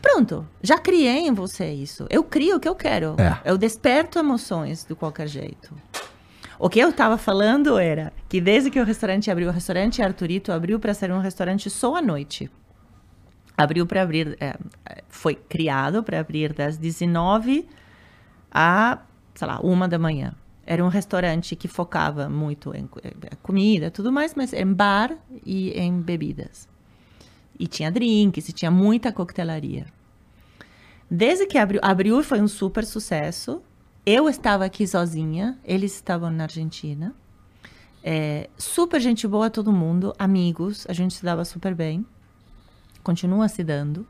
Pronto, 0.02 0.46
já 0.62 0.78
criei 0.78 1.26
em 1.26 1.32
você 1.32 1.72
isso. 1.72 2.06
Eu 2.10 2.22
crio 2.22 2.56
o 2.56 2.60
que 2.60 2.68
eu 2.68 2.74
quero. 2.74 3.16
É. 3.18 3.50
Eu 3.50 3.56
desperto 3.56 4.18
emoções 4.18 4.84
de 4.84 4.94
qualquer 4.94 5.26
jeito. 5.26 5.74
O 6.58 6.68
que 6.68 6.80
eu 6.80 6.90
estava 6.90 7.16
falando 7.16 7.78
era 7.78 8.12
que 8.28 8.40
desde 8.40 8.70
que 8.70 8.80
o 8.80 8.84
restaurante 8.84 9.30
abriu, 9.30 9.48
o 9.48 9.52
restaurante 9.52 10.02
Arturito 10.02 10.52
abriu 10.52 10.78
para 10.78 10.92
ser 10.92 11.10
um 11.10 11.20
restaurante 11.20 11.70
só 11.70 11.96
à 11.96 12.02
noite. 12.02 12.50
Abriu 13.58 13.84
para 13.84 14.02
abrir, 14.02 14.36
é, 14.40 14.56
foi 15.08 15.34
criado 15.34 16.00
para 16.04 16.20
abrir 16.20 16.52
das 16.52 16.78
19 16.78 17.68
a, 18.52 19.00
sei 19.34 19.48
lá, 19.48 19.58
uma 19.60 19.88
da 19.88 19.98
manhã. 19.98 20.32
Era 20.64 20.84
um 20.84 20.88
restaurante 20.88 21.56
que 21.56 21.66
focava 21.66 22.28
muito 22.28 22.72
em 22.72 22.88
comida, 23.42 23.90
tudo 23.90 24.12
mais, 24.12 24.34
mas 24.36 24.52
em 24.52 24.72
bar 24.72 25.16
e 25.44 25.70
em 25.70 26.00
bebidas. 26.00 26.68
E 27.58 27.66
tinha 27.66 27.90
drinks, 27.90 28.48
e 28.48 28.52
tinha 28.52 28.70
muita 28.70 29.10
coquetelaria. 29.10 29.86
Desde 31.10 31.46
que 31.46 31.58
abriu, 31.58 31.80
abriu 31.82 32.22
foi 32.22 32.40
um 32.40 32.46
super 32.46 32.84
sucesso. 32.84 33.60
Eu 34.06 34.28
estava 34.28 34.64
aqui 34.64 34.86
sozinha, 34.86 35.58
eles 35.64 35.94
estavam 35.94 36.30
na 36.30 36.44
Argentina. 36.44 37.12
É, 38.04 38.48
super 38.56 39.00
gente 39.00 39.26
boa 39.26 39.50
todo 39.50 39.72
mundo, 39.72 40.14
amigos, 40.16 40.86
a 40.88 40.92
gente 40.92 41.14
se 41.14 41.24
dava 41.24 41.44
super 41.44 41.74
bem. 41.74 42.06
Continua 43.02 43.48
se 43.48 43.64
dando. 43.64 44.06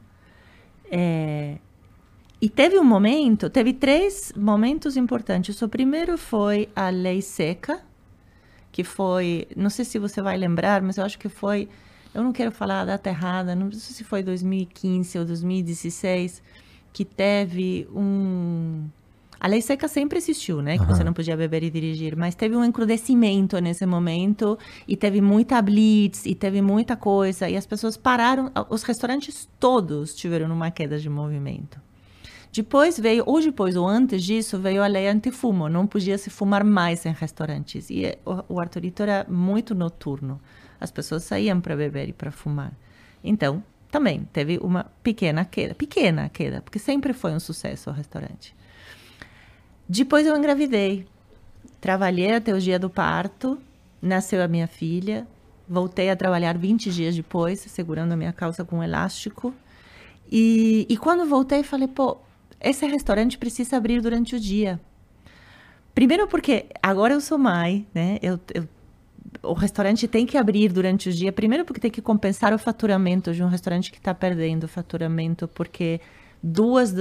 É, 0.90 1.59
e 2.40 2.48
teve 2.48 2.78
um 2.78 2.85
momento, 2.85 3.51
teve 3.51 3.73
três 3.73 4.32
momentos 4.36 4.97
importantes. 4.97 5.60
O 5.60 5.69
primeiro 5.69 6.16
foi 6.16 6.69
a 6.74 6.89
lei 6.89 7.20
seca, 7.20 7.82
que 8.70 8.85
foi, 8.85 9.48
não 9.56 9.69
sei 9.70 9.85
se 9.85 9.98
você 9.98 10.23
vai 10.23 10.36
lembrar, 10.36 10.81
mas 10.81 10.98
eu 10.98 11.05
acho 11.05 11.19
que 11.19 11.28
foi, 11.28 11.69
eu 12.15 12.23
não 12.23 12.32
quero 12.32 12.52
falar 12.52 12.82
a 12.82 12.85
data 12.85 13.10
errada, 13.10 13.56
não 13.56 13.73
sei 13.73 13.81
se 13.81 14.05
foi 14.05 14.23
2015 14.23 15.19
ou 15.19 15.24
2016, 15.24 16.40
que 16.93 17.05
teve 17.05 17.89
um 17.93 18.89
a 19.40 19.47
lei 19.47 19.60
seca 19.62 19.86
sempre 19.86 20.19
existiu, 20.19 20.60
né? 20.60 20.77
Que 20.77 20.85
uhum. 20.85 20.89
você 20.89 21.05
não 21.05 21.12
podia 21.12 21.36
beber 21.36 21.62
e 21.62 21.70
dirigir, 21.70 22.16
mas 22.16 22.35
teve 22.35 22.56
um 22.56 22.65
encrudecimento 22.65 23.59
nesse 23.60 23.86
momento 23.86 24.59
e 24.86 24.97
teve 24.97 25.20
muita 25.20 25.60
blitz 25.62 26.27
e 26.27 26.35
teve 26.35 26.60
muita 26.60 26.97
coisa 26.97 27.48
e 27.48 27.56
as 27.56 27.66
pessoas 27.66 27.97
pararam, 27.97 28.51
os 28.69 28.82
restaurantes 28.82 29.48
todos 29.60 30.15
tiveram 30.15 30.52
uma 30.52 30.70
queda 30.70 30.98
de 30.98 31.09
movimento. 31.09 31.81
Depois 32.52 32.98
veio, 32.98 33.23
ou 33.27 33.40
depois 33.40 33.77
ou 33.77 33.86
antes 33.86 34.24
disso, 34.24 34.59
veio 34.59 34.82
a 34.82 34.86
lei 34.86 35.06
antifumo. 35.06 35.69
Não 35.69 35.86
podia 35.86 36.16
se 36.16 36.31
fumar 36.31 36.65
mais 36.65 37.05
em 37.05 37.12
restaurantes. 37.12 37.90
E 37.90 38.06
eh, 38.06 38.19
o, 38.24 38.55
o 38.55 38.60
Arturito 38.60 39.02
era 39.02 39.27
muito 39.28 39.74
noturno. 39.74 40.40
As 40.81 40.90
pessoas 40.90 41.24
saíam 41.24 41.60
para 41.60 41.77
beber 41.77 42.09
e 42.09 42.12
para 42.12 42.31
fumar. 42.31 42.73
Então, 43.23 43.62
também 43.90 44.27
teve 44.32 44.59
uma 44.59 44.85
pequena 45.02 45.44
queda. 45.44 45.74
Pequena 45.74 46.28
queda, 46.28 46.62
porque 46.62 46.78
sempre 46.78 47.12
foi 47.12 47.32
um 47.32 47.40
sucesso 47.40 47.90
o 47.90 47.93
restaurante. 47.93 48.55
Depois 49.89 50.27
eu 50.27 50.36
engravidei. 50.36 51.06
Trabalhei 51.81 52.35
até 52.35 52.52
o 52.52 52.60
dia 52.60 52.78
do 52.78 52.90
parto. 52.90 53.59
Nasceu 54.02 54.43
a 54.43 54.48
minha 54.48 54.66
filha. 54.66 55.27
Voltei 55.66 56.10
a 56.10 56.16
trabalhar 56.16 56.56
20 56.59 56.90
dias 56.90 57.16
depois, 57.16 57.60
segurando 57.60 58.12
a 58.12 58.16
minha 58.16 58.32
calça 58.32 58.65
com 58.65 58.78
um 58.78 58.82
elástico. 58.82 59.55
E, 60.31 60.86
e 60.89 60.97
quando 60.97 61.27
voltei, 61.27 61.62
falei, 61.62 61.89
pô, 61.89 62.19
esse 62.60 62.86
restaurante 62.86 63.39
precisa 63.39 63.77
abrir 63.77 64.01
durante 64.01 64.36
o 64.36 64.40
dia. 64.40 64.81
Primeiro 65.94 66.28
porque 66.28 66.66
agora 66.82 67.15
eu 67.15 67.20
sou 67.20 67.39
mãe, 67.39 67.86
né? 67.94 68.19
Eu, 68.23 68.39
eu, 68.55 68.69
o 69.43 69.52
restaurante 69.52 70.06
tem 70.06 70.27
que 70.27 70.36
abrir 70.36 70.70
durante 70.70 71.09
o 71.09 71.12
dia. 71.12 71.32
Primeiro 71.32 71.65
porque 71.65 71.81
tem 71.81 71.90
que 71.90 72.02
compensar 72.02 72.52
o 72.52 72.59
faturamento 72.59 73.32
de 73.32 73.43
um 73.43 73.48
restaurante 73.48 73.90
que 73.90 73.98
está 73.98 74.15
perdendo 74.15 74.65
o 74.65 74.69
faturamento, 74.69 75.48
porque 75.48 76.01
duas 76.43 76.93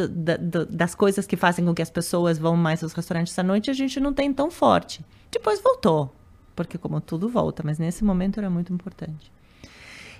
das 0.70 0.96
coisas 0.96 1.28
que 1.28 1.38
fazem 1.38 1.66
com 1.66 1.74
que 1.74 1.82
as 1.82 1.90
pessoas 1.90 2.38
vão 2.38 2.56
mais 2.56 2.84
aos 2.84 2.94
restaurantes 2.94 3.38
à 3.38 3.44
noite 3.44 3.70
a 3.70 3.74
gente 3.74 4.00
não 4.00 4.14
tem 4.14 4.34
tão 4.34 4.50
forte. 4.50 5.06
Depois 5.32 5.62
voltou, 5.62 6.14
porque 6.56 6.78
como 6.78 7.00
tudo 7.00 7.30
volta, 7.30 7.62
mas 7.64 7.78
nesse 7.78 8.04
momento 8.04 8.40
era 8.40 8.50
muito 8.50 8.74
importante. 8.74 9.32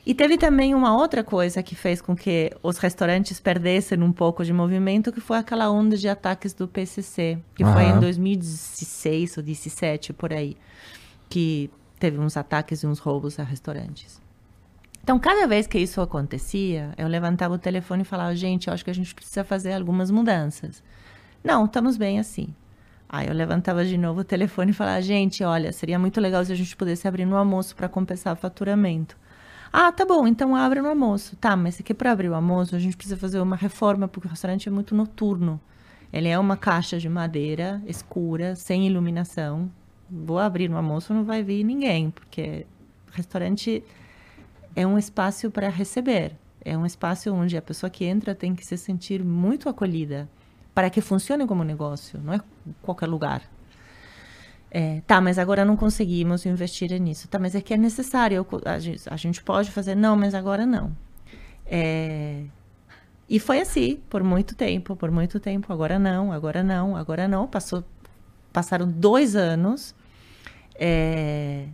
E 0.06 0.14
teve 0.14 0.38
também 0.38 0.74
uma 0.74 0.96
outra 0.96 1.22
coisa 1.22 1.62
que 1.62 1.76
fez 1.76 2.00
com 2.00 2.16
que 2.16 2.50
os 2.64 2.78
restaurantes 2.78 3.42
perdessem 3.42 4.02
um 4.02 4.14
pouco 4.14 4.46
de 4.46 4.54
movimento, 4.54 5.12
que 5.12 5.20
foi 5.20 5.38
aquela 5.38 5.70
onda 5.70 5.98
de 5.98 6.08
ataques 6.08 6.54
do 6.54 6.66
PCC, 6.66 7.38
que 7.54 7.64
uhum. 7.66 7.74
foi 7.74 7.84
em 7.84 8.00
2016 8.00 9.32
ou 9.32 9.44
2017, 9.44 10.14
por 10.14 10.32
aí, 10.32 10.56
que 11.28 11.70
teve 12.00 12.18
uns 12.20 12.38
ataques 12.38 12.84
e 12.84 12.88
uns 12.88 13.00
roubos 13.00 13.38
a 13.38 13.44
restaurantes. 13.44 14.22
Então, 15.08 15.18
cada 15.18 15.48
vez 15.48 15.66
que 15.66 15.80
isso 15.80 16.02
acontecia, 16.02 16.94
eu 16.98 17.08
levantava 17.08 17.54
o 17.54 17.58
telefone 17.58 18.02
e 18.02 18.06
falava, 18.06 18.36
gente, 18.36 18.68
eu 18.68 18.74
acho 18.74 18.84
que 18.84 18.92
a 18.92 18.94
gente 18.94 19.16
precisa 19.16 19.42
fazer 19.42 19.72
algumas 19.72 20.12
mudanças. 20.12 20.84
Não, 21.42 21.64
estamos 21.64 21.96
bem 21.96 22.20
assim. 22.20 22.54
Aí 23.08 23.26
eu 23.26 23.34
levantava 23.34 23.86
de 23.86 23.98
novo 23.98 24.20
o 24.20 24.24
telefone 24.26 24.72
e 24.72 24.74
falava, 24.74 25.02
gente, 25.02 25.46
olha, 25.46 25.72
seria 25.72 25.98
muito 25.98 26.20
legal 26.20 26.44
se 26.44 26.52
a 26.52 26.56
gente 26.56 26.76
pudesse 26.76 27.08
abrir 27.08 27.24
no 27.24 27.38
almoço 27.38 27.74
para 27.74 27.88
compensar 27.88 28.34
o 28.34 28.36
faturamento. 28.36 29.16
Ah, 29.72 29.94
tá 29.94 30.04
bom, 30.04 30.28
então 30.28 30.54
abre 30.54 30.82
no 30.82 30.90
almoço. 30.90 31.38
Tá, 31.38 31.56
mas 31.56 31.80
aqui 31.80 31.94
para 31.94 32.12
abrir 32.12 32.28
o 32.28 32.36
almoço 32.36 32.76
a 32.76 32.80
gente 32.80 32.98
precisa 32.98 33.16
fazer 33.16 33.40
uma 33.40 33.56
reforma 33.56 34.10
porque 34.10 34.28
o 34.28 34.32
restaurante 34.32 34.68
é 34.68 34.72
muito 34.74 34.94
noturno. 34.94 35.58
Ele 36.12 36.28
é 36.28 36.38
uma 36.38 36.58
caixa 36.58 37.00
de 37.00 37.08
madeira 37.08 37.82
escura, 37.88 38.58
sem 38.58 38.86
iluminação. 38.86 39.72
Vou 40.12 40.38
abrir 40.38 40.70
no 40.70 40.76
almoço, 40.76 41.14
não 41.14 41.24
vai 41.24 41.42
vir 41.44 41.64
ninguém, 41.64 42.12
porque 42.12 42.68
restaurante 43.14 43.82
é 44.78 44.86
um 44.86 44.96
espaço 44.96 45.50
para 45.50 45.70
receber. 45.70 46.34
É 46.64 46.78
um 46.78 46.86
espaço 46.86 47.34
onde 47.34 47.58
a 47.58 47.62
pessoa 47.64 47.90
que 47.90 48.06
entra 48.06 48.36
tem 48.36 48.54
que 48.54 48.64
se 48.64 48.78
sentir 48.78 49.24
muito 49.24 49.68
acolhida 49.68 50.30
para 50.76 50.88
que 50.92 51.02
funcione 51.02 51.48
como 51.48 51.64
negócio, 51.64 52.20
não 52.24 52.34
é 52.34 52.42
qualquer 52.84 53.08
lugar. 53.08 53.42
É, 54.70 55.02
tá, 55.08 55.20
mas 55.20 55.40
agora 55.40 55.66
não 55.66 55.76
conseguimos 55.76 56.46
investir 56.46 56.92
nisso. 57.02 57.28
Tá, 57.28 57.40
mas 57.40 57.56
é 57.56 57.62
que 57.62 57.74
é 57.74 57.78
necessário. 57.78 58.46
A 58.66 58.78
gente, 58.78 59.10
a 59.10 59.16
gente 59.16 59.42
pode 59.42 59.72
fazer. 59.72 59.96
Não, 59.96 60.16
mas 60.16 60.36
agora 60.36 60.64
não. 60.64 60.96
É, 61.66 62.44
e 63.28 63.40
foi 63.40 63.60
assim 63.60 64.00
por 64.08 64.24
muito 64.24 64.54
tempo, 64.56 64.96
por 64.96 65.10
muito 65.10 65.40
tempo. 65.40 65.74
Agora 65.74 65.98
não, 65.98 66.32
agora 66.32 66.62
não, 66.62 66.96
agora 66.96 67.28
não. 67.28 67.48
Passou, 67.48 67.84
passaram 68.54 68.88
dois 68.88 69.36
anos. 69.36 69.96
É, 70.76 71.66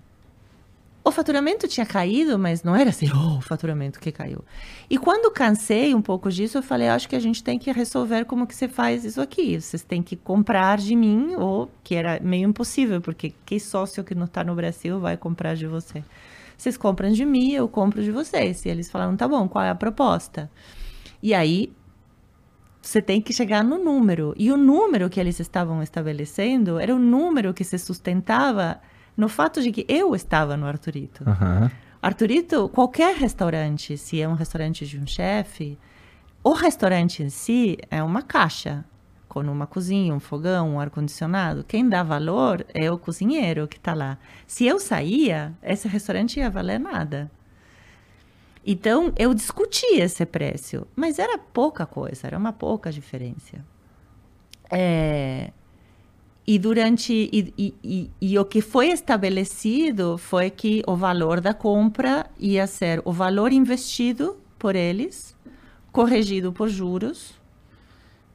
o 1.06 1.12
faturamento 1.12 1.68
tinha 1.68 1.86
caído, 1.86 2.40
mas 2.40 2.64
não 2.64 2.76
era 2.76 2.90
assim, 2.90 3.10
oh, 3.14 3.38
o 3.38 3.42
faturamento 3.42 4.00
que 4.00 4.12
caiu. 4.12 4.44
E 4.90 4.98
quando 4.98 5.30
cansei 5.32 5.94
um 5.94 6.02
pouco 6.02 6.32
disso, 6.32 6.58
eu 6.58 6.64
falei, 6.64 6.88
acho 6.88 7.10
que 7.10 7.16
a 7.16 7.20
gente 7.20 7.44
tem 7.44 7.60
que 7.60 7.70
resolver 7.72 8.24
como 8.24 8.48
que 8.48 8.56
você 8.56 8.70
faz 8.70 9.04
isso 9.04 9.20
aqui. 9.20 9.60
Vocês 9.60 9.84
têm 9.84 10.02
que 10.02 10.16
comprar 10.16 10.78
de 10.78 10.96
mim, 10.96 11.36
ou 11.36 11.70
que 11.84 11.96
era 11.96 12.20
meio 12.22 12.48
impossível, 12.48 13.02
porque 13.02 13.34
que 13.46 13.60
sócio 13.60 14.04
que 14.04 14.16
não 14.16 14.26
está 14.26 14.44
no 14.46 14.56
Brasil 14.56 15.00
vai 15.00 15.18
comprar 15.18 15.56
de 15.56 15.68
você? 15.68 16.04
Vocês 16.58 16.78
compram 16.78 17.12
de 17.12 17.26
mim, 17.26 17.52
eu 17.52 17.68
compro 17.68 18.02
de 18.02 18.12
vocês. 18.12 18.64
E 18.66 18.70
eles 18.70 18.90
falaram, 18.90 19.18
tá 19.18 19.28
bom, 19.28 19.50
qual 19.50 19.66
é 19.66 19.70
a 19.70 19.76
proposta? 19.76 20.50
E 21.22 21.34
aí 21.34 21.74
você 22.82 23.02
tem 23.02 23.22
que 23.22 23.34
chegar 23.34 23.62
no 23.62 23.78
número. 23.78 24.34
E 24.38 24.52
o 24.52 24.58
número 24.58 25.10
que 25.10 25.20
eles 25.20 25.40
estavam 25.40 25.84
estabelecendo 25.84 26.80
era 26.80 26.96
o 26.96 27.00
número 27.00 27.54
que 27.54 27.64
se 27.66 27.78
sustentava 27.78 28.80
no 29.16 29.30
fato 29.30 29.62
de 29.62 29.72
que 29.72 29.86
eu 29.88 30.16
estava 30.16 30.58
no 30.58 30.66
Arturito. 30.66 31.24
Uhum. 31.24 31.70
Arturito, 32.02 32.68
qualquer 32.70 33.16
restaurante, 33.16 33.98
se 33.98 34.22
é 34.22 34.28
um 34.28 34.34
restaurante 34.34 34.86
de 34.86 35.00
um 35.00 35.08
chefe, 35.08 35.78
o 36.44 36.52
restaurante 36.52 37.24
em 37.24 37.30
si 37.30 37.78
é 37.90 38.04
uma 38.04 38.22
caixa 38.22 38.84
com 39.30 39.40
uma 39.40 39.66
cozinha, 39.66 40.14
um 40.14 40.20
fogão, 40.20 40.76
um 40.76 40.80
ar-condicionado. 40.80 41.64
Quem 41.64 41.90
dá 41.90 42.04
valor 42.04 42.66
é 42.74 42.92
o 42.92 43.00
cozinheiro 43.00 43.68
que 43.68 43.78
está 43.78 43.94
lá. 43.94 44.18
Se 44.46 44.66
eu 44.66 44.80
saía, 44.80 45.54
esse 45.64 45.88
restaurante 45.88 46.40
ia 46.40 46.52
valer 46.52 46.80
nada. 46.80 47.32
Então, 48.66 49.12
eu 49.18 49.34
discuti 49.34 49.96
esse 49.96 50.26
preço, 50.26 50.86
mas 50.96 51.18
era 51.18 51.38
pouca 51.38 51.86
coisa, 51.86 52.28
era 52.28 52.38
uma 52.38 52.54
pouca 52.54 52.92
diferença. 52.92 53.66
É, 54.70 55.52
e 56.46 56.60
durante 56.60 57.14
e, 57.32 57.54
e, 57.58 57.74
e, 57.84 58.12
e, 58.22 58.40
o 58.40 58.44
que 58.44 58.62
foi 58.62 58.90
estabelecido 58.90 60.18
foi 60.18 60.50
que 60.50 60.84
o 60.86 60.96
valor 60.96 61.40
da 61.40 61.54
compra 61.54 62.26
ia 62.38 62.68
ser 62.68 63.02
o 63.06 63.14
valor 63.14 63.54
investido 63.54 64.38
por 64.60 64.76
eles, 64.76 65.36
corrigido 65.92 66.52
por 66.52 66.68
juros. 66.68 67.42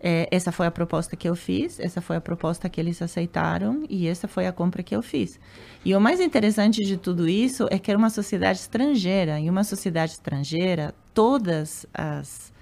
É, 0.01 0.29
essa 0.31 0.53
foi 0.53 0.67
a 0.67 0.71
proposta 0.71 1.17
que 1.17 1.29
eu 1.29 1.35
fiz, 1.35 1.81
essa 1.81 2.01
foi 2.01 2.17
a 2.17 2.21
proposta 2.21 2.69
que 2.69 2.81
eles 2.81 3.03
aceitaram 3.03 3.85
e 3.91 4.07
essa 4.07 4.29
foi 4.29 4.47
a 4.47 4.53
compra 4.53 4.83
que 4.83 4.95
eu 4.95 5.03
fiz. 5.03 5.41
E 5.85 5.95
o 5.95 6.01
mais 6.01 6.21
interessante 6.21 6.85
de 6.85 6.97
tudo 6.97 7.29
isso 7.29 7.67
é 7.71 7.79
que 7.79 7.91
era 7.91 7.99
uma 7.99 8.11
sociedade 8.11 8.61
estrangeira. 8.61 9.41
E 9.41 9.51
uma 9.51 9.65
sociedade 9.65 10.13
estrangeira, 10.13 10.95
todas 11.13 11.85
as 11.93 12.53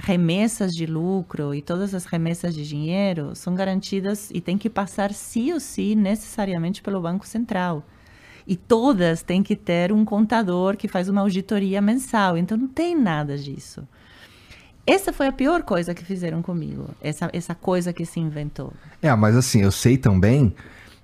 remessas 0.00 0.74
de 0.74 0.86
lucro 0.86 1.54
e 1.54 1.60
todas 1.60 1.94
as 1.94 2.06
remessas 2.06 2.54
de 2.54 2.66
dinheiro 2.66 3.34
são 3.34 3.54
garantidas 3.54 4.30
e 4.32 4.40
tem 4.40 4.56
que 4.56 4.70
passar 4.70 5.12
sim 5.12 5.52
ou 5.52 5.60
sim 5.60 5.94
necessariamente 5.94 6.82
pelo 6.82 7.00
Banco 7.00 7.26
Central. 7.26 7.84
E 8.46 8.56
todas 8.56 9.22
têm 9.22 9.42
que 9.42 9.54
ter 9.54 9.92
um 9.92 10.04
contador 10.04 10.76
que 10.76 10.88
faz 10.88 11.08
uma 11.08 11.20
auditoria 11.20 11.80
mensal. 11.80 12.36
Então 12.36 12.56
não 12.56 12.66
tem 12.66 12.98
nada 12.98 13.36
disso. 13.36 13.86
Essa 14.86 15.12
foi 15.12 15.26
a 15.26 15.32
pior 15.32 15.62
coisa 15.62 15.94
que 15.94 16.04
fizeram 16.04 16.40
comigo, 16.42 16.88
essa, 17.00 17.30
essa 17.32 17.54
coisa 17.54 17.92
que 17.92 18.04
se 18.06 18.18
inventou. 18.18 18.72
É, 19.02 19.14
mas 19.14 19.36
assim, 19.36 19.60
eu 19.60 19.70
sei 19.70 19.98
também 19.98 20.54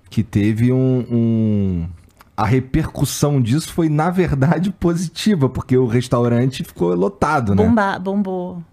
que 0.09 0.23
teve 0.23 0.73
um, 0.73 1.05
um 1.09 1.89
a 2.35 2.45
repercussão 2.45 3.39
disso 3.39 3.71
foi, 3.71 3.87
na 3.87 4.09
verdade, 4.09 4.71
positiva, 4.77 5.47
porque 5.47 5.77
o 5.77 5.85
restaurante 5.85 6.63
ficou 6.63 6.93
lotado, 6.95 7.53
né? 7.53 7.63
Bomba, 7.63 7.99
bombou. 7.99 8.63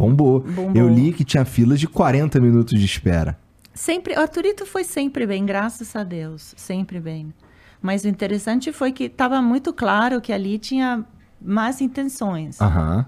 Bombou. 0.00 0.40
Bombou. 0.40 0.72
Eu 0.74 0.88
li 0.88 1.12
que 1.12 1.24
tinha 1.24 1.44
filas 1.44 1.78
de 1.78 1.86
40 1.86 2.40
minutos 2.40 2.78
de 2.78 2.84
espera. 2.84 3.38
Sempre, 3.74 4.14
o 4.14 4.20
Arturito 4.20 4.64
foi 4.64 4.82
sempre 4.82 5.26
bem, 5.26 5.44
graças 5.44 5.94
a 5.94 6.02
Deus, 6.02 6.54
sempre 6.56 6.98
bem. 6.98 7.32
Mas 7.82 8.04
o 8.04 8.08
interessante 8.08 8.72
foi 8.72 8.92
que 8.92 9.04
estava 9.04 9.40
muito 9.42 9.72
claro 9.72 10.20
que 10.20 10.32
ali 10.32 10.58
tinha 10.58 11.04
más 11.40 11.80
intenções. 11.80 12.58
Uhum. 12.60 13.04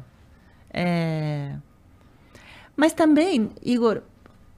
É... 0.73 1.55
Mas 2.77 2.93
também, 2.93 3.51
Igor, 3.62 4.02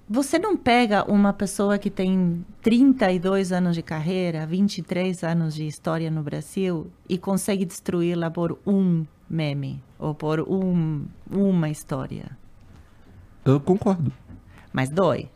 você 0.09 0.39
não 0.39 0.56
pega 0.56 1.11
uma 1.11 1.32
pessoa 1.32 1.78
que 1.78 1.90
tem 1.90 2.44
32 2.62 3.52
anos 3.52 3.74
de 3.74 3.82
carreira, 3.82 4.47
23 4.47 5.24
anos 5.24 5.55
de 5.55 5.66
história 5.66 6.11
no 6.11 6.23
Brasil 6.23 6.90
e 7.09 7.16
consegue 7.16 7.65
destruí-la 7.65 8.31
por 8.31 8.59
um 8.66 9.05
meme 9.28 9.82
ou 9.98 10.14
por 10.14 10.40
um, 10.40 11.05
uma 11.30 11.68
história. 11.68 12.36
Eu 13.44 13.60
concordo. 13.60 14.12
Mas 14.72 14.88
dói. 14.88 15.28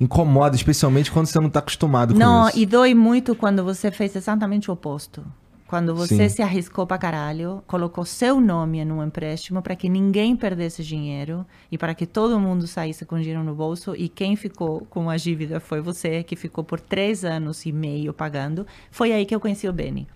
Incomoda, 0.00 0.54
especialmente 0.54 1.10
quando 1.10 1.26
você 1.26 1.40
não 1.40 1.48
está 1.48 1.58
acostumado 1.58 2.12
com 2.12 2.18
não, 2.18 2.46
isso. 2.48 2.56
Não, 2.56 2.62
e 2.62 2.66
dói 2.66 2.94
muito 2.94 3.34
quando 3.34 3.64
você 3.64 3.90
fez 3.90 4.14
exatamente 4.14 4.70
o 4.70 4.74
oposto. 4.74 5.24
Quando 5.68 5.94
você 5.94 6.30
Sim. 6.30 6.36
se 6.36 6.42
arriscou 6.42 6.86
para 6.86 6.96
caralho, 6.96 7.62
colocou 7.66 8.02
seu 8.06 8.40
nome 8.40 8.82
num 8.86 9.04
empréstimo 9.04 9.60
para 9.60 9.76
que 9.76 9.86
ninguém 9.86 10.34
perdesse 10.34 10.82
dinheiro 10.82 11.44
e 11.70 11.76
para 11.76 11.94
que 11.94 12.06
todo 12.06 12.40
mundo 12.40 12.66
saísse 12.66 13.04
com 13.04 13.18
dinheiro 13.18 13.44
no 13.44 13.54
bolso 13.54 13.94
e 13.94 14.08
quem 14.08 14.34
ficou 14.34 14.86
com 14.88 15.10
a 15.10 15.18
dívida 15.18 15.60
foi 15.60 15.82
você, 15.82 16.22
que 16.22 16.36
ficou 16.36 16.64
por 16.64 16.80
três 16.80 17.22
anos 17.22 17.66
e 17.66 17.72
meio 17.72 18.14
pagando. 18.14 18.66
Foi 18.90 19.12
aí 19.12 19.26
que 19.26 19.34
eu 19.34 19.40
conheci 19.40 19.68
o 19.68 19.72
Benny. 19.72 20.06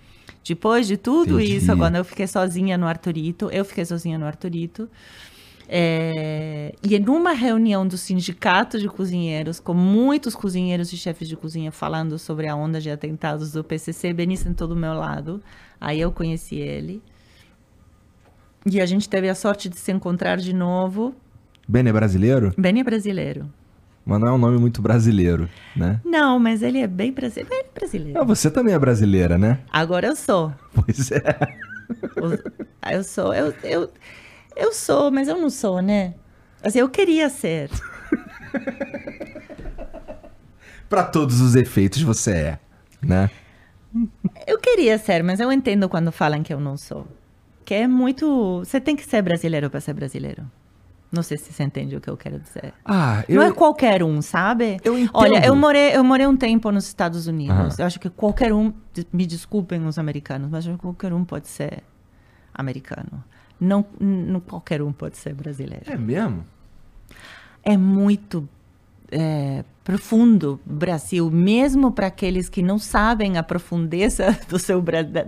Depois 0.44 0.86
de 0.86 0.97
tudo 0.97 1.40
Entendi. 1.40 1.56
isso, 1.56 1.77
quando 1.77 1.97
eu 1.97 2.05
fiquei 2.05 2.27
sozinha 2.27 2.77
no 2.77 2.86
Arturito, 2.86 3.48
eu 3.51 3.64
fiquei 3.64 3.85
sozinha 3.85 4.19
no 4.19 4.27
Arturito. 4.27 4.89
É, 5.69 6.74
e 6.82 6.94
em 6.94 7.09
uma 7.09 7.32
reunião 7.32 7.86
do 7.86 7.97
sindicato 7.97 8.78
de 8.78 8.89
cozinheiros, 8.89 9.59
com 9.59 9.73
muitos 9.73 10.35
cozinheiros 10.35 10.93
e 10.93 10.97
chefes 10.97 11.28
de 11.28 11.36
cozinha 11.36 11.73
falando 11.73 12.19
sobre 12.19 12.48
a 12.48 12.55
onda 12.55 12.81
de 12.81 12.90
atentados 12.90 13.52
do 13.52 13.64
PCC, 13.64 14.12
Beni 14.12 14.36
sentou 14.36 14.69
do 14.69 14.77
meu 14.77 14.93
lado. 14.93 15.40
Aí 15.81 16.01
eu 16.01 16.12
conheci 16.12 16.56
ele. 16.56 17.01
E 18.66 18.81
a 18.81 18.86
gente 18.86 19.09
teve 19.09 19.28
a 19.28 19.35
sorte 19.35 19.69
de 19.69 19.77
se 19.77 19.90
encontrar 19.90 20.36
de 20.36 20.52
novo. 20.52 21.14
Beni 21.66 21.89
é 21.89 21.93
brasileiro? 21.93 22.52
Beni 22.59 22.81
é 22.81 22.85
brasileiro. 22.85 23.51
Mas 24.04 24.20
não 24.20 24.28
é 24.28 24.32
um 24.32 24.38
nome 24.38 24.58
muito 24.58 24.82
brasileiro, 24.82 25.48
né? 25.76 26.00
Não, 26.04 26.38
mas 26.38 26.60
ele 26.62 26.78
é 26.80 26.86
bem 26.86 27.12
brasileiro. 27.12 27.48
Bem 27.48 27.64
brasileiro. 27.72 28.20
Ah, 28.20 28.24
você 28.24 28.50
também 28.50 28.74
é 28.74 28.78
brasileira, 28.78 29.38
né? 29.38 29.60
Agora 29.72 30.08
eu 30.08 30.16
sou. 30.16 30.52
Pois 30.74 31.12
é. 31.12 31.22
Eu 32.90 33.04
sou. 33.04 33.32
Eu, 33.32 33.54
eu, 33.62 33.90
eu 34.56 34.72
sou, 34.72 35.10
mas 35.10 35.28
eu 35.28 35.38
não 35.38 35.50
sou, 35.50 35.80
né? 35.80 36.14
Assim, 36.62 36.80
eu 36.80 36.88
queria 36.88 37.28
ser. 37.28 37.70
Para 40.88 41.04
todos 41.04 41.40
os 41.40 41.54
efeitos 41.54 42.02
você 42.02 42.32
é, 42.32 42.58
né? 43.00 43.30
Eu 44.46 44.58
queria 44.58 44.98
ser, 44.98 45.22
mas 45.22 45.38
eu 45.40 45.52
entendo 45.52 45.88
quando 45.88 46.10
falam 46.10 46.42
que 46.42 46.52
eu 46.52 46.60
não 46.60 46.76
sou. 46.76 47.06
Que 47.64 47.74
é 47.74 47.86
muito. 47.86 48.58
Você 48.60 48.80
tem 48.80 48.96
que 48.96 49.04
ser 49.04 49.22
brasileiro 49.22 49.70
para 49.70 49.80
ser 49.80 49.94
brasileiro. 49.94 50.44
Não 51.12 51.22
sei 51.22 51.36
se 51.36 51.52
você 51.52 51.62
entende 51.62 51.94
o 51.94 52.01
que 52.01 52.09
eu 52.09 52.16
quero 52.16 52.39
dizer. 52.39 52.72
Ah, 52.84 53.22
eu... 53.28 53.36
Não 53.36 53.43
é 53.43 53.52
qualquer 53.52 54.02
um, 54.02 54.22
sabe? 54.22 54.78
Eu 54.82 54.98
entendo. 54.98 55.10
Olha, 55.12 55.47
eu 55.47 55.55
morei, 55.55 55.94
eu 55.94 56.02
morei 56.02 56.26
um 56.26 56.36
tempo 56.36 56.72
nos 56.72 56.86
Estados 56.86 57.26
Unidos. 57.26 57.78
Eu 57.78 57.84
acho 57.84 58.01
que 58.01 58.09
qualquer 58.09 58.52
um, 58.52 58.72
me 59.12 59.26
desculpem 59.26 59.84
os 59.84 59.98
americanos, 59.98 60.51
mas 60.51 60.66
qualquer 60.78 61.12
um 61.12 61.22
pode 61.22 61.48
ser 61.48 61.82
americano. 62.55 63.22
Não, 63.60 63.84
não 64.01 64.40
qualquer 64.40 64.80
um 64.80 64.90
pode 64.90 65.18
ser 65.18 65.34
brasileiro. 65.34 65.84
É 65.86 65.98
mesmo? 65.98 66.47
É 67.62 67.76
muito 67.76 68.48
é, 69.10 69.62
profundo 69.84 70.59
Brasil, 70.64 71.30
mesmo 71.30 71.93
para 71.93 72.06
aqueles 72.06 72.48
que 72.48 72.62
não 72.62 72.78
sabem 72.78 73.36
a 73.36 73.43
profundeza 73.43 74.36
do 74.48 74.59
seu 74.59 74.82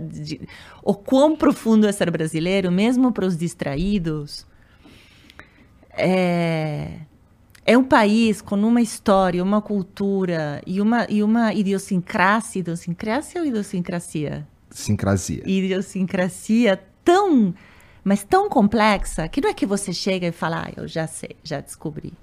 de, 0.09 0.41
o 0.83 0.95
quão 0.95 1.35
profundo 1.35 1.87
é 1.87 1.91
ser 1.91 2.09
brasileiro, 2.09 2.71
mesmo 2.71 3.11
para 3.11 3.25
os 3.25 3.37
distraídos. 3.37 4.47
É, 5.97 6.99
é 7.65 7.77
um 7.77 7.83
país 7.83 8.41
com 8.41 8.55
uma 8.55 8.81
história, 8.81 9.43
uma 9.43 9.61
cultura 9.61 10.61
e 10.65 10.79
uma, 10.81 11.05
e 11.09 11.23
uma 11.23 11.53
idiosincrasia, 11.53 12.61
idiosincrasia 12.61 13.41
ou 13.41 13.47
idiosincrasia? 13.47 14.47
Sincrasia. 14.69 15.43
Idiosincrasia 15.45 16.81
tão 17.03 17.53
mas 18.05 18.23
tão 18.23 18.47
complexa 18.47 19.27
que 19.27 19.41
não 19.41 19.49
é 19.49 19.53
que 19.53 19.65
você 19.65 19.91
chega 19.91 20.27
e 20.27 20.31
fala, 20.31 20.67
ah, 20.67 20.71
eu 20.77 20.87
já 20.87 21.07
sei, 21.07 21.35
já 21.43 21.59
descobri. 21.59 22.13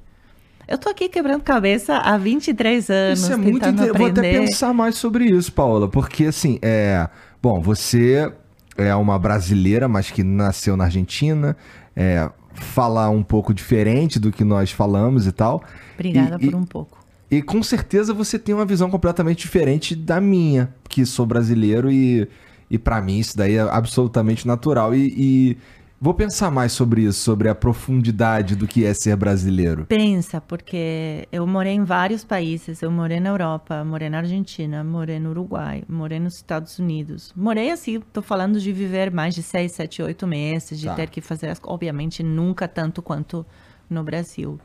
Eu 0.68 0.78
tô 0.78 0.88
aqui 0.88 1.08
quebrando 1.08 1.42
cabeça 1.42 1.96
há 1.96 2.16
23 2.16 2.88
anos. 2.88 3.20
Isso 3.20 3.32
é 3.32 3.36
muito 3.36 3.68
interessante. 3.68 3.98
Vou 3.98 4.06
até 4.06 4.38
pensar 4.38 4.72
mais 4.72 4.94
sobre 4.94 5.24
isso, 5.24 5.52
Paula, 5.52 5.88
porque 5.88 6.26
assim, 6.26 6.56
é. 6.62 7.08
Bom, 7.42 7.60
você 7.60 8.32
é 8.76 8.94
uma 8.94 9.18
brasileira, 9.18 9.88
mas 9.88 10.08
que 10.08 10.22
nasceu 10.22 10.76
na 10.76 10.84
Argentina, 10.84 11.56
é, 11.96 12.30
fala 12.54 13.08
um 13.08 13.22
pouco 13.22 13.52
diferente 13.52 14.18
do 14.18 14.30
que 14.30 14.44
nós 14.44 14.70
falamos 14.70 15.26
e 15.26 15.32
tal. 15.32 15.62
Obrigada 15.94 16.38
e, 16.40 16.50
por 16.50 16.54
um 16.54 16.64
pouco. 16.64 16.98
E 17.30 17.40
com 17.40 17.62
certeza 17.62 18.12
você 18.12 18.38
tem 18.38 18.54
uma 18.54 18.66
visão 18.66 18.90
completamente 18.90 19.40
diferente 19.40 19.96
da 19.96 20.20
minha, 20.20 20.72
que 20.88 21.06
sou 21.06 21.26
brasileiro 21.26 21.90
e 21.90 22.28
e 22.72 22.78
para 22.78 23.02
mim 23.02 23.18
isso 23.18 23.36
daí 23.36 23.56
é 23.56 23.60
absolutamente 23.60 24.46
natural. 24.46 24.94
E, 24.94 25.14
e, 25.14 25.58
vou 26.02 26.12
pensar 26.12 26.50
mais 26.50 26.72
sobre 26.72 27.02
isso, 27.02 27.20
sobre 27.20 27.48
a 27.48 27.54
profundidade 27.54 28.56
do 28.56 28.66
que 28.66 28.84
é 28.84 28.92
ser 28.92 29.14
brasileiro. 29.14 29.86
Pensa, 29.86 30.40
porque 30.40 31.28
eu 31.30 31.46
morei 31.46 31.74
em 31.74 31.84
vários 31.84 32.24
países. 32.24 32.82
Eu 32.82 32.90
morei 32.90 33.20
na 33.20 33.28
Europa, 33.28 33.84
morei 33.84 34.10
na 34.10 34.18
Argentina, 34.18 34.82
morei 34.82 35.20
no 35.20 35.30
Uruguai, 35.30 35.84
morei 35.88 36.18
nos 36.18 36.34
Estados 36.34 36.76
Unidos. 36.80 37.32
Morei 37.36 37.70
assim, 37.70 38.00
tô 38.12 38.20
falando 38.20 38.58
de 38.58 38.72
viver 38.72 39.12
mais 39.12 39.32
de 39.32 39.44
seis, 39.44 39.70
sete, 39.70 40.02
oito 40.02 40.26
meses, 40.26 40.80
de 40.80 40.86
tá. 40.86 40.94
ter 40.96 41.08
que 41.08 41.20
fazer, 41.20 41.50
as, 41.50 41.60
obviamente, 41.62 42.20
nunca 42.20 42.66
tanto 42.66 43.00
quanto 43.00 43.46
no 43.88 44.02
Brasil. 44.02 44.58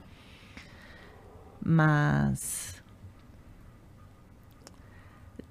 Mas 1.64 2.77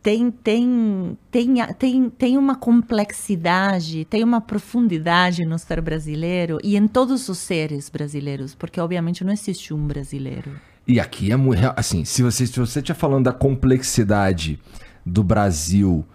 tem, 0.07 0.31
tem, 0.31 1.19
tem, 1.33 1.57
tem, 1.77 2.11
tem 2.11 2.39
uma 2.39 2.55
complexidade, 2.55 4.05
tem 4.05 4.23
uma 4.23 4.41
profundidade 4.41 5.45
no 5.45 5.59
ser 5.59 5.81
brasileiro 5.81 6.61
e 6.63 6.77
em 6.77 6.87
todos 6.87 7.29
os 7.29 7.39
seres 7.39 7.91
brasileiros, 7.91 8.55
porque 8.55 8.81
obviamente 8.81 9.25
não 9.25 9.33
existe 9.33 9.75
um 9.75 9.85
brasileiro. 9.85 10.53
E 10.87 11.01
aqui 11.01 11.33
é 11.33 11.37
muito. 11.37 11.61
Assim, 11.75 12.05
se 12.05 12.23
você 12.23 12.47
se 12.47 12.57
você 12.57 12.79
estiver 12.79 12.97
falando 12.97 13.25
da 13.25 13.33
complexidade 13.33 14.61
do 15.05 15.25
Brasil 15.25 16.07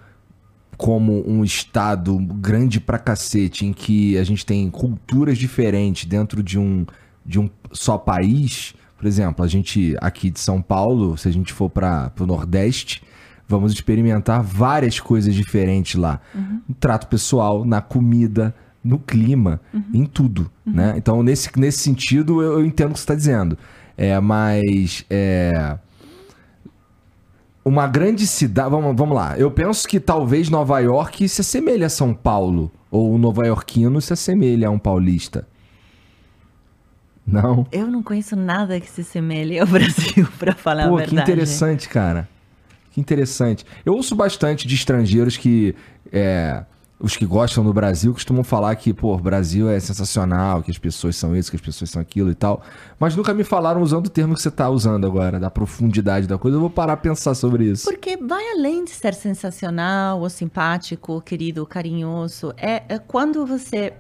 como 0.77 1.30
um 1.30 1.43
estado 1.43 2.18
grande 2.18 2.80
pra 2.80 2.97
cacete, 2.97 3.65
em 3.65 3.73
que 3.73 4.18
a 4.18 4.23
gente 4.23 4.45
tem 4.45 4.69
culturas 4.69 5.38
diferentes 5.38 6.05
dentro 6.05 6.41
de 6.41 6.57
um, 6.57 6.85
de 7.26 7.41
um 7.41 7.49
só 7.73 7.97
país. 7.97 8.73
Por 8.97 9.05
exemplo, 9.05 9.43
a 9.43 9.49
gente 9.49 9.97
aqui 9.99 10.30
de 10.30 10.39
São 10.39 10.61
Paulo, 10.61 11.18
se 11.18 11.27
a 11.27 11.31
gente 11.31 11.51
for 11.51 11.69
para 11.69 12.09
o 12.18 12.26
Nordeste, 12.26 13.03
Vamos 13.52 13.73
experimentar 13.73 14.41
várias 14.41 14.99
coisas 14.99 15.36
diferentes 15.36 15.95
lá. 15.95 16.22
Uhum. 16.34 16.61
No 16.69 16.76
trato 16.76 17.07
pessoal, 17.07 17.65
na 17.65 17.82
comida, 17.82 18.56
no 18.84 18.98
clima, 18.98 19.60
uhum. 19.73 19.84
em 19.94 20.06
tudo, 20.06 20.49
uhum. 20.65 20.73
né? 20.73 20.94
Então, 20.95 21.22
nesse, 21.22 21.49
nesse 21.60 21.80
sentido, 21.80 22.41
eu, 22.41 22.53
eu 22.53 22.65
entendo 22.65 22.91
o 22.91 22.94
que 22.94 22.99
você 22.99 23.03
está 23.03 23.15
dizendo. 23.15 23.57
É, 23.98 24.19
mas... 24.19 25.06
É... 25.10 25.78
Uma 27.64 27.86
grande 27.86 28.26
cidade... 28.26 28.72
Vamos, 28.72 28.95
vamos 28.95 29.15
lá. 29.15 29.38
Eu 29.38 29.52
penso 29.52 29.88
que 29.88 29.99
talvez 29.99 30.49
Nova 30.49 30.80
York 30.80 31.28
se 31.30 31.41
assemelhe 31.41 31.84
a 31.84 31.90
São 31.90 32.11
Paulo. 32.11 32.72
Ou 32.90 33.14
o 33.14 33.18
nova-iorquino 33.18 34.02
se 34.02 34.11
assemelhe 34.11 34.65
a 34.65 34.69
um 34.69 34.80
paulista. 34.80 35.48
Não? 37.26 37.65
Eu 37.72 37.88
não 37.88 38.03
conheço 38.03 38.36
nada 38.36 38.80
que 38.80 38.90
se 38.90 39.02
assemelhe 39.02 39.60
ao 39.60 39.68
Brasil, 39.68 40.28
para 40.38 40.53
falar 40.53 40.90
Pô, 40.90 40.95
a 40.95 40.98
verdade. 40.98 41.15
Pô, 41.15 41.26
que 41.26 41.32
interessante, 41.32 41.88
cara. 41.88 42.28
Que 42.91 42.99
interessante. 42.99 43.65
Eu 43.85 43.93
ouço 43.93 44.15
bastante 44.15 44.68
de 44.68 44.76
estrangeiros 44.76 45.38
que. 45.38 45.76
É, 46.11 46.65
os 47.01 47.18
que 47.18 47.26
gostam 47.26 47.63
do 47.63 47.73
Brasil 47.73 48.13
costumam 48.13 48.43
falar 48.43 48.76
que, 48.76 48.93
pô, 48.93 49.15
o 49.15 49.18
Brasil 49.18 49.68
é 49.68 49.80
sensacional, 49.80 50.61
que 50.61 50.69
as 50.69 50.77
pessoas 50.77 51.15
são 51.15 51.35
isso, 51.35 51.49
que 51.49 51.55
as 51.55 51.61
pessoas 51.61 51.89
são 51.89 51.99
aquilo 51.99 52.30
e 52.30 52.35
tal. 52.35 52.61
Mas 52.99 53.15
nunca 53.15 53.34
me 53.34 53.43
falaram 53.43 53.81
usando 53.81 54.05
o 54.05 54.09
termo 54.09 54.35
que 54.35 54.41
você 54.41 54.49
está 54.49 54.69
usando 54.69 55.07
agora, 55.07 55.39
da 55.39 55.49
profundidade 55.49 56.27
da 56.27 56.38
coisa. 56.38 56.57
Eu 56.57 56.61
vou 56.61 56.69
parar 56.69 56.93
a 56.93 56.97
pensar 56.97 57.34
sobre 57.34 57.65
isso. 57.65 57.85
Porque 57.85 58.18
vai 58.18 58.51
além 58.51 58.85
de 58.85 58.91
ser 58.91 59.15
sensacional, 59.15 60.22
ou 60.22 60.30
simpático, 60.30 61.13
ou 61.13 61.22
querido, 61.22 61.61
ou 61.61 61.65
carinhoso. 61.65 62.53
É, 62.55 62.84
é 62.88 62.99
quando 62.99 63.47
você 63.47 63.93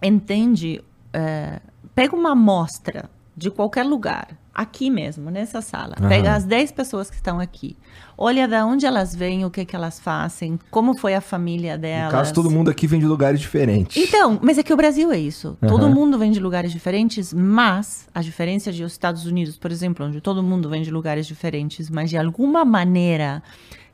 entende, 0.00 0.80
é, 1.12 1.58
pega 1.96 2.14
uma 2.14 2.30
amostra 2.30 3.10
de 3.36 3.50
qualquer 3.50 3.84
lugar 3.84 4.28
aqui 4.54 4.90
mesmo, 4.90 5.30
nessa 5.30 5.62
sala. 5.62 5.94
Uhum. 6.00 6.08
Pega 6.08 6.34
as 6.34 6.44
10 6.44 6.72
pessoas 6.72 7.08
que 7.08 7.16
estão 7.16 7.40
aqui. 7.40 7.76
Olha 8.18 8.46
de 8.46 8.56
onde 8.56 8.84
elas 8.84 9.14
vêm, 9.14 9.44
o 9.44 9.50
que, 9.50 9.64
que 9.64 9.74
elas 9.74 9.98
fazem, 9.98 10.58
como 10.70 10.94
foi 10.94 11.14
a 11.14 11.20
família 11.20 11.78
delas. 11.78 12.12
No 12.12 12.18
caso, 12.18 12.34
todo 12.34 12.50
mundo 12.50 12.68
aqui 12.68 12.86
vem 12.86 13.00
de 13.00 13.06
lugares 13.06 13.40
diferentes. 13.40 13.96
Então, 13.96 14.38
mas 14.42 14.58
é 14.58 14.62
que 14.62 14.72
o 14.72 14.76
Brasil 14.76 15.10
é 15.10 15.18
isso. 15.18 15.56
Uhum. 15.62 15.68
Todo 15.68 15.88
mundo 15.88 16.18
vem 16.18 16.30
de 16.30 16.40
lugares 16.40 16.72
diferentes, 16.72 17.32
mas 17.32 18.06
a 18.14 18.20
diferença 18.20 18.70
de 18.70 18.84
os 18.84 18.92
Estados 18.92 19.24
Unidos, 19.24 19.56
por 19.56 19.70
exemplo, 19.70 20.04
onde 20.04 20.20
todo 20.20 20.42
mundo 20.42 20.68
vem 20.68 20.82
de 20.82 20.90
lugares 20.90 21.26
diferentes, 21.26 21.88
mas 21.88 22.10
de 22.10 22.18
alguma 22.18 22.64
maneira, 22.64 23.42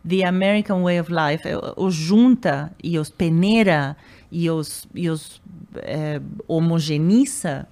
the 0.08 0.24
American 0.24 0.82
way 0.82 1.00
of 1.00 1.12
life 1.12 1.44
os 1.76 1.94
junta 1.94 2.72
e 2.82 2.98
os 2.98 3.08
peneira 3.08 3.96
e 4.30 4.50
os, 4.50 4.88
e 4.94 5.08
os 5.08 5.40
é, 5.76 6.20
homogeniza, 6.48 7.68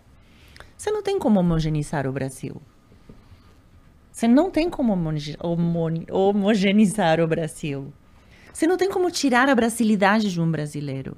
você 0.85 0.91
não 0.91 1.03
tem 1.03 1.19
como 1.19 1.41
homogeneizar 1.41 2.07
o 2.07 2.13
Brasil. 2.13 2.61
Você 4.13 4.29
não 4.29 4.51
tem 4.51 4.69
como 4.69 4.93
homogeneizar 6.13 7.21
o 7.21 7.27
Brasil. 7.27 7.91
Você 8.53 8.67
não 8.67 8.77
tem 8.77 8.91
como 8.91 9.11
tirar 9.11 9.49
a 9.49 9.55
brasilidade 9.55 10.31
de 10.31 10.39
um 10.39 10.51
brasileiro. 10.51 11.17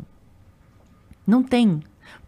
Não 1.26 1.43
tem. 1.43 1.80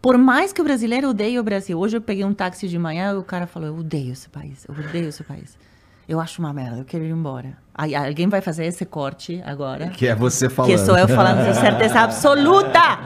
Por 0.02 0.18
mais 0.18 0.52
que 0.52 0.60
o 0.60 0.64
brasileiro 0.64 1.10
odeie 1.10 1.38
o 1.38 1.44
Brasil. 1.44 1.78
Hoje 1.78 1.96
eu 1.96 2.00
peguei 2.00 2.24
um 2.24 2.34
táxi 2.34 2.66
de 2.66 2.76
manhã 2.76 3.12
e 3.12 3.16
o 3.16 3.22
cara 3.22 3.46
falou: 3.46 3.68
Eu 3.68 3.76
odeio 3.76 4.14
esse 4.14 4.28
país, 4.28 4.66
eu 4.68 4.74
odeio 4.74 5.08
esse 5.08 5.22
país. 5.22 5.56
Eu 6.08 6.18
acho 6.18 6.42
uma 6.42 6.52
merda, 6.52 6.78
eu 6.78 6.84
quero 6.84 7.04
ir 7.04 7.10
embora. 7.10 7.56
Aí 7.72 7.94
alguém 7.94 8.26
vai 8.26 8.40
fazer 8.40 8.64
esse 8.66 8.84
corte 8.84 9.40
agora. 9.44 9.90
Que 9.90 10.08
é 10.08 10.14
você 10.16 10.48
falando. 10.48 10.72
Que 10.72 10.78
sou 10.78 10.98
eu 10.98 11.06
falando 11.06 11.46
com 11.46 11.54
certeza 11.54 12.00
absoluta. 12.00 12.98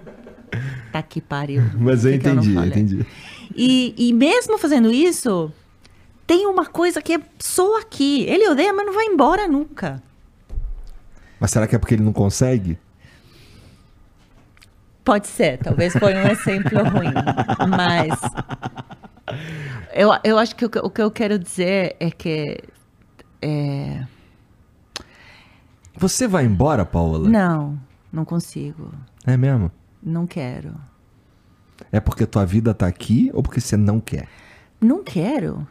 tá 0.92 1.02
que 1.02 1.22
pariu. 1.22 1.62
Mas 1.78 2.04
eu 2.04 2.10
que 2.10 2.18
entendi, 2.18 2.52
que 2.52 2.56
eu 2.58 2.64
entendi. 2.66 3.06
E, 3.60 3.92
e 3.98 4.12
mesmo 4.12 4.56
fazendo 4.56 4.88
isso, 4.88 5.52
tem 6.24 6.46
uma 6.46 6.64
coisa 6.64 7.02
que 7.02 7.14
é 7.14 7.20
só 7.40 7.80
aqui. 7.80 8.22
Ele 8.22 8.48
odeia, 8.48 8.72
mas 8.72 8.86
não 8.86 8.94
vai 8.94 9.06
embora 9.06 9.48
nunca. 9.48 10.00
Mas 11.40 11.50
será 11.50 11.66
que 11.66 11.74
é 11.74 11.78
porque 11.78 11.94
ele 11.94 12.04
não 12.04 12.12
consegue? 12.12 12.78
Pode 15.04 15.26
ser, 15.26 15.58
talvez 15.58 15.92
foi 15.92 16.14
um 16.14 16.28
exemplo 16.28 16.84
ruim. 16.88 17.12
Mas 17.68 18.16
eu, 19.92 20.10
eu 20.22 20.38
acho 20.38 20.54
que 20.54 20.64
o, 20.64 20.70
o 20.84 20.90
que 20.90 21.02
eu 21.02 21.10
quero 21.10 21.36
dizer 21.36 21.96
é 21.98 22.12
que. 22.12 22.62
É... 23.42 24.06
Você 25.96 26.28
vai 26.28 26.44
embora, 26.44 26.84
Paula? 26.84 27.28
Não, 27.28 27.76
não 28.12 28.24
consigo. 28.24 28.92
É 29.26 29.36
mesmo? 29.36 29.72
Não 30.00 30.28
quero. 30.28 30.76
É 31.90 32.00
porque 32.00 32.26
tua 32.26 32.44
vida 32.44 32.74
tá 32.74 32.86
aqui 32.86 33.30
ou 33.32 33.42
porque 33.42 33.60
você 33.60 33.76
não 33.76 34.00
quer? 34.00 34.28
Não 34.80 35.02
quero. 35.02 35.66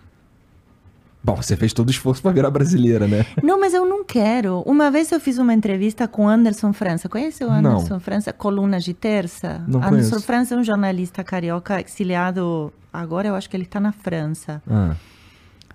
Bom, 1.24 1.36
você 1.36 1.58
fez 1.58 1.74
todo 1.74 1.88
o 1.88 1.92
esforço 1.92 2.22
para 2.22 2.32
virar 2.32 2.50
brasileira, 2.50 3.08
né? 3.08 3.26
Não, 3.44 3.60
mas 3.60 3.74
eu 3.74 3.86
não 3.86 4.04
quero. 4.04 4.62
Uma 4.62 4.90
vez 4.90 5.12
eu 5.12 5.20
fiz 5.20 5.38
uma 5.38 5.54
entrevista 5.54 6.08
com 6.08 6.28
Anderson 6.28 6.72
França. 6.72 7.10
Conhece 7.10 7.44
o 7.44 7.52
Anderson 7.52 7.96
não. 7.96 8.00
França? 8.00 8.32
Coluna 8.32 8.80
de 8.80 8.94
terça? 8.94 9.62
Não 9.68 9.80
Anderson 9.80 10.10
conheço. 10.12 10.22
França 10.22 10.56
é 10.56 10.58
um 10.58 10.64
jornalista 10.64 11.24
carioca 11.24 11.82
exiliado. 11.82 12.72
Agora 12.94 13.28
eu 13.28 13.36
acho 13.36 13.50
que 13.50 13.58
ele 13.58 13.66
está 13.66 13.80
na 13.80 13.92
França. 13.92 14.62
Ah. 14.70 14.96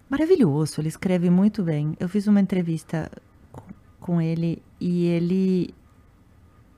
Maravilhoso, 0.08 0.80
ele 0.80 0.88
escreve 0.88 1.28
muito 1.28 1.62
bem. 1.62 1.96
Eu 2.00 2.08
fiz 2.08 2.26
uma 2.26 2.40
entrevista 2.40 3.10
com 4.00 4.20
ele 4.20 4.62
e 4.80 5.06
ele 5.06 5.74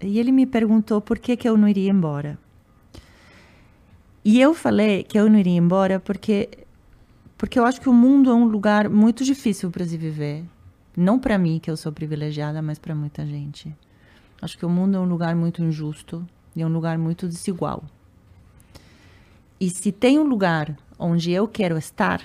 e 0.00 0.18
ele 0.18 0.32
me 0.32 0.46
perguntou 0.46 1.00
por 1.00 1.18
que 1.18 1.36
que 1.36 1.48
eu 1.48 1.56
não 1.56 1.68
iria 1.68 1.90
embora. 1.90 2.38
E 4.24 4.40
eu 4.40 4.54
falei 4.54 5.02
que 5.02 5.18
eu 5.18 5.28
não 5.28 5.38
iria 5.38 5.58
embora 5.58 6.00
porque 6.00 6.48
porque 7.36 7.58
eu 7.58 7.66
acho 7.66 7.78
que 7.78 7.90
o 7.90 7.92
mundo 7.92 8.30
é 8.30 8.34
um 8.34 8.46
lugar 8.46 8.88
muito 8.88 9.22
difícil 9.22 9.70
para 9.70 9.84
se 9.84 9.98
viver. 9.98 10.44
Não 10.96 11.18
para 11.18 11.36
mim, 11.36 11.58
que 11.58 11.70
eu 11.70 11.76
sou 11.76 11.92
privilegiada, 11.92 12.62
mas 12.62 12.78
para 12.78 12.94
muita 12.94 13.26
gente. 13.26 13.74
Acho 14.40 14.56
que 14.56 14.64
o 14.64 14.68
mundo 14.68 14.96
é 14.96 15.00
um 15.00 15.04
lugar 15.04 15.34
muito 15.34 15.62
injusto 15.62 16.26
e 16.56 16.62
é 16.62 16.66
um 16.66 16.72
lugar 16.72 16.96
muito 16.96 17.28
desigual. 17.28 17.84
E 19.60 19.68
se 19.68 19.92
tem 19.92 20.18
um 20.18 20.22
lugar 20.22 20.74
onde 20.98 21.32
eu 21.32 21.46
quero 21.46 21.76
estar, 21.76 22.22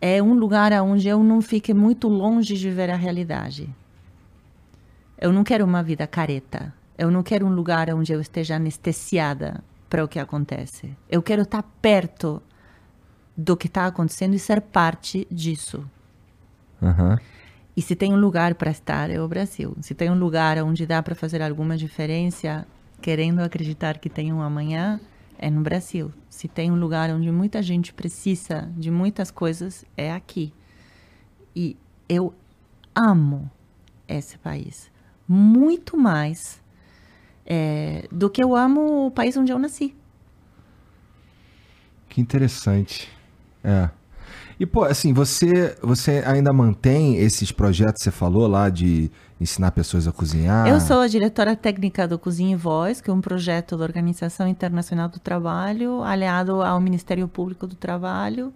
é 0.00 0.22
um 0.22 0.32
lugar 0.32 0.72
onde 0.80 1.06
eu 1.06 1.22
não 1.22 1.42
fique 1.42 1.74
muito 1.74 2.08
longe 2.08 2.56
de 2.56 2.70
ver 2.70 2.88
a 2.88 2.96
realidade. 2.96 3.68
Eu 5.18 5.32
não 5.34 5.44
quero 5.44 5.66
uma 5.66 5.82
vida 5.82 6.06
careta. 6.06 6.72
Eu 6.96 7.10
não 7.10 7.22
quero 7.22 7.44
um 7.44 7.52
lugar 7.52 7.90
onde 7.90 8.12
eu 8.12 8.20
esteja 8.20 8.56
anestesiada 8.56 9.62
para 9.92 10.02
o 10.02 10.08
que 10.08 10.18
acontece. 10.18 10.96
Eu 11.06 11.22
quero 11.22 11.42
estar 11.42 11.62
perto 11.82 12.42
do 13.36 13.54
que 13.54 13.66
está 13.66 13.86
acontecendo 13.86 14.32
e 14.32 14.38
ser 14.38 14.62
parte 14.62 15.28
disso. 15.30 15.84
Uhum. 16.80 17.18
E 17.76 17.82
se 17.82 17.94
tem 17.94 18.10
um 18.10 18.16
lugar 18.16 18.54
para 18.54 18.70
estar, 18.70 19.10
é 19.10 19.20
o 19.20 19.28
Brasil. 19.28 19.76
Se 19.82 19.94
tem 19.94 20.10
um 20.10 20.18
lugar 20.18 20.56
onde 20.62 20.86
dá 20.86 21.02
para 21.02 21.14
fazer 21.14 21.42
alguma 21.42 21.76
diferença, 21.76 22.66
querendo 23.02 23.40
acreditar 23.40 23.98
que 23.98 24.08
tem 24.08 24.32
um 24.32 24.40
amanhã, 24.40 24.98
é 25.38 25.50
no 25.50 25.60
Brasil. 25.60 26.10
Se 26.26 26.48
tem 26.48 26.72
um 26.72 26.80
lugar 26.80 27.10
onde 27.10 27.30
muita 27.30 27.60
gente 27.60 27.92
precisa 27.92 28.72
de 28.74 28.90
muitas 28.90 29.30
coisas, 29.30 29.84
é 29.94 30.10
aqui. 30.10 30.54
E 31.54 31.76
eu 32.08 32.32
amo 32.94 33.50
esse 34.08 34.38
país 34.38 34.90
muito 35.28 35.98
mais 35.98 36.62
é, 37.46 38.06
do 38.10 38.30
que 38.30 38.42
eu 38.42 38.54
amo 38.54 39.06
o 39.06 39.10
país 39.10 39.36
onde 39.36 39.52
eu 39.52 39.58
nasci. 39.58 39.94
Que 42.08 42.20
interessante. 42.20 43.08
É. 43.64 43.88
E, 44.60 44.66
pô, 44.66 44.84
assim, 44.84 45.12
você, 45.12 45.76
você 45.82 46.22
ainda 46.26 46.52
mantém 46.52 47.16
esses 47.16 47.50
projetos 47.50 47.94
que 47.94 48.04
você 48.04 48.10
falou 48.10 48.46
lá 48.46 48.68
de 48.68 49.10
ensinar 49.40 49.72
pessoas 49.72 50.06
a 50.06 50.12
cozinhar? 50.12 50.68
Eu 50.68 50.80
sou 50.80 51.00
a 51.00 51.08
diretora 51.08 51.56
técnica 51.56 52.06
do 52.06 52.18
Cozinha 52.18 52.52
e 52.52 52.56
Voz, 52.56 53.00
que 53.00 53.10
é 53.10 53.12
um 53.12 53.20
projeto 53.20 53.76
da 53.76 53.84
Organização 53.84 54.46
Internacional 54.46 55.08
do 55.08 55.18
Trabalho, 55.18 56.02
aliado 56.02 56.62
ao 56.62 56.80
Ministério 56.80 57.26
Público 57.26 57.66
do 57.66 57.74
Trabalho, 57.74 58.52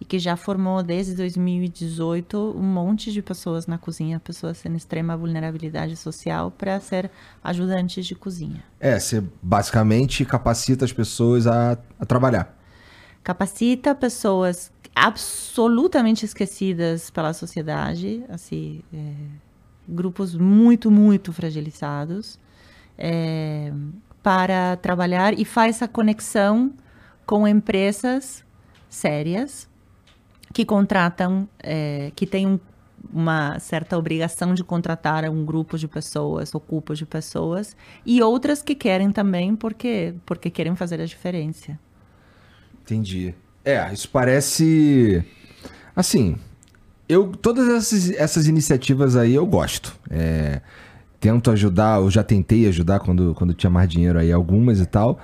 e 0.00 0.04
que 0.04 0.18
já 0.18 0.36
formou 0.36 0.82
desde 0.82 1.14
2018 1.14 2.54
um 2.56 2.62
monte 2.62 3.12
de 3.12 3.20
pessoas 3.20 3.66
na 3.66 3.76
cozinha, 3.76 4.18
pessoas 4.18 4.64
em 4.64 4.74
extrema 4.74 5.16
vulnerabilidade 5.16 5.94
social, 5.96 6.50
para 6.50 6.80
ser 6.80 7.10
ajudantes 7.44 8.06
de 8.06 8.14
cozinha. 8.14 8.64
É, 8.80 8.98
você 8.98 9.22
basicamente 9.42 10.24
capacita 10.24 10.84
as 10.84 10.92
pessoas 10.92 11.46
a, 11.46 11.78
a 11.98 12.06
trabalhar 12.06 12.60
capacita 13.22 13.94
pessoas 13.94 14.72
absolutamente 14.94 16.24
esquecidas 16.24 17.10
pela 17.10 17.32
sociedade, 17.32 18.24
assim, 18.28 18.82
é, 18.92 19.14
grupos 19.88 20.34
muito, 20.34 20.90
muito 20.90 21.32
fragilizados, 21.32 22.38
é, 22.98 23.72
para 24.22 24.76
trabalhar 24.76 25.38
e 25.38 25.44
faz 25.44 25.82
a 25.82 25.88
conexão 25.88 26.72
com 27.24 27.46
empresas 27.46 28.44
sérias 28.88 29.68
que 30.52 30.64
contratam, 30.64 31.48
é, 31.62 32.10
que 32.14 32.26
têm 32.26 32.46
um, 32.46 32.58
uma 33.12 33.58
certa 33.58 33.96
obrigação 33.96 34.54
de 34.54 34.62
contratar 34.64 35.24
um 35.30 35.44
grupo 35.44 35.78
de 35.78 35.88
pessoas, 35.88 36.54
ou 36.54 36.60
grupos 36.60 36.98
de 36.98 37.06
pessoas, 37.06 37.76
e 38.04 38.22
outras 38.22 38.62
que 38.62 38.74
querem 38.74 39.10
também 39.10 39.54
porque, 39.54 40.14
porque 40.26 40.50
querem 40.50 40.74
fazer 40.74 41.00
a 41.00 41.06
diferença. 41.06 41.78
Entendi. 42.82 43.34
É, 43.64 43.92
isso 43.92 44.08
parece. 44.08 45.24
Assim, 45.94 46.36
eu 47.08 47.28
todas 47.28 47.68
essas, 47.68 48.10
essas 48.10 48.46
iniciativas 48.46 49.16
aí 49.16 49.34
eu 49.34 49.46
gosto. 49.46 49.96
É, 50.10 50.60
tento 51.20 51.50
ajudar, 51.50 52.00
eu 52.00 52.10
já 52.10 52.22
tentei 52.22 52.66
ajudar 52.66 53.00
quando, 53.00 53.34
quando 53.34 53.52
tinha 53.52 53.70
mais 53.70 53.88
dinheiro 53.88 54.18
aí, 54.18 54.32
algumas 54.32 54.80
e 54.80 54.86
tal. 54.86 55.20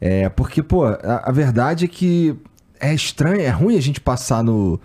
É, 0.00 0.28
porque, 0.30 0.62
pô, 0.62 0.84
a, 0.86 1.24
a 1.26 1.32
verdade 1.32 1.84
é 1.84 1.88
que 1.88 2.34
é 2.80 2.94
estranho, 2.94 3.40
é 3.40 3.50
ruim 3.50 3.76
a 3.76 3.80
gente 3.80 4.00
passar 4.00 4.42
no, 4.42 4.80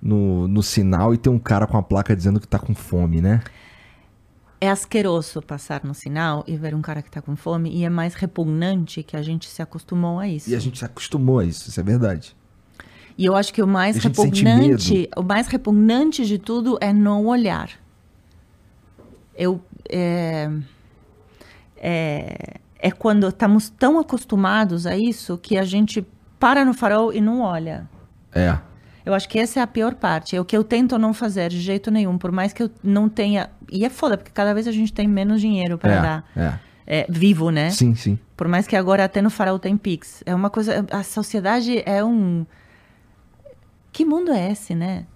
no, 0.00 0.46
no 0.46 0.62
sinal 0.62 1.14
e 1.14 1.18
ter 1.18 1.30
um 1.30 1.38
cara 1.38 1.66
com 1.66 1.76
a 1.76 1.82
placa 1.82 2.14
dizendo 2.14 2.38
que 2.38 2.46
tá 2.46 2.58
com 2.58 2.74
fome, 2.74 3.20
né? 3.20 3.40
é 4.60 4.68
asqueroso 4.68 5.40
passar 5.40 5.82
no 5.84 5.94
sinal 5.94 6.44
e 6.46 6.56
ver 6.56 6.74
um 6.74 6.82
cara 6.82 7.00
que 7.00 7.08
está 7.08 7.22
com 7.22 7.34
fome 7.34 7.70
e 7.70 7.84
é 7.84 7.88
mais 7.88 8.14
repugnante 8.14 9.02
que 9.02 9.16
a 9.16 9.22
gente 9.22 9.48
se 9.48 9.62
acostumou 9.62 10.18
a 10.18 10.28
isso. 10.28 10.50
E 10.50 10.54
a 10.54 10.58
gente 10.58 10.78
se 10.78 10.84
acostumou 10.84 11.38
a 11.38 11.44
isso, 11.44 11.68
isso 11.68 11.80
é 11.80 11.82
verdade. 11.82 12.36
E 13.16 13.24
eu 13.24 13.34
acho 13.34 13.52
que 13.54 13.62
o 13.62 13.66
mais 13.66 13.96
repugnante, 13.96 15.08
o 15.16 15.22
mais 15.22 15.46
repugnante 15.46 16.26
de 16.26 16.38
tudo 16.38 16.76
é 16.80 16.92
não 16.92 17.26
olhar. 17.26 17.70
Eu 19.34 19.62
é, 19.88 20.50
é, 21.78 22.60
é 22.78 22.90
quando 22.90 23.26
estamos 23.28 23.70
tão 23.70 23.98
acostumados 23.98 24.86
a 24.86 24.96
isso 24.96 25.38
que 25.38 25.56
a 25.56 25.64
gente 25.64 26.06
para 26.40 26.64
no 26.64 26.72
farol 26.74 27.12
e 27.12 27.20
não 27.20 27.42
olha. 27.42 27.86
É. 28.32 28.58
Eu 29.04 29.14
acho 29.14 29.28
que 29.28 29.38
essa 29.38 29.60
é 29.60 29.62
a 29.62 29.66
pior 29.66 29.94
parte. 29.94 30.34
É 30.34 30.40
o 30.40 30.44
que 30.44 30.56
eu 30.56 30.64
tento 30.64 30.98
não 30.98 31.12
fazer 31.12 31.50
de 31.50 31.60
jeito 31.60 31.90
nenhum, 31.90 32.16
por 32.16 32.32
mais 32.32 32.52
que 32.52 32.62
eu 32.62 32.70
não 32.82 33.08
tenha. 33.08 33.50
E 33.70 33.84
é 33.84 33.90
foda, 33.90 34.16
porque 34.16 34.32
cada 34.32 34.54
vez 34.54 34.66
a 34.66 34.72
gente 34.72 34.92
tem 34.92 35.06
menos 35.06 35.40
dinheiro 35.40 35.78
para 35.78 35.92
é, 35.92 36.02
dar. 36.02 36.24
É. 36.36 36.70
É, 36.86 37.06
vivo, 37.08 37.50
né? 37.50 37.70
Sim, 37.70 37.94
sim. 37.94 38.18
Por 38.36 38.48
mais 38.48 38.66
que 38.66 38.74
agora 38.74 39.04
até 39.04 39.22
no 39.22 39.30
farol 39.30 39.58
tem 39.58 39.76
Pix. 39.76 40.22
É 40.26 40.34
uma 40.34 40.50
coisa. 40.50 40.84
A 40.90 41.04
sociedade 41.04 41.82
é 41.86 42.02
um. 42.02 42.44
Que 43.92 44.04
mundo 44.04 44.32
é 44.32 44.50
esse, 44.50 44.74
né? 44.74 45.06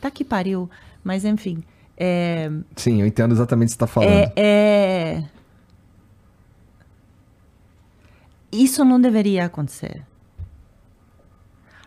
Tá 0.00 0.10
que 0.10 0.24
pariu. 0.24 0.70
Mas 1.02 1.24
enfim. 1.24 1.64
É... 1.96 2.50
Sim, 2.76 3.00
eu 3.00 3.06
entendo 3.06 3.32
exatamente 3.32 3.68
o 3.68 3.72
que 3.72 3.72
você 3.72 3.84
está 3.84 3.86
falando. 3.86 4.10
É, 4.10 4.32
é... 4.36 5.24
Isso 8.52 8.84
não 8.84 9.00
deveria 9.00 9.46
acontecer. 9.46 10.02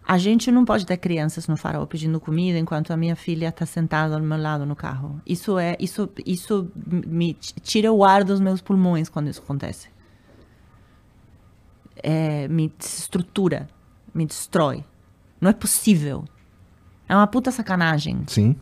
A 0.06 0.18
gente 0.18 0.52
não 0.52 0.66
pode 0.66 0.86
ter 0.86 0.98
crianças 0.98 1.48
no 1.48 1.56
farol 1.56 1.88
pedindo 1.88 2.20
comida 2.20 2.60
enquanto 2.60 2.92
a 2.92 2.98
minha 2.98 3.16
filha 3.16 3.48
está 3.48 3.66
sentada 3.66 4.16
ao 4.16 4.22
meu 4.22 4.38
lado 4.38 4.66
no 4.66 4.76
carro. 4.76 5.22
Isso 5.26 5.58
é, 5.58 5.78
isso, 5.80 6.10
isso 6.26 6.70
me 6.86 7.34
tira 7.34 7.92
o 7.92 8.04
ar 8.04 8.24
dos 8.24 8.40
meus 8.40 8.62
pulmões 8.62 9.08
quando 9.08 9.30
isso 9.30 9.42
acontece. 9.42 9.88
É, 11.96 12.48
me 12.50 12.68
desestrutura, 12.78 13.70
me 14.14 14.26
destrói. 14.26 14.84
Não 15.40 15.50
é 15.50 15.54
possível. 15.54 16.26
É 17.08 17.16
uma 17.16 17.28
puta 17.28 17.52
sacanagem. 17.52 18.24
Sim. 18.28 18.56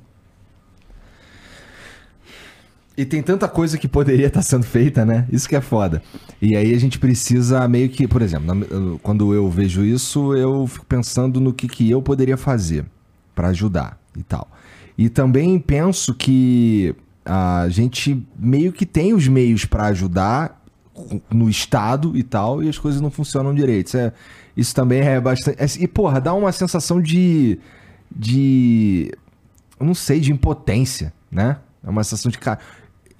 E 2.97 3.05
tem 3.05 3.22
tanta 3.23 3.47
coisa 3.47 3.77
que 3.77 3.88
poderia 3.88 4.27
estar 4.27 4.41
sendo 4.41 4.63
feita, 4.63 5.05
né? 5.05 5.26
Isso 5.31 5.47
que 5.47 5.55
é 5.55 5.61
foda. 5.61 6.03
E 6.41 6.55
aí 6.55 6.73
a 6.73 6.80
gente 6.80 6.99
precisa 6.99 7.68
meio 7.68 7.89
que, 7.89 8.07
por 8.07 8.22
exemplo, 8.22 8.99
quando 9.01 9.34
eu 9.34 9.49
vejo 9.49 9.84
isso, 9.84 10.35
eu 10.35 10.68
fico 10.68 10.85
pensando 10.85 11.39
no 11.39 11.53
que, 11.53 11.68
que 11.68 11.89
eu 11.89 12.01
poderia 12.01 12.35
fazer 12.35 12.85
para 13.34 13.47
ajudar 13.47 13.97
e 14.15 14.23
tal. 14.23 14.49
E 14.97 15.09
também 15.09 15.57
penso 15.57 16.13
que 16.13 16.93
a 17.26 17.68
gente 17.69 18.22
meio 18.38 18.73
que 18.73 18.85
tem 18.85 19.13
os 19.13 19.27
meios 19.27 19.65
para 19.65 19.85
ajudar 19.85 20.61
no 21.30 21.49
estado 21.49 22.15
e 22.18 22.23
tal, 22.23 22.63
e 22.63 22.69
as 22.69 22.77
coisas 22.77 23.01
não 23.01 23.09
funcionam 23.09 23.53
direito. 23.53 23.88
Isso, 23.88 23.97
é, 23.97 24.13
isso 24.55 24.76
também 24.76 24.99
é 24.99 25.19
bastante. 25.19 25.57
É, 25.61 25.65
e, 25.80 25.88
porra, 25.88 26.19
dá 26.19 26.34
uma 26.34 26.51
sensação 26.51 27.01
de. 27.01 27.59
de. 28.13 29.11
Não 29.80 29.95
sei, 29.95 30.19
de 30.19 30.31
impotência, 30.31 31.13
né? 31.31 31.57
É 31.84 31.89
uma 31.89 32.03
sensação 32.03 32.31
de. 32.31 32.38
Cara, 32.38 32.59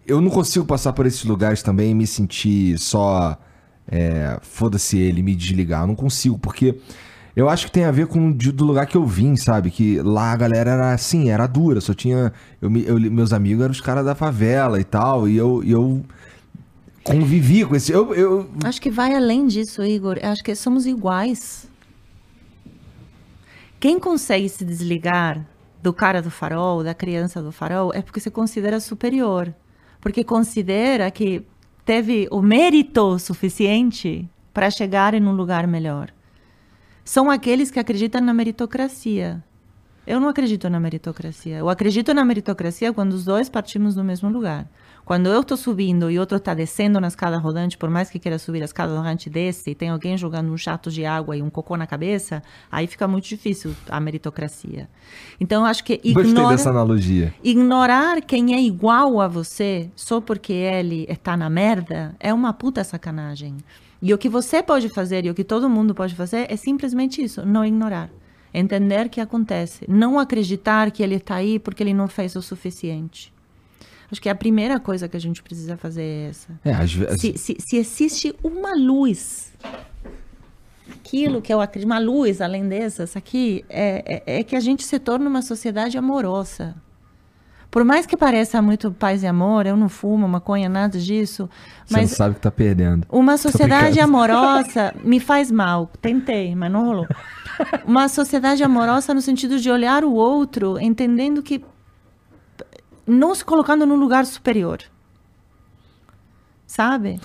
eu 0.08 0.22
não 0.22 0.30
consigo 0.30 0.66
passar 0.66 0.94
por 0.94 1.06
esses 1.06 1.24
lugares 1.24 1.62
também 1.62 1.92
e 1.92 1.94
me 1.94 2.08
sentir 2.08 2.78
só 2.78 3.38
é, 3.88 4.40
foda-se 4.42 4.98
ele, 4.98 5.22
me 5.22 5.36
desligar. 5.36 5.84
Eu 5.84 5.88
não 5.88 5.96
consigo, 5.96 6.38
porque 6.38 6.80
eu 7.36 7.48
acho 7.48 7.66
que 7.66 7.72
tem 7.72 7.86
a 7.86 7.92
ver 7.92 8.08
com 8.08 8.32
do 8.32 8.66
lugar 8.66 8.86
que 8.86 8.98
eu 8.98 9.06
vim, 9.06 9.36
sabe? 9.36 9.72
Que 9.72 10.02
lá 10.02 10.32
a 10.32 10.36
galera 10.36 10.72
era 10.72 10.94
assim, 10.94 11.30
era 11.30 11.48
dura, 11.48 11.80
só 11.80 11.94
tinha. 11.94 12.34
Eu, 12.62 12.76
eu 12.78 13.00
meus 13.12 13.32
amigos 13.32 13.64
eram 13.64 13.72
os 13.72 13.82
caras 13.82 14.06
da 14.06 14.16
favela 14.16 14.80
e 14.80 14.84
tal, 14.84 15.28
e 15.28 15.38
eu, 15.38 15.64
eu 15.64 16.04
convivi 17.04 17.66
com 17.66 17.76
esse. 17.76 17.92
Eu, 17.92 18.14
eu... 18.14 18.50
Acho 18.64 18.82
que 18.82 18.92
vai 18.92 19.16
além 19.16 19.48
disso, 19.48 19.84
Igor. 19.84 20.18
Acho 20.22 20.44
que 20.44 20.54
somos 20.56 20.86
iguais. 20.86 21.70
Quem 23.80 24.00
consegue 24.00 24.48
se 24.48 24.64
desligar 24.64 25.46
do 25.82 25.92
cara 25.92 26.22
do 26.22 26.30
farol, 26.30 26.84
da 26.84 26.94
criança 26.94 27.42
do 27.42 27.52
farol, 27.52 27.92
é 27.94 28.02
porque 28.02 28.20
se 28.20 28.30
considera 28.30 28.80
superior. 28.80 29.54
Porque 30.02 30.24
considera 30.24 31.10
que 31.12 31.46
teve 31.86 32.28
o 32.32 32.42
mérito 32.42 33.18
suficiente 33.20 34.28
para 34.54 34.70
chegar 34.70 35.14
em 35.14 35.24
um 35.24 35.32
lugar 35.32 35.66
melhor 35.68 36.12
são 37.04 37.30
aqueles 37.30 37.72
que 37.72 37.80
acreditam 37.80 38.22
na 38.22 38.34
meritocracia. 38.34 39.44
Eu 40.06 40.20
não 40.20 40.30
acredito 40.30 40.70
na 40.70 40.80
meritocracia. 40.80 41.58
Eu 41.58 41.70
acredito 41.70 42.14
na 42.14 42.24
meritocracia 42.24 42.94
quando 42.94 43.14
os 43.14 43.26
dois 43.26 43.50
partimos 43.50 43.96
do 43.96 44.04
mesmo 44.04 44.30
lugar. 44.30 44.68
Quando 45.04 45.28
eu 45.28 45.42
estou 45.42 45.58
subindo 45.58 46.10
e 46.10 46.20
outro 46.20 46.38
está 46.38 46.54
descendo 46.54 47.00
na 47.00 47.08
escada 47.08 47.38
rodante, 47.38 47.78
por 47.78 47.90
mais 47.90 48.10
que 48.10 48.20
queira 48.20 48.38
subir 48.38 48.62
a 48.62 48.66
escada 48.66 48.96
rodante 48.96 49.30
desce, 49.30 49.72
e 49.72 49.76
tem 49.76 49.90
alguém 49.90 50.18
jogando 50.18 50.52
um 50.52 50.58
jato 50.58 50.90
de 50.90 51.06
água 51.06 51.36
e 51.36 51.42
um 51.42 51.50
cocô 51.50 51.76
na 51.76 51.88
cabeça, 51.88 52.42
aí 52.72 52.88
fica 52.88 53.08
muito 53.08 53.28
difícil 53.28 53.76
a 53.90 54.00
meritocracia. 54.00 54.90
Então, 55.40 55.66
acho 55.66 55.84
que 55.84 56.00
ignora, 56.04 56.28
Gostei 56.28 56.48
dessa 56.50 56.70
analogia. 56.70 57.34
ignorar 57.44 58.22
quem 58.22 58.54
é 58.54 58.62
igual 58.62 59.20
a 59.20 59.28
você 59.28 59.90
só 59.96 60.22
porque 60.22 60.54
ele 60.54 61.06
está 61.10 61.36
na 61.36 61.50
merda 61.50 62.16
é 62.20 62.34
uma 62.34 62.54
puta 62.54 62.84
sacanagem. 62.84 63.58
E 64.02 64.14
o 64.14 64.18
que 64.18 64.30
você 64.30 64.64
pode 64.64 64.90
fazer 64.90 65.26
e 65.26 65.30
o 65.30 65.34
que 65.34 65.44
todo 65.44 65.70
mundo 65.70 65.94
pode 65.94 66.16
fazer 66.16 66.48
é 66.50 66.56
simplesmente 66.56 67.22
isso, 67.22 67.46
não 67.46 67.64
ignorar. 67.64 68.10
Entender 68.54 69.10
que 69.10 69.22
acontece. 69.22 69.86
Não 69.88 70.20
acreditar 70.20 70.92
que 70.92 71.02
ele 71.02 71.16
está 71.16 71.36
aí 71.36 71.58
porque 71.60 71.84
ele 71.84 71.94
não 71.94 72.08
fez 72.08 72.36
o 72.36 72.42
suficiente. 72.42 73.32
Acho 74.12 74.22
que 74.22 74.30
a 74.30 74.36
primeira 74.36 74.80
coisa 74.80 75.08
que 75.08 75.16
a 75.16 75.20
gente 75.20 75.42
precisa 75.42 75.78
fazer 75.78 76.02
é 76.02 76.30
essa. 76.30 76.60
É, 76.66 76.74
vezes... 76.74 77.22
se, 77.22 77.38
se, 77.38 77.58
se 77.60 77.78
existe 77.78 78.36
uma 78.44 78.76
luz, 78.76 79.54
aquilo 80.90 81.42
que 81.42 81.54
eu 81.54 81.62
acredito, 81.62 81.90
uma 81.90 82.00
luz 82.00 82.42
além 82.42 82.68
dessas 82.68 83.16
aqui, 83.16 83.64
é, 83.70 84.24
é, 84.26 84.40
é 84.40 84.44
que 84.44 84.56
a 84.56 84.60
gente 84.60 84.84
se 84.84 85.00
torna 85.00 85.30
uma 85.30 85.42
sociedade 85.42 85.98
amorosa. 85.98 86.76
Por 87.72 87.86
mais 87.86 88.06
que 88.06 88.18
pareça 88.18 88.62
muito 88.62 88.92
paz 88.92 89.24
e 89.24 89.28
amor, 89.28 89.66
eu 89.66 89.78
não 89.78 89.88
fumo 89.88 90.28
maconha, 90.28 90.68
nada 90.68 91.00
disso. 91.00 91.50
Mas 91.90 92.02
Você 92.02 92.02
não 92.02 92.08
sabe 92.18 92.36
que 92.36 92.42
tá 92.42 92.52
perdendo. 92.52 93.08
Uma 93.10 93.38
sociedade 93.38 93.98
amorosa 93.98 94.94
me 95.06 95.22
faz 95.22 95.50
mal. 95.50 95.90
Tentei, 96.02 96.54
mas 96.54 96.70
não 96.70 96.86
rolou. 96.86 97.08
Uma 97.88 98.10
sociedade 98.10 98.62
amorosa 98.62 99.14
no 99.14 99.22
sentido 99.22 99.58
de 99.58 99.70
olhar 99.70 100.04
o 100.04 100.14
outro, 100.14 100.78
entendendo 100.80 101.42
que. 101.42 101.64
Não 103.12 103.36
se 103.36 103.44
colocando 103.46 103.86
num 103.86 103.96
lugar 103.96 104.26
superior. 104.26 104.80
Sabe? 106.66 107.20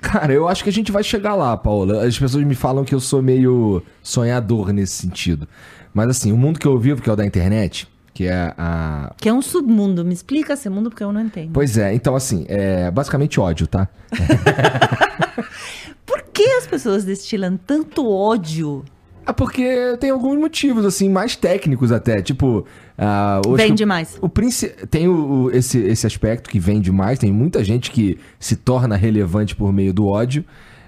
Cara, 0.00 0.32
eu 0.32 0.48
acho 0.48 0.64
que 0.64 0.70
a 0.70 0.72
gente 0.72 0.90
vai 0.90 1.02
chegar 1.02 1.34
lá, 1.34 1.56
Paula. 1.56 2.04
As 2.04 2.18
pessoas 2.18 2.44
me 2.44 2.54
falam 2.54 2.84
que 2.84 2.94
eu 2.94 3.00
sou 3.00 3.22
meio 3.22 3.82
sonhador 4.02 4.72
nesse 4.72 4.94
sentido. 4.94 5.48
Mas 5.94 6.08
assim, 6.08 6.32
o 6.32 6.36
mundo 6.36 6.58
que 6.58 6.66
eu 6.66 6.76
vivo, 6.78 7.00
que 7.00 7.08
é 7.08 7.12
o 7.12 7.16
da 7.16 7.24
internet, 7.24 7.88
que 8.12 8.26
é 8.26 8.52
a. 8.58 9.14
Que 9.18 9.28
é 9.28 9.32
um 9.32 9.40
submundo. 9.40 10.04
Me 10.04 10.12
explica 10.12 10.54
esse 10.54 10.68
mundo 10.68 10.90
porque 10.90 11.04
eu 11.04 11.12
não 11.12 11.20
entendo. 11.20 11.52
Pois 11.52 11.78
é, 11.78 11.94
então 11.94 12.16
assim, 12.16 12.44
é 12.48 12.90
basicamente 12.90 13.38
ódio, 13.40 13.66
tá? 13.66 13.88
Por 16.04 16.22
que 16.32 16.44
as 16.44 16.66
pessoas 16.66 17.04
destilam 17.04 17.56
tanto 17.56 18.10
ódio? 18.10 18.84
É 19.26 19.32
porque 19.32 19.96
tem 20.00 20.10
alguns 20.10 20.38
motivos, 20.38 20.84
assim, 20.84 21.08
mais 21.08 21.36
técnicos 21.36 21.92
até. 21.92 22.20
Tipo. 22.20 22.66
Uh, 22.98 23.54
vem 23.56 23.74
demais. 23.74 24.18
O, 24.20 24.26
o 24.26 24.86
tem 24.88 25.08
o, 25.08 25.12
o, 25.44 25.50
esse, 25.50 25.78
esse 25.78 26.06
aspecto 26.06 26.50
que 26.50 26.58
vem 26.58 26.80
demais. 26.80 27.18
Tem 27.18 27.32
muita 27.32 27.62
gente 27.62 27.90
que 27.90 28.18
se 28.38 28.56
torna 28.56 28.96
relevante 28.96 29.54
por 29.54 29.72
meio 29.72 29.92
do 29.92 30.06
ódio. 30.06 30.44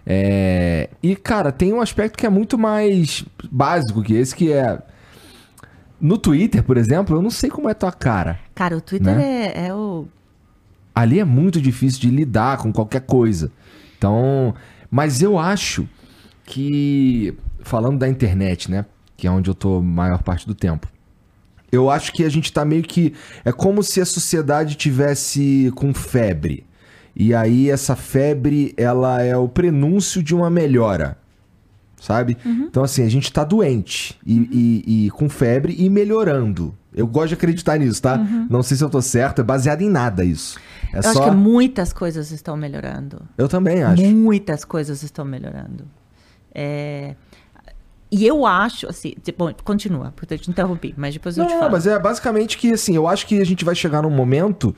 É, 0.06 0.90
e, 1.02 1.16
cara, 1.16 1.51
tem 1.51 1.73
um 1.73 1.81
aspecto 1.81 2.19
que 2.19 2.27
é 2.27 2.28
muito 2.28 2.59
mais 2.59 3.24
básico 3.51 4.02
que 4.02 4.15
esse, 4.15 4.36
que 4.36 4.52
é 4.52 4.78
no 6.01 6.19
Twitter, 6.19 6.62
por 6.62 6.77
exemplo, 6.77 7.16
eu 7.16 7.23
não 7.23 7.31
sei 7.31 7.48
como 7.48 7.69
é 7.69 7.73
tua 7.73 7.90
cara. 7.90 8.39
Cara, 8.55 8.77
o 8.77 8.81
Twitter 8.81 9.16
né? 9.16 9.52
é, 9.55 9.66
é 9.69 9.74
o. 9.74 10.06
Ali 10.94 11.19
é 11.19 11.24
muito 11.24 11.61
difícil 11.61 12.01
de 12.01 12.11
lidar 12.11 12.59
com 12.59 12.73
qualquer 12.73 13.01
coisa. 13.01 13.51
Então. 13.97 14.55
Mas 14.90 15.23
eu 15.23 15.39
acho 15.39 15.89
que. 16.44 17.35
Falando 17.64 17.98
da 17.98 18.08
internet, 18.08 18.70
né? 18.70 18.86
Que 19.16 19.26
é 19.26 19.30
onde 19.30 19.50
eu 19.50 19.54
tô 19.54 19.82
maior 19.82 20.22
parte 20.22 20.46
do 20.46 20.54
tempo. 20.54 20.86
Eu 21.72 21.90
acho 21.90 22.12
que 22.12 22.24
a 22.24 22.28
gente 22.28 22.52
tá 22.52 22.64
meio 22.64 22.82
que. 22.82 23.14
É 23.44 23.50
como 23.50 23.82
se 23.82 24.00
a 24.00 24.06
sociedade 24.06 24.76
tivesse 24.76 25.72
com 25.74 25.92
febre. 25.92 26.64
E 27.16 27.34
aí 27.34 27.70
essa 27.70 27.96
febre, 27.96 28.72
ela 28.76 29.22
é 29.22 29.36
o 29.36 29.48
prenúncio 29.48 30.22
de 30.22 30.34
uma 30.34 30.50
melhora 30.50 31.16
sabe? 32.04 32.36
Uhum. 32.44 32.66
Então, 32.68 32.84
assim, 32.84 33.02
a 33.02 33.08
gente 33.08 33.32
tá 33.32 33.42
doente 33.44 34.18
e, 34.26 34.38
uhum. 34.38 34.48
e, 34.52 35.06
e, 35.06 35.10
com 35.10 35.28
febre 35.28 35.74
e 35.78 35.88
melhorando. 35.88 36.74
Eu 36.94 37.06
gosto 37.06 37.28
de 37.28 37.34
acreditar 37.34 37.78
nisso, 37.78 38.00
tá? 38.02 38.16
Uhum. 38.16 38.46
Não 38.50 38.62
sei 38.62 38.76
se 38.76 38.84
eu 38.84 38.90
tô 38.90 39.00
certo, 39.00 39.40
é 39.40 39.44
baseado 39.44 39.80
em 39.80 39.88
nada 39.88 40.22
isso. 40.22 40.58
É 40.92 40.98
eu 40.98 41.02
só... 41.02 41.08
acho 41.08 41.22
que 41.22 41.30
muitas 41.30 41.92
coisas 41.92 42.30
estão 42.30 42.56
melhorando. 42.56 43.22
Eu 43.38 43.48
também 43.48 43.82
acho. 43.82 44.04
Muitas 44.04 44.64
coisas 44.64 45.02
estão 45.02 45.24
melhorando. 45.24 45.84
É... 46.54 47.16
E 48.16 48.24
eu 48.24 48.46
acho, 48.46 48.88
assim, 48.88 49.12
bom, 49.36 49.52
continua, 49.64 50.12
porque 50.14 50.34
eu 50.34 50.38
te 50.38 50.48
interrompi, 50.48 50.94
mas 50.96 51.14
depois 51.14 51.36
eu 51.36 51.42
não, 51.42 51.50
te 51.50 51.58
falo. 51.58 51.72
mas 51.72 51.84
é 51.84 51.98
basicamente 51.98 52.56
que, 52.56 52.72
assim, 52.72 52.94
eu 52.94 53.08
acho 53.08 53.26
que 53.26 53.40
a 53.40 53.44
gente 53.44 53.64
vai 53.64 53.74
chegar 53.74 54.02
num 54.02 54.10
momento 54.10 54.72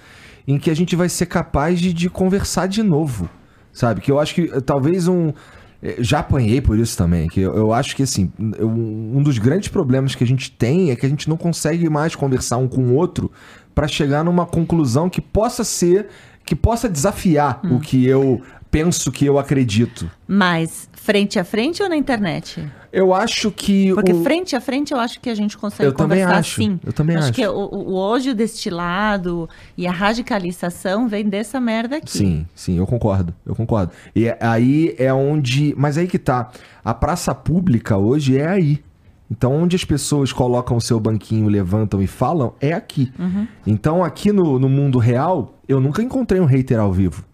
em 0.48 0.58
que 0.58 0.70
a 0.70 0.74
gente 0.74 0.96
vai 0.96 1.10
ser 1.10 1.26
capaz 1.26 1.78
de, 1.78 1.92
de 1.92 2.08
conversar 2.08 2.66
de 2.66 2.82
novo, 2.82 3.28
sabe? 3.74 4.00
Que 4.00 4.10
eu 4.10 4.18
acho 4.18 4.34
que 4.34 4.48
talvez 4.62 5.06
um, 5.06 5.34
é, 5.82 5.96
já 5.98 6.20
apanhei 6.20 6.62
por 6.62 6.78
isso 6.78 6.96
também, 6.96 7.28
que 7.28 7.42
eu, 7.42 7.54
eu 7.54 7.74
acho 7.74 7.94
que 7.94 8.04
assim, 8.04 8.32
eu, 8.58 8.70
um 8.70 9.22
dos 9.22 9.36
grandes 9.36 9.68
problemas 9.68 10.14
que 10.14 10.24
a 10.24 10.26
gente 10.26 10.50
tem 10.50 10.90
é 10.90 10.96
que 10.96 11.04
a 11.04 11.08
gente 11.08 11.28
não 11.28 11.36
consegue 11.36 11.90
mais 11.90 12.14
conversar 12.14 12.56
um 12.56 12.66
com 12.66 12.84
o 12.84 12.94
outro 12.94 13.30
para 13.74 13.86
chegar 13.86 14.24
numa 14.24 14.46
conclusão 14.46 15.10
que 15.10 15.20
possa 15.20 15.62
ser, 15.62 16.08
que 16.46 16.54
possa 16.54 16.88
desafiar 16.88 17.60
hum. 17.64 17.76
o 17.76 17.80
que 17.80 18.06
eu 18.06 18.40
penso 18.70 19.10
que 19.10 19.26
eu 19.26 19.38
acredito. 19.38 20.08
Mas 20.26 20.88
frente 20.94 21.38
a 21.38 21.44
frente 21.44 21.82
ou 21.82 21.88
na 21.88 21.96
internet? 21.96 22.64
Eu 22.92 23.12
acho 23.12 23.50
que. 23.50 23.92
Porque 23.94 24.12
o... 24.12 24.22
frente 24.22 24.56
a 24.56 24.60
frente 24.60 24.92
eu 24.92 24.98
acho 24.98 25.20
que 25.20 25.28
a 25.28 25.34
gente 25.34 25.58
consegue 25.58 25.90
eu 25.90 25.92
conversar 25.92 26.26
também 26.26 26.38
acho, 26.38 26.62
sim. 26.62 26.80
Eu 26.84 26.92
também 26.92 27.16
acho. 27.16 27.24
Acho 27.26 27.32
que 27.34 27.46
o, 27.46 27.52
o 27.52 27.94
ódio 27.94 28.34
destilado 28.34 29.48
e 29.76 29.86
a 29.86 29.92
radicalização 29.92 31.08
vem 31.08 31.28
dessa 31.28 31.60
merda 31.60 31.96
aqui. 31.96 32.16
Sim, 32.16 32.46
sim, 32.54 32.78
eu 32.78 32.86
concordo. 32.86 33.34
Eu 33.44 33.54
concordo. 33.54 33.92
E 34.14 34.34
aí 34.40 34.94
é 34.98 35.12
onde. 35.12 35.74
Mas 35.76 35.98
aí 35.98 36.06
que 36.06 36.18
tá. 36.18 36.50
A 36.84 36.94
praça 36.94 37.34
pública 37.34 37.96
hoje 37.96 38.38
é 38.38 38.46
aí. 38.46 38.82
Então, 39.30 39.52
onde 39.52 39.74
as 39.74 39.84
pessoas 39.84 40.32
colocam 40.32 40.76
o 40.76 40.80
seu 40.80 41.00
banquinho, 41.00 41.48
levantam 41.48 42.00
e 42.00 42.06
falam, 42.06 42.54
é 42.60 42.72
aqui. 42.72 43.12
Uhum. 43.18 43.46
Então, 43.66 44.04
aqui 44.04 44.30
no, 44.30 44.58
no 44.58 44.68
mundo 44.68 44.98
real, 44.98 45.58
eu 45.68 45.80
nunca 45.80 46.02
encontrei 46.02 46.40
um 46.40 46.44
hater 46.44 46.78
ao 46.78 46.92
vivo. 46.92 47.24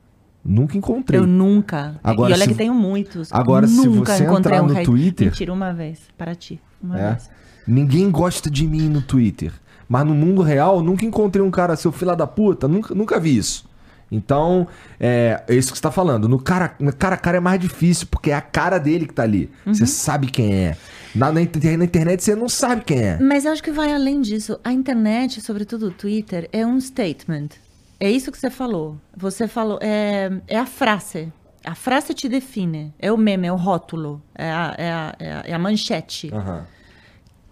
Nunca 0.45 0.77
encontrei. 0.77 1.21
Eu 1.21 1.27
nunca. 1.27 2.01
Agora, 2.03 2.31
e 2.31 2.35
olha 2.35 2.45
se... 2.45 2.49
que 2.49 2.55
tenho 2.55 2.75
muitos. 2.75 3.33
Agora, 3.33 3.67
nunca 3.67 4.17
se 4.17 4.25
você 4.25 4.39
entrar 4.39 4.63
um 4.63 4.69
no 4.69 4.83
Twitter... 4.83 5.29
Mentira, 5.29 5.53
uma 5.53 5.73
vez. 5.73 6.01
Para 6.17 6.35
ti. 6.35 6.61
Uma 6.83 6.99
é. 6.99 7.11
vez. 7.11 7.31
Ninguém 7.67 8.11
gosta 8.11 8.51
de 8.51 8.67
mim 8.67 8.89
no 8.89 9.03
Twitter. 9.03 9.53
Mas 9.89 10.07
no 10.07 10.15
mundo 10.15 10.43
real, 10.43 10.83
nunca 10.83 11.05
encontrei 11.05 11.45
um 11.45 11.51
cara, 11.51 11.77
seu 11.77 11.93
filho 11.93 12.17
da 12.17 12.27
puta. 12.27 12.67
Nunca, 12.67 12.95
nunca 12.95 13.21
vi 13.21 13.37
isso. 13.37 13.71
Então, 14.11 14.67
é, 14.99 15.43
é 15.47 15.55
isso 15.55 15.71
que 15.71 15.79
você 15.79 15.83
tá 15.83 15.91
falando. 15.91 16.29
No 16.29 16.39
cara, 16.39 16.75
no 16.81 16.93
cara 16.93 17.15
a 17.15 17.19
cara 17.19 17.37
é 17.37 17.41
mais 17.41 17.61
difícil, 17.61 18.07
porque 18.11 18.31
é 18.31 18.35
a 18.35 18.41
cara 18.41 18.79
dele 18.79 19.07
que 19.07 19.15
tá 19.15 19.23
ali. 19.23 19.51
Uhum. 19.65 19.75
Você 19.75 19.87
sabe 19.87 20.27
quem 20.27 20.55
é. 20.55 20.77
Na, 21.15 21.27
na, 21.27 21.41
na, 21.41 21.85
internet 21.85 22.23
você 22.23 22.35
não 22.35 22.49
sabe 22.49 22.85
quem 22.85 23.01
é. 23.01 23.19
Mas 23.19 23.45
acho 23.45 23.63
que 23.63 23.71
vai 23.71 23.93
além 23.93 24.21
disso. 24.21 24.59
A 24.65 24.73
internet, 24.73 25.41
sobretudo 25.41 25.89
o 25.89 25.91
Twitter, 25.91 26.49
é 26.53 26.67
um 26.67 26.81
statement. 26.81 27.49
É 28.01 28.11
isso 28.11 28.33
que 28.33 28.39
você 28.39 28.51
falou. 28.51 28.99
Você 29.17 29.47
falou, 29.47 29.79
é, 29.81 30.31
é 30.49 30.59
a 30.59 30.67
frase. 30.67 31.33
A 31.65 31.75
frase 31.75 32.13
te 32.15 32.29
define. 32.29 32.93
É 32.99 33.13
o 33.13 33.17
meme, 33.17 33.47
é 33.47 33.53
o 33.53 33.57
rótulo, 33.57 34.21
é 34.35 34.51
a, 34.51 34.75
é 34.77 34.91
a, 34.91 35.17
é 35.19 35.33
a, 35.33 35.43
é 35.47 35.53
a 35.53 35.59
manchete. 35.59 36.31
Uhum. 36.33 36.63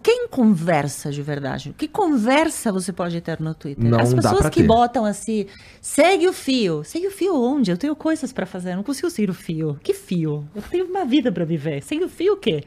Quem 0.03 0.27
conversa 0.27 1.11
de 1.11 1.21
verdade? 1.21 1.75
Que 1.77 1.87
conversa 1.87 2.71
você 2.71 2.91
pode 2.91 3.21
ter 3.21 3.39
no 3.39 3.53
Twitter? 3.53 3.85
Não 3.85 3.99
As 3.99 4.13
pessoas 4.13 4.49
que 4.49 4.61
ter. 4.61 4.67
botam 4.67 5.05
assim, 5.05 5.45
segue 5.79 6.27
o 6.27 6.33
fio. 6.33 6.83
Segue 6.83 7.07
o 7.07 7.11
fio 7.11 7.35
onde? 7.35 7.69
Eu 7.69 7.77
tenho 7.77 7.95
coisas 7.95 8.33
para 8.33 8.47
fazer, 8.47 8.71
eu 8.71 8.77
não 8.77 8.83
consigo 8.83 9.09
seguir 9.11 9.29
o 9.29 9.33
fio. 9.33 9.79
Que 9.83 9.93
fio? 9.93 10.47
Eu 10.55 10.61
tenho 10.63 10.85
uma 10.85 11.05
vida 11.05 11.31
para 11.31 11.45
viver. 11.45 11.83
Segue 11.83 12.03
o 12.03 12.09
fio 12.09 12.33
o 12.33 12.37
quê? 12.37 12.63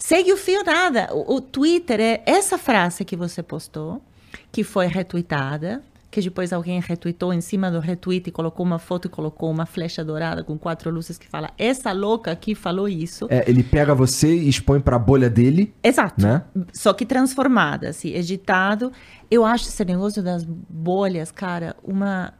Segue 0.00 0.32
o 0.32 0.36
fio 0.36 0.64
nada. 0.64 1.08
O, 1.12 1.36
o 1.36 1.40
Twitter 1.40 2.00
é 2.00 2.22
essa 2.26 2.58
frase 2.58 3.04
que 3.04 3.14
você 3.14 3.42
postou, 3.42 4.02
que 4.50 4.64
foi 4.64 4.86
retweetada, 4.86 5.82
que 6.10 6.20
depois 6.20 6.52
alguém 6.52 6.80
retweetou 6.80 7.32
em 7.32 7.40
cima 7.40 7.70
do 7.70 7.78
retweet 7.78 8.28
e 8.28 8.32
colocou 8.32 8.66
uma 8.66 8.78
foto 8.78 9.06
e 9.06 9.08
colocou 9.08 9.50
uma 9.50 9.64
flecha 9.64 10.04
dourada 10.04 10.42
com 10.42 10.58
quatro 10.58 10.90
luzes 10.90 11.16
que 11.16 11.28
fala 11.28 11.50
essa 11.56 11.92
louca 11.92 12.32
aqui 12.32 12.54
falou 12.54 12.88
isso. 12.88 13.28
É, 13.30 13.48
ele 13.48 13.62
pega 13.62 13.94
você 13.94 14.34
e 14.34 14.48
expõe 14.48 14.80
para 14.80 14.96
a 14.96 14.98
bolha 14.98 15.30
dele. 15.30 15.72
Exato. 15.82 16.20
Né? 16.20 16.42
Só 16.72 16.92
que 16.92 17.06
transformada, 17.06 17.90
assim, 17.90 18.12
editado. 18.12 18.90
Eu 19.30 19.44
acho 19.44 19.68
esse 19.68 19.84
negócio 19.84 20.22
das 20.22 20.44
bolhas, 20.44 21.30
cara, 21.30 21.76
uma 21.84 22.34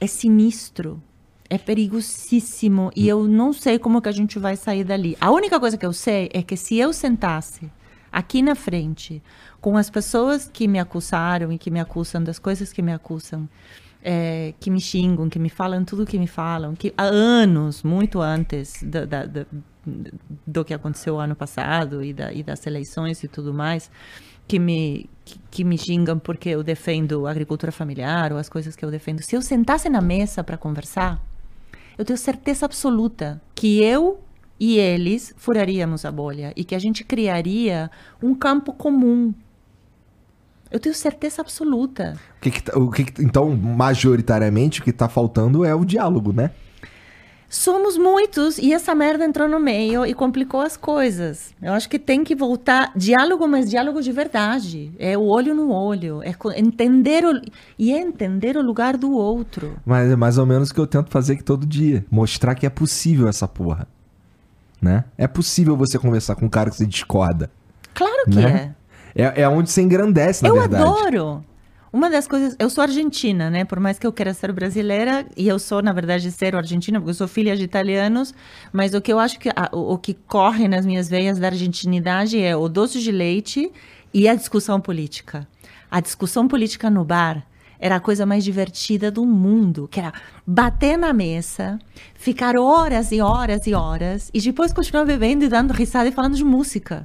é 0.00 0.06
sinistro. 0.06 1.00
É 1.50 1.58
perigosíssimo 1.58 2.92
e 2.94 3.08
eu 3.08 3.26
não 3.26 3.52
sei 3.52 3.78
como 3.78 4.00
que 4.00 4.08
a 4.08 4.12
gente 4.12 4.38
vai 4.38 4.56
sair 4.56 4.84
dali. 4.84 5.16
A 5.20 5.32
única 5.32 5.58
coisa 5.58 5.76
que 5.76 5.84
eu 5.84 5.92
sei 5.92 6.30
é 6.32 6.42
que 6.42 6.56
se 6.56 6.78
eu 6.78 6.92
sentasse 6.92 7.70
aqui 8.12 8.40
na 8.40 8.54
frente 8.54 9.20
com 9.60 9.76
as 9.76 9.90
pessoas 9.90 10.48
que 10.52 10.66
me 10.66 10.78
acusaram 10.78 11.52
e 11.52 11.58
que 11.58 11.70
me 11.70 11.80
acusam 11.80 12.22
das 12.22 12.38
coisas 12.38 12.72
que 12.72 12.80
me 12.80 12.92
acusam, 12.92 13.48
é, 14.02 14.54
que 14.58 14.70
me 14.70 14.80
xingam, 14.80 15.28
que 15.28 15.38
me 15.38 15.50
falam 15.50 15.84
tudo 15.84 16.06
que 16.06 16.18
me 16.18 16.26
falam, 16.26 16.74
que 16.74 16.94
há 16.96 17.04
anos, 17.04 17.82
muito 17.82 18.20
antes 18.20 18.82
da, 18.82 19.04
da, 19.04 19.26
da, 19.26 19.44
do 20.46 20.64
que 20.64 20.72
aconteceu 20.72 21.20
ano 21.20 21.36
passado 21.36 22.02
e, 22.02 22.14
e, 22.32 22.42
das 22.42 22.66
eleições 22.66 23.22
e 23.22 23.28
tudo 23.28 23.52
mais, 23.52 23.90
que 24.48 24.58
me, 24.58 25.08
que, 25.24 25.38
que, 25.50 25.64
me 25.64 25.76
xingam 25.76 26.18
porque 26.18 26.48
eu 26.48 26.62
defendo 26.62 27.26
a 27.26 27.30
agricultura 27.30 27.70
familiar 27.70 28.32
ou 28.32 28.38
as 28.38 28.48
coisas 28.48 28.74
que 28.74 28.84
eu 28.84 28.90
defendo. 28.90 29.20
Se 29.22 29.36
eu 29.36 29.42
sentasse 29.42 29.88
na 29.88 30.00
mesa 30.00 30.42
para 30.42 30.56
conversar, 30.56 31.20
eu 32.00 32.04
tenho 32.04 32.16
certeza 32.16 32.64
absoluta 32.64 33.42
que 33.54 33.82
eu 33.82 34.20
e 34.58 34.78
eles 34.78 35.34
furaríamos 35.36 36.06
a 36.06 36.10
bolha 36.10 36.50
e 36.56 36.64
que 36.64 36.74
a 36.74 36.78
gente 36.78 37.04
criaria 37.04 37.90
um 38.22 38.34
campo 38.34 38.72
comum 38.72 39.34
eu 40.70 40.80
tenho 40.80 40.94
certeza 40.94 41.42
absoluta. 41.42 42.16
O 42.38 42.40
que 42.40 42.50
que, 42.52 42.62
tá, 42.62 42.78
o 42.78 42.90
que, 42.90 43.02
então, 43.20 43.54
majoritariamente, 43.54 44.80
o 44.80 44.84
que 44.84 44.90
está 44.90 45.08
faltando 45.08 45.64
é 45.64 45.74
o 45.74 45.84
diálogo, 45.84 46.32
né? 46.32 46.52
Somos 47.52 47.98
muitos 47.98 48.58
e 48.58 48.72
essa 48.72 48.94
merda 48.94 49.24
entrou 49.24 49.48
no 49.48 49.58
meio 49.58 50.06
e 50.06 50.14
complicou 50.14 50.60
as 50.60 50.76
coisas. 50.76 51.52
Eu 51.60 51.72
acho 51.72 51.88
que 51.88 51.98
tem 51.98 52.22
que 52.22 52.36
voltar 52.36 52.92
diálogo, 52.94 53.48
mas 53.48 53.68
diálogo 53.68 54.00
de 54.00 54.12
verdade. 54.12 54.92
É 55.00 55.18
o 55.18 55.22
olho 55.22 55.52
no 55.52 55.72
olho, 55.72 56.22
é 56.22 56.32
entender 56.56 57.24
o 57.24 57.42
e 57.76 57.92
é 57.92 58.00
entender 58.00 58.56
o 58.56 58.62
lugar 58.62 58.96
do 58.96 59.10
outro. 59.10 59.76
Mas 59.84 60.08
é 60.08 60.14
mais 60.14 60.38
ou 60.38 60.46
menos 60.46 60.70
o 60.70 60.74
que 60.74 60.78
eu 60.78 60.86
tento 60.86 61.10
fazer 61.10 61.32
aqui 61.32 61.42
todo 61.42 61.66
dia, 61.66 62.04
mostrar 62.08 62.54
que 62.54 62.64
é 62.64 62.70
possível 62.70 63.26
essa 63.26 63.48
porra, 63.48 63.88
né? 64.80 65.04
É 65.18 65.26
possível 65.26 65.76
você 65.76 65.98
conversar 65.98 66.36
com 66.36 66.46
um 66.46 66.48
cara 66.48 66.70
que 66.70 66.76
você 66.76 66.86
discorda. 66.86 67.50
Claro 67.92 68.30
que 68.30 68.36
né? 68.36 68.74
é. 68.76 69.24
É, 69.24 69.42
é 69.42 69.48
onde 69.48 69.72
você 69.72 69.82
engrandece, 69.82 70.44
na 70.44 70.50
eu 70.50 70.54
verdade. 70.54 70.84
Eu 70.84 70.88
adoro. 70.88 71.44
Uma 71.92 72.08
das 72.08 72.28
coisas, 72.28 72.54
eu 72.56 72.70
sou 72.70 72.82
argentina, 72.82 73.50
né? 73.50 73.64
Por 73.64 73.80
mais 73.80 73.98
que 73.98 74.06
eu 74.06 74.12
queira 74.12 74.32
ser 74.32 74.52
brasileira, 74.52 75.26
e 75.36 75.48
eu 75.48 75.58
sou, 75.58 75.82
na 75.82 75.92
verdade, 75.92 76.30
ser 76.30 76.54
argentina, 76.54 77.00
porque 77.00 77.10
eu 77.10 77.14
sou 77.14 77.26
filha 77.26 77.56
de 77.56 77.64
italianos, 77.64 78.32
mas 78.72 78.94
o 78.94 79.00
que 79.00 79.12
eu 79.12 79.18
acho 79.18 79.40
que 79.40 79.48
a, 79.48 79.68
o, 79.72 79.94
o, 79.94 79.98
que 79.98 80.14
corre 80.14 80.68
nas 80.68 80.86
minhas 80.86 81.08
veias 81.08 81.40
da 81.40 81.48
argentinidade 81.48 82.40
é 82.40 82.54
o 82.54 82.68
doce 82.68 83.00
de 83.00 83.10
leite 83.10 83.72
e 84.14 84.28
a 84.28 84.36
discussão 84.36 84.80
política. 84.80 85.48
A 85.90 86.00
discussão 86.00 86.46
política 86.46 86.88
no 86.88 87.04
bar 87.04 87.44
era 87.80 87.96
a 87.96 88.00
coisa 88.00 88.24
mais 88.24 88.44
divertida 88.44 89.10
do 89.10 89.26
mundo, 89.26 89.88
que 89.90 89.98
era 89.98 90.12
bater 90.46 90.96
na 90.96 91.12
mesa, 91.12 91.76
ficar 92.14 92.56
horas 92.56 93.10
e 93.10 93.20
horas 93.20 93.66
e 93.66 93.74
horas, 93.74 94.30
e 94.32 94.40
depois 94.40 94.72
continuar 94.72 95.04
bebendo 95.06 95.44
e 95.44 95.48
dando 95.48 95.72
risada 95.72 96.08
e 96.08 96.12
falando 96.12 96.36
de 96.36 96.44
música 96.44 97.04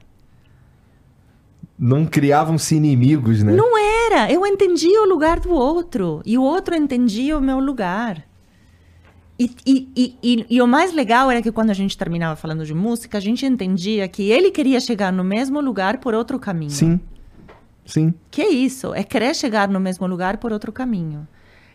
não 1.77 2.05
criavam-se 2.05 2.75
inimigos, 2.75 3.43
né? 3.43 3.53
Não 3.53 3.77
era. 4.05 4.31
Eu 4.31 4.45
entendia 4.45 5.01
o 5.01 5.05
lugar 5.05 5.39
do 5.39 5.51
outro 5.51 6.21
e 6.25 6.37
o 6.37 6.43
outro 6.43 6.75
entendia 6.75 7.37
o 7.37 7.41
meu 7.41 7.59
lugar. 7.59 8.25
E, 9.37 9.51
e, 9.65 10.17
e, 10.23 10.45
e, 10.49 10.61
o 10.61 10.67
mais 10.67 10.93
legal 10.93 11.29
era 11.29 11.41
que 11.41 11.51
quando 11.51 11.69
a 11.69 11.73
gente 11.73 11.97
terminava 11.97 12.37
falando 12.37 12.65
de 12.65 12.73
música, 12.73 13.17
a 13.17 13.21
gente 13.21 13.45
entendia 13.45 14.07
que 14.07 14.31
ele 14.31 14.49
queria 14.49 14.79
chegar 14.79 15.11
no 15.11 15.25
mesmo 15.25 15.59
lugar 15.59 15.97
por 15.97 16.13
outro 16.13 16.39
caminho. 16.39 16.71
Sim. 16.71 16.99
Sim. 17.85 18.13
Que 18.31 18.41
é 18.41 18.49
isso? 18.49 18.93
É 18.93 19.03
querer 19.03 19.35
chegar 19.35 19.67
no 19.67 19.79
mesmo 19.79 20.07
lugar 20.07 20.37
por 20.37 20.53
outro 20.53 20.71
caminho. 20.71 21.27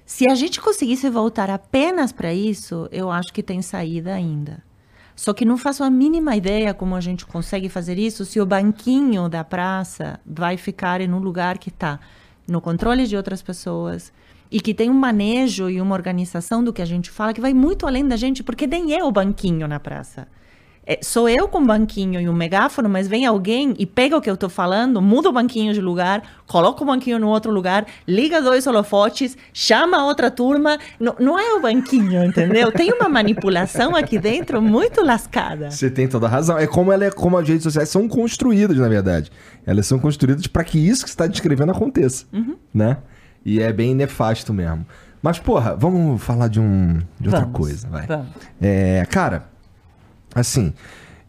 Se 0.07 0.29
a 0.29 0.35
gente 0.35 0.61
conseguisse 0.61 1.09
voltar 1.09 1.51
apenas 1.51 2.13
para 2.13 2.35
isso, 2.35 2.89
eu 2.91 3.11
acho 3.11 3.33
que 3.33 3.43
tem 3.43 3.63
saída 3.63 4.15
ainda. 4.15 4.63
Só 5.15 5.35
que 5.35 5.45
não 5.45 5.59
faço 5.59 5.85
a 5.85 5.91
mínima 5.91 6.35
ideia 6.35 6.73
como 6.73 6.97
a 6.97 7.01
gente 7.01 7.27
consegue 7.27 7.69
fazer 7.69 7.99
isso 7.99 8.25
se 8.25 8.41
o 8.41 8.47
banquinho 8.47 9.29
da 9.29 9.45
praça 9.45 10.19
vai 10.25 10.57
ficar 10.57 11.03
em 11.03 11.13
um 11.13 11.19
lugar 11.19 11.59
que 11.59 11.69
está 11.69 12.01
no 12.51 12.61
controle 12.61 13.07
de 13.07 13.17
outras 13.17 13.41
pessoas 13.41 14.13
e 14.51 14.61
que 14.61 14.75
tem 14.75 14.91
um 14.91 14.95
manejo 14.95 15.71
e 15.71 15.81
uma 15.81 15.95
organização 15.95 16.63
do 16.63 16.73
que 16.73 16.83
a 16.83 16.85
gente 16.85 17.09
fala 17.09 17.33
que 17.33 17.41
vai 17.41 17.55
muito 17.55 17.87
além 17.87 18.07
da 18.07 18.17
gente, 18.17 18.43
porque 18.43 18.67
nem 18.67 18.93
é 18.93 19.05
o 19.05 19.13
banquinho 19.13 19.69
na 19.69 19.79
praça. 19.79 20.27
É, 20.91 20.99
sou 21.05 21.29
eu 21.29 21.47
com 21.47 21.59
um 21.61 21.67
banquinho 21.67 22.21
e 22.21 22.29
um 22.29 22.33
megáfono, 22.33 22.89
mas 22.89 23.07
vem 23.07 23.25
alguém 23.25 23.77
e 23.79 23.87
pega 23.87 24.17
o 24.17 24.21
que 24.21 24.29
eu 24.29 24.35
estou 24.35 24.51
falando, 24.51 25.01
muda 25.01 25.29
o 25.29 25.33
banquinho 25.33 25.73
de 25.73 25.81
lugar, 25.81 26.21
coloca 26.49 26.83
o 26.83 26.85
banquinho 26.85 27.17
no 27.21 27.29
outro 27.29 27.53
lugar, 27.53 27.87
liga 28.09 28.43
dois 28.43 28.67
holofotes, 28.67 29.39
chama 29.53 30.05
outra 30.05 30.33
turma. 30.33 30.81
Não, 30.99 31.15
não 31.21 31.39
é 31.39 31.55
o 31.55 31.61
banquinho, 31.61 32.25
entendeu? 32.25 32.73
Tem 32.73 32.93
uma 32.93 33.09
manipulação 33.09 33.95
aqui 33.95 34.19
dentro 34.19 34.61
muito 34.61 35.01
lascada. 35.01 35.71
Você 35.71 35.89
tem 35.89 36.09
toda 36.09 36.27
a 36.27 36.29
razão. 36.29 36.59
É 36.59 36.67
como 36.67 36.91
ela 36.91 37.05
é, 37.05 37.11
como 37.13 37.39
as 37.39 37.47
redes 37.47 37.63
sociais 37.63 37.89
são 37.89 38.09
construídas, 38.09 38.77
na 38.77 38.89
verdade. 38.89 39.31
Elas 39.65 39.87
são 39.87 39.97
construídas 39.97 40.49
para 40.49 40.65
que 40.65 40.77
isso 40.77 41.05
que 41.05 41.11
você 41.11 41.15
está 41.15 41.29
descrevendo 41.29 41.71
aconteça, 41.71 42.27
uhum. 42.33 42.57
né? 42.75 42.97
E 43.45 43.61
é 43.61 43.73
bem 43.73 43.95
nefasto 43.95 44.53
mesmo. 44.53 44.85
Mas, 45.23 45.39
porra, 45.39 45.77
vamos 45.77 46.21
falar 46.21 46.49
de, 46.49 46.59
um, 46.59 46.99
de 47.21 47.29
outra 47.29 47.43
vamos, 47.43 47.57
coisa, 47.57 47.89
vai. 47.89 48.07
Vamos. 48.09 48.27
É, 48.61 49.07
cara, 49.09 49.51
Assim, 50.35 50.73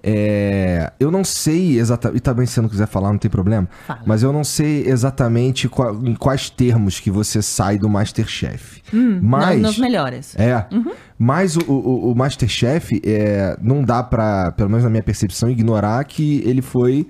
é, 0.03 0.91
eu 0.99 1.11
não 1.11 1.23
sei 1.23 1.77
exatamente. 1.77 2.17
E 2.17 2.21
também, 2.21 2.45
se 2.45 2.53
você 2.53 2.61
não 2.61 2.69
quiser 2.69 2.87
falar, 2.87 3.11
não 3.11 3.19
tem 3.19 3.29
problema. 3.29 3.69
Fala. 3.85 4.01
Mas 4.05 4.23
eu 4.23 4.33
não 4.33 4.43
sei 4.43 4.87
exatamente 4.87 5.69
qual, 5.69 5.95
em 6.03 6.15
quais 6.15 6.49
termos 6.49 6.99
que 6.99 7.11
você 7.11 7.41
sai 7.41 7.77
do 7.77 7.87
Masterchef. 7.87 8.81
Hum, 8.93 9.19
mas. 9.21 9.61
Nos 9.61 9.77
melhores. 9.77 10.35
É. 10.37 10.65
Uhum. 10.71 10.91
Mas 11.19 11.55
o, 11.55 11.61
o, 11.67 12.11
o 12.11 12.15
Masterchef 12.15 12.99
é, 13.05 13.55
não 13.61 13.83
dá 13.83 14.01
para, 14.01 14.51
pelo 14.53 14.69
menos 14.69 14.83
na 14.83 14.89
minha 14.89 15.03
percepção, 15.03 15.49
ignorar 15.49 16.03
que 16.05 16.41
ele 16.45 16.63
foi 16.63 17.07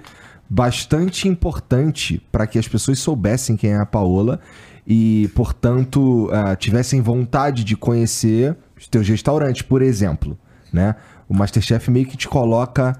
bastante 0.50 1.30
importante 1.30 2.22
para 2.30 2.46
que 2.46 2.60
as 2.60 2.68
pessoas 2.68 3.00
soubessem 3.00 3.56
quem 3.56 3.72
é 3.72 3.78
a 3.78 3.86
Paola 3.86 4.38
e, 4.86 5.30
portanto, 5.34 6.26
uh, 6.26 6.56
tivessem 6.58 7.00
vontade 7.00 7.64
de 7.64 7.78
conhecer 7.78 8.58
os 8.78 8.86
teus 8.86 9.08
restaurantes, 9.08 9.62
por 9.62 9.82
exemplo, 9.82 10.38
né? 10.74 10.96
O 11.32 11.34
Masterchef 11.34 11.90
meio 11.90 12.06
que 12.06 12.18
te 12.18 12.28
coloca 12.28 13.00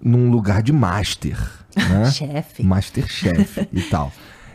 num 0.00 0.30
lugar 0.30 0.62
de 0.62 0.72
master, 0.72 1.36
né? 1.76 2.08
Chefe. 2.14 2.62
Masterchef 2.62 3.68
e 3.72 3.82
tal. 3.82 4.12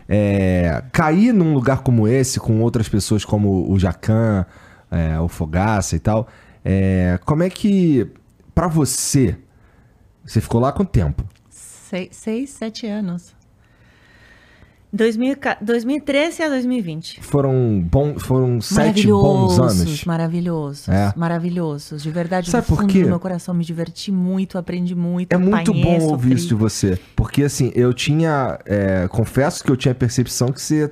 É, 0.07 0.81
cair 0.93 1.33
num 1.33 1.53
lugar 1.53 1.81
como 1.81 2.07
esse, 2.07 2.39
com 2.39 2.61
outras 2.61 2.87
pessoas 2.87 3.25
como 3.25 3.69
o 3.69 3.77
Jacan, 3.77 4.45
é, 4.89 5.19
o 5.19 5.27
Fogaça 5.27 5.93
e 5.97 5.99
tal, 5.99 6.25
é, 6.63 7.19
como 7.25 7.43
é 7.43 7.49
que, 7.49 8.09
para 8.55 8.67
você, 8.67 9.37
você 10.25 10.39
ficou 10.39 10.61
lá 10.61 10.71
quanto 10.71 10.91
tempo? 10.91 11.25
Seis, 11.49 12.09
seis 12.11 12.49
sete 12.51 12.87
anos. 12.87 13.35
2013 14.93 16.43
a 16.43 16.49
2020. 16.49 17.21
Foram, 17.21 17.81
bom, 17.81 18.19
foram 18.19 18.59
sete 18.59 19.07
bons 19.07 19.57
anos. 19.57 20.03
Maravilhosos, 20.03 20.89
é. 20.89 21.13
maravilhosos. 21.15 22.03
De 22.03 22.11
verdade, 22.11 22.49
Sabe 22.49 22.65
do 22.65 22.67
fundo 22.67 22.81
por 22.81 22.87
quê? 22.87 23.03
do 23.03 23.07
meu 23.07 23.19
coração, 23.19 23.53
me 23.53 23.63
diverti 23.63 24.11
muito, 24.11 24.57
aprendi 24.57 24.93
muito. 24.93 25.31
É 25.31 25.37
muito 25.37 25.73
bom 25.73 25.99
sofri. 25.99 26.11
ouvir 26.11 26.35
isso 26.35 26.47
de 26.47 26.55
você. 26.55 26.99
Porque, 27.15 27.43
assim, 27.43 27.71
eu 27.73 27.93
tinha... 27.93 28.59
É, 28.65 29.07
confesso 29.07 29.63
que 29.63 29.71
eu 29.71 29.77
tinha 29.77 29.93
a 29.93 29.95
percepção 29.95 30.51
que 30.51 30.61
você 30.61 30.91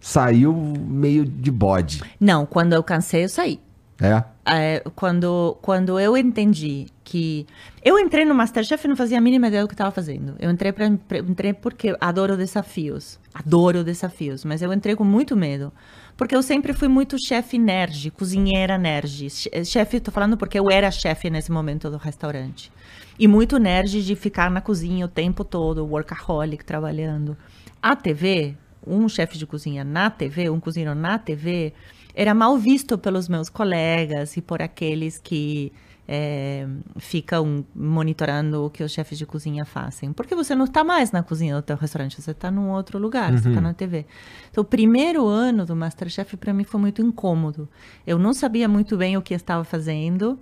saiu 0.00 0.52
meio 0.52 1.24
de 1.24 1.50
bode. 1.50 2.02
Não, 2.18 2.46
quando 2.46 2.72
eu 2.72 2.82
cansei, 2.82 3.24
eu 3.24 3.28
saí. 3.28 3.60
É? 4.00 4.24
é? 4.44 4.82
quando, 4.94 5.56
quando 5.62 5.98
eu 5.98 6.16
entendi 6.16 6.86
que. 7.06 7.46
Eu 7.84 7.98
entrei 8.00 8.24
no 8.24 8.34
Masterchef 8.34 8.84
e 8.84 8.88
não 8.88 8.96
fazia 8.96 9.16
a 9.16 9.20
mínima 9.20 9.46
ideia 9.46 9.62
do 9.62 9.68
que 9.68 9.74
estava 9.74 9.92
fazendo. 9.92 10.34
Eu 10.40 10.50
entrei, 10.50 10.72
pra, 10.72 10.86
entrei 10.86 11.54
porque 11.54 11.96
adoro 12.00 12.36
desafios. 12.36 13.18
Adoro 13.32 13.84
desafios, 13.84 14.44
mas 14.44 14.60
eu 14.60 14.72
entrei 14.72 14.96
com 14.96 15.04
muito 15.04 15.36
medo. 15.36 15.72
Porque 16.16 16.34
eu 16.34 16.42
sempre 16.42 16.72
fui 16.72 16.88
muito 16.88 17.16
chefe 17.18 17.58
nerd, 17.58 18.10
cozinheira 18.10 18.76
nerd. 18.76 19.28
Chefe, 19.64 20.00
tô 20.00 20.10
falando 20.10 20.36
porque 20.36 20.58
eu 20.58 20.68
era 20.68 20.90
chefe 20.90 21.30
nesse 21.30 21.52
momento 21.52 21.88
do 21.88 21.96
restaurante. 21.96 22.72
E 23.18 23.28
muito 23.28 23.58
nerd 23.58 24.04
de 24.04 24.16
ficar 24.16 24.50
na 24.50 24.60
cozinha 24.60 25.06
o 25.06 25.08
tempo 25.08 25.44
todo, 25.44 25.86
workaholic, 25.86 26.64
trabalhando. 26.64 27.36
A 27.80 27.94
TV, 27.94 28.56
um 28.84 29.08
chefe 29.08 29.38
de 29.38 29.46
cozinha 29.46 29.84
na 29.84 30.10
TV, 30.10 30.50
um 30.50 30.58
cozinheiro 30.58 30.94
na 30.94 31.18
TV, 31.18 31.72
era 32.14 32.34
mal 32.34 32.56
visto 32.56 32.98
pelos 32.98 33.28
meus 33.28 33.48
colegas 33.48 34.36
e 34.36 34.42
por 34.42 34.60
aqueles 34.60 35.18
que 35.18 35.70
é, 36.08 36.66
ficam 36.98 37.64
monitorando 37.74 38.64
o 38.64 38.70
que 38.70 38.82
os 38.84 38.92
chefes 38.92 39.18
de 39.18 39.26
cozinha 39.26 39.64
fazem. 39.64 40.12
Porque 40.12 40.34
você 40.34 40.54
não 40.54 40.64
está 40.64 40.84
mais 40.84 41.10
na 41.10 41.22
cozinha 41.22 41.56
do 41.56 41.62
teu 41.62 41.76
restaurante, 41.76 42.20
você 42.20 42.30
está 42.30 42.50
num 42.50 42.70
outro 42.70 42.98
lugar, 42.98 43.32
uhum. 43.32 43.38
você 43.38 43.48
está 43.48 43.60
na 43.60 43.74
TV. 43.74 44.06
Então, 44.50 44.62
o 44.62 44.64
primeiro 44.64 45.26
ano 45.26 45.66
do 45.66 45.74
Masterchef 45.74 46.36
para 46.36 46.52
mim 46.52 46.64
foi 46.64 46.80
muito 46.80 47.02
incômodo. 47.02 47.68
Eu 48.06 48.18
não 48.18 48.32
sabia 48.32 48.68
muito 48.68 48.96
bem 48.96 49.16
o 49.16 49.22
que 49.22 49.34
estava 49.34 49.64
fazendo. 49.64 50.38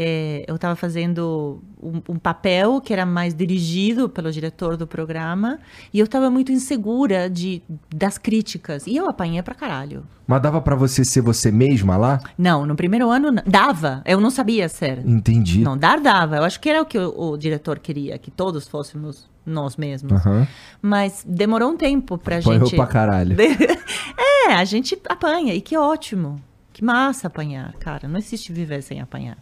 É, 0.00 0.44
eu 0.46 0.54
estava 0.54 0.76
fazendo 0.76 1.60
um, 1.82 2.00
um, 2.08 2.18
papel 2.20 2.80
que 2.80 2.92
era 2.92 3.04
mais 3.04 3.34
dirigido 3.34 4.08
pelo 4.08 4.30
diretor 4.30 4.76
do 4.76 4.86
programa 4.86 5.58
e 5.92 5.98
eu 5.98 6.04
estava 6.04 6.30
muito 6.30 6.52
insegura 6.52 7.28
de, 7.28 7.60
das 7.92 8.16
críticas. 8.16 8.86
E 8.86 8.94
eu 8.96 9.10
apanhei 9.10 9.42
pra 9.42 9.56
caralho. 9.56 10.04
Mas 10.24 10.40
dava 10.40 10.60
para 10.60 10.76
você 10.76 11.04
ser 11.04 11.20
você 11.20 11.50
mesma 11.50 11.96
lá? 11.96 12.20
Não, 12.38 12.64
no 12.64 12.76
primeiro 12.76 13.10
ano 13.10 13.42
dava. 13.44 14.00
Eu 14.04 14.20
não 14.20 14.30
sabia 14.30 14.68
ser. 14.68 15.04
Entendi. 15.04 15.62
Não, 15.62 15.76
dar 15.76 15.98
dava. 15.98 16.36
Eu 16.36 16.44
acho 16.44 16.60
que 16.60 16.68
era 16.68 16.80
o 16.80 16.86
que 16.86 16.96
o, 16.96 17.32
o 17.32 17.36
diretor 17.36 17.80
queria, 17.80 18.16
que 18.18 18.30
todos 18.30 18.68
fôssemos 18.68 19.28
nós 19.44 19.76
mesmos. 19.76 20.24
Uhum. 20.24 20.46
Mas 20.80 21.24
demorou 21.26 21.72
um 21.72 21.76
tempo 21.76 22.16
pra 22.16 22.38
Apanhou 22.38 22.66
gente. 22.66 22.76
pra 22.76 22.86
caralho. 22.86 23.34
é, 24.46 24.52
a 24.52 24.64
gente 24.64 24.96
apanha. 25.08 25.54
E 25.54 25.60
que 25.60 25.76
ótimo. 25.76 26.40
Que 26.72 26.84
massa 26.84 27.26
apanhar, 27.26 27.72
cara. 27.80 28.06
Não 28.06 28.18
existe 28.18 28.52
viver 28.52 28.80
sem 28.84 29.00
apanhar. 29.00 29.38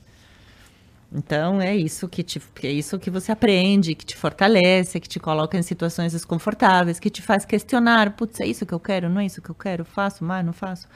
Então 1.12 1.60
é 1.60 1.74
isso 1.74 2.08
que 2.08 2.22
te, 2.22 2.42
é 2.62 2.70
isso 2.70 2.98
que 2.98 3.10
você 3.10 3.30
aprende, 3.30 3.94
que 3.94 4.04
te 4.04 4.16
fortalece, 4.16 4.98
que 4.98 5.08
te 5.08 5.20
coloca 5.20 5.56
em 5.56 5.62
situações 5.62 6.12
desconfortáveis, 6.12 6.98
que 6.98 7.08
te 7.08 7.22
faz 7.22 7.44
questionar, 7.44 8.16
putz, 8.16 8.40
é 8.40 8.46
isso 8.46 8.66
que 8.66 8.74
eu 8.74 8.80
quero, 8.80 9.08
não 9.08 9.20
é 9.20 9.26
isso 9.26 9.40
que 9.40 9.50
eu 9.50 9.54
quero, 9.54 9.84
faço, 9.84 10.24
mas 10.24 10.44
não 10.44 10.52
faço. 10.52 10.88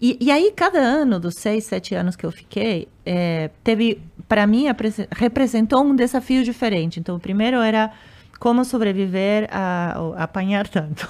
E, 0.00 0.18
e 0.20 0.30
aí 0.30 0.52
cada 0.54 0.78
ano 0.78 1.18
dos 1.18 1.36
seis, 1.36 1.64
sete 1.64 1.94
anos 1.94 2.16
que 2.16 2.26
eu 2.26 2.32
fiquei, 2.32 2.88
é, 3.04 3.50
teve 3.64 4.02
para 4.28 4.46
mim 4.46 4.66
representou 5.12 5.82
um 5.84 5.94
desafio 5.94 6.44
diferente. 6.44 7.00
Então 7.00 7.16
o 7.16 7.20
primeiro 7.20 7.58
era 7.58 7.92
como 8.38 8.64
sobreviver 8.64 9.48
a, 9.50 9.96
a 10.16 10.24
apanhar 10.24 10.68
tanto. 10.68 11.08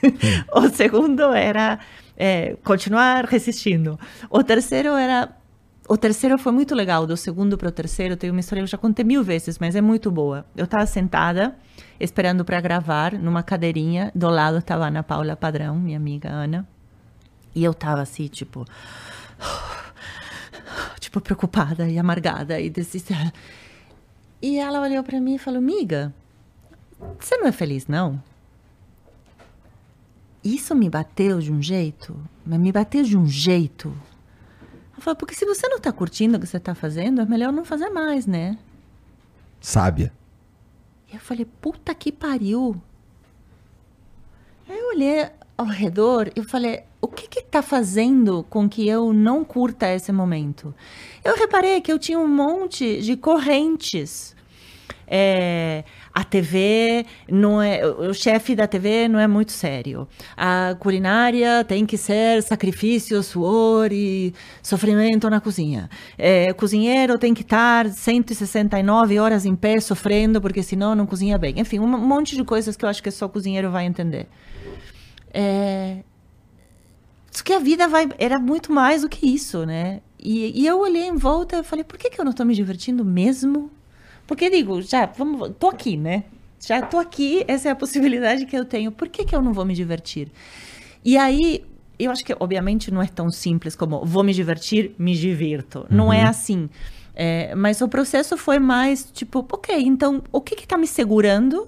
o 0.54 0.68
segundo 0.70 1.34
era 1.34 1.78
é, 2.16 2.56
continuar 2.64 3.26
resistindo. 3.26 3.98
O 4.30 4.42
terceiro 4.42 4.90
era 4.90 5.28
o 5.88 5.96
terceiro 5.96 6.36
foi 6.36 6.52
muito 6.52 6.74
legal, 6.74 7.06
do 7.06 7.16
segundo 7.16 7.56
para 7.56 7.68
o 7.68 7.72
terceiro, 7.72 8.16
tem 8.16 8.30
uma 8.30 8.40
história 8.40 8.60
que 8.60 8.64
eu 8.64 8.70
já 8.70 8.78
contei 8.78 9.04
mil 9.04 9.22
vezes, 9.22 9.58
mas 9.58 9.76
é 9.76 9.80
muito 9.80 10.10
boa. 10.10 10.44
Eu 10.56 10.64
estava 10.64 10.84
sentada, 10.86 11.56
esperando 12.00 12.44
para 12.44 12.60
gravar, 12.60 13.12
numa 13.12 13.42
cadeirinha, 13.42 14.10
do 14.14 14.28
lado 14.28 14.58
estava 14.58 14.84
a 14.84 14.88
Ana 14.88 15.02
Paula 15.02 15.36
Padrão, 15.36 15.76
minha 15.76 15.96
amiga 15.96 16.28
Ana, 16.28 16.66
e 17.54 17.62
eu 17.62 17.70
estava 17.70 18.02
assim, 18.02 18.26
tipo, 18.26 18.64
tipo, 20.98 21.20
preocupada 21.20 21.88
e 21.88 21.98
amargada 21.98 22.60
e 22.60 22.68
desistida. 22.68 23.32
E 24.42 24.58
ela 24.58 24.80
olhou 24.80 25.04
para 25.04 25.20
mim 25.20 25.36
e 25.36 25.38
falou, 25.38 25.58
amiga, 25.58 26.12
você 27.18 27.36
não 27.36 27.46
é 27.46 27.52
feliz, 27.52 27.86
não? 27.86 28.20
Isso 30.42 30.74
me 30.74 30.90
bateu 30.90 31.38
de 31.40 31.52
um 31.52 31.62
jeito, 31.62 32.16
mas 32.44 32.58
me 32.58 32.72
bateu 32.72 33.02
de 33.02 33.16
um 33.16 33.26
jeito 33.26 33.92
eu 34.96 35.02
falo, 35.02 35.16
porque 35.16 35.34
se 35.34 35.44
você 35.44 35.68
não 35.68 35.78
tá 35.78 35.92
curtindo 35.92 36.36
o 36.36 36.40
que 36.40 36.46
você 36.46 36.58
tá 36.58 36.74
fazendo, 36.74 37.20
é 37.20 37.26
melhor 37.26 37.52
não 37.52 37.64
fazer 37.64 37.90
mais, 37.90 38.26
né? 38.26 38.58
Sábia. 39.60 40.12
E 41.10 41.14
eu 41.14 41.20
falei, 41.20 41.44
puta 41.60 41.94
que 41.94 42.10
pariu. 42.10 42.80
Aí 44.68 44.78
eu 44.78 44.88
olhei 44.88 45.28
ao 45.56 45.66
redor 45.66 46.30
e 46.34 46.42
falei, 46.42 46.82
o 47.00 47.08
que 47.08 47.28
que 47.28 47.42
tá 47.42 47.62
fazendo 47.62 48.44
com 48.50 48.68
que 48.68 48.88
eu 48.88 49.12
não 49.12 49.44
curta 49.44 49.92
esse 49.92 50.10
momento? 50.12 50.74
Eu 51.22 51.36
reparei 51.36 51.80
que 51.80 51.92
eu 51.92 51.98
tinha 51.98 52.18
um 52.18 52.28
monte 52.28 53.00
de 53.00 53.16
correntes. 53.16 54.34
É, 55.06 55.84
a 56.16 56.24
TV 56.24 57.04
não 57.30 57.60
é 57.60 57.86
o 57.86 58.14
chefe 58.14 58.56
da 58.56 58.66
TV 58.66 59.06
não 59.06 59.20
é 59.20 59.26
muito 59.26 59.52
sério. 59.52 60.08
A 60.34 60.74
culinária 60.80 61.62
tem 61.62 61.84
que 61.84 61.98
ser 61.98 62.42
sacrifício, 62.42 63.22
suor 63.22 63.92
e 63.92 64.32
sofrimento 64.62 65.28
na 65.28 65.42
cozinha. 65.42 65.90
É, 66.16 66.54
cozinheiro 66.54 67.18
tem 67.18 67.34
que 67.34 67.42
estar 67.42 67.86
169 67.90 69.18
horas 69.18 69.44
em 69.44 69.54
pé 69.54 69.78
sofrendo 69.78 70.40
porque 70.40 70.62
senão 70.62 70.94
não 70.94 71.04
cozinha 71.04 71.36
bem. 71.36 71.60
Enfim, 71.60 71.80
um 71.80 71.86
monte 71.86 72.34
de 72.34 72.42
coisas 72.44 72.78
que 72.78 72.86
eu 72.86 72.88
acho 72.88 73.02
que 73.02 73.10
só 73.10 73.26
o 73.26 73.28
cozinheiro 73.28 73.70
vai 73.70 73.84
entender. 73.84 74.26
É, 75.34 75.98
que 77.44 77.52
a 77.52 77.58
vida 77.58 77.86
vai, 77.88 78.08
era 78.18 78.38
muito 78.38 78.72
mais 78.72 79.02
do 79.02 79.08
que 79.10 79.26
isso, 79.26 79.66
né? 79.66 80.00
E, 80.18 80.62
e 80.62 80.66
eu 80.66 80.80
olhei 80.80 81.06
em 81.06 81.16
volta 81.16 81.58
e 81.58 81.62
falei, 81.62 81.84
por 81.84 81.98
que, 81.98 82.08
que 82.08 82.18
eu 82.18 82.24
não 82.24 82.30
estou 82.30 82.46
me 82.46 82.54
divertindo 82.54 83.04
mesmo? 83.04 83.70
Porque 84.26 84.50
digo, 84.50 84.82
já, 84.82 85.06
vamos, 85.06 85.52
tô 85.58 85.68
aqui, 85.68 85.96
né? 85.96 86.24
Já 86.60 86.82
tô 86.82 86.98
aqui, 86.98 87.44
essa 87.46 87.68
é 87.68 87.72
a 87.72 87.76
possibilidade 87.76 88.46
que 88.46 88.56
eu 88.56 88.64
tenho. 88.64 88.90
Por 88.90 89.08
que, 89.08 89.24
que 89.24 89.34
eu 89.34 89.42
não 89.42 89.52
vou 89.52 89.64
me 89.64 89.74
divertir? 89.74 90.28
E 91.04 91.16
aí, 91.16 91.64
eu 91.98 92.10
acho 92.10 92.24
que, 92.24 92.34
obviamente, 92.38 92.90
não 92.90 93.00
é 93.00 93.06
tão 93.06 93.30
simples 93.30 93.76
como 93.76 94.04
vou 94.04 94.24
me 94.24 94.32
divertir, 94.32 94.94
me 94.98 95.14
divirto. 95.14 95.80
Uhum. 95.80 95.86
Não 95.90 96.12
é 96.12 96.22
uhum. 96.22 96.28
assim. 96.28 96.70
É, 97.14 97.54
mas 97.54 97.80
o 97.80 97.88
processo 97.88 98.36
foi 98.36 98.58
mais 98.58 99.10
tipo, 99.10 99.46
ok, 99.50 99.74
então 99.80 100.22
o 100.30 100.40
que 100.40 100.54
está 100.54 100.76
me 100.76 100.86
segurando 100.86 101.66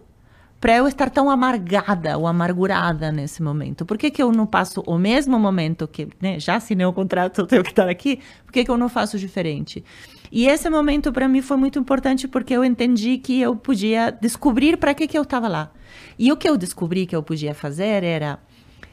para 0.61 0.77
eu 0.77 0.87
estar 0.87 1.09
tão 1.09 1.31
amargada 1.31 2.19
ou 2.19 2.27
amargurada 2.27 3.11
nesse 3.11 3.43
momento? 3.43 3.87
Por 3.87 3.97
que, 3.97 4.11
que 4.11 4.23
eu 4.23 4.31
não 4.31 4.45
passo 4.45 4.83
o 4.87 4.99
mesmo 4.99 5.39
momento 5.39 5.89
que 5.89 6.09
né, 6.21 6.39
já 6.39 6.57
assinei 6.57 6.85
o 6.85 6.93
contrato, 6.93 7.41
eu 7.41 7.47
tenho 7.47 7.63
que 7.63 7.71
estar 7.71 7.89
aqui? 7.89 8.21
Por 8.45 8.53
que, 8.53 8.65
que 8.65 8.71
eu 8.71 8.77
não 8.77 8.89
faço 8.89 9.19
diferente? 9.19 9.83
E 10.31 10.47
esse 10.47 10.69
momento 10.69 11.13
para 11.13 11.29
mim 11.29 11.41
foi 11.41 11.57
muito 11.57 11.79
importante 11.79 12.29
porque 12.29 12.55
eu 12.55 12.65
entendi 12.65 13.19
que 13.19 13.41
eu 13.41 13.57
podia 13.57 14.11
descobrir 14.11 14.77
para 14.77 14.95
que, 14.95 15.07
que 15.07 15.17
eu 15.17 15.23
estava 15.23 15.49
lá. 15.49 15.71
E 16.19 16.31
o 16.33 16.37
que 16.37 16.49
eu 16.49 16.57
descobri 16.57 17.07
que 17.07 17.17
eu 17.17 17.23
podia 17.23 17.55
fazer 17.55 18.05
era: 18.05 18.39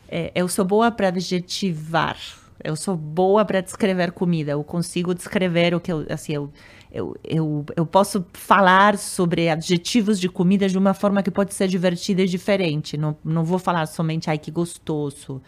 é, 0.08 0.32
eu 0.36 0.48
sou 0.48 0.64
boa 0.64 0.92
para 0.92 1.10
adjetivar, 1.10 2.18
eu 2.64 2.76
sou 2.76 2.96
boa 2.96 3.44
para 3.44 3.62
descrever 3.62 4.12
comida, 4.12 4.52
eu 4.52 4.64
consigo 4.64 5.14
descrever 5.14 5.74
o 5.74 5.80
que 5.80 5.92
eu. 5.92 6.06
Assim, 6.10 6.34
eu, 6.34 6.52
eu, 6.92 7.16
eu, 7.24 7.66
eu 7.76 7.86
posso 7.86 8.26
falar 8.34 8.98
sobre 8.98 9.50
adjetivos 9.50 10.20
de 10.20 10.30
comida 10.30 10.70
de 10.70 10.78
uma 10.78 10.94
forma 10.94 11.22
que 11.22 11.32
pode 11.32 11.54
ser 11.54 11.68
divertida 11.68 12.22
e 12.22 12.28
diferente. 12.28 12.96
Não, 12.96 13.18
não 13.24 13.44
vou 13.44 13.60
falar 13.60 13.86
somente, 13.88 14.30
ai, 14.30 14.38
que 14.38 14.52
gostoso. 14.52 15.42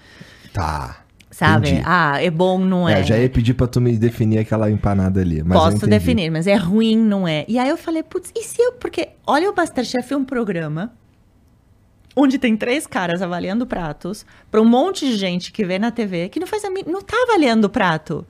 Tá. 0.51 1.06
Sabe? 1.37 1.69
Entendi. 1.69 1.83
Ah, 1.85 2.19
é 2.19 2.31
bom, 2.31 2.57
não 2.57 2.89
é? 2.89 3.01
é? 3.01 3.03
Já 3.03 3.15
ia 3.15 3.29
pedir 3.29 3.53
pra 3.53 3.67
tu 3.67 3.79
me 3.79 3.95
definir 3.95 4.39
aquela 4.39 4.71
empanada 4.71 5.21
ali. 5.21 5.43
Posso 5.43 5.85
definir, 5.85 6.31
mas 6.31 6.47
é 6.47 6.55
ruim, 6.55 6.97
não 6.97 7.27
é? 7.27 7.45
E 7.47 7.59
aí 7.59 7.69
eu 7.69 7.77
falei, 7.77 8.01
putz, 8.01 8.31
e 8.35 8.41
se 8.41 8.59
eu. 8.59 8.71
Porque, 8.71 9.09
olha, 9.23 9.47
o 9.51 9.55
Masterchef 9.55 10.11
é 10.11 10.17
um 10.17 10.25
programa 10.25 10.91
onde 12.15 12.39
tem 12.39 12.57
três 12.57 12.87
caras 12.87 13.21
avaliando 13.21 13.67
pratos 13.67 14.25
para 14.49 14.59
um 14.59 14.65
monte 14.65 15.05
de 15.05 15.15
gente 15.15 15.51
que 15.51 15.63
vê 15.63 15.77
na 15.77 15.91
TV 15.91 16.27
que 16.29 16.39
não 16.39 16.47
faz 16.47 16.65
a, 16.65 16.71
não 16.71 17.03
tá 17.03 17.15
avaliando 17.29 17.67
o 17.67 17.69
prato. 17.69 18.25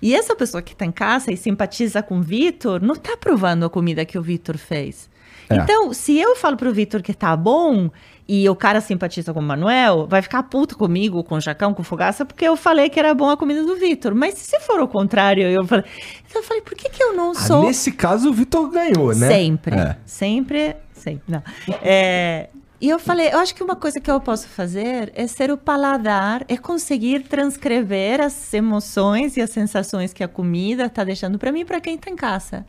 E 0.00 0.14
essa 0.14 0.36
pessoa 0.36 0.62
que 0.62 0.76
tá 0.76 0.86
em 0.86 0.92
casa 0.92 1.32
e 1.32 1.36
simpatiza 1.36 2.00
com 2.00 2.20
o 2.20 2.22
Vitor 2.22 2.80
não 2.80 2.94
tá 2.94 3.16
provando 3.16 3.66
a 3.66 3.70
comida 3.70 4.04
que 4.04 4.16
o 4.16 4.22
Vitor 4.22 4.56
fez. 4.56 5.10
É. 5.50 5.56
Então, 5.56 5.92
se 5.92 6.16
eu 6.16 6.36
falo 6.36 6.56
pro 6.56 6.72
Vitor 6.72 7.02
que 7.02 7.12
tá 7.12 7.36
bom 7.36 7.90
e 8.34 8.48
o 8.48 8.56
cara 8.56 8.80
simpatiza 8.80 9.30
com 9.34 9.40
o 9.40 9.42
Manuel, 9.42 10.06
vai 10.08 10.22
ficar 10.22 10.42
puto 10.44 10.78
comigo, 10.78 11.22
com 11.22 11.34
o 11.34 11.40
Jacão, 11.40 11.74
com 11.74 11.82
o 11.82 11.84
Fogaça, 11.84 12.24
porque 12.24 12.48
eu 12.48 12.56
falei 12.56 12.88
que 12.88 12.98
era 12.98 13.12
bom 13.12 13.28
a 13.28 13.36
comida 13.36 13.62
do 13.62 13.76
Vitor. 13.76 14.14
Mas 14.14 14.38
se 14.38 14.58
for 14.60 14.80
o 14.80 14.88
contrário, 14.88 15.42
eu 15.42 15.66
falei. 15.66 15.84
Então 16.26 16.40
eu 16.40 16.46
falei, 16.46 16.62
por 16.62 16.74
que, 16.74 16.88
que 16.88 17.02
eu 17.02 17.12
não 17.12 17.32
ah, 17.32 17.34
sou. 17.34 17.64
Ah, 17.64 17.66
nesse 17.66 17.92
caso, 17.92 18.30
o 18.30 18.32
Vitor 18.32 18.70
ganhou, 18.70 19.14
né? 19.14 19.28
Sempre. 19.28 19.76
É. 19.76 19.96
Sempre, 20.06 20.76
sempre. 20.94 21.22
Não. 21.28 21.42
É, 21.82 22.48
e 22.80 22.88
eu 22.88 22.98
falei, 22.98 23.28
eu 23.30 23.38
acho 23.38 23.54
que 23.54 23.62
uma 23.62 23.76
coisa 23.76 24.00
que 24.00 24.10
eu 24.10 24.18
posso 24.18 24.48
fazer 24.48 25.12
é 25.14 25.26
ser 25.26 25.50
o 25.50 25.58
paladar, 25.58 26.42
é 26.48 26.56
conseguir 26.56 27.24
transcrever 27.24 28.18
as 28.18 28.54
emoções 28.54 29.36
e 29.36 29.42
as 29.42 29.50
sensações 29.50 30.14
que 30.14 30.24
a 30.24 30.28
comida 30.28 30.86
está 30.86 31.04
deixando 31.04 31.38
para 31.38 31.52
mim 31.52 31.60
e 31.60 31.64
para 31.66 31.82
quem 31.82 31.96
está 31.96 32.10
em 32.10 32.16
casa. 32.16 32.64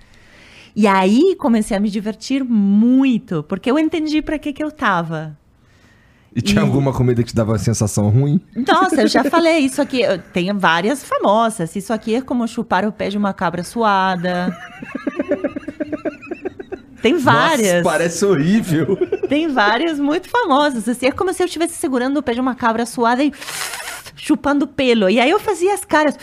E 0.76 0.88
aí 0.88 1.38
comecei 1.38 1.77
a 1.77 1.80
me 1.80 1.90
divertir 1.90 2.44
muito, 2.44 3.44
porque 3.44 3.72
eu 3.72 3.80
entendi 3.80 4.22
para 4.22 4.38
que 4.38 4.52
que 4.52 4.61
eu 4.61 4.69
tava. 4.69 5.41
E 6.35 6.41
tinha 6.41 6.61
e... 6.61 6.65
alguma 6.65 6.91
comida 6.91 7.22
que 7.22 7.30
te 7.30 7.35
dava 7.35 7.51
uma 7.51 7.57
sensação 7.57 8.10
ruim? 8.10 8.41
Nossa, 8.55 9.01
eu 9.01 9.07
já 9.07 9.23
falei 9.23 9.60
isso 9.60 9.81
aqui. 9.81 10.01
Tem 10.31 10.51
várias 10.53 11.03
famosas. 11.03 11.76
Isso 11.76 11.93
aqui 11.93 12.15
é 12.15 12.22
como 12.22 12.47
chupar 12.47 12.85
o 12.85 12.91
pé 12.91 13.10
de 13.10 13.18
uma 13.18 13.34
cabra 13.34 13.64
suada. 13.64 14.55
Tem 17.03 17.18
várias. 17.18 17.84
Nossa, 17.84 17.97
parece 17.97 18.26
horrível. 18.26 18.97
Tem 19.27 19.49
várias 19.49 19.99
muito 19.99 20.30
famosas. 20.30 20.88
Assim, 20.88 21.07
é 21.07 21.11
como 21.11 21.34
se 21.34 21.43
eu 21.43 21.47
estivesse 21.47 21.73
segurando 21.73 22.18
o 22.18 22.23
pé 22.23 22.34
de 22.34 22.39
uma 22.39 22.55
cabra 22.55 22.85
suada 22.85 23.22
e 23.22 23.31
chupando 24.15 24.65
pelo. 24.65 25.10
E 25.10 25.19
aí 25.19 25.30
eu 25.30 25.39
fazia 25.39 25.73
as 25.73 25.84
caras. 25.84 26.18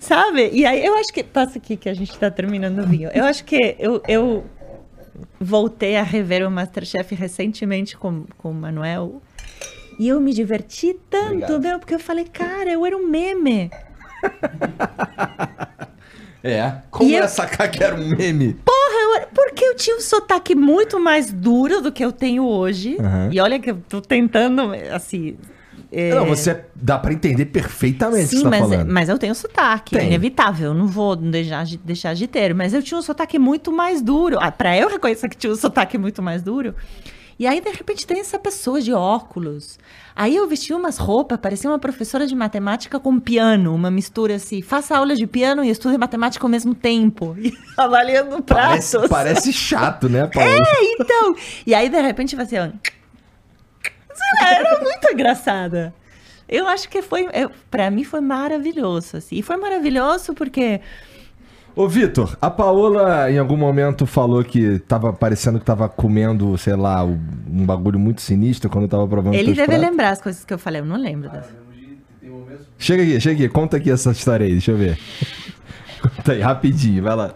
Sabe? 0.00 0.50
E 0.52 0.66
aí 0.66 0.84
eu 0.84 0.96
acho 0.96 1.12
que. 1.12 1.22
Passa 1.22 1.58
aqui 1.58 1.76
que 1.76 1.88
a 1.88 1.94
gente 1.94 2.18
tá 2.18 2.28
terminando 2.28 2.80
o 2.80 2.86
vinho. 2.86 3.08
Eu 3.14 3.24
acho 3.24 3.44
que 3.44 3.76
eu, 3.78 4.02
eu 4.08 4.44
voltei 5.40 5.96
a 5.96 6.02
rever 6.02 6.46
o 6.46 6.50
Masterchef 6.50 7.14
recentemente 7.14 7.96
com, 7.96 8.24
com 8.36 8.50
o 8.50 8.54
Manuel. 8.54 9.22
E 10.00 10.08
eu 10.08 10.18
me 10.18 10.32
diverti 10.32 10.98
tanto, 11.10 11.60
meu, 11.60 11.78
porque 11.78 11.94
eu 11.94 12.00
falei, 12.00 12.24
cara, 12.24 12.72
eu 12.72 12.86
era 12.86 12.96
um 12.96 13.06
meme. 13.06 13.70
É. 16.42 16.76
Como 16.90 17.10
e 17.10 17.14
é 17.14 17.20
eu... 17.20 17.28
sacar 17.28 17.70
que 17.70 17.84
era 17.84 17.94
um 17.94 18.16
meme? 18.16 18.54
Porra, 18.64 19.20
eu... 19.20 19.26
porque 19.34 19.62
eu 19.62 19.76
tinha 19.76 19.94
um 19.94 20.00
sotaque 20.00 20.54
muito 20.54 20.98
mais 20.98 21.30
duro 21.30 21.82
do 21.82 21.92
que 21.92 22.02
eu 22.02 22.10
tenho 22.10 22.46
hoje. 22.46 22.96
Uhum. 22.98 23.30
E 23.30 23.38
olha 23.38 23.58
que 23.60 23.70
eu 23.70 23.82
tô 23.86 24.00
tentando, 24.00 24.72
assim, 24.90 25.36
é... 25.92 26.14
Não, 26.14 26.24
você 26.24 26.64
dá 26.74 26.98
para 26.98 27.12
entender 27.12 27.44
perfeitamente 27.44 28.28
Sim, 28.28 28.38
o 28.38 28.38
que 28.38 28.44
você 28.44 28.44
tá 28.44 28.50
mas, 28.50 28.60
falando. 28.60 28.90
mas 28.90 29.08
eu 29.10 29.18
tenho 29.18 29.34
sotaque, 29.34 29.96
é 29.96 29.98
Tem. 29.98 30.06
é 30.06 30.10
inevitável, 30.10 30.72
não 30.72 30.86
vou 30.86 31.14
deixar 31.14 31.66
de, 31.66 31.76
deixar 31.76 32.14
de 32.14 32.26
ter. 32.26 32.54
Mas 32.54 32.72
eu 32.72 32.82
tinha 32.82 32.96
um 32.96 33.02
sotaque 33.02 33.38
muito 33.38 33.70
mais 33.70 34.00
duro. 34.00 34.38
Ah, 34.40 34.50
para 34.50 34.74
eu 34.78 34.88
reconhecer 34.88 35.28
que 35.28 35.36
tinha 35.36 35.52
um 35.52 35.56
sotaque 35.56 35.98
muito 35.98 36.22
mais 36.22 36.42
duro. 36.42 36.74
E 37.40 37.46
aí, 37.46 37.58
de 37.58 37.70
repente, 37.70 38.06
tem 38.06 38.20
essa 38.20 38.38
pessoa 38.38 38.82
de 38.82 38.92
óculos. 38.92 39.78
Aí 40.14 40.36
eu 40.36 40.46
vesti 40.46 40.74
umas 40.74 40.98
roupas, 40.98 41.40
parecia 41.40 41.70
uma 41.70 41.78
professora 41.78 42.26
de 42.26 42.34
matemática 42.34 43.00
com 43.00 43.18
piano, 43.18 43.74
uma 43.74 43.90
mistura 43.90 44.34
assim, 44.34 44.60
faça 44.60 44.94
aula 44.94 45.14
de 45.14 45.26
piano 45.26 45.64
e 45.64 45.70
estude 45.70 45.96
matemática 45.96 46.44
ao 46.44 46.50
mesmo 46.50 46.74
tempo. 46.74 47.34
E 47.40 47.50
avaliando 47.78 48.42
pratos. 48.42 48.92
Parece, 48.92 49.08
parece 49.08 49.52
chato, 49.54 50.06
né, 50.06 50.26
Paulo? 50.32 50.50
É, 50.50 50.84
então. 51.00 51.34
E 51.66 51.74
aí, 51.74 51.88
de 51.88 51.98
repente, 52.02 52.36
vai 52.36 52.44
assim, 52.46 52.56
era 52.56 54.80
muito 54.82 55.10
engraçada. 55.10 55.94
Eu 56.46 56.68
acho 56.68 56.90
que 56.90 57.00
foi, 57.00 57.26
para 57.70 57.90
mim 57.90 58.04
foi 58.04 58.20
maravilhoso, 58.20 59.16
assim. 59.16 59.36
E 59.36 59.42
foi 59.42 59.56
maravilhoso 59.56 60.34
porque 60.34 60.82
Ô, 61.74 61.88
Vitor, 61.88 62.36
a 62.40 62.50
Paola 62.50 63.30
em 63.30 63.38
algum 63.38 63.56
momento 63.56 64.04
falou 64.04 64.42
que 64.44 64.78
tava 64.80 65.12
parecendo 65.12 65.58
que 65.58 65.64
tava 65.64 65.88
comendo, 65.88 66.56
sei 66.58 66.74
lá, 66.74 67.04
um 67.04 67.64
bagulho 67.64 67.98
muito 67.98 68.20
sinistro 68.20 68.68
quando 68.68 68.88
tava 68.88 69.06
provando 69.06 69.34
Ele 69.34 69.54
deve 69.54 69.66
pratos. 69.66 69.80
lembrar 69.80 70.10
as 70.10 70.20
coisas 70.20 70.44
que 70.44 70.52
eu 70.52 70.58
falei, 70.58 70.80
eu 70.80 70.84
não 70.84 70.96
lembro 70.96 71.30
dessa. 71.30 71.50
Chega 72.78 73.02
aqui, 73.02 73.20
chega 73.20 73.44
aqui, 73.44 73.48
conta 73.52 73.76
aqui 73.76 73.90
essa 73.90 74.10
história 74.10 74.44
aí, 74.44 74.52
deixa 74.52 74.72
eu 74.72 74.76
ver. 74.76 74.98
conta 76.16 76.32
aí, 76.32 76.40
rapidinho, 76.40 77.02
vai 77.02 77.14
lá. 77.14 77.34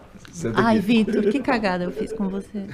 Ai, 0.55 0.79
Vitor, 0.79 1.23
que 1.23 1.39
cagada 1.39 1.85
eu 1.85 1.91
fiz 1.91 2.11
com 2.11 2.27
você. 2.27 2.65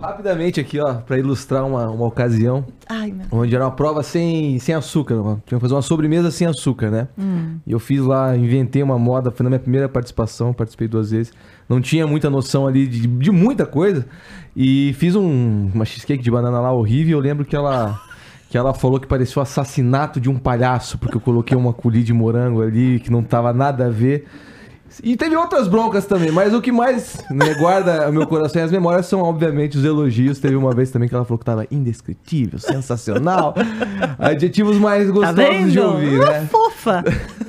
Rapidamente 0.00 0.60
aqui, 0.60 0.78
ó, 0.78 0.94
para 0.94 1.18
ilustrar 1.18 1.66
uma, 1.66 1.88
uma 1.88 2.06
ocasião. 2.06 2.64
Ai, 2.88 3.14
onde 3.32 3.54
era 3.54 3.64
uma 3.64 3.70
prova 3.70 4.02
sem, 4.02 4.58
sem 4.58 4.74
açúcar. 4.74 5.16
Tinha 5.46 5.58
que 5.58 5.60
fazer 5.60 5.74
uma 5.74 5.82
sobremesa 5.82 6.30
sem 6.30 6.46
açúcar, 6.46 6.90
né? 6.90 7.08
Hum. 7.18 7.56
E 7.66 7.72
eu 7.72 7.80
fiz 7.80 8.00
lá, 8.00 8.36
inventei 8.36 8.82
uma 8.82 8.98
moda, 8.98 9.30
foi 9.30 9.44
na 9.44 9.50
minha 9.50 9.60
primeira 9.60 9.88
participação, 9.88 10.52
participei 10.52 10.88
duas 10.88 11.10
vezes. 11.10 11.32
Não 11.68 11.80
tinha 11.80 12.06
muita 12.06 12.28
noção 12.28 12.66
ali 12.66 12.86
de, 12.86 13.06
de 13.06 13.30
muita 13.30 13.64
coisa. 13.64 14.06
E 14.54 14.94
fiz 14.98 15.16
um, 15.16 15.70
uma 15.74 15.84
cheesecake 15.84 16.22
de 16.22 16.30
banana 16.30 16.60
lá 16.60 16.72
horrível. 16.72 17.18
Eu 17.18 17.22
lembro 17.22 17.44
que 17.44 17.56
ela. 17.56 18.00
Que 18.50 18.56
ela 18.56 18.72
falou 18.72 18.98
que 18.98 19.06
parecia 19.06 19.38
o 19.38 19.42
assassinato 19.42 20.18
de 20.18 20.30
um 20.30 20.38
palhaço, 20.38 20.96
porque 20.96 21.18
eu 21.18 21.20
coloquei 21.20 21.54
uma 21.54 21.74
colher 21.74 22.02
de 22.02 22.14
morango 22.14 22.62
ali 22.62 22.98
que 22.98 23.10
não 23.10 23.22
tava 23.22 23.52
nada 23.52 23.86
a 23.86 23.90
ver. 23.90 24.26
E 25.02 25.16
teve 25.16 25.36
outras 25.36 25.68
broncas 25.68 26.06
também, 26.06 26.30
mas 26.30 26.54
o 26.54 26.60
que 26.60 26.72
mais 26.72 27.18
né, 27.30 27.54
guarda 27.54 28.08
o 28.08 28.12
meu 28.12 28.26
coração 28.26 28.60
e 28.60 28.64
as 28.64 28.70
memórias 28.70 29.06
são, 29.06 29.20
obviamente, 29.20 29.76
os 29.76 29.84
elogios. 29.84 30.38
Teve 30.38 30.56
uma 30.56 30.74
vez 30.74 30.90
também 30.90 31.08
que 31.08 31.14
ela 31.14 31.24
falou 31.24 31.38
que 31.38 31.44
tava 31.44 31.66
indescritível, 31.70 32.58
sensacional. 32.58 33.54
Adjetivos 34.18 34.76
mais 34.76 35.06
tá 35.06 35.12
gostosos 35.12 35.44
tá 35.44 35.68
de 35.68 35.80
ouvir, 35.80 36.18
né? 36.18 36.48
fofa! 36.50 37.04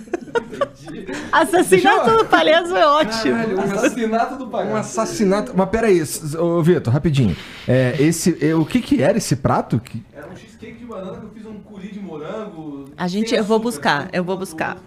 Assassinato 1.32 2.18
do 2.18 2.26
palhaço 2.26 2.76
é 2.76 2.86
ótimo. 2.86 3.36
Caralho, 3.36 3.58
um 3.58 3.62
assassinato 3.62 4.36
do 4.36 4.48
palhaço. 4.48 4.74
Um 4.74 4.76
assassinato. 4.76 5.54
Mas 5.56 5.70
peraí, 5.70 6.04
ô 6.40 6.62
Vitor, 6.62 6.92
rapidinho. 6.92 7.36
É, 7.68 7.96
esse, 8.00 8.38
é, 8.46 8.56
o 8.56 8.66
que 8.66 8.82
que 8.82 9.02
era 9.02 9.18
esse 9.18 9.36
prato? 9.36 9.82
Era 10.14 10.28
um 10.28 10.36
cheesecake 10.36 10.80
de 10.80 10.86
banana 10.86 11.18
que 11.18 11.26
eu 11.26 11.30
fiz 11.30 11.46
um 11.46 11.60
curi 11.60 11.92
de 11.92 12.00
morango. 12.00 12.86
A 12.98 13.08
gente, 13.08 13.36
eu 13.36 13.44
vou 13.44 13.60
buscar, 13.60 14.10
eu 14.12 14.24
vou 14.24 14.38
buscar. 14.38 14.78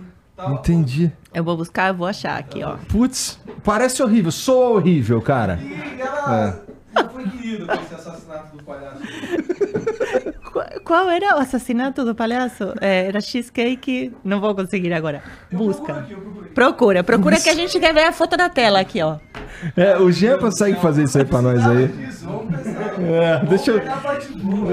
Tá 0.42 0.50
Entendi. 0.50 1.12
Eu 1.32 1.44
vou 1.44 1.56
buscar, 1.56 1.88
eu 1.88 1.94
vou 1.94 2.06
achar 2.06 2.36
aqui, 2.36 2.64
ó. 2.64 2.76
Putz, 2.88 3.38
parece 3.62 4.02
horrível, 4.02 4.32
sou 4.32 4.76
horrível, 4.76 5.22
cara. 5.22 5.58
E 5.62 6.00
ela 6.00 6.60
é. 6.96 7.04
foi 7.04 7.28
querido 7.30 7.66
com 7.66 7.72
esse 7.74 7.94
assassinato 7.94 8.56
do 8.56 8.64
palhaço. 8.64 9.02
Qual 10.84 11.08
era 11.08 11.36
o 11.36 11.38
assassinato 11.38 12.04
do 12.04 12.14
palhaço? 12.14 12.74
É, 12.80 13.06
era 13.06 13.20
cheesecake. 13.20 14.12
Não 14.24 14.40
vou 14.40 14.54
conseguir 14.54 14.92
agora. 14.92 15.22
Busca. 15.50 16.06
Procura, 16.54 17.02
procura 17.02 17.40
que 17.40 17.48
a 17.48 17.54
gente 17.54 17.78
quer 17.78 17.94
ver 17.94 18.04
a 18.04 18.12
foto 18.12 18.36
da 18.36 18.48
tela 18.48 18.80
aqui, 18.80 19.02
ó. 19.02 19.18
É, 19.76 19.96
o 19.98 20.10
Jean 20.10 20.38
consegue 20.38 20.80
fazer 20.80 21.04
isso 21.04 21.18
aí 21.18 21.24
pra 21.24 21.40
nós 21.40 21.64
aí. 21.66 21.90
É, 23.00 23.44
deixa 23.46 23.70
eu. 23.70 23.80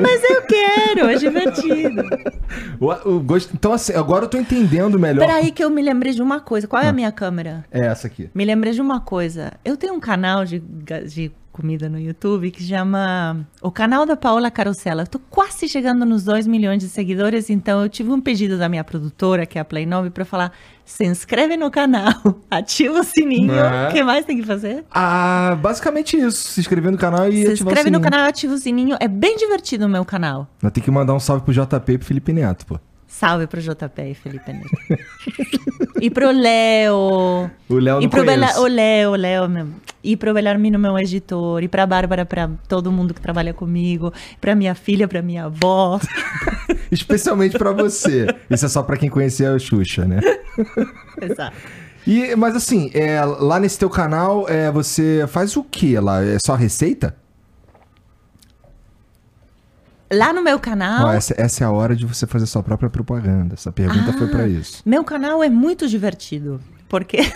Mas 0.01 0.23
eu 0.23 0.41
quero, 0.43 1.09
é 1.09 1.15
divertido. 1.15 2.03
O, 2.79 3.15
o 3.15 3.19
gosto... 3.19 3.53
Então, 3.53 3.73
assim, 3.73 3.93
agora 3.93 4.25
eu 4.25 4.29
tô 4.29 4.37
entendendo 4.37 4.97
melhor. 4.97 5.27
Peraí, 5.27 5.51
que 5.51 5.63
eu 5.63 5.69
me 5.69 5.81
lembrei 5.81 6.13
de 6.13 6.21
uma 6.21 6.39
coisa. 6.39 6.65
Qual 6.65 6.81
é 6.81 6.85
a 6.85 6.89
ah. 6.89 6.93
minha 6.93 7.11
câmera? 7.11 7.65
É 7.69 7.85
essa 7.85 8.07
aqui. 8.07 8.29
Me 8.33 8.45
lembrei 8.45 8.71
de 8.73 8.81
uma 8.81 9.01
coisa. 9.01 9.51
Eu 9.65 9.75
tenho 9.75 9.93
um 9.93 9.99
canal 9.99 10.45
de, 10.45 10.59
de 10.59 11.31
comida 11.59 11.89
no 11.89 11.99
YouTube 11.99 12.51
que 12.51 12.63
chama 12.63 13.45
O 13.61 13.69
Canal 13.69 14.05
da 14.05 14.15
Paola 14.15 14.49
Carosella. 14.49 15.03
Eu 15.03 15.07
tô 15.07 15.19
quase 15.19 15.67
chegando 15.67 16.05
nos 16.05 16.23
2 16.23 16.47
milhões 16.47 16.79
de 16.79 16.87
seguidores, 16.87 17.49
então 17.49 17.83
eu 17.83 17.89
tive 17.89 18.09
um 18.11 18.21
pedido 18.21 18.57
da 18.57 18.69
minha 18.69 18.81
produtora, 18.81 19.45
que 19.45 19.57
é 19.57 19.61
a 19.61 19.65
Play 19.65 19.85
9, 19.85 20.09
para 20.11 20.23
falar: 20.23 20.53
se 20.85 21.05
inscreve 21.05 21.57
no 21.57 21.69
canal, 21.69 22.13
ativa 22.49 23.01
o 23.01 23.03
sininho. 23.03 23.51
O 23.51 23.91
que 23.91 24.01
mais 24.01 24.25
tem 24.25 24.37
que 24.37 24.45
fazer? 24.45 24.85
Ah, 24.89 25.57
basicamente 25.61 26.15
isso. 26.15 26.49
Se 26.49 26.61
inscrever 26.61 26.93
no 26.93 26.97
canal 26.97 27.27
e 27.27 27.31
se 27.31 27.37
ativar 27.39 27.43
o 27.43 27.43
sininho. 27.43 27.57
Se 27.57 27.63
inscreve 27.63 27.91
no 27.91 27.99
canal 27.99 28.25
e 28.25 28.29
ativa 28.29 28.53
o 28.53 28.57
sininho. 28.57 28.97
É 29.01 29.07
bem 29.09 29.35
divertido 29.35 29.85
o 29.85 29.89
meu 29.89 30.05
canal. 30.05 30.47
Nós 30.63 30.71
tem 30.71 30.81
que 30.81 30.89
mandar 30.89 31.13
um 31.13 31.19
salve 31.19 31.43
pro 31.43 31.53
JP 31.53 31.91
e 31.91 31.97
pro 31.97 32.07
Felipe 32.07 32.31
Neto, 32.31 32.65
pô. 32.65 32.79
Salve 33.09 33.47
pro 33.47 33.59
JP 33.59 34.01
e 34.01 34.13
Felipe 34.13 34.53
Neto. 34.53 34.69
e 35.99 36.11
pro 36.11 36.31
Léo. 36.31 37.49
O 37.67 37.73
Léo 37.75 37.99
não 38.01 38.07
pro 38.07 38.23
Bela, 38.23 38.59
O 38.59 38.67
Léo, 38.67 39.11
o 39.11 39.15
Léo 39.15 39.49
mesmo. 39.49 39.75
E 40.03 40.15
pro 40.15 40.33
Belarmino, 40.33 40.77
meu 40.77 40.97
editor. 40.97 41.63
E 41.63 41.67
pra 41.67 41.87
Bárbara, 41.87 42.23
pra 42.23 42.49
todo 42.67 42.91
mundo 42.91 43.13
que 43.13 43.19
trabalha 43.19 43.51
comigo. 43.53 44.13
Pra 44.39 44.55
minha 44.55 44.75
filha, 44.75 45.07
pra 45.07 45.23
minha 45.23 45.45
avó. 45.45 45.99
Especialmente 46.91 47.57
pra 47.57 47.71
você. 47.71 48.27
Isso 48.49 48.65
é 48.67 48.69
só 48.69 48.83
pra 48.83 48.95
quem 48.95 49.09
conhecia 49.09 49.53
a 49.53 49.59
Xuxa, 49.59 50.05
né? 50.05 50.19
Exato. 51.19 51.57
E, 52.05 52.35
mas 52.35 52.55
assim, 52.55 52.91
é, 52.93 53.21
lá 53.25 53.59
nesse 53.59 53.77
teu 53.77 53.89
canal, 53.89 54.47
é, 54.47 54.71
você 54.71 55.25
faz 55.27 55.57
o 55.57 55.63
que 55.63 55.99
lá? 55.99 56.23
É 56.23 56.37
só 56.39 56.53
receita? 56.55 57.15
Lá 60.11 60.33
no 60.33 60.41
meu 60.41 60.59
canal. 60.59 61.11
essa, 61.11 61.35
essa, 61.37 61.63
é 61.63 61.67
a 61.67 61.71
hora 61.71 61.95
de 61.95 62.05
você 62.05 62.25
fazer 62.25 62.47
sua 62.47 62.63
própria 62.63 62.89
propaganda. 62.89 63.53
Essa 63.53 63.71
pergunta 63.71 64.09
ah, 64.09 64.13
foi 64.13 64.27
para 64.27 64.47
isso. 64.47 64.81
Meu 64.85 65.03
canal 65.03 65.43
é 65.43 65.49
muito 65.49 65.87
divertido. 65.87 66.59
Porque. 66.87 67.19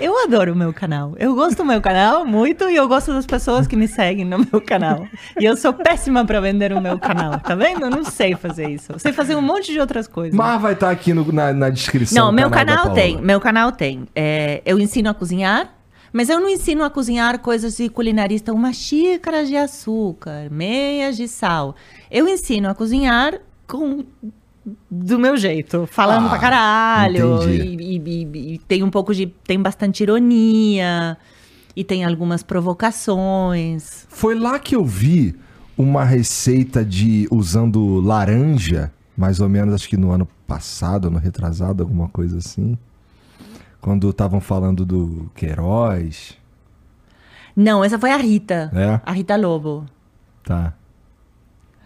eu 0.00 0.24
adoro 0.24 0.52
o 0.52 0.56
meu 0.56 0.72
canal. 0.72 1.14
Eu 1.16 1.34
gosto 1.34 1.58
do 1.58 1.64
meu 1.64 1.80
canal 1.80 2.26
muito 2.26 2.68
e 2.68 2.74
eu 2.74 2.88
gosto 2.88 3.12
das 3.12 3.24
pessoas 3.24 3.68
que 3.68 3.76
me 3.76 3.86
seguem 3.86 4.24
no 4.24 4.38
meu 4.38 4.60
canal. 4.60 5.06
E 5.38 5.44
eu 5.44 5.56
sou 5.56 5.72
péssima 5.72 6.24
para 6.24 6.40
vender 6.40 6.72
o 6.72 6.80
meu 6.80 6.98
canal, 6.98 7.38
tá 7.38 7.54
vendo? 7.54 7.82
Eu 7.82 7.90
não 7.90 8.04
sei 8.04 8.34
fazer 8.34 8.68
isso. 8.68 8.92
Eu 8.92 8.98
sei 8.98 9.12
fazer 9.12 9.36
um 9.36 9.42
monte 9.42 9.72
de 9.72 9.78
outras 9.78 10.08
coisas. 10.08 10.34
Mas 10.34 10.60
vai 10.60 10.72
estar 10.72 10.86
tá 10.86 10.92
aqui 10.92 11.14
no, 11.14 11.30
na, 11.32 11.52
na, 11.52 11.70
descrição. 11.70 12.26
Não, 12.26 12.32
meu 12.32 12.50
canal, 12.50 12.78
canal 12.78 12.94
tem. 12.94 13.20
Meu 13.20 13.40
canal 13.40 13.70
tem. 13.70 14.08
É, 14.14 14.60
eu 14.66 14.78
ensino 14.80 15.08
a 15.08 15.14
cozinhar. 15.14 15.75
Mas 16.16 16.30
eu 16.30 16.40
não 16.40 16.48
ensino 16.48 16.82
a 16.82 16.88
cozinhar 16.88 17.38
coisas 17.40 17.76
de 17.76 17.90
culinarista, 17.90 18.50
uma 18.50 18.72
xícara 18.72 19.44
de 19.44 19.54
açúcar, 19.54 20.48
meias 20.50 21.14
de 21.14 21.28
sal. 21.28 21.76
Eu 22.10 22.26
ensino 22.26 22.70
a 22.70 22.74
cozinhar 22.74 23.38
com 23.66 24.02
do 24.90 25.18
meu 25.18 25.36
jeito, 25.36 25.86
falando 25.86 26.24
ah, 26.24 26.30
pra 26.30 26.38
caralho. 26.38 27.46
E, 27.50 27.98
e, 27.98 27.98
e, 27.98 28.54
e, 28.54 28.58
tem 28.60 28.82
um 28.82 28.88
pouco 28.88 29.14
de. 29.14 29.26
tem 29.26 29.60
bastante 29.60 30.04
ironia. 30.04 31.18
E 31.76 31.84
tem 31.84 32.02
algumas 32.02 32.42
provocações. 32.42 34.06
Foi 34.08 34.34
lá 34.34 34.58
que 34.58 34.74
eu 34.74 34.86
vi 34.86 35.34
uma 35.76 36.02
receita 36.02 36.82
de 36.82 37.28
usando 37.30 38.00
laranja, 38.00 38.90
mais 39.14 39.38
ou 39.38 39.50
menos, 39.50 39.74
acho 39.74 39.86
que 39.86 39.98
no 39.98 40.10
ano 40.10 40.26
passado, 40.46 41.10
no 41.10 41.18
retrasado, 41.18 41.82
alguma 41.82 42.08
coisa 42.08 42.38
assim. 42.38 42.78
Quando 43.86 44.10
estavam 44.10 44.40
falando 44.40 44.84
do 44.84 45.30
Queiroz. 45.32 46.36
Não, 47.54 47.84
essa 47.84 47.96
foi 47.96 48.10
a 48.10 48.16
Rita. 48.16 48.68
É? 48.74 49.00
A 49.08 49.12
Rita 49.12 49.36
Lobo. 49.36 49.86
Tá. 50.42 50.74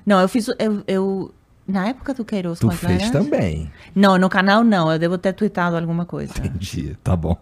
Não, 0.06 0.18
eu 0.18 0.26
fiz. 0.26 0.48
Eu, 0.58 0.82
eu 0.88 1.34
na 1.68 1.88
época 1.88 2.14
do 2.14 2.24
Queiroz 2.24 2.58
tu 2.58 2.70
fez 2.70 3.10
também. 3.10 3.70
Não, 3.94 4.16
no 4.16 4.30
canal 4.30 4.64
não. 4.64 4.90
Eu 4.90 4.98
devo 4.98 5.18
ter 5.18 5.34
tweetado 5.34 5.76
alguma 5.76 6.06
coisa. 6.06 6.32
Entendi, 6.38 6.96
tá 7.04 7.14
bom. 7.14 7.36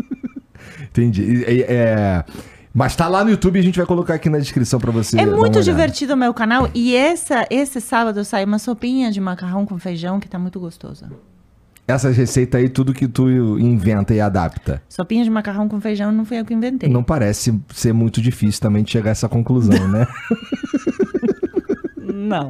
Entendi. 0.88 1.44
É, 1.44 2.24
mas 2.72 2.96
tá 2.96 3.06
lá 3.06 3.22
no 3.22 3.28
YouTube 3.28 3.56
e 3.56 3.60
a 3.60 3.62
gente 3.62 3.76
vai 3.76 3.84
colocar 3.84 4.14
aqui 4.14 4.30
na 4.30 4.38
descrição 4.38 4.80
para 4.80 4.92
você. 4.92 5.20
É 5.20 5.26
muito 5.26 5.60
divertido 5.62 6.14
o 6.14 6.16
meu 6.16 6.32
canal. 6.32 6.70
E 6.72 6.96
essa, 6.96 7.46
esse 7.50 7.82
sábado 7.82 8.24
sai 8.24 8.46
uma 8.46 8.58
sopinha 8.58 9.12
de 9.12 9.20
macarrão 9.20 9.66
com 9.66 9.78
feijão 9.78 10.18
que 10.18 10.26
tá 10.26 10.38
muito 10.38 10.58
gostosa. 10.58 11.10
Essas 11.86 12.16
receitas 12.16 12.60
aí, 12.60 12.68
tudo 12.68 12.94
que 12.94 13.06
tu 13.06 13.28
inventa 13.58 14.14
e 14.14 14.20
adapta. 14.20 14.82
Sopinha 14.88 15.22
de 15.22 15.28
macarrão 15.28 15.68
com 15.68 15.78
feijão 15.80 16.10
não 16.10 16.24
foi 16.24 16.40
eu 16.40 16.44
que 16.44 16.54
inventei. 16.54 16.88
Não 16.88 17.02
parece 17.02 17.60
ser 17.74 17.92
muito 17.92 18.22
difícil 18.22 18.60
também 18.62 18.82
de 18.82 18.90
chegar 18.90 19.10
a 19.10 19.12
essa 19.12 19.28
conclusão, 19.28 19.86
né? 19.88 20.06
não. 22.00 22.48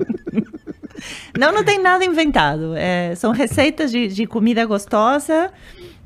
Não, 1.36 1.52
não 1.52 1.65
tem 1.65 1.82
nada 1.82 2.05
inventado. 2.05 2.74
É, 2.77 3.15
são 3.16 3.32
receitas 3.32 3.90
de, 3.90 4.06
de 4.06 4.24
comida 4.24 4.65
gostosa 4.65 5.51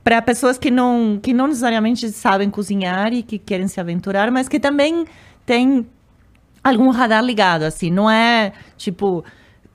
para 0.02 0.22
pessoas 0.22 0.56
que 0.56 0.70
não, 0.70 1.20
que 1.22 1.34
não 1.34 1.48
necessariamente 1.48 2.10
sabem 2.10 2.48
cozinhar 2.48 3.12
e 3.12 3.22
que 3.22 3.38
querem 3.38 3.68
se 3.68 3.78
aventurar, 3.78 4.30
mas 4.30 4.48
que 4.48 4.58
também 4.58 5.04
têm 5.44 5.86
algum 6.64 6.88
radar 6.88 7.22
ligado, 7.22 7.64
assim. 7.64 7.90
Não 7.90 8.08
é 8.08 8.52
tipo 8.78 9.22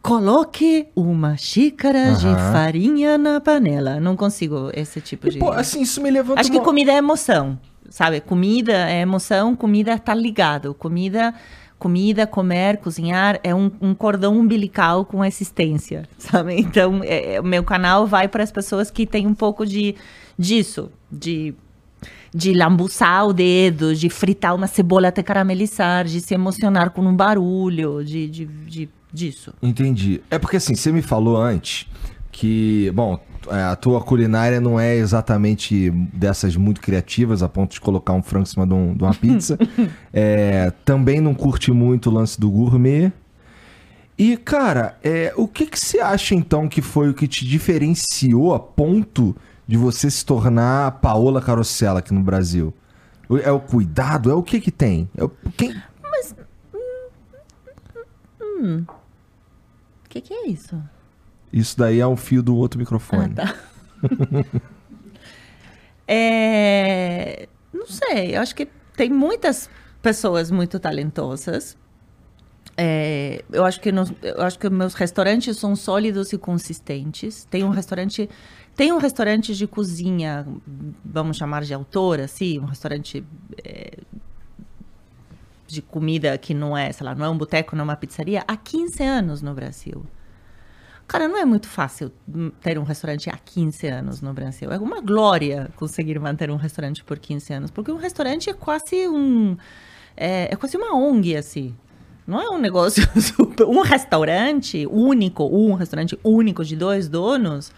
coloque 0.03 0.87
uma 0.93 1.37
xícara 1.37 2.09
uhum. 2.09 2.15
de 2.15 2.35
farinha 2.51 3.17
na 3.17 3.39
panela. 3.39 4.01
Não 4.01 4.17
consigo 4.17 4.69
esse 4.73 4.99
tipo 4.99 5.29
de. 5.29 5.39
Pô, 5.39 5.49
assim, 5.49 5.81
isso 5.81 6.01
me 6.01 6.11
levanta. 6.11 6.41
Acho 6.41 6.51
uma... 6.51 6.59
que 6.59 6.65
comida 6.65 6.91
é 6.91 6.97
emoção, 6.97 7.57
sabe? 7.89 8.19
Comida 8.19 8.73
é 8.73 8.99
emoção, 8.99 9.55
comida 9.55 9.97
tá 9.97 10.13
ligado. 10.13 10.73
Comida, 10.73 11.33
comida, 11.79 12.27
comer, 12.27 12.77
cozinhar 12.77 13.39
é 13.43 13.55
um, 13.55 13.71
um 13.79 13.95
cordão 13.95 14.37
umbilical 14.37 15.05
com 15.05 15.23
existência, 15.23 16.03
sabe? 16.19 16.59
Então, 16.59 16.99
é, 17.03 17.35
é 17.35 17.41
o 17.41 17.43
meu 17.43 17.63
canal 17.63 18.05
vai 18.05 18.27
para 18.27 18.43
as 18.43 18.51
pessoas 18.51 18.91
que 18.91 19.07
têm 19.07 19.25
um 19.25 19.33
pouco 19.33 19.65
de 19.65 19.95
disso, 20.37 20.91
de 21.09 21.55
de 22.35 22.51
lambuçar 22.51 23.27
o 23.27 23.31
dedo, 23.31 23.95
de 23.95 24.09
fritar 24.09 24.55
uma 24.55 24.65
cebola 24.65 25.09
até 25.09 25.21
caramelizar, 25.21 26.03
de 26.03 26.19
se 26.19 26.33
emocionar 26.33 26.89
com 26.89 27.03
um 27.03 27.15
barulho, 27.15 28.03
de, 28.03 28.27
de, 28.27 28.45
de 28.45 28.89
disso. 29.13 29.53
Entendi. 29.61 30.21
É 30.29 30.39
porque 30.39 30.57
assim, 30.57 30.75
você 30.75 30.91
me 30.91 31.01
falou 31.01 31.37
antes 31.37 31.87
que, 32.31 32.91
bom, 32.95 33.19
é, 33.47 33.63
a 33.63 33.75
tua 33.75 34.01
culinária 34.01 34.59
não 34.59 34.79
é 34.79 34.95
exatamente 34.95 35.91
dessas 35.91 36.55
muito 36.55 36.81
criativas, 36.81 37.43
a 37.43 37.47
ponto 37.47 37.73
de 37.73 37.79
colocar 37.79 38.13
um 38.13 38.23
frango 38.23 38.43
em 38.43 38.49
cima 38.49 38.65
de, 38.65 38.73
um, 38.73 38.95
de 38.95 39.03
uma 39.03 39.13
pizza. 39.13 39.57
é, 40.11 40.71
também 40.83 41.21
não 41.21 41.33
curte 41.33 41.71
muito 41.71 42.09
o 42.09 42.13
lance 42.13 42.39
do 42.39 42.49
gourmet. 42.49 43.13
E, 44.17 44.35
cara, 44.37 44.97
é, 45.03 45.33
o 45.35 45.47
que, 45.47 45.65
que 45.65 45.79
você 45.79 45.99
acha 45.99 46.35
então 46.35 46.67
que 46.67 46.81
foi 46.81 47.09
o 47.09 47.13
que 47.13 47.27
te 47.27 47.45
diferenciou 47.45 48.53
a 48.53 48.59
ponto 48.59 49.35
de 49.67 49.77
você 49.77 50.09
se 50.09 50.25
tornar 50.25 50.87
a 50.87 50.91
Paola 50.91 51.41
Carosella 51.41 51.99
aqui 51.99 52.13
no 52.13 52.21
Brasil? 52.21 52.73
É 53.43 53.51
o 53.51 53.59
cuidado? 53.59 54.29
É 54.29 54.33
o 54.33 54.43
que 54.43 54.59
que 54.59 54.71
tem? 54.71 55.09
É 55.17 55.23
o, 55.23 55.29
quem... 55.57 55.75
Mas. 56.01 56.35
Hum, 56.73 57.09
hum 58.51 58.85
que, 60.13 60.21
que 60.21 60.33
é 60.33 60.47
isso? 60.47 60.79
Isso 61.51 61.77
daí 61.77 61.99
é 61.99 62.07
um 62.07 62.15
fio 62.15 62.43
do 62.43 62.55
outro 62.55 62.79
microfone. 62.79 63.33
Ah, 63.37 63.47
tá. 63.47 63.55
é, 66.07 67.47
não 67.73 67.87
sei, 67.87 68.35
eu 68.35 68.41
acho 68.41 68.55
que 68.55 68.67
tem 68.95 69.09
muitas 69.09 69.69
pessoas 70.01 70.51
muito 70.51 70.79
talentosas. 70.79 71.77
É, 72.75 73.43
eu 73.51 73.63
acho 73.65 73.79
que 73.79 73.91
no, 73.91 74.03
eu 74.21 74.41
acho 74.41 74.57
que 74.57 74.67
meus 74.69 74.95
restaurantes 74.95 75.57
são 75.57 75.75
sólidos 75.75 76.33
e 76.33 76.37
consistentes. 76.37 77.45
Tem 77.45 77.63
um 77.63 77.69
restaurante 77.69 78.29
tem 78.75 78.91
um 78.91 78.97
restaurante 78.97 79.53
de 79.53 79.67
cozinha, 79.67 80.47
vamos 81.05 81.37
chamar 81.37 81.63
de 81.63 81.75
autor, 81.75 82.19
assim, 82.19 82.59
um 82.59 82.65
restaurante 82.65 83.23
é, 83.63 83.99
de 85.73 85.81
comida 85.81 86.37
que 86.37 86.53
não 86.53 86.77
é, 86.77 86.91
sei 86.91 87.05
lá, 87.05 87.15
não 87.15 87.25
é 87.25 87.29
um 87.29 87.37
boteco, 87.37 87.75
não 87.75 87.81
é 87.81 87.85
uma 87.85 87.95
pizzaria, 87.95 88.43
há 88.47 88.55
15 88.55 89.03
anos 89.03 89.41
no 89.41 89.53
Brasil. 89.53 90.05
Cara, 91.07 91.27
não 91.27 91.37
é 91.37 91.45
muito 91.45 91.67
fácil 91.67 92.11
ter 92.61 92.79
um 92.79 92.83
restaurante 92.83 93.29
há 93.29 93.37
15 93.37 93.87
anos 93.87 94.21
no 94.21 94.33
Brasil. 94.33 94.71
É 94.71 94.77
uma 94.77 95.01
glória 95.01 95.69
conseguir 95.75 96.17
manter 96.19 96.49
um 96.49 96.55
restaurante 96.55 97.03
por 97.03 97.19
15 97.19 97.53
anos, 97.53 97.71
porque 97.71 97.91
um 97.91 97.97
restaurante 97.97 98.49
é 98.49 98.53
quase 98.53 99.07
um 99.07 99.57
é, 100.15 100.53
é 100.53 100.55
quase 100.55 100.77
uma 100.77 100.95
ONG 100.95 101.35
assim. 101.35 101.75
Não 102.25 102.41
é 102.41 102.49
um 102.49 102.57
negócio 102.57 103.03
super, 103.19 103.65
um 103.65 103.81
restaurante 103.81 104.87
único, 104.89 105.43
um 105.43 105.73
restaurante 105.73 106.17
único 106.23 106.63
de 106.63 106.75
dois 106.75 107.09
donos. 107.09 107.71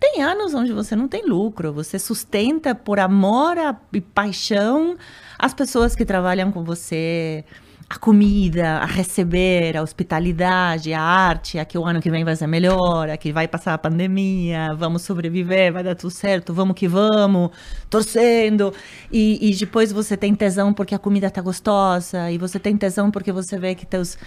Tem 0.00 0.22
anos 0.22 0.54
onde 0.54 0.72
você 0.72 0.94
não 0.94 1.08
tem 1.08 1.26
lucro, 1.26 1.72
você 1.72 1.98
sustenta 1.98 2.74
por 2.74 3.00
amor 3.00 3.56
e 3.92 4.00
paixão 4.00 4.96
as 5.38 5.54
pessoas 5.54 5.94
que 5.94 6.04
trabalham 6.04 6.50
com 6.50 6.64
você, 6.64 7.44
a 7.88 7.98
comida, 7.98 8.78
a 8.78 8.84
receber, 8.84 9.76
a 9.76 9.82
hospitalidade, 9.82 10.92
a 10.92 11.00
arte, 11.00 11.58
a 11.58 11.64
que 11.64 11.78
o 11.78 11.86
ano 11.86 12.02
que 12.02 12.10
vem 12.10 12.22
vai 12.22 12.36
ser 12.36 12.46
melhor, 12.46 13.08
a 13.08 13.16
que 13.16 13.32
vai 13.32 13.48
passar 13.48 13.72
a 13.72 13.78
pandemia, 13.78 14.74
vamos 14.74 15.02
sobreviver, 15.02 15.72
vai 15.72 15.82
dar 15.82 15.94
tudo 15.94 16.10
certo, 16.10 16.52
vamos 16.52 16.74
que 16.74 16.86
vamos, 16.86 17.50
torcendo. 17.88 18.74
E, 19.10 19.50
e 19.50 19.54
depois 19.54 19.90
você 19.90 20.16
tem 20.18 20.34
tesão 20.34 20.74
porque 20.74 20.94
a 20.94 20.98
comida 20.98 21.30
tá 21.30 21.40
gostosa, 21.40 22.30
e 22.30 22.36
você 22.36 22.58
tem 22.58 22.76
tesão 22.76 23.10
porque 23.10 23.32
você 23.32 23.58
vê 23.58 23.74
que 23.74 23.86
teus 23.86 24.18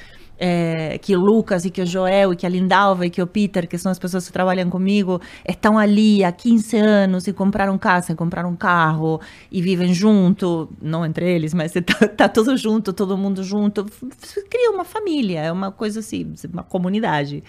é, 0.44 0.98
que 0.98 1.16
o 1.16 1.20
Lucas 1.20 1.66
e 1.66 1.70
que 1.70 1.84
o 1.84 1.86
Joel 1.86 2.34
e 2.34 2.36
que 2.36 2.48
a 2.48 2.50
Lindalva 2.50 3.06
e 3.06 3.12
que 3.12 3.22
o 3.22 3.28
Peter, 3.28 3.68
que 3.68 3.78
são 3.78 3.92
as 3.92 4.00
pessoas 4.00 4.26
que 4.26 4.34
trabalham 4.34 4.72
comigo, 4.72 5.22
estão 5.48 5.78
ali 5.78 6.24
há 6.24 6.32
15 6.32 6.78
anos 6.78 7.28
e 7.28 7.34
compraram 7.34 7.78
casa, 7.78 8.12
e 8.12 8.16
compraram 8.16 8.50
um 8.50 8.56
carro 8.56 9.22
e 9.52 9.62
vivem 9.62 9.94
junto, 9.94 10.68
não 10.82 11.06
entre 11.06 11.32
eles, 11.32 11.54
mas 11.54 11.76
está 11.76 12.08
tá 12.10 12.28
tudo 12.28 12.58
junto, 12.58 12.92
todo 12.92 13.16
mundo 13.16 13.44
junto, 13.44 13.86
cria 14.50 14.72
uma 14.72 14.84
família, 14.84 15.42
é 15.42 15.52
uma 15.52 15.72
coisa 15.72 16.00
assim, 16.00 16.34
uma 16.52 16.64
comunidade. 16.64 17.44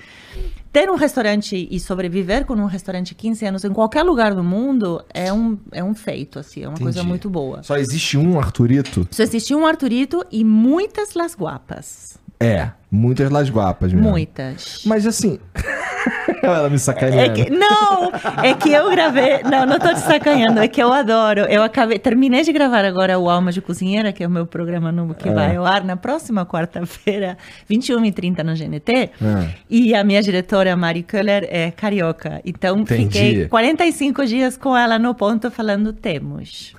Ter 0.70 0.90
um 0.90 0.96
restaurante 0.96 1.68
e 1.70 1.80
sobreviver 1.80 2.44
com 2.44 2.54
um 2.54 2.66
restaurante 2.66 3.14
15 3.14 3.46
anos 3.46 3.64
em 3.64 3.72
qualquer 3.72 4.02
lugar 4.02 4.34
do 4.34 4.44
mundo 4.44 5.02
é 5.12 5.32
um, 5.32 5.58
é 5.70 5.82
um 5.82 5.94
feito, 5.94 6.38
assim, 6.38 6.62
é 6.62 6.68
uma 6.68 6.74
Entendi. 6.74 6.84
coisa 6.84 7.02
muito 7.02 7.30
boa. 7.30 7.62
Só 7.62 7.76
existe 7.76 8.18
um 8.18 8.38
Arturito? 8.38 9.08
Só 9.10 9.22
existe 9.22 9.54
um 9.54 9.66
Arturito 9.66 10.24
e 10.30 10.44
muitas 10.44 11.14
Las 11.14 11.34
Guapas. 11.34 12.21
É, 12.42 12.72
muitas 12.90 13.30
Las 13.30 13.50
Guapas 13.50 13.92
mesmo. 13.92 14.10
Muitas. 14.10 14.82
Mas 14.84 15.06
assim. 15.06 15.38
Ela 16.42 16.68
me 16.68 16.78
sacaneando. 16.78 17.40
É 17.40 17.44
que, 17.44 17.50
não, 17.50 18.12
é 18.42 18.54
que 18.54 18.72
eu 18.72 18.90
gravei. 18.90 19.42
Não, 19.44 19.64
não 19.64 19.78
tô 19.78 19.94
te 19.94 20.00
sacaneando, 20.00 20.58
é 20.58 20.66
que 20.66 20.82
eu 20.82 20.92
adoro. 20.92 21.42
Eu 21.42 21.62
acabei. 21.62 21.98
Terminei 21.98 22.42
de 22.42 22.52
gravar 22.52 22.84
agora 22.84 23.18
o 23.18 23.30
Alma 23.30 23.52
de 23.52 23.60
Cozinheira, 23.60 24.12
que 24.12 24.24
é 24.24 24.26
o 24.26 24.30
meu 24.30 24.44
programa 24.44 24.90
novo 24.90 25.14
que 25.14 25.28
é. 25.28 25.32
vai 25.32 25.56
ao 25.56 25.64
ar 25.64 25.84
na 25.84 25.96
próxima 25.96 26.44
quarta-feira, 26.44 27.38
21h30 27.70 28.42
no 28.42 28.54
GNT. 28.54 28.92
É. 28.92 29.10
E 29.70 29.94
a 29.94 30.02
minha 30.02 30.20
diretora, 30.20 30.74
Mari 30.76 31.04
Köhler, 31.04 31.46
é 31.48 31.70
carioca. 31.70 32.40
Então 32.44 32.80
Entendi. 32.80 33.04
fiquei 33.04 33.48
45 33.48 34.26
dias 34.26 34.56
com 34.56 34.76
ela 34.76 34.98
no 34.98 35.14
ponto 35.14 35.50
falando 35.50 35.92
temos 35.92 36.74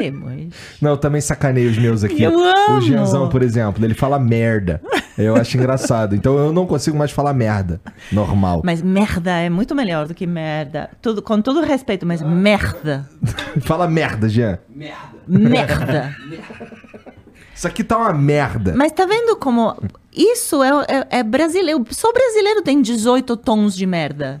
temos. 0.00 0.54
Não, 0.80 0.92
eu 0.92 0.96
também 0.96 1.20
sacanei 1.20 1.66
os 1.66 1.76
meus 1.76 2.02
aqui. 2.02 2.22
Eu 2.22 2.38
amo. 2.38 2.78
O 2.78 2.80
Gianzão, 2.80 3.28
por 3.28 3.42
exemplo, 3.42 3.84
ele 3.84 3.94
fala 3.94 4.18
merda. 4.18 4.80
Eu 5.18 5.36
acho 5.36 5.56
engraçado. 5.58 6.16
Então 6.16 6.38
eu 6.38 6.52
não 6.52 6.66
consigo 6.66 6.96
mais 6.96 7.10
falar 7.10 7.34
merda. 7.34 7.80
Normal. 8.10 8.62
Mas 8.64 8.80
merda 8.80 9.32
é 9.32 9.50
muito 9.50 9.74
melhor 9.74 10.08
do 10.08 10.14
que 10.14 10.26
merda. 10.26 10.88
Tudo, 11.02 11.20
com 11.20 11.42
todo 11.42 11.60
respeito, 11.60 12.06
mas 12.06 12.22
merda. 12.22 13.08
fala 13.60 13.86
merda, 13.86 14.28
Jean. 14.28 14.58
Merda. 14.68 15.18
Merda. 15.28 16.16
Isso 17.54 17.66
aqui 17.66 17.84
tá 17.84 17.98
uma 17.98 18.14
merda. 18.14 18.72
Mas 18.74 18.92
tá 18.92 19.04
vendo 19.04 19.36
como. 19.36 19.76
Isso 20.16 20.62
é, 20.62 20.70
é, 20.88 21.18
é 21.18 21.22
brasileiro. 21.22 21.84
Só 21.90 22.10
brasileiro 22.10 22.62
tem 22.62 22.80
18 22.80 23.36
tons 23.36 23.76
de 23.76 23.84
merda. 23.84 24.40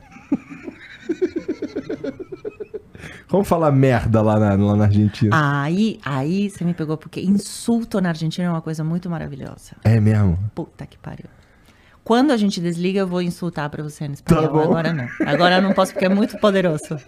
Como 3.30 3.44
falar 3.44 3.70
merda 3.70 4.20
lá 4.20 4.40
na, 4.40 4.54
lá 4.56 4.76
na 4.76 4.84
Argentina? 4.84 5.30
Aí, 5.62 6.00
aí 6.04 6.50
você 6.50 6.64
me 6.64 6.74
pegou, 6.74 6.96
porque 6.96 7.20
insulto 7.20 8.00
na 8.00 8.08
Argentina 8.08 8.48
é 8.48 8.50
uma 8.50 8.60
coisa 8.60 8.82
muito 8.82 9.08
maravilhosa. 9.08 9.76
É 9.84 10.00
mesmo? 10.00 10.36
Puta 10.52 10.84
que 10.84 10.98
pariu. 10.98 11.26
Quando 12.02 12.32
a 12.32 12.36
gente 12.36 12.60
desliga, 12.60 12.98
eu 12.98 13.06
vou 13.06 13.22
insultar 13.22 13.70
pra 13.70 13.84
você 13.84 14.08
no 14.08 14.14
espanhol. 14.14 14.48
Tá 14.48 14.62
Agora 14.64 14.92
não. 14.92 15.06
Agora 15.24 15.56
eu 15.56 15.62
não 15.62 15.72
posso, 15.72 15.92
porque 15.92 16.06
é 16.06 16.08
muito 16.08 16.38
poderoso. 16.38 16.98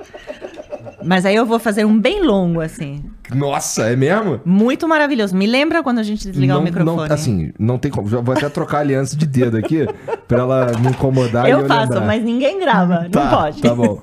Mas 1.04 1.26
aí 1.26 1.34
eu 1.34 1.44
vou 1.44 1.58
fazer 1.58 1.84
um 1.84 1.98
bem 1.98 2.22
longo, 2.22 2.60
assim. 2.60 3.02
Nossa, 3.34 3.90
é 3.90 3.96
mesmo? 3.96 4.40
Muito 4.44 4.86
maravilhoso. 4.86 5.34
Me 5.34 5.48
lembra 5.48 5.82
quando 5.82 5.98
a 5.98 6.04
gente 6.04 6.28
desligar 6.28 6.54
não, 6.54 6.62
o 6.62 6.64
microfone? 6.64 7.08
Não, 7.08 7.14
assim, 7.14 7.52
não 7.58 7.78
tem 7.78 7.90
como. 7.90 8.08
Já 8.08 8.20
vou 8.20 8.32
até 8.32 8.48
trocar 8.48 8.78
a 8.78 8.80
aliança 8.82 9.16
de 9.16 9.26
dedo 9.26 9.56
aqui 9.56 9.88
pra 10.28 10.38
ela 10.38 10.66
me 10.78 10.90
incomodar. 10.90 11.48
Eu, 11.48 11.60
eu 11.60 11.66
faço, 11.66 11.94
lembrar. 11.94 12.06
mas 12.06 12.22
ninguém 12.22 12.60
grava. 12.60 13.08
Tá, 13.10 13.24
não 13.24 13.30
pode. 13.30 13.60
Tá 13.60 13.74
bom. 13.74 14.00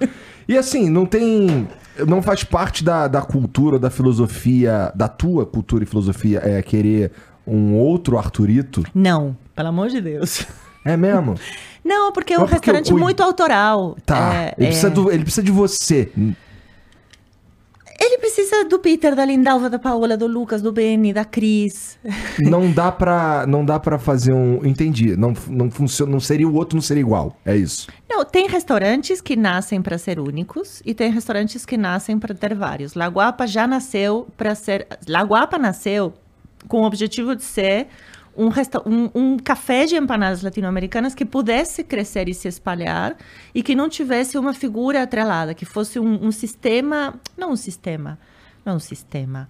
E 0.50 0.58
assim, 0.58 0.90
não 0.90 1.06
tem 1.06 1.68
não 2.08 2.22
faz 2.22 2.44
parte 2.44 2.84
da, 2.84 3.08
da 3.08 3.22
cultura, 3.22 3.80
da 3.80 3.90
filosofia, 3.90 4.92
da 4.96 5.08
tua 5.08 5.46
cultura 5.46 5.84
e 5.84 5.88
filosofia, 5.88 6.42
é 6.44 6.62
querer 6.62 7.12
um 7.46 7.76
outro 7.76 8.18
Arturito? 8.18 8.84
Não, 8.94 9.36
pelo 9.56 9.70
amor 9.70 9.90
de 9.90 10.02
Deus. 10.02 10.46
É 10.86 10.96
mesmo? 10.96 11.36
Não, 11.84 12.12
porque 12.12 12.34
é 12.34 12.40
um 12.40 12.46
restaurante 12.46 12.94
o... 12.94 12.98
muito 12.98 13.22
autoral. 13.22 13.98
Tá. 14.06 14.34
É, 14.34 14.56
ele, 14.58 14.68
precisa 14.68 14.88
é... 14.88 14.92
do, 14.92 15.12
ele 15.12 15.24
precisa 15.24 15.44
de 15.44 15.52
você. 15.52 16.12
Ele 18.00 18.18
precisa 18.18 18.64
do 18.64 18.80
Peter, 18.80 19.14
da 19.14 19.26
Lindalva, 19.26 19.70
da 19.70 19.78
Paola, 19.78 20.16
do 20.16 20.26
Lucas, 20.26 20.62
do 20.62 20.72
Benny, 20.72 21.12
da 21.12 21.26
Cris. 21.26 22.00
Não 22.40 22.72
dá 22.72 22.92
pra, 22.92 23.46
não 23.46 23.66
dá 23.66 23.80
pra 23.80 24.00
fazer 24.00 24.32
um... 24.34 24.66
Entendi. 24.66 25.18
Não, 25.18 25.34
não, 25.48 25.70
funciona, 25.70 26.12
não 26.12 26.20
seria 26.20 26.48
o 26.48 26.56
outro, 26.56 26.76
não 26.76 26.82
seria 26.82 27.02
igual. 27.02 27.36
É 27.46 27.56
isso. 27.56 27.88
Não, 28.10 28.24
tem 28.24 28.48
restaurantes 28.48 29.20
que 29.20 29.36
nascem 29.36 29.82
para 29.82 29.98
ser 29.98 30.20
únicos 30.20 30.82
e 30.86 30.94
tem 30.94 31.12
restaurantes 31.12 31.66
que 31.66 31.76
nascem 31.76 32.18
para 32.18 32.34
ter 32.34 32.56
vários. 32.56 32.94
Laguapa 32.94 33.46
já 33.46 33.68
nasceu 33.68 34.28
para 34.38 34.56
ser... 34.56 34.88
Laguapa 35.08 35.58
nasceu 35.58 36.14
com 36.68 36.82
o 36.82 36.86
objetivo 36.86 37.36
de 37.36 37.44
ser 37.44 37.88
um, 38.36 38.50
um, 38.86 39.10
um 39.14 39.38
café 39.38 39.86
de 39.86 39.96
empanadas 39.96 40.42
latino-americanas 40.42 41.14
que 41.14 41.26
pudesse 41.26 41.84
crescer 41.84 42.30
e 42.30 42.34
se 42.34 42.48
espalhar 42.48 43.18
e 43.54 43.62
que 43.62 43.76
não 43.76 43.90
tivesse 43.90 44.38
uma 44.38 44.54
figura 44.54 45.04
atrelada, 45.04 45.54
que 45.54 45.66
fosse 45.66 46.00
um, 46.00 46.26
um 46.26 46.32
sistema, 46.32 47.20
não 47.38 47.52
um 47.52 47.56
sistema, 47.56 48.18
não 48.66 48.76
um 48.76 48.80
sistema, 48.80 49.50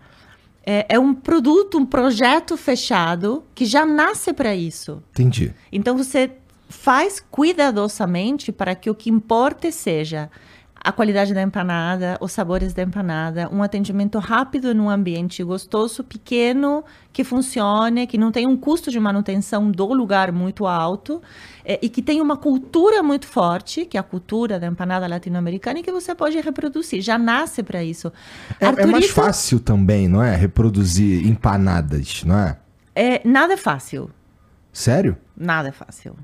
é, 0.65 0.85
é, 0.89 0.99
um 0.99 1.13
produto, 1.13 1.77
um 1.77 1.85
projeto 1.85 2.55
fechado 2.55 3.43
que 3.55 3.65
já 3.65 3.85
nasce 3.85 4.33
para 4.33 4.55
isso. 4.55 5.01
Entendi. 5.11 5.53
Então 5.71 5.97
você 5.97 6.31
faz 6.69 7.19
cuidadosamente 7.19 8.51
para 8.51 8.75
que 8.75 8.89
o 8.89 8.95
que 8.95 9.09
importe 9.09 9.71
seja 9.71 10.29
a 10.81 10.91
qualidade 10.91 11.33
da 11.33 11.41
empanada, 11.41 12.17
os 12.21 12.31
sabores 12.31 12.73
da 12.73 12.83
empanada, 12.83 13.49
um 13.51 13.61
atendimento 13.61 14.17
rápido 14.17 14.73
num 14.73 14.89
ambiente 14.89 15.43
gostoso, 15.43 16.03
pequeno, 16.03 16.83
que 17.11 17.23
funcione, 17.23 18.07
que 18.07 18.17
não 18.17 18.31
tenha 18.31 18.47
um 18.47 18.55
custo 18.55 18.89
de 18.89 18.99
manutenção 18.99 19.69
do 19.69 19.93
lugar 19.93 20.31
muito 20.31 20.65
alto 20.65 21.21
é, 21.65 21.77
e 21.81 21.89
que 21.89 22.01
tenha 22.01 22.23
uma 22.23 22.37
cultura 22.37 23.03
muito 23.03 23.27
forte, 23.27 23.85
que 23.85 23.97
é 23.97 23.99
a 23.99 24.03
cultura 24.03 24.59
da 24.59 24.67
empanada 24.67 25.05
latino-americana, 25.05 25.79
e 25.79 25.83
que 25.83 25.91
você 25.91 26.15
pode 26.15 26.39
reproduzir. 26.39 27.01
Já 27.01 27.17
nasce 27.17 27.61
para 27.61 27.83
isso. 27.83 28.11
É, 28.59 28.67
Arturito, 28.67 28.89
é, 28.89 28.91
mais 28.91 29.09
fácil 29.09 29.59
também, 29.59 30.07
não 30.07 30.23
é? 30.23 30.35
Reproduzir 30.35 31.27
empanadas, 31.27 32.23
não 32.23 32.37
é? 32.37 32.57
É, 32.95 33.21
nada 33.27 33.53
é 33.53 33.57
fácil. 33.57 34.09
Sério? 34.71 35.17
Nada 35.35 35.69
é 35.69 35.71
fácil. 35.71 36.15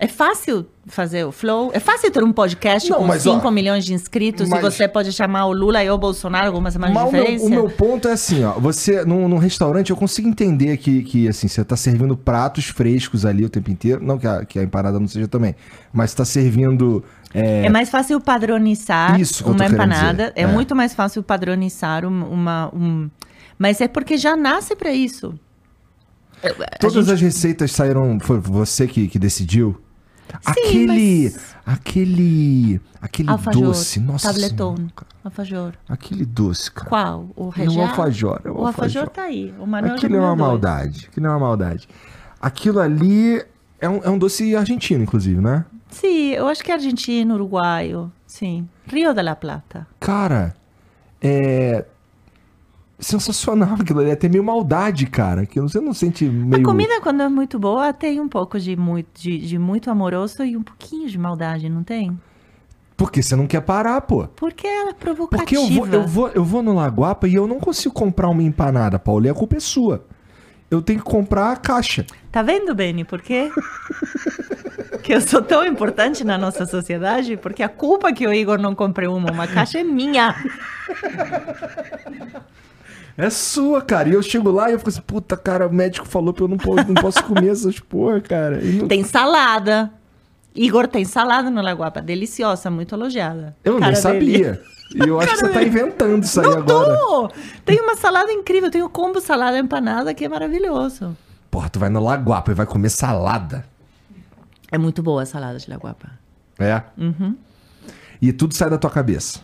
É 0.00 0.06
fácil 0.06 0.64
fazer 0.86 1.24
o 1.24 1.32
flow? 1.32 1.72
É 1.74 1.80
fácil 1.80 2.08
ter 2.12 2.22
um 2.22 2.32
podcast 2.32 2.88
não, 2.88 3.04
com 3.04 3.18
5 3.18 3.50
milhões 3.50 3.84
de 3.84 3.92
inscritos 3.92 4.48
mas, 4.48 4.60
e 4.60 4.62
você 4.62 4.86
pode 4.86 5.12
chamar 5.12 5.46
o 5.46 5.52
Lula 5.52 5.82
e 5.82 5.90
o 5.90 5.98
Bolsonaro 5.98 6.52
com 6.52 6.58
uma 6.58 6.70
semana 6.70 6.94
de 6.94 7.04
diferença? 7.04 7.44
O 7.44 7.50
meu, 7.50 7.58
o 7.62 7.62
meu 7.64 7.70
ponto 7.70 8.06
é 8.06 8.12
assim, 8.12 8.44
ó. 8.44 8.52
Você, 8.60 9.04
num, 9.04 9.28
num, 9.28 9.38
restaurante, 9.38 9.90
eu 9.90 9.96
consigo 9.96 10.28
entender 10.28 10.76
que, 10.76 11.02
que 11.02 11.26
assim, 11.26 11.48
você 11.48 11.64
tá 11.64 11.76
servindo 11.76 12.16
pratos 12.16 12.66
frescos 12.66 13.26
ali 13.26 13.44
o 13.44 13.50
tempo 13.50 13.72
inteiro. 13.72 14.00
Não 14.00 14.18
que 14.18 14.26
a, 14.28 14.44
que 14.44 14.60
a 14.60 14.62
empanada 14.62 15.00
não 15.00 15.08
seja 15.08 15.26
também. 15.26 15.56
Mas 15.92 16.14
tá 16.14 16.24
servindo... 16.24 17.02
É... 17.34 17.66
é 17.66 17.68
mais 17.68 17.90
fácil 17.90 18.20
padronizar 18.20 19.16
uma 19.44 19.66
empanada. 19.66 20.32
É, 20.36 20.42
é, 20.42 20.46
muito 20.46 20.76
mais 20.76 20.94
fácil 20.94 21.24
padronizar 21.24 22.04
uma... 22.06 22.70
Um... 22.72 23.10
Mas 23.58 23.80
é 23.80 23.88
porque 23.88 24.16
já 24.16 24.36
nasce 24.36 24.76
para 24.76 24.92
isso. 24.92 25.34
Todas 26.78 27.06
gente... 27.06 27.14
as 27.14 27.20
receitas 27.20 27.72
saíram... 27.72 28.20
Foi 28.20 28.38
você 28.38 28.86
que, 28.86 29.08
que 29.08 29.18
decidiu? 29.18 29.76
Aquele. 30.44 31.24
Mas... 31.24 31.54
Aquele. 31.66 32.80
Aquele 33.00 33.30
alfajor, 33.30 33.62
doce. 33.62 34.00
Nossa. 34.00 34.28
Tableton. 34.28 34.88
Alfajor. 35.24 35.74
Aquele 35.88 36.24
doce, 36.24 36.70
cara. 36.70 36.88
Qual? 36.88 37.28
O 37.36 37.48
região? 37.48 37.82
É 37.82 37.86
o 37.86 37.90
alfajor. 37.90 38.40
É 38.44 38.50
o, 38.50 38.54
o 38.54 38.66
alfajor. 38.66 39.02
alfajor 39.02 39.08
tá 39.08 39.22
aí. 39.22 39.54
O 39.58 39.66
Manuel 39.66 39.94
Aquilo 39.94 40.16
é 40.16 40.20
uma 40.20 40.28
dois. 40.28 40.38
maldade. 40.38 41.08
Aquilo 41.10 41.26
é 41.26 41.30
uma 41.30 41.38
maldade. 41.38 41.88
Aquilo 42.40 42.80
ali 42.80 43.44
é 43.80 43.88
um, 43.88 44.00
é 44.02 44.10
um 44.10 44.18
doce 44.18 44.56
argentino, 44.56 45.02
inclusive, 45.02 45.40
né? 45.40 45.64
Sim, 45.90 46.32
eu 46.32 46.48
acho 46.48 46.62
que 46.62 46.70
é 46.70 46.74
argentino, 46.74 47.34
uruguaio. 47.34 48.12
Sim. 48.26 48.68
Rio 48.86 49.14
de 49.14 49.22
la 49.22 49.36
Plata. 49.36 49.86
Cara, 50.00 50.54
é 51.20 51.84
sensacional 52.98 53.76
aquilo 53.80 54.00
ali. 54.00 54.10
É 54.10 54.12
até 54.12 54.28
meio 54.28 54.42
maldade, 54.42 55.06
cara. 55.06 55.46
Que 55.46 55.60
você 55.60 55.80
não 55.80 55.94
sente 55.94 56.24
meio... 56.24 56.62
A 56.62 56.64
comida, 56.64 57.00
quando 57.00 57.22
é 57.22 57.28
muito 57.28 57.58
boa, 57.58 57.92
tem 57.92 58.20
um 58.20 58.28
pouco 58.28 58.58
de 58.58 58.76
muito, 58.76 59.08
de, 59.14 59.38
de 59.38 59.58
muito 59.58 59.90
amoroso 59.90 60.44
e 60.44 60.56
um 60.56 60.62
pouquinho 60.62 61.08
de 61.08 61.18
maldade, 61.18 61.68
não 61.68 61.82
tem? 61.82 62.18
Porque 62.96 63.22
você 63.22 63.36
não 63.36 63.46
quer 63.46 63.60
parar, 63.60 64.00
pô. 64.00 64.26
Porque 64.34 64.66
ela 64.66 64.90
é 64.90 64.94
provocativa. 64.94 65.38
Porque 65.38 65.56
eu 65.56 65.68
vou, 65.68 65.86
eu 65.86 66.06
vou, 66.06 66.28
eu 66.30 66.44
vou 66.44 66.62
no 66.62 66.74
Laguapa 66.74 67.28
e 67.28 67.34
eu 67.34 67.46
não 67.46 67.60
consigo 67.60 67.94
comprar 67.94 68.28
uma 68.28 68.42
empanada, 68.42 68.98
Paulo. 68.98 69.26
E 69.26 69.28
a 69.28 69.34
culpa 69.34 69.56
é 69.56 69.60
sua. 69.60 70.04
Eu 70.68 70.82
tenho 70.82 70.98
que 70.98 71.04
comprar 71.04 71.52
a 71.52 71.56
caixa. 71.56 72.04
Tá 72.30 72.42
vendo, 72.42 72.74
Beni? 72.74 73.04
Por 73.04 73.22
quê? 73.22 73.50
que 75.02 75.14
eu 75.14 75.20
sou 75.20 75.40
tão 75.40 75.64
importante 75.64 76.24
na 76.24 76.36
nossa 76.36 76.66
sociedade? 76.66 77.36
Porque 77.36 77.62
a 77.62 77.68
culpa 77.68 78.12
que 78.12 78.26
o 78.26 78.34
Igor 78.34 78.58
não 78.58 78.74
comprou 78.74 79.16
uma, 79.16 79.30
uma 79.30 79.46
caixa 79.46 79.78
é 79.78 79.84
minha. 79.84 80.34
É 83.18 83.28
sua, 83.30 83.82
cara. 83.82 84.08
E 84.08 84.12
eu 84.12 84.22
chego 84.22 84.48
lá 84.52 84.70
e 84.70 84.74
eu 84.74 84.78
fico 84.78 84.90
assim, 84.90 85.00
puta, 85.00 85.36
cara, 85.36 85.66
o 85.66 85.72
médico 85.72 86.06
falou 86.06 86.32
que 86.32 86.40
eu 86.40 86.46
não 86.46 86.56
posso, 86.56 86.86
não 86.86 86.94
posso 86.94 87.24
comer 87.24 87.48
essas 87.50 87.80
porra, 87.82 88.20
cara. 88.20 88.60
Não... 88.62 88.86
Tem 88.86 89.02
salada. 89.02 89.92
Igor 90.54 90.86
tem 90.86 91.04
salada 91.04 91.50
no 91.50 91.60
Lagoapa, 91.60 92.00
deliciosa, 92.00 92.70
muito 92.70 92.94
elogiada. 92.94 93.56
Eu 93.64 93.80
nem 93.80 93.94
sabia. 93.96 94.62
E 94.94 95.00
eu 95.00 95.20
acho 95.20 95.34
que 95.34 95.40
você 95.40 95.48
tá 95.48 95.62
inventando 95.62 96.22
isso 96.22 96.40
aí 96.40 96.46
não 96.46 96.58
agora. 96.58 96.96
Tô. 96.96 97.30
Tem 97.64 97.80
uma 97.80 97.96
salada 97.96 98.32
incrível, 98.32 98.70
tem 98.70 98.82
o 98.82 98.88
combo 98.88 99.20
salada 99.20 99.58
empanada 99.58 100.14
que 100.14 100.24
é 100.24 100.28
maravilhoso. 100.28 101.16
Porra, 101.50 101.68
tu 101.68 101.80
vai 101.80 101.88
no 101.88 102.02
Lagoapa 102.02 102.52
e 102.52 102.54
vai 102.54 102.66
comer 102.66 102.88
salada. 102.88 103.64
É 104.70 104.78
muito 104.78 105.02
boa 105.02 105.22
a 105.22 105.26
salada 105.26 105.58
de 105.58 105.68
Lagoapa. 105.68 106.08
É? 106.58 106.82
Uhum. 106.96 107.36
E 108.22 108.32
tudo 108.32 108.54
sai 108.54 108.70
da 108.70 108.78
tua 108.78 108.90
cabeça. 108.90 109.40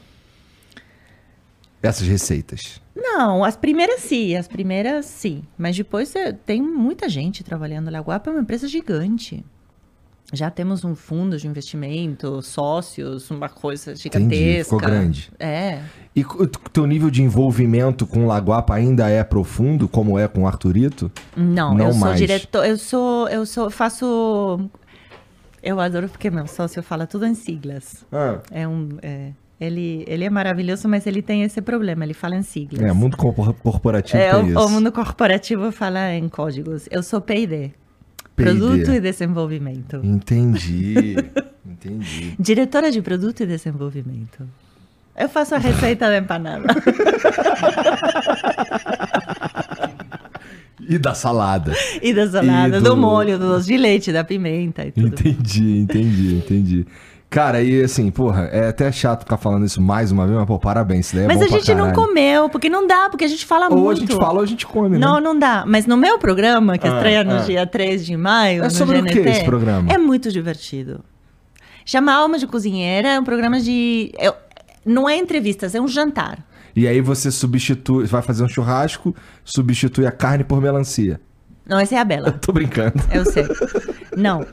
Essas 1.86 2.06
receitas. 2.06 2.80
Não, 2.94 3.44
as 3.44 3.56
primeiras 3.56 4.00
sim, 4.00 4.34
as 4.36 4.48
primeiras 4.48 5.06
sim. 5.06 5.42
Mas 5.58 5.76
depois 5.76 6.12
tem 6.46 6.62
muita 6.62 7.08
gente 7.08 7.44
trabalhando. 7.44 7.94
A 7.94 8.00
Guapa 8.00 8.30
é 8.30 8.32
uma 8.32 8.42
empresa 8.42 8.66
gigante. 8.66 9.44
Já 10.32 10.50
temos 10.50 10.84
um 10.84 10.96
fundo 10.96 11.36
de 11.36 11.46
investimento, 11.46 12.40
sócios, 12.42 13.30
uma 13.30 13.48
coisa 13.48 13.94
gigantesca. 13.94 14.34
Entendi, 14.34 14.64
ficou 14.64 14.78
grande. 14.80 15.30
É. 15.38 15.80
E 16.16 16.24
o 16.24 16.46
teu 16.46 16.86
nível 16.86 17.10
de 17.10 17.22
envolvimento 17.22 18.06
com 18.06 18.26
Laguapa 18.26 18.74
ainda 18.74 19.08
é 19.08 19.22
profundo, 19.22 19.86
como 19.86 20.18
é 20.18 20.26
com 20.26 20.42
o 20.42 20.46
Arturito? 20.46 21.12
Não, 21.36 21.74
Não 21.74 21.88
eu 21.88 21.94
mais. 21.94 22.18
sou 22.18 22.26
diretor, 22.26 22.64
eu 22.64 22.78
sou, 22.78 23.28
eu 23.28 23.44
sou, 23.46 23.70
faço... 23.70 24.68
Eu 25.62 25.78
adoro 25.78 26.08
porque 26.08 26.30
meu 26.30 26.46
sócio 26.46 26.82
fala 26.82 27.06
tudo 27.06 27.26
em 27.26 27.34
siglas. 27.34 28.04
Ah. 28.10 28.40
É 28.50 28.66
um... 28.66 28.98
É, 29.02 29.32
ele, 29.66 30.04
ele 30.06 30.24
é 30.24 30.30
maravilhoso, 30.30 30.88
mas 30.88 31.06
ele 31.06 31.22
tem 31.22 31.42
esse 31.42 31.60
problema, 31.62 32.04
ele 32.04 32.14
fala 32.14 32.36
em 32.36 32.42
siglas. 32.42 32.82
É, 32.82 32.92
mundo 32.92 33.16
corporativo 33.16 34.18
é, 34.18 34.36
o, 34.36 34.46
isso. 34.46 34.58
o 34.58 34.68
mundo 34.68 34.92
corporativo 34.92 35.72
fala 35.72 36.12
em 36.12 36.28
códigos. 36.28 36.88
Eu 36.90 37.02
sou 37.02 37.20
P&D. 37.20 37.72
Produto 38.36 38.90
e 38.90 39.00
Desenvolvimento. 39.00 40.00
Entendi, 40.02 41.16
entendi. 41.64 42.34
Diretora 42.38 42.90
de 42.90 43.00
Produto 43.00 43.42
e 43.42 43.46
Desenvolvimento. 43.46 44.46
Eu 45.16 45.28
faço 45.28 45.54
a 45.54 45.58
receita 45.58 46.08
da 46.08 46.18
empanada. 46.18 46.66
E 50.88 50.98
da 50.98 51.14
salada. 51.14 51.72
E 52.02 52.12
da 52.12 52.28
salada, 52.30 52.76
e 52.76 52.80
do... 52.80 52.90
do 52.90 52.96
molho, 52.96 53.38
do 53.38 53.48
doce 53.48 53.66
de 53.66 53.76
leite, 53.76 54.12
da 54.12 54.22
pimenta 54.22 54.84
e 54.84 54.92
tudo. 54.92 55.06
Entendi, 55.06 55.78
entendi, 55.78 56.34
entendi. 56.36 56.86
Cara, 57.34 57.60
e 57.60 57.82
assim, 57.82 58.12
porra, 58.12 58.44
é 58.52 58.68
até 58.68 58.92
chato 58.92 59.22
ficar 59.24 59.36
falando 59.36 59.66
isso 59.66 59.82
mais 59.82 60.12
uma 60.12 60.24
vez, 60.24 60.38
mas, 60.38 60.46
pô, 60.46 60.56
parabéns. 60.56 61.06
Isso 61.06 61.16
daí 61.16 61.24
é 61.24 61.26
mas 61.26 61.42
a 61.42 61.48
gente 61.48 61.74
não 61.74 61.92
comeu, 61.92 62.48
porque 62.48 62.68
não 62.68 62.86
dá, 62.86 63.10
porque 63.10 63.24
a 63.24 63.28
gente 63.28 63.44
fala 63.44 63.66
ou 63.66 63.72
muito. 63.72 63.84
Ou 63.84 63.90
a 63.90 63.94
gente 63.96 64.14
fala 64.14 64.34
ou 64.34 64.40
a 64.42 64.46
gente 64.46 64.64
come, 64.64 64.90
né? 64.90 64.98
Não, 64.98 65.20
não 65.20 65.36
dá. 65.36 65.64
Mas 65.66 65.84
no 65.84 65.96
meu 65.96 66.16
programa, 66.16 66.78
que 66.78 66.86
ah, 66.86 66.94
estreia 66.94 67.24
no 67.24 67.34
ah. 67.34 67.38
dia 67.38 67.66
3 67.66 68.06
de 68.06 68.16
maio, 68.16 68.62
é 68.62 68.70
sobre 68.70 69.00
GNT, 69.00 69.18
o 69.18 69.22
que 69.24 69.28
esse 69.28 69.44
programa? 69.44 69.92
É 69.92 69.98
muito 69.98 70.30
divertido. 70.30 71.00
Chama 71.84 72.12
Alma 72.14 72.38
de 72.38 72.46
Cozinheira, 72.46 73.08
é 73.08 73.18
um 73.18 73.24
programa 73.24 73.58
de... 73.58 74.12
É, 74.16 74.32
não 74.86 75.08
é 75.08 75.16
entrevistas, 75.16 75.74
é 75.74 75.80
um 75.80 75.88
jantar. 75.88 76.38
E 76.76 76.86
aí 76.86 77.00
você 77.00 77.32
substitui, 77.32 78.06
vai 78.06 78.22
fazer 78.22 78.44
um 78.44 78.48
churrasco, 78.48 79.12
substitui 79.44 80.06
a 80.06 80.12
carne 80.12 80.44
por 80.44 80.60
melancia. 80.60 81.20
Não, 81.66 81.78
essa 81.78 81.94
é 81.94 81.98
a 81.98 82.04
Bela. 82.04 82.28
Eu 82.34 82.38
tô 82.38 82.52
brincando. 82.52 82.94
Eu 83.10 83.24
sei. 83.24 83.46
Não. 84.16 84.46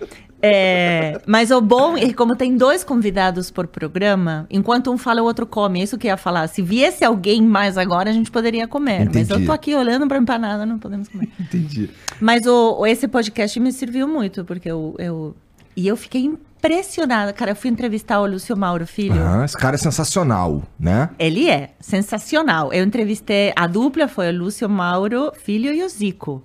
É, 0.43 1.21
mas 1.27 1.51
o 1.51 1.61
bom 1.61 1.95
é 1.95 2.07
que, 2.07 2.13
como 2.13 2.35
tem 2.35 2.57
dois 2.57 2.83
convidados 2.83 3.51
por 3.51 3.67
programa, 3.67 4.47
enquanto 4.49 4.91
um 4.91 4.97
fala, 4.97 5.21
o 5.21 5.25
outro 5.25 5.45
come. 5.45 5.79
É 5.79 5.83
isso 5.83 5.97
que 5.97 6.07
eu 6.07 6.09
ia 6.09 6.17
falar. 6.17 6.47
Se 6.47 6.61
viesse 6.61 7.05
alguém 7.05 7.41
mais 7.43 7.77
agora, 7.77 8.09
a 8.09 8.13
gente 8.13 8.31
poderia 8.31 8.67
comer. 8.67 9.01
Entendi. 9.01 9.17
Mas 9.19 9.29
eu 9.29 9.45
tô 9.45 9.51
aqui 9.51 9.75
olhando 9.75 10.07
pra 10.07 10.17
empanada, 10.17 10.65
não 10.65 10.79
podemos 10.79 11.07
comer. 11.07 11.29
Entendi. 11.39 11.89
Mas 12.19 12.45
o, 12.47 12.85
esse 12.87 13.07
podcast 13.07 13.59
me 13.59 13.71
serviu 13.71 14.07
muito, 14.07 14.43
porque 14.43 14.71
eu, 14.71 14.95
eu. 14.97 15.35
E 15.75 15.87
eu 15.87 15.95
fiquei 15.95 16.23
impressionada. 16.23 17.31
Cara, 17.33 17.51
eu 17.51 17.55
fui 17.55 17.69
entrevistar 17.69 18.19
o 18.19 18.25
Lúcio 18.25 18.57
Mauro 18.57 18.87
Filho. 18.87 19.21
Ah, 19.21 19.45
esse 19.45 19.57
cara 19.57 19.75
é 19.75 19.77
sensacional, 19.77 20.63
né? 20.79 21.11
Ele 21.19 21.49
é 21.49 21.69
sensacional. 21.79 22.73
Eu 22.73 22.83
entrevistei. 22.83 23.53
A 23.55 23.67
dupla 23.67 24.07
foi 24.07 24.29
o 24.33 24.37
Lúcio 24.37 24.67
Mauro 24.67 25.31
Filho 25.35 25.71
e 25.71 25.83
o 25.83 25.89
Zico. 25.89 26.43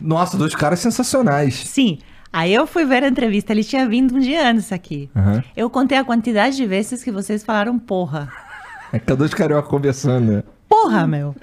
Nossa, 0.00 0.36
dois 0.36 0.54
caras 0.54 0.80
sensacionais. 0.80 1.54
Sim. 1.54 1.98
Aí 2.32 2.52
eu 2.52 2.66
fui 2.66 2.84
ver 2.84 3.04
a 3.04 3.08
entrevista, 3.08 3.52
ele 3.52 3.62
tinha 3.62 3.88
vindo 3.88 4.16
um 4.16 4.18
dia 4.18 4.50
antes 4.50 4.72
aqui. 4.72 5.08
Uhum. 5.14 5.40
Eu 5.56 5.70
contei 5.70 5.96
a 5.96 6.04
quantidade 6.04 6.56
de 6.56 6.66
vezes 6.66 7.04
que 7.04 7.12
vocês 7.12 7.44
falaram 7.44 7.78
porra. 7.78 8.28
É 8.92 8.98
que 8.98 9.14
dois 9.14 9.32
carioca 9.32 9.68
conversando, 9.68 10.32
né? 10.32 10.42
Porra, 10.68 11.06
meu. 11.06 11.34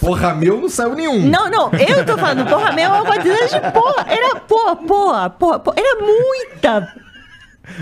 Porra 0.00 0.34
meu 0.34 0.60
não 0.60 0.68
saiu 0.68 0.94
nenhum. 0.94 1.28
Não, 1.28 1.50
não, 1.50 1.70
eu 1.72 2.06
tô 2.06 2.16
falando 2.16 2.48
porra 2.48 2.72
meu, 2.72 2.94
a 2.94 3.04
quantidade 3.04 3.50
de 3.50 3.72
porra. 3.72 4.06
Era 4.08 4.40
porra, 4.40 4.76
porra, 4.76 5.30
porra, 5.30 5.58
porra. 5.58 5.76
Era 5.78 6.00
muita. 6.00 6.94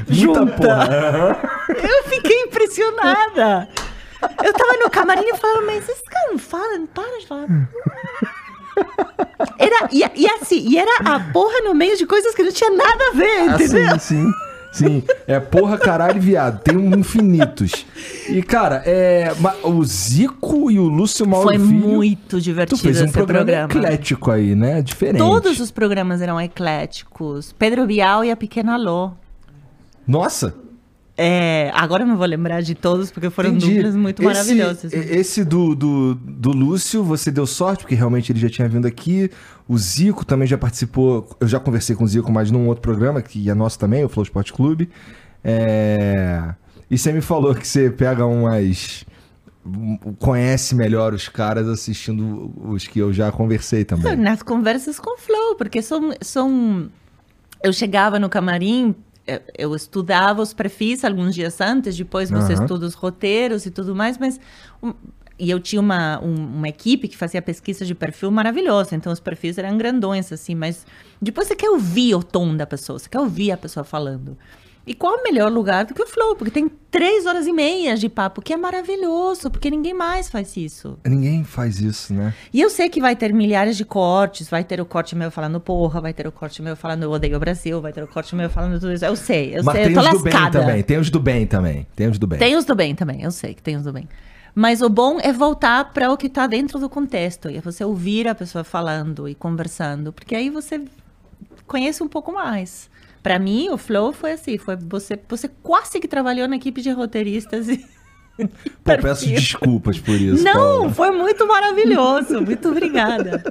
Muita 0.08 0.14
junta. 0.14 0.46
porra. 0.46 1.38
Eu 1.68 2.04
fiquei 2.10 2.40
impressionada. 2.42 3.68
Eu 4.44 4.52
tava 4.52 4.72
no 4.82 4.90
camarim 4.90 5.28
e 5.28 5.36
falava, 5.36 5.66
mas 5.66 5.88
esse 5.88 6.02
cara 6.04 6.32
não 6.32 6.38
fala, 6.38 6.78
não 6.78 6.86
para 6.88 7.18
de 7.20 7.26
falar. 7.26 7.46
Era, 9.58 9.88
e, 9.92 10.04
e, 10.14 10.26
assim, 10.30 10.68
e 10.68 10.78
era 10.78 10.90
a 11.04 11.20
porra 11.20 11.60
no 11.62 11.74
meio 11.74 11.96
de 11.96 12.06
coisas 12.06 12.34
que 12.34 12.42
não 12.42 12.52
tinha 12.52 12.70
nada 12.70 13.04
a 13.10 13.16
ver, 13.16 13.44
entendeu? 13.46 13.94
Ah, 13.94 13.98
sim, 13.98 14.24
sim. 14.24 14.32
Sim, 14.70 15.02
é 15.26 15.40
porra, 15.40 15.78
caralho, 15.78 16.20
viado. 16.20 16.60
Tem 16.62 16.76
um 16.76 16.96
infinitos. 16.96 17.86
E, 18.28 18.42
cara, 18.42 18.82
é, 18.84 19.32
o 19.64 19.82
Zico 19.84 20.70
e 20.70 20.78
o 20.78 20.84
Lúcio 20.84 21.26
Mauro 21.26 21.48
Foi 21.48 21.58
Filho, 21.58 21.88
muito 21.88 22.40
divertido 22.40 22.78
tu 22.78 22.82
fez 22.82 23.00
um 23.00 23.10
programa, 23.10 23.44
programa 23.66 23.86
eclético 23.86 24.30
aí, 24.30 24.54
né? 24.54 24.82
Diferente. 24.82 25.18
Todos 25.18 25.58
os 25.58 25.70
programas 25.70 26.20
eram 26.20 26.40
ecléticos. 26.40 27.52
Pedro 27.58 27.86
Bial 27.86 28.24
e 28.24 28.30
a 28.30 28.36
Pequena 28.36 28.76
Lô. 28.76 29.12
Nossa! 30.06 30.54
É, 31.20 31.72
agora 31.74 32.04
eu 32.04 32.06
não 32.06 32.16
vou 32.16 32.24
lembrar 32.24 32.62
de 32.62 32.76
todos, 32.76 33.10
porque 33.10 33.28
foram 33.28 33.50
Entendi. 33.50 33.74
duplas 33.74 33.96
muito 33.96 34.22
esse, 34.22 34.32
maravilhosas. 34.32 34.92
Esse 34.92 35.44
do, 35.44 35.74
do, 35.74 36.14
do 36.14 36.52
Lúcio, 36.52 37.02
você 37.02 37.28
deu 37.28 37.44
sorte, 37.44 37.82
porque 37.82 37.96
realmente 37.96 38.30
ele 38.30 38.38
já 38.38 38.48
tinha 38.48 38.68
vindo 38.68 38.86
aqui. 38.86 39.28
O 39.66 39.76
Zico 39.76 40.24
também 40.24 40.46
já 40.46 40.56
participou. 40.56 41.28
Eu 41.40 41.48
já 41.48 41.58
conversei 41.58 41.96
com 41.96 42.04
o 42.04 42.06
Zico, 42.06 42.30
mas 42.30 42.52
num 42.52 42.68
outro 42.68 42.82
programa, 42.82 43.20
que 43.20 43.50
é 43.50 43.54
nosso 43.54 43.76
também, 43.76 44.04
o 44.04 44.08
Flow 44.08 44.22
Sport 44.22 44.52
Clube. 44.52 44.88
É... 45.42 46.54
E 46.88 46.96
você 46.96 47.12
me 47.12 47.20
falou 47.20 47.52
que 47.52 47.66
você 47.66 47.90
pega 47.90 48.24
umas. 48.24 49.04
Conhece 50.20 50.76
melhor 50.76 51.12
os 51.12 51.28
caras 51.28 51.66
assistindo 51.66 52.52
os 52.64 52.86
que 52.86 53.00
eu 53.00 53.12
já 53.12 53.32
conversei 53.32 53.84
também. 53.84 54.14
Nas 54.14 54.40
conversas 54.40 55.00
com 55.00 55.16
o 55.16 55.18
Flow, 55.18 55.56
porque 55.56 55.82
são. 55.82 56.14
são... 56.20 56.88
Eu 57.60 57.72
chegava 57.72 58.20
no 58.20 58.28
camarim 58.28 58.94
eu 59.56 59.74
estudava 59.74 60.42
os 60.42 60.52
perfis 60.52 61.04
alguns 61.04 61.34
dias 61.34 61.60
antes, 61.60 61.96
depois 61.96 62.30
você 62.30 62.54
uhum. 62.54 62.62
estuda 62.62 62.86
os 62.86 62.94
roteiros 62.94 63.66
e 63.66 63.70
tudo 63.70 63.94
mais, 63.94 64.16
mas 64.16 64.40
um, 64.82 64.94
e 65.38 65.50
eu 65.50 65.60
tinha 65.60 65.80
uma, 65.80 66.20
um, 66.22 66.34
uma 66.34 66.68
equipe 66.68 67.06
que 67.06 67.16
fazia 67.16 67.40
pesquisa 67.40 67.84
de 67.84 67.94
perfil 67.94 68.30
maravilhosa, 68.30 68.96
então 68.96 69.12
os 69.12 69.20
perfis 69.20 69.56
eram 69.56 69.78
grandões 69.78 70.32
assim, 70.32 70.54
mas 70.54 70.84
depois 71.22 71.46
você 71.46 71.54
quer 71.54 71.70
ouvir 71.70 72.14
o 72.14 72.22
tom 72.22 72.56
da 72.56 72.66
pessoa, 72.66 72.98
você 72.98 73.08
quer 73.08 73.20
ouvir 73.20 73.52
a 73.52 73.56
pessoa 73.56 73.84
falando. 73.84 74.36
E 74.88 74.94
qual 74.94 75.18
o 75.18 75.22
melhor 75.22 75.52
lugar 75.52 75.84
do 75.84 75.92
que 75.92 76.02
o 76.02 76.06
Flow? 76.06 76.34
Porque 76.34 76.50
tem 76.50 76.66
três 76.90 77.26
horas 77.26 77.46
e 77.46 77.52
meia 77.52 77.94
de 77.94 78.08
papo, 78.08 78.40
que 78.40 78.54
é 78.54 78.56
maravilhoso, 78.56 79.50
porque 79.50 79.70
ninguém 79.70 79.92
mais 79.92 80.30
faz 80.30 80.56
isso. 80.56 80.98
Ninguém 81.06 81.44
faz 81.44 81.78
isso, 81.78 82.14
né? 82.14 82.32
E 82.50 82.58
eu 82.58 82.70
sei 82.70 82.88
que 82.88 82.98
vai 82.98 83.14
ter 83.14 83.30
milhares 83.34 83.76
de 83.76 83.84
cortes, 83.84 84.48
vai 84.48 84.64
ter 84.64 84.80
o 84.80 84.86
corte 84.86 85.14
meu 85.14 85.30
falando 85.30 85.60
porra, 85.60 86.00
vai 86.00 86.14
ter 86.14 86.26
o 86.26 86.32
corte 86.32 86.62
meu 86.62 86.74
falando 86.74 87.02
eu 87.02 87.10
odeio 87.10 87.36
o 87.36 87.38
Brasil, 87.38 87.82
vai 87.82 87.92
ter 87.92 88.02
o 88.02 88.08
corte 88.08 88.34
meu 88.34 88.48
falando 88.48 88.80
tudo 88.80 88.90
isso. 88.90 89.04
Eu 89.04 89.14
sei, 89.14 89.58
eu 89.58 89.62
Mas 89.62 89.74
sei, 89.74 89.84
tem 89.84 89.92
eu 89.92 90.00
tô 90.02 90.08
os 90.08 90.22
lascada. 90.22 90.58
do 90.58 90.64
bem 90.64 90.66
também, 90.66 90.82
tem 90.82 90.98
os 90.98 91.10
do 91.10 91.20
bem 91.20 91.46
também, 91.46 91.86
tem 91.94 92.08
os 92.08 92.18
do 92.18 92.26
bem. 92.26 92.38
Tem 92.38 92.56
os 92.56 92.64
do 92.64 92.74
bem 92.74 92.94
também, 92.94 93.22
eu 93.22 93.30
sei 93.30 93.52
que 93.52 93.62
tem 93.62 93.76
os 93.76 93.82
do 93.82 93.92
bem. 93.92 94.08
Mas 94.54 94.80
o 94.80 94.88
bom 94.88 95.18
é 95.20 95.34
voltar 95.34 95.92
para 95.92 96.10
o 96.10 96.16
que 96.16 96.28
está 96.28 96.46
dentro 96.46 96.78
do 96.78 96.88
contexto, 96.88 97.50
e 97.50 97.58
é 97.58 97.60
você 97.60 97.84
ouvir 97.84 98.26
a 98.26 98.34
pessoa 98.34 98.64
falando 98.64 99.28
e 99.28 99.34
conversando, 99.34 100.14
porque 100.14 100.34
aí 100.34 100.48
você 100.48 100.82
conhece 101.66 102.02
um 102.02 102.08
pouco 102.08 102.32
mais. 102.32 102.88
Para 103.22 103.38
mim, 103.38 103.68
o 103.70 103.78
flow 103.78 104.12
foi 104.12 104.32
assim, 104.32 104.58
foi 104.58 104.76
você, 104.76 105.18
você 105.28 105.48
quase 105.62 106.00
que 106.00 106.08
trabalhou 106.08 106.48
na 106.48 106.56
equipe 106.56 106.80
de 106.80 106.90
roteiristas 106.90 107.68
e 107.68 107.84
Pô, 108.84 108.96
peço 109.02 109.26
desculpas 109.26 109.98
por 109.98 110.14
isso. 110.14 110.44
Não, 110.44 110.52
Paula. 110.54 110.90
foi 110.90 111.10
muito 111.10 111.46
maravilhoso. 111.46 112.40
Muito 112.40 112.68
obrigada. 112.68 113.42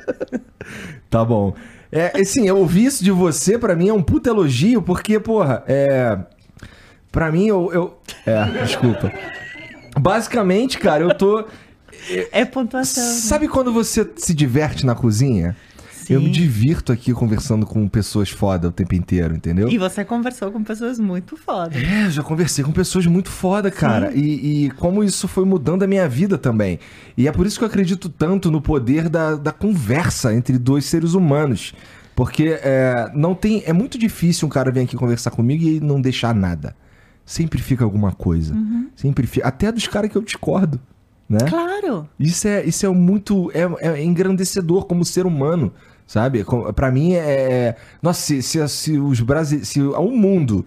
tá 1.09 1.25
bom. 1.25 1.53
É, 1.91 2.19
assim, 2.19 2.47
eu 2.47 2.57
ouvi 2.57 2.85
isso 2.85 3.03
de 3.03 3.11
você, 3.11 3.57
para 3.57 3.75
mim 3.75 3.89
é 3.89 3.93
um 3.93 4.01
puta 4.01 4.29
elogio, 4.29 4.81
porque, 4.81 5.19
porra, 5.19 5.63
é. 5.67 6.17
Pra 7.11 7.31
mim, 7.31 7.47
eu. 7.47 7.69
eu... 7.73 7.99
É, 8.25 8.63
desculpa. 8.63 9.11
Basicamente, 9.99 10.77
cara, 10.77 11.03
eu 11.03 11.13
tô. 11.13 11.45
É 12.31 12.45
pontuação. 12.45 13.03
Né? 13.03 13.09
Sabe 13.11 13.47
né? 13.47 13.51
quando 13.51 13.73
você 13.73 14.09
se 14.17 14.33
diverte 14.33 14.85
na 14.85 14.95
cozinha? 14.95 15.55
Sim. 16.07 16.13
Eu 16.13 16.21
me 16.21 16.29
divirto 16.29 16.93
aqui 16.93 17.11
conversando 17.13 17.65
com 17.65 17.85
pessoas 17.85 18.29
foda 18.29 18.69
o 18.69 18.71
tempo 18.71 18.95
inteiro, 18.95 19.35
entendeu? 19.35 19.67
E 19.67 19.77
você 19.77 20.05
conversou 20.05 20.49
com 20.49 20.63
pessoas 20.63 20.97
muito 20.97 21.35
foda. 21.35 21.77
É, 21.77 22.09
já 22.09 22.23
conversei 22.23 22.63
com 22.63 22.71
pessoas 22.71 23.05
muito 23.05 23.29
foda, 23.29 23.69
cara. 23.69 24.13
E, 24.15 24.67
e, 24.67 24.71
como 24.71 25.03
isso 25.03 25.27
foi 25.27 25.43
mudando 25.43 25.83
a 25.83 25.87
minha 25.87 26.07
vida 26.07 26.37
também. 26.37 26.79
E 27.17 27.27
é 27.27 27.31
por 27.31 27.45
isso 27.45 27.57
que 27.59 27.65
eu 27.65 27.67
acredito 27.67 28.07
tanto 28.07 28.49
no 28.49 28.61
poder 28.61 29.09
da, 29.09 29.35
da 29.35 29.51
conversa 29.51 30.33
entre 30.33 30.57
dois 30.57 30.85
seres 30.85 31.13
humanos. 31.13 31.73
Porque 32.15 32.57
é, 32.63 33.11
não 33.13 33.35
tem. 33.35 33.63
É 33.65 33.73
muito 33.73 33.97
difícil 33.97 34.47
um 34.47 34.49
cara 34.49 34.71
vir 34.71 34.79
aqui 34.79 34.95
conversar 34.95 35.31
comigo 35.31 35.65
e 35.65 35.81
não 35.81 35.99
deixar 35.99 36.33
nada. 36.33 36.73
Sempre 37.25 37.61
fica 37.61 37.83
alguma 37.83 38.13
coisa. 38.13 38.53
Uhum. 38.53 38.87
Sempre 38.95 39.27
fica. 39.27 39.45
Até 39.45 39.73
dos 39.73 39.89
caras 39.89 40.09
que 40.09 40.17
eu 40.17 40.21
discordo. 40.21 40.79
Né? 41.27 41.39
Claro. 41.49 42.07
Isso 42.17 42.47
é, 42.47 42.63
isso 42.63 42.85
é 42.85 42.89
muito. 42.89 43.51
É, 43.53 43.89
é 43.89 44.03
engrandecedor 44.03 44.85
como 44.85 45.03
ser 45.03 45.25
humano. 45.25 45.73
Sabe? 46.07 46.45
para 46.73 46.89
mim 46.89 47.13
é, 47.13 47.17
é. 47.19 47.75
Nossa, 48.01 48.21
se, 48.21 48.41
se, 48.41 48.67
se 48.69 48.97
os 48.97 49.19
brasileiros. 49.19 49.67
Se 49.67 49.81
o 49.81 50.09
mundo 50.09 50.65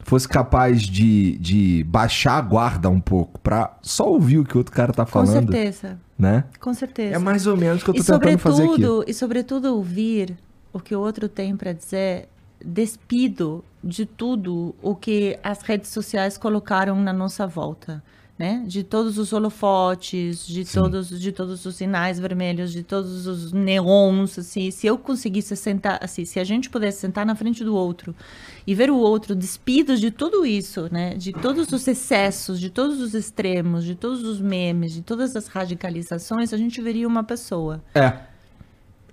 fosse 0.00 0.28
capaz 0.28 0.82
de, 0.82 1.38
de 1.38 1.84
baixar 1.84 2.36
a 2.36 2.40
guarda 2.40 2.90
um 2.90 3.00
pouco 3.00 3.40
pra 3.40 3.76
só 3.80 4.08
ouvir 4.08 4.38
o 4.38 4.44
que 4.44 4.54
o 4.54 4.58
outro 4.58 4.74
cara 4.74 4.92
tá 4.92 5.06
falando. 5.06 5.46
Com 5.46 5.52
certeza. 5.52 5.98
Né? 6.18 6.44
Com 6.60 6.74
certeza. 6.74 7.16
É 7.16 7.18
mais 7.18 7.46
ou 7.46 7.56
menos 7.56 7.82
o 7.82 7.84
que 7.84 7.90
eu 7.90 7.94
tô 7.94 8.00
e 8.00 8.04
tentando 8.04 8.38
fazer 8.38 8.64
aqui. 8.64 8.82
E 9.06 9.14
sobretudo 9.14 9.74
ouvir 9.74 10.36
o 10.72 10.80
que 10.80 10.94
o 10.94 11.00
outro 11.00 11.28
tem 11.28 11.56
para 11.56 11.72
dizer 11.72 12.28
despido 12.64 13.64
de 13.82 14.06
tudo 14.06 14.74
o 14.80 14.94
que 14.94 15.38
as 15.42 15.62
redes 15.62 15.90
sociais 15.90 16.38
colocaram 16.38 17.00
na 17.00 17.12
nossa 17.12 17.46
volta 17.46 18.02
né? 18.38 18.64
De 18.66 18.82
todos 18.82 19.18
os 19.18 19.32
holofotes, 19.32 20.46
de 20.46 20.64
todos, 20.64 21.08
de 21.08 21.30
todos 21.30 21.64
os 21.64 21.76
sinais 21.76 22.18
vermelhos, 22.18 22.72
de 22.72 22.82
todos 22.82 23.26
os 23.26 23.52
neons, 23.52 24.38
assim. 24.38 24.70
Se 24.70 24.86
eu 24.86 24.96
conseguisse 24.98 25.54
sentar, 25.54 25.98
assim, 26.02 26.24
se 26.24 26.40
a 26.40 26.44
gente 26.44 26.70
pudesse 26.70 27.00
sentar 27.00 27.26
na 27.26 27.34
frente 27.34 27.62
do 27.62 27.74
outro 27.74 28.14
e 28.66 28.74
ver 28.74 28.90
o 28.90 28.96
outro 28.96 29.34
despido 29.34 29.96
de 29.96 30.10
tudo 30.10 30.46
isso, 30.46 30.88
né? 30.90 31.14
De 31.14 31.32
todos 31.32 31.70
os 31.72 31.86
excessos, 31.86 32.58
de 32.58 32.70
todos 32.70 33.00
os 33.00 33.14
extremos, 33.14 33.84
de 33.84 33.94
todos 33.94 34.24
os 34.24 34.40
memes, 34.40 34.92
de 34.92 35.02
todas 35.02 35.36
as 35.36 35.46
radicalizações, 35.46 36.52
a 36.52 36.56
gente 36.56 36.80
veria 36.80 37.06
uma 37.06 37.22
pessoa. 37.22 37.82
É. 37.94 38.32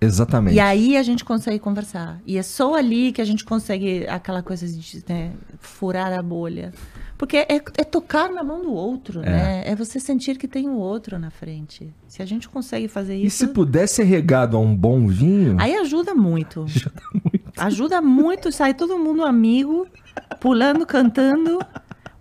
Exatamente. 0.02 0.56
E 0.56 0.60
aí 0.60 0.96
a 0.96 1.04
gente 1.04 1.26
consegue 1.26 1.60
conversar. 1.60 2.22
E 2.26 2.38
é 2.38 2.44
só 2.44 2.74
ali 2.76 3.12
que 3.12 3.22
a 3.22 3.26
gente 3.26 3.44
consegue 3.44 4.08
aquela 4.08 4.41
coisa 4.41 4.66
de 4.66 5.04
né, 5.08 5.34
furar 5.60 6.18
a 6.18 6.22
bolha. 6.22 6.74
Porque 7.20 7.36
é, 7.36 7.62
é, 7.78 7.84
tocar 7.84 8.32
na 8.32 8.41
mão 8.46 8.62
do 8.62 8.72
outro, 8.74 9.20
é. 9.20 9.30
né? 9.30 9.64
É 9.66 9.76
você 9.76 10.00
sentir 10.00 10.38
que 10.38 10.48
tem 10.48 10.70
o 10.70 10.78
outro 10.78 11.20
na 11.20 11.30
frente. 11.30 11.94
Se 12.08 12.24
a 12.24 12.26
gente 12.26 12.48
consegue 12.48 12.88
fazer 12.88 13.18
isso. 13.18 13.28
E 13.28 13.30
se 13.30 13.48
pudesse 13.48 13.96
ser 13.96 14.06
regado 14.06 14.56
a 14.56 14.60
um 14.62 14.74
bom 14.74 15.06
vinho. 15.06 15.58
Aí 15.60 15.76
ajuda 15.76 16.16
muito. 16.16 16.64
Ajuda 16.72 17.02
muito. 17.14 17.52
Ajuda 17.58 18.02
muito, 18.02 18.52
sai 18.54 18.74
todo 18.74 18.98
mundo 18.98 19.26
amigo, 19.26 19.86
pulando, 20.40 20.86
cantando. 20.86 21.60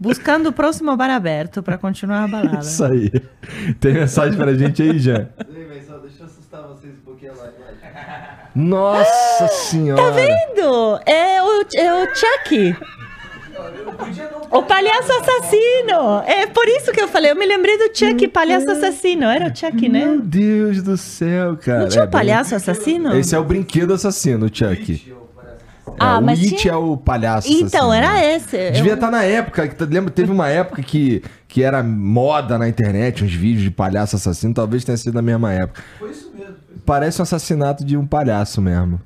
Buscando 0.00 0.48
o 0.48 0.52
próximo 0.52 0.96
bar 0.96 1.10
aberto 1.10 1.62
para 1.62 1.78
continuar 1.78 2.24
a 2.24 2.28
balada. 2.28 2.58
Isso 2.58 2.84
aí. 2.84 3.12
Tem 3.78 3.94
mensagem 3.94 4.36
pra 4.36 4.52
gente 4.54 4.82
aí, 4.82 4.98
Jean? 4.98 5.28
Deixa 5.48 5.92
eu 5.92 6.26
assustar 6.26 6.62
vocês 6.62 6.92
um 6.94 7.04
pouquinho 7.04 7.36
lá. 7.36 7.52
Nossa 8.52 9.46
senhora! 9.46 10.02
Tá 10.02 10.10
vendo? 10.10 11.00
É 11.06 11.40
o, 11.40 11.64
é 11.76 12.02
o 12.02 12.14
Chuck. 12.16 12.97
O 14.50 14.62
palhaço 14.62 15.12
assassino! 15.12 16.22
É 16.26 16.46
por 16.46 16.66
isso 16.66 16.90
que 16.92 17.00
eu 17.00 17.08
falei, 17.08 17.32
eu 17.32 17.36
me 17.36 17.46
lembrei 17.46 17.76
do 17.76 17.96
Chuck, 17.96 18.26
palhaço 18.28 18.70
assassino. 18.70 19.24
Era 19.24 19.46
o 19.46 19.56
Chuck, 19.56 19.88
né? 19.88 20.06
Meu 20.06 20.20
Deus 20.20 20.82
do 20.82 20.96
céu, 20.96 21.56
cara. 21.56 21.80
Não 21.80 21.88
tinha 21.88 22.04
o 22.04 22.06
é, 22.06 22.10
palhaço 22.10 22.54
assassino? 22.54 23.14
Esse 23.16 23.34
é 23.34 23.38
o 23.38 23.44
brinquedo 23.44 23.92
assassino, 23.92 24.46
o 24.46 24.48
Chuck. 24.48 25.12
Ah, 25.98 26.14
é, 26.14 26.18
o 26.18 26.22
mas 26.22 26.38
It 26.38 26.56
tinha... 26.56 26.74
é 26.74 26.76
o 26.76 26.96
palhaço. 26.96 27.48
Então, 27.50 27.90
assassino. 27.90 27.94
era 27.94 28.36
esse. 28.36 28.70
Devia 28.70 28.94
estar 28.94 29.06
tá 29.06 29.12
na 29.12 29.24
época. 29.24 29.68
Lembra, 29.88 30.10
teve 30.10 30.30
uma 30.30 30.48
época 30.48 30.82
que, 30.82 31.22
que 31.46 31.62
era 31.62 31.82
moda 31.82 32.56
na 32.56 32.68
internet, 32.68 33.24
uns 33.24 33.34
vídeos 33.34 33.64
de 33.64 33.70
palhaço 33.70 34.16
assassino. 34.16 34.54
Talvez 34.54 34.84
tenha 34.84 34.96
sido 34.96 35.14
na 35.14 35.22
mesma 35.22 35.52
época. 35.52 35.82
Foi 35.98 36.10
isso 36.10 36.30
mesmo. 36.34 36.54
Foi 36.54 36.76
isso 36.76 36.82
Parece 36.86 37.20
um 37.20 37.24
assassinato 37.24 37.84
de 37.84 37.96
um 37.96 38.06
palhaço 38.06 38.62
mesmo. 38.62 39.00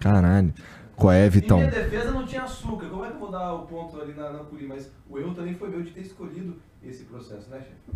Caralho. 0.00 0.52
Qual 0.96 1.12
é, 1.12 1.28
Vitão? 1.28 1.58
Em 1.58 1.68
minha 1.68 1.70
defesa 1.72 2.10
não 2.10 2.24
tinha 2.24 2.42
açúcar. 2.42 2.86
Como 2.86 3.04
é 3.04 3.08
que 3.08 3.14
eu 3.14 3.21
dar 3.32 3.54
o 3.54 3.66
ponto 3.66 4.00
ali 4.00 4.14
na, 4.14 4.30
na 4.30 4.38
Curi? 4.40 4.66
Mas 4.66 4.90
o 5.10 5.18
erro 5.18 5.34
também 5.34 5.54
foi 5.54 5.68
meu 5.68 5.82
de 5.82 5.90
ter 5.90 6.02
escolhido 6.02 6.56
esse 6.84 7.04
processo, 7.04 7.50
né, 7.50 7.60
chefe? 7.60 7.92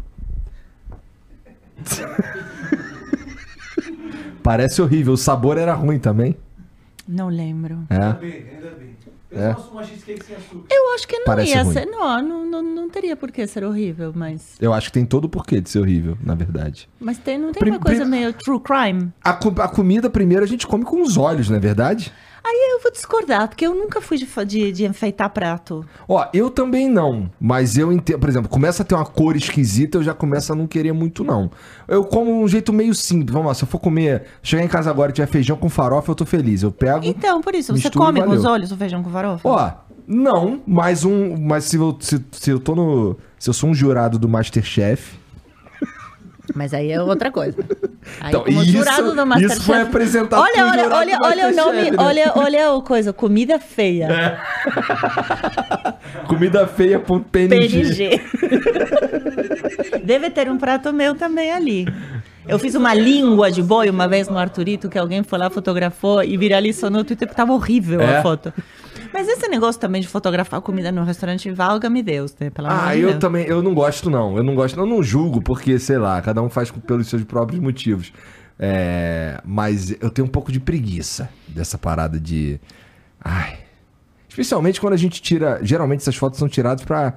Parece 4.43 4.81
horrível. 4.81 5.13
O 5.13 5.17
sabor 5.17 5.59
era 5.59 5.75
ruim 5.75 5.99
também. 5.99 6.37
Não 7.07 7.29
lembro. 7.29 7.85
É. 7.91 7.95
Ainda 7.95 8.13
bem, 8.15 8.49
ainda 8.49 8.71
bem. 8.71 8.97
É. 9.31 9.55
uma 9.71 9.85
cheesecake 9.85 10.25
sem 10.25 10.37
açúcar. 10.37 10.67
Eu 10.71 10.95
acho 10.95 11.07
que 11.07 11.19
não 11.19 11.27
Parece 11.27 11.51
ia 11.51 11.63
ruim. 11.63 11.73
ser. 11.73 11.87
Não, 11.87 12.23
não, 12.23 12.47
não, 12.47 12.63
não, 12.63 12.89
teria 12.89 13.17
por 13.17 13.31
que 13.31 13.47
ser 13.47 13.65
horrível, 13.65 14.13
mas. 14.15 14.57
Eu 14.61 14.73
acho 14.73 14.87
que 14.87 14.93
tem 14.93 15.05
todo 15.05 15.27
o 15.27 15.29
porquê 15.29 15.61
de 15.61 15.69
ser 15.69 15.81
horrível, 15.81 16.17
na 16.23 16.35
verdade. 16.35 16.89
Mas 16.99 17.19
tem, 17.19 17.37
não 17.37 17.53
tem 17.53 17.61
prim, 17.61 17.73
uma 17.73 17.81
coisa 17.81 18.05
meio 18.05 18.33
true 18.33 18.61
crime? 18.61 19.13
A, 19.23 19.31
a 19.31 19.69
comida, 19.69 20.09
primeiro, 20.09 20.45
a 20.45 20.47
gente 20.47 20.67
come 20.67 20.85
com 20.85 21.03
os 21.03 21.17
olhos, 21.17 21.51
não 21.51 21.57
é 21.57 21.61
verdade? 21.61 22.13
Aí 22.49 22.75
eu 22.75 22.81
vou 22.81 22.93
discordar, 22.93 23.49
porque 23.49 23.67
eu 23.67 23.75
nunca 23.75 24.01
fui 24.01 24.17
de, 24.17 24.27
de, 24.45 24.71
de 24.71 24.87
enfeitar 24.87 25.29
prato. 25.31 25.85
Ó, 26.07 26.25
eu 26.33 26.49
também 26.49 26.89
não. 26.89 27.29
Mas 27.41 27.77
eu 27.77 27.93
entendo. 27.93 28.21
Por 28.21 28.29
exemplo, 28.29 28.49
começa 28.49 28.85
a 28.85 28.87
ter 28.87 28.95
uma 28.95 29.05
cor 29.05 29.35
esquisita, 29.35 29.99
eu 29.99 30.03
já 30.05 30.15
começo 30.15 30.53
a 30.53 30.55
não 30.55 30.65
querer 30.65 30.93
muito, 30.93 31.25
não. 31.25 31.51
Eu 31.89 32.05
como 32.05 32.41
um 32.41 32.47
jeito 32.47 32.73
meio 32.73 32.95
simples. 32.95 33.33
Vamos 33.33 33.49
lá, 33.49 33.55
se 33.55 33.65
eu 33.65 33.69
for 33.69 33.81
comer, 33.81 34.27
chegar 34.45 34.63
em 34.63 34.69
casa 34.69 34.89
agora 34.89 35.11
e 35.11 35.15
tiver 35.15 35.27
feijão 35.27 35.57
com 35.57 35.69
farofa, 35.69 36.13
eu 36.13 36.15
tô 36.15 36.25
feliz. 36.25 36.63
Eu 36.63 36.71
pego. 36.71 37.05
Então, 37.05 37.41
por 37.41 37.53
isso, 37.53 37.77
você 37.77 37.91
come 37.91 38.23
com 38.23 38.31
os 38.31 38.45
olhos 38.45 38.71
o 38.71 38.77
feijão 38.77 39.03
com 39.03 39.11
farofa? 39.11 39.49
Ó, 39.49 39.73
não, 40.07 40.63
mas 40.65 41.05
um. 41.05 41.37
Mas 41.37 41.65
se 41.65 41.77
eu, 41.77 41.97
se, 41.99 42.25
se 42.31 42.51
eu 42.51 42.61
tô 42.61 42.77
no. 42.77 43.17
Se 43.41 43.51
eu 43.51 43.55
sou 43.55 43.71
um 43.71 43.75
jurado 43.75 44.21
do 44.21 44.29
Masterchef 44.29 45.26
mas 46.55 46.73
aí 46.73 46.91
é 46.91 47.01
outra 47.01 47.31
coisa. 47.31 47.59
Aí, 48.21 48.29
então, 48.29 48.45
como 48.45 48.63
isso. 48.63 48.83
Isso 49.41 49.63
foi 49.63 49.81
apresentado 49.81 50.41
olha, 50.41 50.67
olha, 50.67 50.89
olha, 50.95 51.19
olha 51.23 51.49
o 51.49 51.55
nome, 51.55 51.91
né? 51.91 51.97
olha, 51.99 52.33
olha 52.37 52.73
o 52.73 52.83
coisa, 52.83 53.13
comida 53.13 53.59
feia. 53.59 54.09
É. 54.11 54.39
comida 56.27 56.67
feia.png. 56.67 57.49
PNG. 57.49 58.21
Deve 60.05 60.31
ter 60.31 60.49
um 60.49 60.57
prato 60.57 60.93
meu 60.93 61.15
também 61.15 61.51
ali. 61.51 61.87
Eu 62.49 62.59
fiz 62.59 62.75
uma 62.77 62.95
língua 62.95 63.51
de 63.51 63.61
boi 63.61 63.91
uma 63.91 64.07
vez 64.07 64.29
no 64.29 64.39
Arturito, 64.39 64.89
que 64.89 64.97
alguém 64.99 65.23
foi 65.25 65.39
lá, 65.39 65.51
fotografou 65.51 66.23
e 66.23 66.37
viralizou 66.37 66.89
no 66.89 67.03
Twitter, 67.03 67.27
porque 67.27 67.37
tava 67.37 67.53
horrível 67.53 68.01
é? 68.01 68.19
a 68.19 68.23
foto. 68.23 68.53
Mas 69.13 69.29
esse 69.29 69.49
negócio 69.49 69.81
também 69.81 70.01
de 70.01 70.09
fotografar 70.09 70.61
comida 70.61 70.91
no 70.93 71.05
restaurante, 71.05 71.51
valga-me 71.51 72.03
Deus, 72.03 72.35
né? 72.39 72.51
Pelo 72.51 72.69
ah, 72.71 72.97
eu 72.97 73.09
Deus. 73.09 73.21
também, 73.21 73.47
eu 73.47 73.63
não 73.63 73.75
gosto 73.75 74.11
não. 74.11 74.37
Eu 74.37 74.43
não 74.43 74.55
gosto, 74.55 74.79
eu 74.79 74.87
não 74.87 75.03
julgo, 75.03 75.41
porque, 75.41 75.79
sei 75.79 75.99
lá, 75.99 76.21
cada 76.23 76.43
um 76.43 76.49
faz 76.49 76.71
pelos 76.71 77.09
seus 77.09 77.25
próprios 77.25 77.61
motivos. 77.61 78.13
É, 78.59 79.41
mas 79.45 79.91
eu 80.01 80.11
tenho 80.11 80.27
um 80.27 80.31
pouco 80.31 80.51
de 80.51 80.61
preguiça 80.61 81.29
dessa 81.49 81.77
parada 81.77 82.19
de. 82.19 82.59
Ai. 83.23 83.59
Especialmente 84.29 84.81
quando 84.81 84.95
a 84.95 84.99
gente 84.99 85.21
tira. 85.21 85.59
Geralmente 85.63 86.01
essas 86.01 86.17
fotos 86.17 86.39
são 86.39 86.49
tiradas 86.49 86.85
para 86.85 87.15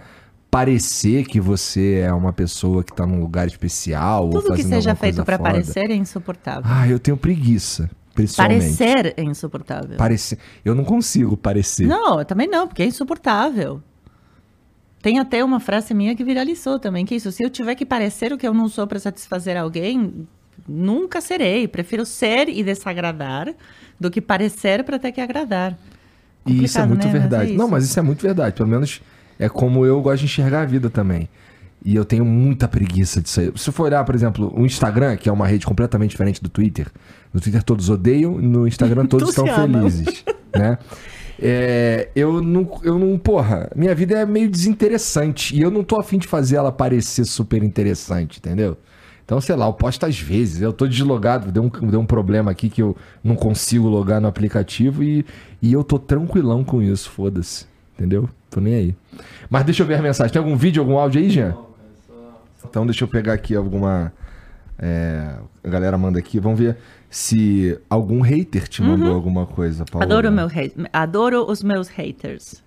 parecer 0.50 1.26
que 1.26 1.40
você 1.40 2.00
é 2.06 2.14
uma 2.14 2.34
pessoa 2.34 2.84
que 2.84 2.94
tá 2.94 3.06
num 3.06 3.20
lugar 3.20 3.48
especial. 3.48 4.30
Tudo 4.30 4.54
que 4.54 4.64
seja 4.64 4.96
feito 4.96 5.24
para 5.24 5.38
parecer 5.38 5.92
é 5.92 5.96
insuportável. 5.96 6.64
Ah, 6.66 6.88
eu 6.88 7.00
tenho 7.00 7.18
preguiça. 7.18 7.90
Parecer 8.36 9.14
é 9.16 9.24
insuportável. 9.24 9.98
Parecer. 9.98 10.38
Eu 10.64 10.76
não 10.76 10.84
consigo 10.84 11.38
parecer. 11.38 11.88
Não, 11.88 12.20
eu 12.20 12.26
também 12.26 12.48
não, 12.48 12.68
porque 12.68 12.84
é 12.84 12.86
insuportável. 12.86 13.82
Tem 15.02 15.20
até 15.20 15.44
uma 15.44 15.60
frase 15.60 15.94
minha 15.94 16.16
que 16.16 16.24
viralizou 16.24 16.78
também, 16.78 17.06
que 17.06 17.14
é 17.14 17.18
isso, 17.18 17.32
se 17.32 17.42
eu 17.42 17.50
tiver 17.50 17.76
que 17.76 17.86
parecer 17.86 18.34
o 18.34 18.38
que 18.38 18.48
eu 18.48 18.54
não 18.54 18.68
sou 18.68 18.86
para 18.86 19.00
satisfazer 19.00 19.56
alguém, 19.56 20.28
nunca 20.68 21.22
serei. 21.22 21.68
Prefiro 21.68 22.06
ser 22.06 22.50
e 22.50 22.64
desagradar 22.64 23.54
do 24.00 24.12
que 24.12 24.20
parecer 24.20 24.84
para 24.84 25.00
ter 25.00 25.12
que 25.12 25.22
agradar. 25.22 25.78
E 26.46 26.64
isso 26.64 26.80
é 26.80 26.86
muito 26.86 27.06
né? 27.06 27.12
verdade. 27.14 27.44
Mas 27.44 27.54
é 27.54 27.58
não, 27.58 27.68
mas 27.70 27.86
isso 27.86 28.00
é 28.00 28.02
muito 28.02 28.22
verdade. 28.22 28.56
Pelo 28.56 28.68
menos 28.68 29.02
é 29.38 29.48
como 29.48 29.86
eu 29.86 30.02
gosto 30.02 30.20
de 30.20 30.26
enxergar 30.26 30.62
a 30.62 30.66
vida 30.66 30.90
também. 30.90 31.30
E 31.84 31.96
eu 31.96 32.04
tenho 32.04 32.26
muita 32.26 32.68
preguiça 32.68 33.22
disso 33.22 33.40
aí. 33.40 33.52
Se 33.56 33.72
for 33.72 33.84
olhar, 33.84 34.04
por 34.04 34.14
exemplo, 34.14 34.54
o 34.56 34.66
Instagram, 34.66 35.16
que 35.16 35.30
é 35.30 35.32
uma 35.32 35.48
rede 35.48 35.66
completamente 35.66 36.12
diferente 36.12 36.42
do 36.42 36.50
Twitter. 36.50 36.88
No 37.34 37.40
Twitter 37.40 37.64
todos 37.64 37.90
odeiam, 37.90 38.34
no 38.38 38.68
Instagram 38.68 39.06
todos 39.08 39.30
estão 39.30 39.46
felizes. 39.48 40.26
né? 40.54 40.78
É, 41.42 42.10
eu 42.16 42.42
não, 42.42 42.70
eu 42.84 43.00
não, 43.00 43.18
porra, 43.18 43.72
minha 43.74 43.96
vida 43.96 44.18
é 44.20 44.26
meio 44.26 44.50
desinteressante 44.50 45.56
e 45.56 45.62
eu 45.62 45.72
não 45.72 45.86
tô 45.86 45.98
afim 45.98 46.18
de 46.18 46.28
fazer 46.28 46.58
ela 46.58 46.72
parecer 46.72 47.24
super 47.24 47.64
interessante, 47.64 48.40
entendeu? 48.40 48.78
Então, 49.24 49.40
sei 49.40 49.56
lá, 49.56 49.68
eu 49.68 49.74
posto 49.74 50.06
às 50.06 50.20
vezes, 50.20 50.62
eu 50.62 50.74
tô 50.74 50.86
deslogado, 50.86 51.52
deu 51.52 51.64
um, 51.64 51.70
deu 51.88 52.00
um 52.00 52.06
problema 52.06 52.52
aqui 52.52 52.70
que 52.70 52.82
eu 52.82 52.98
não 53.24 53.36
consigo 53.36 53.88
logar 53.88 54.20
no 54.20 54.28
aplicativo 54.28 55.02
e, 55.02 55.26
e 55.62 55.72
eu 55.72 55.84
tô 55.84 55.98
tranquilão 55.98 56.64
com 56.64 56.82
isso, 56.82 57.10
foda-se, 57.10 57.66
entendeu? 57.96 58.28
Tô 58.50 58.60
nem 58.60 58.74
aí. 58.74 58.96
Mas 59.50 59.64
deixa 59.64 59.84
eu 59.84 59.88
ver 59.88 59.96
a 60.00 60.02
mensagem. 60.02 60.34
Tem 60.34 60.42
algum 60.42 60.58
vídeo, 60.58 60.82
algum 60.82 60.98
áudio 60.98 61.22
aí, 61.22 61.30
Jean? 61.30 61.56
Então 62.70 62.86
deixa 62.86 63.04
eu 63.04 63.08
pegar 63.08 63.34
aqui 63.34 63.56
alguma. 63.56 64.14
É, 64.78 65.36
a 65.64 65.70
galera 65.70 65.98
manda 65.98 66.20
aqui. 66.20 66.40
Vamos 66.40 66.60
ver 66.60 66.78
se 67.10 67.78
algum 67.90 68.22
hater 68.22 68.68
te 68.68 68.82
mandou 68.82 69.10
uhum. 69.10 69.16
alguma 69.16 69.46
coisa, 69.46 69.84
Paula. 69.86 70.06
Adoro, 70.06 70.32
meu 70.32 70.48
Adoro 70.94 71.50
os 71.50 71.64
meus 71.64 71.88
haters. 71.88 72.64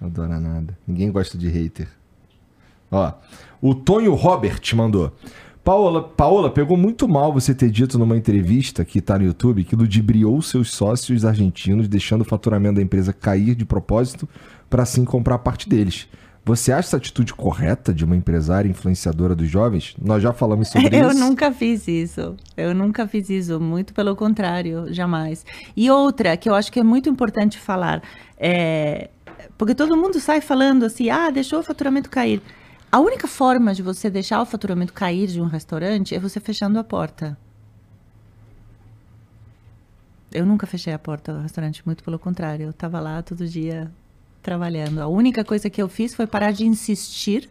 Adora 0.00 0.40
nada. 0.40 0.76
Ninguém 0.86 1.10
gosta 1.10 1.36
de 1.36 1.48
hater. 1.48 1.88
Ó, 2.90 3.12
o 3.60 3.74
Tonho 3.74 4.14
Robert 4.14 4.60
mandou. 4.74 5.12
Paola, 5.62 6.02
Paola, 6.02 6.50
pegou 6.50 6.76
muito 6.76 7.06
mal 7.06 7.32
você 7.32 7.54
ter 7.54 7.70
dito 7.70 7.98
numa 7.98 8.16
entrevista 8.16 8.82
que 8.84 8.98
está 8.98 9.18
no 9.18 9.26
YouTube 9.26 9.62
que 9.62 9.76
ludibriou 9.76 10.40
seus 10.40 10.70
sócios 10.70 11.24
argentinos, 11.24 11.86
deixando 11.86 12.22
o 12.22 12.24
faturamento 12.24 12.76
da 12.76 12.82
empresa 12.82 13.12
cair 13.12 13.54
de 13.54 13.66
propósito 13.66 14.26
para 14.70 14.82
assim 14.82 15.04
comprar 15.04 15.38
parte 15.38 15.68
deles. 15.68 16.08
Você 16.50 16.72
acha 16.72 16.88
essa 16.88 16.96
atitude 16.96 17.32
correta 17.32 17.94
de 17.94 18.04
uma 18.04 18.16
empresária 18.16 18.68
influenciadora 18.68 19.36
dos 19.36 19.48
jovens? 19.48 19.94
Nós 20.02 20.20
já 20.20 20.32
falamos 20.32 20.66
sobre 20.66 20.88
eu 20.98 21.08
isso. 21.08 21.16
Eu 21.16 21.24
nunca 21.24 21.52
fiz 21.52 21.86
isso. 21.86 22.36
Eu 22.56 22.74
nunca 22.74 23.06
fiz 23.06 23.30
isso. 23.30 23.60
Muito 23.60 23.94
pelo 23.94 24.16
contrário, 24.16 24.92
jamais. 24.92 25.46
E 25.76 25.88
outra 25.88 26.36
que 26.36 26.50
eu 26.50 26.54
acho 26.56 26.72
que 26.72 26.80
é 26.80 26.82
muito 26.82 27.08
importante 27.08 27.56
falar, 27.56 28.02
é... 28.36 29.10
porque 29.56 29.76
todo 29.76 29.96
mundo 29.96 30.18
sai 30.18 30.40
falando 30.40 30.84
assim, 30.84 31.08
ah, 31.08 31.30
deixou 31.30 31.60
o 31.60 31.62
faturamento 31.62 32.10
cair. 32.10 32.42
A 32.90 32.98
única 32.98 33.28
forma 33.28 33.72
de 33.72 33.80
você 33.80 34.10
deixar 34.10 34.42
o 34.42 34.44
faturamento 34.44 34.92
cair 34.92 35.28
de 35.28 35.40
um 35.40 35.46
restaurante 35.46 36.16
é 36.16 36.18
você 36.18 36.40
fechando 36.40 36.80
a 36.80 36.82
porta. 36.82 37.38
Eu 40.32 40.44
nunca 40.44 40.66
fechei 40.66 40.92
a 40.92 40.98
porta 40.98 41.32
do 41.32 41.42
restaurante, 41.42 41.80
muito 41.86 42.02
pelo 42.02 42.18
contrário. 42.18 42.64
Eu 42.64 42.70
estava 42.70 42.98
lá 42.98 43.22
todo 43.22 43.46
dia 43.46 43.88
trabalhando. 44.42 45.00
A 45.00 45.06
única 45.06 45.44
coisa 45.44 45.70
que 45.70 45.80
eu 45.80 45.88
fiz 45.88 46.14
foi 46.14 46.26
parar 46.26 46.52
de 46.52 46.66
insistir 46.66 47.48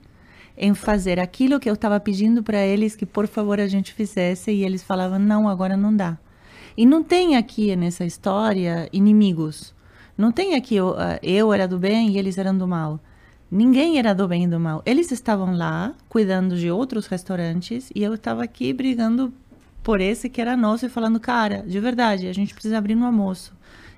em 0.57 0.73
fazer 0.73 1.19
aquilo 1.19 1.59
que 1.59 1.69
eu 1.69 1.73
estava 1.73 1.99
pedindo 1.99 2.43
para 2.43 2.59
eles 2.65 2.95
que 2.95 3.05
por 3.05 3.27
favor 3.27 3.59
a 3.59 3.67
gente 3.67 3.93
fizesse 3.93 4.51
e 4.51 4.63
eles 4.63 4.83
falavam 4.83 5.17
não, 5.17 5.47
agora 5.47 5.77
não 5.77 5.95
dá. 5.95 6.17
E 6.75 6.85
não 6.85 7.03
tem 7.03 7.37
aqui 7.37 7.75
nessa 7.75 8.05
história 8.05 8.89
inimigos. 8.91 9.73
Não 10.17 10.31
tem 10.31 10.55
aqui 10.55 10.75
eu, 10.75 10.95
eu 11.23 11.53
era 11.53 11.67
do 11.67 11.79
bem 11.79 12.09
e 12.09 12.17
eles 12.17 12.37
eram 12.37 12.57
do 12.57 12.67
mal. 12.67 12.99
Ninguém 13.49 13.97
era 13.97 14.13
do 14.13 14.27
bem 14.27 14.43
e 14.43 14.47
do 14.47 14.59
mal. 14.59 14.83
Eles 14.85 15.11
estavam 15.11 15.55
lá 15.55 15.93
cuidando 16.07 16.57
de 16.57 16.69
outros 16.69 17.07
restaurantes 17.07 17.89
e 17.95 18.03
eu 18.03 18.13
estava 18.13 18.43
aqui 18.43 18.73
brigando 18.73 19.33
por 19.81 20.01
esse 20.01 20.29
que 20.29 20.41
era 20.41 20.57
nosso 20.57 20.85
e 20.85 20.89
falando, 20.89 21.19
cara, 21.19 21.63
de 21.65 21.79
verdade, 21.79 22.27
a 22.27 22.33
gente 22.33 22.53
precisa 22.53 22.77
abrir 22.77 22.95
no 22.95 23.05
almoço. 23.05 23.53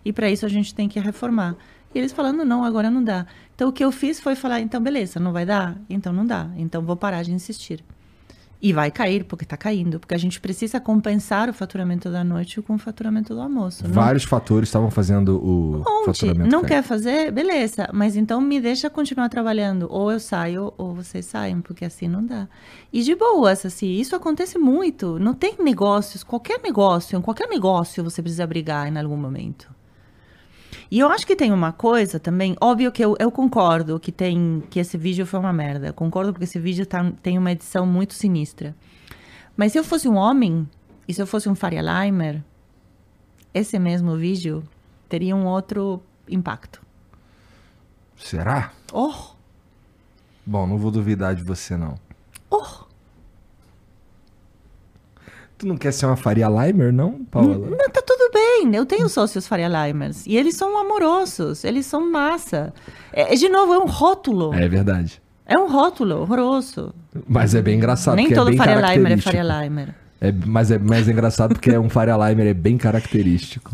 E 0.06 0.14
para 0.14 0.30
isso 0.30 0.46
a 0.46 0.50
gente 0.50 0.74
tem 0.74 0.88
que 0.88 1.00
reformar. 1.00 1.56
E 1.94 2.00
eles 2.00 2.12
falando, 2.12 2.46
não, 2.46 2.64
agora 2.64 2.90
não 2.90 3.04
dá. 3.04 3.26
Então 3.56 3.70
o 3.70 3.72
que 3.72 3.84
eu 3.84 3.92
fiz 3.92 4.20
foi 4.20 4.36
falar, 4.36 4.60
então 4.60 4.82
beleza, 4.82 5.20
não 5.20 5.32
vai 5.32 5.46
dar? 5.46 5.78
Então 5.90 6.12
não 6.12 6.26
dá. 6.26 6.50
Então 6.58 6.82
vou 6.82 6.96
parar 6.96 7.24
de 7.24 7.32
insistir. 7.32 7.84
E 8.64 8.72
vai 8.72 8.92
cair, 8.92 9.24
porque 9.24 9.44
está 9.44 9.58
caindo, 9.58 10.00
porque 10.00 10.14
a 10.14 10.18
gente 10.20 10.40
precisa 10.40 10.80
compensar 10.80 11.50
o 11.50 11.54
faturamento 11.54 12.12
da 12.12 12.24
noite 12.24 12.62
com 12.62 12.76
o 12.76 12.78
faturamento 12.78 13.34
do 13.34 13.42
almoço. 13.42 13.84
Vários 13.88 14.24
não... 14.24 14.30
fatores 14.30 14.70
estavam 14.70 14.92
fazendo 14.92 15.44
o 15.44 15.82
um 15.82 16.06
faturamento. 16.06 16.52
Não 16.52 16.62
cair. 16.62 16.70
quer 16.70 16.84
fazer? 16.84 17.32
Beleza, 17.32 17.90
mas 17.92 18.16
então 18.16 18.40
me 18.40 18.62
deixa 18.62 18.88
continuar 18.88 19.30
trabalhando. 19.30 19.88
Ou 19.90 20.12
eu 20.12 20.20
saio, 20.20 20.72
ou 20.78 20.94
vocês 20.94 21.26
saem, 21.26 21.60
porque 21.60 21.84
assim 21.84 22.08
não 22.08 22.24
dá. 22.24 22.48
E 22.94 23.02
de 23.02 23.16
boas, 23.16 23.66
assim, 23.66 23.94
isso 23.94 24.16
acontece 24.16 24.60
muito. 24.60 25.18
Não 25.18 25.34
tem 25.34 25.56
negócios, 25.60 26.24
qualquer 26.24 26.62
negócio, 26.62 27.18
em 27.18 27.22
qualquer 27.22 27.50
negócio 27.50 28.04
você 28.04 28.22
precisa 28.22 28.46
brigar 28.46 28.88
em 28.88 28.96
algum 28.96 29.18
momento. 29.18 29.81
E 30.92 31.00
eu 31.00 31.08
acho 31.10 31.26
que 31.26 31.38
tem 31.38 31.54
uma 31.54 31.72
coisa 31.72 32.20
também, 32.20 32.54
óbvio 32.60 32.92
que 32.92 33.04
eu, 33.04 33.16
eu 33.18 33.32
concordo 33.32 33.98
que 33.98 34.12
tem 34.12 34.62
que 34.70 34.78
esse 34.78 34.98
vídeo 34.98 35.26
foi 35.26 35.40
uma 35.40 35.54
merda. 35.54 35.88
Eu 35.88 35.94
concordo 35.94 36.34
porque 36.34 36.44
esse 36.44 36.60
vídeo 36.60 36.86
tá, 36.86 37.14
tem 37.24 37.38
uma 37.38 37.54
edição 37.54 37.86
muito 37.86 38.14
sinistra. 38.14 38.76
Mas 39.56 39.72
se 39.72 39.80
eu 39.80 39.86
fosse 39.86 40.10
um 40.10 40.16
homem, 40.16 40.68
e 41.08 41.14
se 41.14 41.22
eu 41.22 41.26
fosse 41.26 41.48
um 41.48 41.56
Faria 41.56 41.82
Limer, 41.82 42.44
esse 43.54 43.80
mesmo 43.80 44.18
vídeo 44.18 44.64
teria 45.08 45.34
um 45.34 45.46
outro 45.46 46.04
impacto. 46.28 46.82
Será? 48.18 48.74
Oh! 48.92 49.14
Bom, 50.46 50.68
não 50.68 50.78
vou 50.78 50.92
duvidar 50.92 51.34
de 51.34 51.44
você, 51.44 51.78
não. 51.78 51.96
Oh! 52.50 52.91
Tu 55.62 55.68
não 55.68 55.78
quer 55.78 55.94
ser 55.94 56.08
uma 56.08 56.16
Faria 56.16 56.48
Limer, 56.48 56.92
não, 56.92 57.24
Paula? 57.26 57.56
Não, 57.56 57.90
tá 57.92 58.02
tudo 58.02 58.32
bem. 58.34 58.76
Eu 58.76 58.84
tenho 58.84 59.08
sócios 59.08 59.46
Faria 59.46 59.68
Limers. 59.68 60.26
E 60.26 60.36
eles 60.36 60.56
são 60.56 60.76
amorosos. 60.76 61.64
Eles 61.64 61.86
são 61.86 62.12
massa. 62.12 62.74
É, 63.14 63.36
de 63.36 63.48
novo, 63.48 63.72
é 63.72 63.78
um 63.78 63.86
rótulo. 63.86 64.56
É 64.56 64.68
verdade. 64.68 65.22
É 65.46 65.56
um 65.60 65.72
rótulo 65.72 66.22
horroroso. 66.22 66.96
Mas 67.28 67.54
é 67.54 67.62
bem 67.62 67.78
engraçado. 67.78 68.16
Nem 68.16 68.32
é 68.32 68.34
todo 68.34 68.52
é 68.52 68.58
Faria 68.58 68.92
Limer 68.92 69.12
é 69.12 69.18
Faria 69.18 69.44
Limer. 69.44 69.96
É, 70.20 70.32
mas 70.32 70.72
é 70.72 70.80
mais 70.80 71.08
engraçado 71.08 71.54
porque 71.54 71.70
é 71.70 71.80
um 71.80 71.92
Faria 71.92 72.18
Limer, 72.18 72.48
é 72.48 72.56
bem 72.56 72.76
característico. 72.76 73.72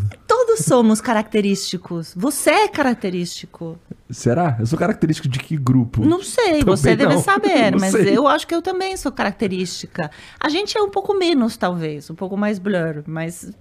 Todos 0.57 0.65
somos 0.65 1.01
característicos. 1.01 2.13
Você 2.15 2.49
é 2.49 2.67
característico. 2.67 3.77
Será? 4.09 4.57
Eu 4.59 4.65
sou 4.65 4.77
característico 4.77 5.27
de 5.27 5.39
que 5.39 5.55
grupo? 5.55 6.03
Não 6.03 6.23
sei, 6.23 6.59
também 6.59 6.63
você 6.65 6.95
deve 6.95 7.13
não. 7.13 7.21
saber, 7.21 7.71
não 7.71 7.79
mas 7.79 7.91
sei. 7.91 8.17
eu 8.17 8.27
acho 8.27 8.47
que 8.47 8.55
eu 8.55 8.61
também 8.61 8.97
sou 8.97 9.11
característica. 9.11 10.09
A 10.39 10.49
gente 10.49 10.77
é 10.77 10.81
um 10.81 10.89
pouco 10.89 11.13
menos, 11.13 11.57
talvez, 11.57 12.09
um 12.09 12.15
pouco 12.15 12.35
mais 12.35 12.57
blur, 12.57 13.03
mas 13.05 13.51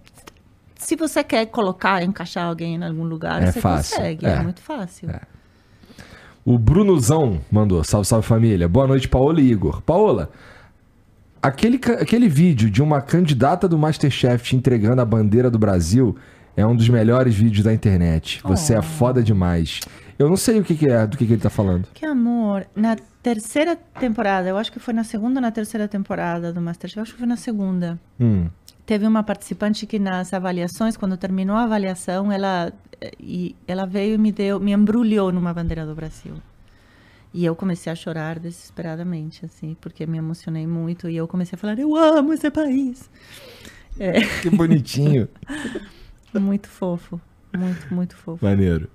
se 0.77 0.97
você 0.97 1.23
quer 1.23 1.47
colocar, 1.47 2.03
encaixar 2.03 2.47
alguém 2.47 2.77
em 2.77 2.85
algum 2.85 3.05
lugar, 3.05 3.43
é 3.43 3.53
você 3.53 3.61
fácil. 3.61 3.97
consegue. 3.97 4.27
É. 4.27 4.31
é. 4.31 4.43
muito 4.43 4.61
fácil. 4.61 5.11
É. 5.11 5.21
O 6.45 6.59
Brunozão 6.59 7.41
mandou. 7.51 7.83
Salve, 7.83 8.07
salve 8.07 8.27
família. 8.27 8.69
Boa 8.69 8.87
noite, 8.87 9.09
Paola 9.09 9.41
e 9.41 9.51
Igor. 9.51 9.83
Paola, 9.83 10.31
aquele, 11.43 11.81
aquele 11.99 12.29
vídeo 12.29 12.71
de 12.71 12.81
uma 12.81 13.03
candidata 13.03 13.69
do 13.69 13.77
Masterchef 13.77 14.45
te 14.45 14.57
entregando 14.57 15.03
a 15.03 15.05
bandeira 15.05 15.51
do 15.51 15.59
Brasil 15.59 16.17
é 16.57 16.67
um 16.67 16.75
dos 16.75 16.89
melhores 16.89 17.35
vídeos 17.35 17.65
da 17.65 17.73
internet. 17.73 18.41
Você 18.43 18.75
é 18.75 18.79
oh. 18.79 18.83
foda 18.83 19.23
demais. 19.23 19.81
Eu 20.19 20.29
não 20.29 20.37
sei 20.37 20.59
o 20.59 20.65
que, 20.65 20.75
que 20.75 20.89
é, 20.91 21.07
do 21.07 21.17
que, 21.17 21.27
que 21.27 21.35
ele 21.35 21.43
tá 21.43 21.51
falando. 21.51 21.87
Que 21.93 22.07
amor. 22.07 22.67
Na 22.75 22.97
terceira 23.23 23.77
temporada, 23.77 24.49
eu 24.49 24.57
acho 24.57 24.73
que 24.73 24.79
foi 24.79 24.95
na 24.95 25.05
segunda 25.05 25.39
ou 25.39 25.43
na 25.43 25.51
terceira 25.51 25.87
temporada 25.87 26.53
do 26.53 26.61
Masterchef, 26.61 26.97
eu 26.97 27.03
acho 27.03 27.13
que 27.13 27.19
foi 27.19 27.29
na 27.29 27.37
segunda. 27.37 28.01
Hum. 28.19 28.49
Teve 28.87 29.07
uma 29.07 29.23
participante 29.23 29.85
que 29.85 29.99
nas 29.99 30.33
avaliações, 30.33 30.97
quando 30.97 31.17
terminou 31.19 31.57
a 31.57 31.65
avaliação, 31.65 32.33
ela, 32.33 32.73
e, 33.21 33.55
ela 33.67 33.85
veio 33.85 34.15
e 34.15 34.19
me 34.19 34.33
deu, 34.33 34.59
me 34.59 34.73
embrulhou 34.73 35.31
numa 35.31 35.53
bandeira 35.53 35.85
do 35.85 35.95
Brasil. 35.95 36.35
E 37.35 37.45
eu 37.45 37.55
comecei 37.55 37.93
a 37.93 37.95
chorar 37.95 38.39
desesperadamente, 38.39 39.45
assim, 39.45 39.77
porque 39.79 40.07
me 40.07 40.17
emocionei 40.17 40.67
muito. 40.67 41.11
E 41.11 41.17
eu 41.17 41.29
comecei 41.29 41.55
a 41.57 41.59
falar, 41.59 41.79
eu 41.79 41.95
amo 41.95 42.33
esse 42.33 42.51
país. 42.51 43.11
É. 43.99 44.21
Que 44.41 44.49
bonitinho. 44.49 45.29
muito 46.41 46.69
fofo. 46.69 47.21
Muito, 47.57 47.95
muito 47.95 48.17
fofo. 48.17 48.45
Maneiro. 48.45 48.89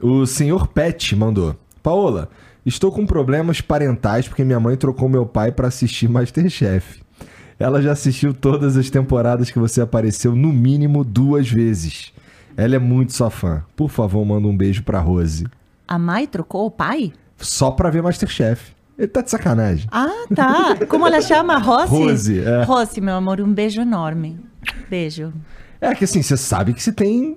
O 0.00 0.26
senhor 0.26 0.68
Pet 0.68 1.14
mandou. 1.16 1.56
Paola, 1.82 2.28
estou 2.64 2.92
com 2.92 3.06
problemas 3.06 3.60
parentais 3.60 4.28
porque 4.28 4.44
minha 4.44 4.60
mãe 4.60 4.76
trocou 4.76 5.08
meu 5.08 5.26
pai 5.26 5.52
para 5.52 5.68
assistir 5.68 6.08
Masterchef. 6.08 7.02
Ela 7.58 7.82
já 7.82 7.92
assistiu 7.92 8.32
todas 8.32 8.76
as 8.76 8.88
temporadas 8.88 9.50
que 9.50 9.58
você 9.58 9.80
apareceu 9.80 10.34
no 10.36 10.52
mínimo 10.52 11.02
duas 11.02 11.50
vezes. 11.50 12.12
Ela 12.56 12.76
é 12.76 12.78
muito 12.78 13.12
sua 13.12 13.30
fã. 13.30 13.64
Por 13.74 13.90
favor, 13.90 14.24
manda 14.24 14.46
um 14.46 14.56
beijo 14.56 14.82
pra 14.84 15.00
Rose. 15.00 15.46
A 15.86 15.98
mãe 15.98 16.26
trocou 16.26 16.66
o 16.66 16.70
pai? 16.70 17.12
Só 17.36 17.70
pra 17.70 17.90
ver 17.90 18.02
Masterchef. 18.02 18.72
Ele 18.98 19.08
tá 19.08 19.22
de 19.22 19.30
sacanagem. 19.30 19.88
Ah, 19.92 20.24
tá. 20.34 20.86
Como 20.88 21.06
ela 21.06 21.20
chama? 21.20 21.56
Rose? 21.58 21.88
Rose, 21.88 22.40
é. 22.40 22.64
Rose, 22.64 23.00
meu 23.00 23.14
amor, 23.14 23.40
um 23.40 23.52
beijo 23.52 23.80
enorme. 23.80 24.40
Beijo. 24.90 25.32
É 25.80 25.94
que 25.94 26.04
assim, 26.04 26.22
você 26.22 26.36
sabe 26.36 26.72
que 26.74 26.82
se 26.82 26.92
tem 26.92 27.36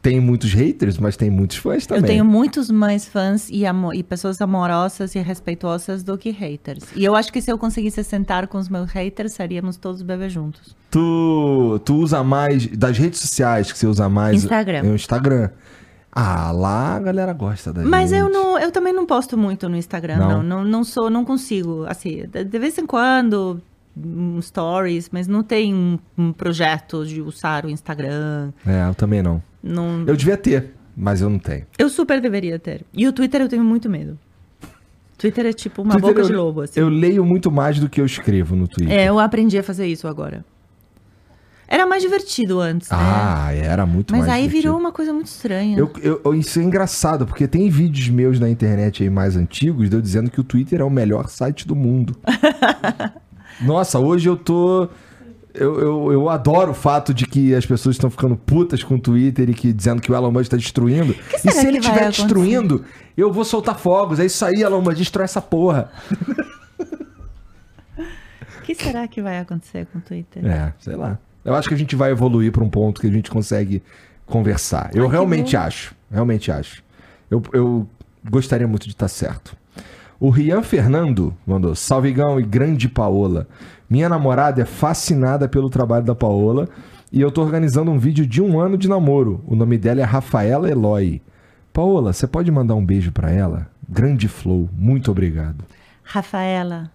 tem 0.00 0.20
muitos 0.20 0.52
haters, 0.52 0.98
mas 0.98 1.16
tem 1.16 1.30
muitos 1.30 1.56
fãs 1.56 1.86
também. 1.86 2.02
Eu 2.02 2.06
tenho 2.06 2.24
muitos 2.24 2.70
mais 2.70 3.06
fãs 3.06 3.48
e, 3.50 3.64
e, 3.94 4.02
pessoas 4.02 4.40
amorosas 4.40 5.14
e 5.14 5.18
respeitosas 5.18 6.02
do 6.02 6.16
que 6.16 6.30
haters. 6.30 6.84
E 6.94 7.04
eu 7.04 7.16
acho 7.16 7.32
que 7.32 7.40
se 7.42 7.50
eu 7.50 7.58
conseguisse 7.58 8.02
sentar 8.04 8.46
com 8.46 8.58
os 8.58 8.68
meus 8.68 8.90
haters, 8.90 9.32
seríamos 9.32 9.76
todos 9.76 10.02
beber 10.02 10.30
juntos. 10.30 10.76
Tu, 10.90 11.80
tu 11.84 11.96
usa 11.96 12.22
mais, 12.22 12.66
das 12.68 12.96
redes 12.96 13.20
sociais 13.20 13.72
que 13.72 13.78
você 13.78 13.86
usa 13.86 14.08
mais? 14.08 14.44
Instagram. 14.44 14.78
É 14.78 14.90
o 14.90 14.94
Instagram. 14.94 15.50
Ah, 16.12 16.50
lá 16.52 16.96
a 16.96 17.00
galera 17.00 17.32
gosta 17.32 17.72
da 17.72 17.82
Mas 17.84 18.10
gente. 18.10 18.20
eu 18.20 18.30
não, 18.30 18.58
eu 18.58 18.72
também 18.72 18.92
não 18.92 19.04
posto 19.04 19.36
muito 19.36 19.68
no 19.68 19.76
Instagram, 19.76 20.16
não. 20.16 20.28
Não, 20.28 20.42
não, 20.42 20.64
não 20.64 20.84
sou, 20.84 21.10
não 21.10 21.24
consigo. 21.24 21.84
Assim, 21.86 22.24
de 22.26 22.58
vez 22.58 22.78
em 22.78 22.86
quando 22.86 23.60
um 24.04 24.40
stories, 24.40 25.08
mas 25.12 25.26
não 25.26 25.42
tem 25.42 25.74
um, 25.74 25.98
um, 26.16 26.32
projeto 26.32 27.04
de 27.04 27.20
usar 27.20 27.64
o 27.64 27.70
Instagram. 27.70 28.52
É, 28.66 28.88
eu 28.88 28.94
também 28.94 29.22
não. 29.22 29.42
não. 29.62 30.04
Eu 30.06 30.16
devia 30.16 30.36
ter, 30.36 30.74
mas 30.96 31.20
eu 31.20 31.30
não 31.30 31.38
tenho. 31.38 31.66
Eu 31.78 31.88
super 31.88 32.20
deveria 32.20 32.58
ter. 32.58 32.84
E 32.92 33.06
o 33.06 33.12
Twitter 33.12 33.40
eu 33.40 33.48
tenho 33.48 33.64
muito 33.64 33.88
medo. 33.88 34.18
Twitter 35.16 35.46
é 35.46 35.52
tipo 35.52 35.82
uma 35.82 35.92
Twitter 35.92 36.10
boca 36.10 36.20
eu, 36.20 36.26
de 36.26 36.32
lobo, 36.32 36.60
assim. 36.60 36.78
Eu 36.78 36.88
leio 36.88 37.24
muito 37.24 37.50
mais 37.50 37.80
do 37.80 37.88
que 37.88 38.00
eu 38.00 38.06
escrevo 38.06 38.54
no 38.54 38.68
Twitter. 38.68 38.96
É, 38.96 39.08
eu 39.08 39.18
aprendi 39.18 39.58
a 39.58 39.62
fazer 39.62 39.86
isso 39.86 40.06
agora. 40.06 40.44
Era 41.70 41.86
mais 41.86 42.02
divertido 42.02 42.60
antes, 42.60 42.88
né? 42.88 42.96
Ah, 42.98 43.52
era 43.52 43.84
muito 43.84 44.12
Mas 44.12 44.20
mais 44.20 44.32
aí 44.32 44.42
divertido. 44.44 44.62
virou 44.62 44.80
uma 44.80 44.90
coisa 44.90 45.12
muito 45.12 45.26
estranha. 45.26 45.76
Eu, 45.76 45.92
eu, 46.24 46.34
isso 46.34 46.58
é 46.58 46.62
engraçado, 46.62 47.26
porque 47.26 47.46
tem 47.46 47.68
vídeos 47.68 48.08
meus 48.08 48.40
na 48.40 48.48
internet 48.48 49.02
aí 49.02 49.10
mais 49.10 49.36
antigos 49.36 49.90
de 49.90 49.96
eu 49.96 50.00
dizendo 50.00 50.30
que 50.30 50.40
o 50.40 50.44
Twitter 50.44 50.80
é 50.80 50.84
o 50.84 50.88
melhor 50.88 51.28
site 51.28 51.68
do 51.68 51.76
mundo. 51.76 52.16
Nossa, 53.60 53.98
hoje 53.98 54.28
eu 54.28 54.36
tô. 54.36 54.88
Eu, 55.54 55.80
eu, 55.80 56.12
eu, 56.12 56.28
adoro 56.28 56.70
o 56.70 56.74
fato 56.74 57.12
de 57.12 57.26
que 57.26 57.52
as 57.54 57.66
pessoas 57.66 57.96
estão 57.96 58.08
ficando 58.08 58.36
putas 58.36 58.84
com 58.84 58.94
o 58.94 58.98
Twitter 58.98 59.50
e 59.50 59.54
que 59.54 59.72
dizendo 59.72 60.00
que 60.00 60.12
o 60.12 60.14
Elon 60.14 60.30
Musk 60.30 60.42
está 60.42 60.56
destruindo. 60.56 61.16
E 61.44 61.50
se 61.50 61.66
ele 61.66 61.78
estiver 61.78 62.08
destruindo, 62.10 62.84
eu 63.16 63.32
vou 63.32 63.44
soltar 63.44 63.76
fogos. 63.76 64.20
É 64.20 64.26
isso 64.26 64.44
aí, 64.44 64.62
Elon 64.62 64.80
Musk, 64.80 64.98
destrói 64.98 65.24
essa 65.24 65.40
porra. 65.40 65.90
O 68.58 68.62
que 68.62 68.74
será 68.74 69.08
que 69.08 69.20
vai 69.20 69.38
acontecer 69.38 69.86
com 69.86 69.98
o 69.98 70.02
Twitter? 70.02 70.46
É, 70.46 70.72
sei 70.78 70.94
lá. 70.94 71.18
Eu 71.44 71.54
acho 71.54 71.66
que 71.66 71.74
a 71.74 71.78
gente 71.78 71.96
vai 71.96 72.10
evoluir 72.10 72.52
para 72.52 72.62
um 72.62 72.70
ponto 72.70 73.00
que 73.00 73.06
a 73.06 73.12
gente 73.12 73.30
consegue 73.30 73.82
conversar. 74.26 74.90
Eu 74.94 75.08
realmente 75.08 75.56
acho. 75.56 75.94
Realmente 76.10 76.52
acho. 76.52 76.84
Eu, 77.30 77.42
eu 77.52 77.88
gostaria 78.30 78.68
muito 78.68 78.84
de 78.84 78.92
estar 78.92 79.08
certo. 79.08 79.56
O 80.20 80.30
Rian 80.30 80.62
Fernando 80.62 81.32
mandou: 81.46 81.74
Salvigão 81.76 82.40
e 82.40 82.42
grande 82.42 82.88
Paola. 82.88 83.46
Minha 83.88 84.08
namorada 84.08 84.62
é 84.62 84.64
fascinada 84.64 85.48
pelo 85.48 85.70
trabalho 85.70 86.04
da 86.04 86.14
Paola 86.14 86.68
e 87.12 87.20
eu 87.20 87.30
tô 87.30 87.40
organizando 87.40 87.90
um 87.90 87.98
vídeo 87.98 88.26
de 88.26 88.42
um 88.42 88.58
ano 88.58 88.76
de 88.76 88.88
namoro. 88.88 89.40
O 89.46 89.54
nome 89.54 89.78
dela 89.78 90.00
é 90.00 90.04
Rafaela 90.04 90.68
Eloy. 90.68 91.22
Paola, 91.72 92.12
você 92.12 92.26
pode 92.26 92.50
mandar 92.50 92.74
um 92.74 92.84
beijo 92.84 93.12
para 93.12 93.30
ela? 93.30 93.70
Grande 93.88 94.26
Flow, 94.26 94.68
muito 94.72 95.10
obrigado. 95.10 95.64
Rafaela, 96.02 96.90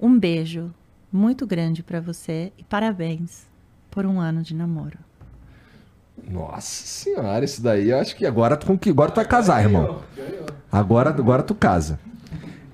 um 0.00 0.16
beijo 0.16 0.70
muito 1.12 1.46
grande 1.46 1.82
para 1.82 2.00
você 2.00 2.52
e 2.56 2.62
parabéns 2.62 3.46
por 3.90 4.06
um 4.06 4.20
ano 4.20 4.40
de 4.40 4.54
namoro. 4.54 4.98
Nossa 6.30 6.86
senhora, 6.86 7.44
isso 7.44 7.60
daí 7.60 7.90
eu 7.90 7.98
acho 7.98 8.14
que 8.14 8.24
agora 8.24 8.56
tu, 8.56 8.78
agora 8.88 9.10
tu 9.10 9.16
vai 9.16 9.24
casar, 9.24 9.62
irmão. 9.62 10.00
Agora, 10.70 11.10
agora 11.10 11.42
tu 11.42 11.54
casa. 11.54 11.98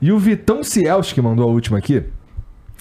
E 0.01 0.13
o 0.13 0.19
Vitão 0.19 0.63
Ciels, 0.63 1.13
que 1.13 1.21
mandou 1.21 1.49
a 1.49 1.53
última 1.53 1.79
aqui. 1.79 2.05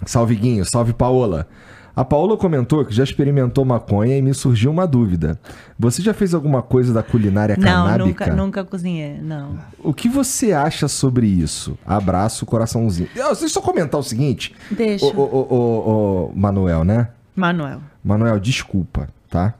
Salve 0.05 0.35
Guinho, 0.35 0.63
salve 0.63 0.93
Paola. 0.93 1.47
A 1.95 2.05
Paola 2.05 2.37
comentou 2.37 2.85
que 2.85 2.93
já 2.93 3.03
experimentou 3.03 3.65
maconha 3.65 4.15
e 4.15 4.21
me 4.21 4.31
surgiu 4.31 4.69
uma 4.69 4.85
dúvida. 4.85 5.39
Você 5.79 6.03
já 6.03 6.13
fez 6.13 6.31
alguma 6.35 6.61
coisa 6.61 6.93
da 6.93 7.01
culinária 7.01 7.55
não, 7.57 7.63
canábica? 7.63 7.97
Não, 7.97 8.05
nunca, 8.05 8.61
nunca 8.61 8.63
cozinhei, 8.63 9.17
não. 9.19 9.57
O 9.79 9.91
que 9.91 10.07
você 10.07 10.53
acha 10.53 10.87
sobre 10.87 11.25
isso? 11.25 11.75
Abraço, 11.83 12.45
coraçãozinho. 12.45 13.09
Deixa 13.15 13.45
eu 13.45 13.49
só 13.49 13.61
comentar 13.61 13.99
o 13.99 14.03
seguinte. 14.03 14.55
Deixa. 14.69 15.07
O, 15.07 15.09
o, 15.09 15.23
o, 15.23 16.25
o 16.27 16.33
Manuel, 16.35 16.83
né? 16.83 17.09
Manuel. 17.35 17.81
Manuel, 18.03 18.39
desculpa, 18.39 19.09
tá? 19.27 19.55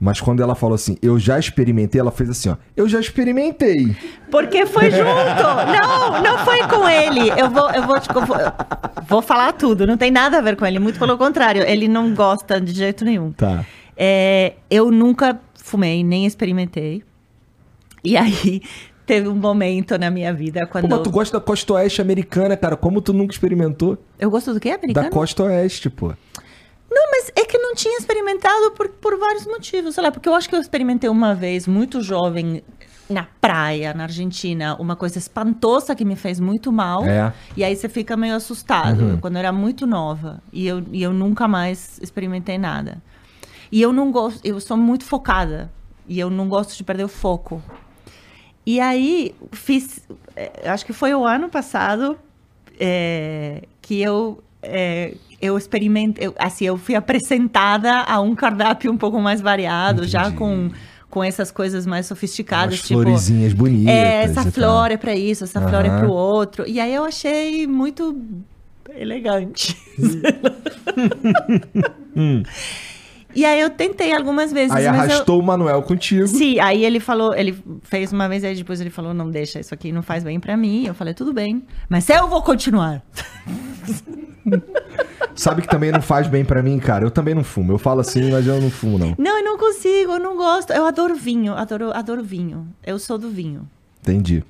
Mas 0.00 0.20
quando 0.20 0.42
ela 0.42 0.54
falou 0.54 0.74
assim, 0.74 0.98
eu 1.00 1.18
já 1.18 1.38
experimentei, 1.38 2.00
ela 2.00 2.10
fez 2.10 2.28
assim, 2.28 2.50
ó. 2.50 2.56
Eu 2.76 2.88
já 2.88 3.00
experimentei. 3.00 3.96
Porque 4.30 4.66
foi 4.66 4.90
junto. 4.92 5.02
não, 5.02 6.22
não 6.22 6.38
foi 6.44 6.66
com 6.66 6.88
ele. 6.88 7.30
Eu 7.30 7.48
vou, 7.48 7.70
eu 7.70 7.86
vou, 7.86 8.00
tipo, 8.00 8.20
vou, 9.08 9.22
falar 9.22 9.52
tudo. 9.52 9.86
Não 9.86 9.96
tem 9.96 10.10
nada 10.10 10.38
a 10.38 10.40
ver 10.40 10.56
com 10.56 10.66
ele. 10.66 10.78
Muito 10.78 10.98
pelo 10.98 11.16
contrário. 11.16 11.62
Ele 11.62 11.88
não 11.88 12.14
gosta 12.14 12.60
de 12.60 12.72
jeito 12.72 13.04
nenhum. 13.04 13.32
Tá. 13.32 13.64
É, 13.96 14.54
eu 14.70 14.90
nunca 14.90 15.40
fumei, 15.54 16.02
nem 16.02 16.26
experimentei. 16.26 17.02
E 18.02 18.16
aí, 18.16 18.60
teve 19.06 19.28
um 19.28 19.34
momento 19.34 19.96
na 19.98 20.10
minha 20.10 20.32
vida 20.32 20.66
quando. 20.66 20.88
Pô, 20.88 20.96
mas 20.96 21.02
tu 21.02 21.10
gosta 21.10 21.38
da 21.38 21.44
costa 21.44 21.74
oeste 21.74 22.00
americana, 22.00 22.56
cara. 22.56 22.76
Como 22.76 23.00
tu 23.00 23.12
nunca 23.12 23.32
experimentou? 23.32 23.96
Eu 24.18 24.30
gosto 24.30 24.52
do 24.52 24.60
quê, 24.60 24.70
americano? 24.70 25.06
Da 25.06 25.10
costa 25.10 25.44
oeste, 25.44 25.88
pô. 25.88 26.12
Não, 26.94 27.10
mas 27.10 27.32
é 27.34 27.44
que 27.44 27.58
não 27.58 27.74
tinha 27.74 27.98
experimentado 27.98 28.70
por, 28.70 28.88
por 28.88 29.18
vários 29.18 29.44
motivos. 29.46 29.96
Sei 29.96 30.04
lá, 30.04 30.12
porque 30.12 30.28
eu 30.28 30.34
acho 30.34 30.48
que 30.48 30.54
eu 30.54 30.60
experimentei 30.60 31.10
uma 31.10 31.34
vez, 31.34 31.66
muito 31.66 32.00
jovem, 32.00 32.62
na 33.10 33.26
praia, 33.40 33.92
na 33.92 34.04
Argentina, 34.04 34.76
uma 34.76 34.94
coisa 34.94 35.18
espantosa 35.18 35.94
que 35.94 36.04
me 36.04 36.14
fez 36.14 36.38
muito 36.38 36.72
mal. 36.72 37.04
É. 37.04 37.32
E 37.56 37.64
aí 37.64 37.74
você 37.74 37.88
fica 37.88 38.16
meio 38.16 38.36
assustado, 38.36 39.00
uhum. 39.02 39.18
quando 39.18 39.34
eu 39.34 39.40
era 39.40 39.52
muito 39.52 39.86
nova. 39.86 40.40
E 40.52 40.66
eu, 40.66 40.84
e 40.92 41.02
eu 41.02 41.12
nunca 41.12 41.48
mais 41.48 41.98
experimentei 42.00 42.58
nada. 42.58 43.02
E 43.72 43.82
eu 43.82 43.92
não 43.92 44.12
gosto, 44.12 44.40
eu 44.44 44.60
sou 44.60 44.76
muito 44.76 45.04
focada. 45.04 45.70
E 46.06 46.20
eu 46.20 46.30
não 46.30 46.48
gosto 46.48 46.76
de 46.76 46.84
perder 46.84 47.04
o 47.04 47.08
foco. 47.08 47.62
E 48.64 48.78
aí, 48.78 49.34
fiz. 49.52 50.06
Eh, 50.36 50.70
acho 50.70 50.86
que 50.86 50.92
foi 50.92 51.14
o 51.14 51.26
ano 51.26 51.48
passado 51.48 52.18
é, 52.78 53.62
que 53.82 54.00
eu 54.00 54.42
é, 54.62 55.14
eu 55.44 55.58
experimentei, 55.58 56.32
assim, 56.38 56.66
eu 56.66 56.76
fui 56.76 56.94
apresentada 56.96 58.02
a 58.02 58.20
um 58.20 58.34
cardápio 58.34 58.90
um 58.90 58.96
pouco 58.96 59.20
mais 59.20 59.40
variado, 59.40 60.02
Entendi. 60.02 60.12
já 60.12 60.30
com 60.30 60.70
com 61.10 61.22
essas 61.22 61.52
coisas 61.52 61.86
mais 61.86 62.06
sofisticadas, 62.06 62.74
Umas 62.74 62.88
tipo 62.88 63.02
florezinhas 63.02 63.52
bonitas. 63.52 63.94
É, 63.94 64.24
essa 64.24 64.50
flor 64.50 64.90
é 64.90 64.96
para 64.96 65.14
isso, 65.14 65.44
essa 65.44 65.60
uhum. 65.60 65.68
flor 65.68 65.84
é 65.84 65.88
para 65.88 66.08
o 66.08 66.10
outro. 66.10 66.64
E 66.66 66.80
aí 66.80 66.92
eu 66.92 67.04
achei 67.04 67.68
muito 67.68 68.20
elegante. 68.96 69.76
E 73.36 73.44
aí 73.44 73.60
eu 73.60 73.68
tentei 73.68 74.12
algumas 74.12 74.52
vezes. 74.52 74.70
Aí 74.70 74.86
arrastou 74.86 75.36
eu... 75.36 75.42
o 75.42 75.44
Manuel 75.44 75.82
contigo. 75.82 76.28
Sim, 76.28 76.60
aí 76.60 76.84
ele 76.84 77.00
falou, 77.00 77.34
ele 77.34 77.58
fez 77.82 78.12
uma 78.12 78.28
vez, 78.28 78.44
aí 78.44 78.54
depois 78.54 78.80
ele 78.80 78.90
falou, 78.90 79.12
não 79.12 79.28
deixa, 79.28 79.58
isso 79.58 79.74
aqui 79.74 79.90
não 79.90 80.02
faz 80.02 80.22
bem 80.22 80.38
para 80.38 80.56
mim. 80.56 80.86
Eu 80.86 80.94
falei, 80.94 81.14
tudo 81.14 81.32
bem, 81.32 81.64
mas 81.88 82.08
eu 82.08 82.28
vou 82.28 82.42
continuar. 82.42 83.02
sabe 85.34 85.62
que 85.62 85.68
também 85.68 85.90
não 85.90 86.02
faz 86.02 86.26
bem 86.26 86.44
para 86.44 86.62
mim, 86.62 86.78
cara. 86.78 87.04
Eu 87.04 87.10
também 87.10 87.34
não 87.34 87.44
fumo. 87.44 87.72
Eu 87.72 87.78
falo 87.78 88.00
assim, 88.00 88.30
mas 88.30 88.46
eu 88.46 88.60
não 88.60 88.70
fumo, 88.70 88.98
não. 88.98 89.14
Não, 89.18 89.38
eu 89.38 89.44
não 89.44 89.58
consigo, 89.58 90.12
eu 90.12 90.20
não 90.20 90.36
gosto. 90.36 90.72
Eu 90.72 90.86
adoro 90.86 91.14
vinho, 91.14 91.54
adoro, 91.54 91.90
adoro 91.92 92.22
vinho. 92.22 92.68
Eu 92.82 92.98
sou 92.98 93.18
do 93.18 93.28
vinho. 93.28 93.68
Entendi. 94.02 94.44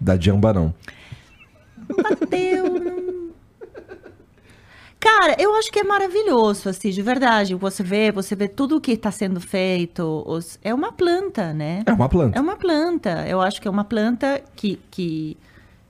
Da 0.00 0.18
Jamba, 0.18 0.52
não. 0.52 0.74
Bateu, 2.02 2.64
não... 2.80 3.14
Cara, 5.04 5.36
eu 5.38 5.54
acho 5.54 5.70
que 5.70 5.80
é 5.80 5.84
maravilhoso, 5.84 6.66
assim, 6.66 6.88
de 6.88 7.02
verdade. 7.02 7.54
Você 7.54 7.82
vê, 7.82 8.10
você 8.10 8.34
vê 8.34 8.48
tudo 8.48 8.76
o 8.76 8.80
que 8.80 8.92
está 8.92 9.10
sendo 9.10 9.38
feito. 9.38 10.24
Os... 10.26 10.58
É 10.62 10.72
uma 10.72 10.92
planta, 10.92 11.52
né? 11.52 11.82
É 11.84 11.92
uma 11.92 12.08
planta. 12.08 12.38
É 12.38 12.40
uma 12.40 12.56
planta. 12.56 13.28
Eu 13.28 13.42
acho 13.42 13.60
que 13.60 13.68
é 13.68 13.70
uma 13.70 13.84
planta 13.84 14.42
que, 14.56 14.80
que 14.90 15.36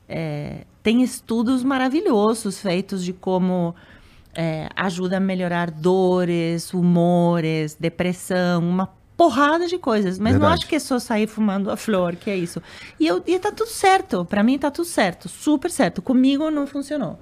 é, 0.08 0.64
tem 0.82 1.00
estudos 1.00 1.62
maravilhosos 1.62 2.60
feitos 2.60 3.04
de 3.04 3.12
como 3.12 3.74
é, 4.34 4.68
ajuda 4.76 5.16
a 5.18 5.20
melhorar 5.20 5.70
dores, 5.70 6.72
humores, 6.72 7.76
depressão, 7.78 8.68
uma 8.68 8.88
porrada 9.16 9.66
de 9.66 9.78
coisas. 9.78 10.18
Mas 10.18 10.32
Verdade. 10.32 10.50
não 10.50 10.54
acho 10.54 10.68
que 10.68 10.76
é 10.76 10.78
só 10.78 10.98
sair 10.98 11.26
fumando 11.26 11.70
a 11.70 11.76
flor, 11.76 12.16
que 12.16 12.30
é 12.30 12.36
isso. 12.36 12.62
E, 12.98 13.06
eu, 13.06 13.22
e 13.26 13.38
tá 13.38 13.50
tudo 13.50 13.68
certo. 13.68 14.24
Para 14.24 14.42
mim 14.42 14.58
tá 14.58 14.70
tudo 14.70 14.86
certo. 14.86 15.28
Super 15.28 15.70
certo. 15.70 16.02
Comigo 16.02 16.50
não 16.50 16.66
funcionou. 16.66 17.18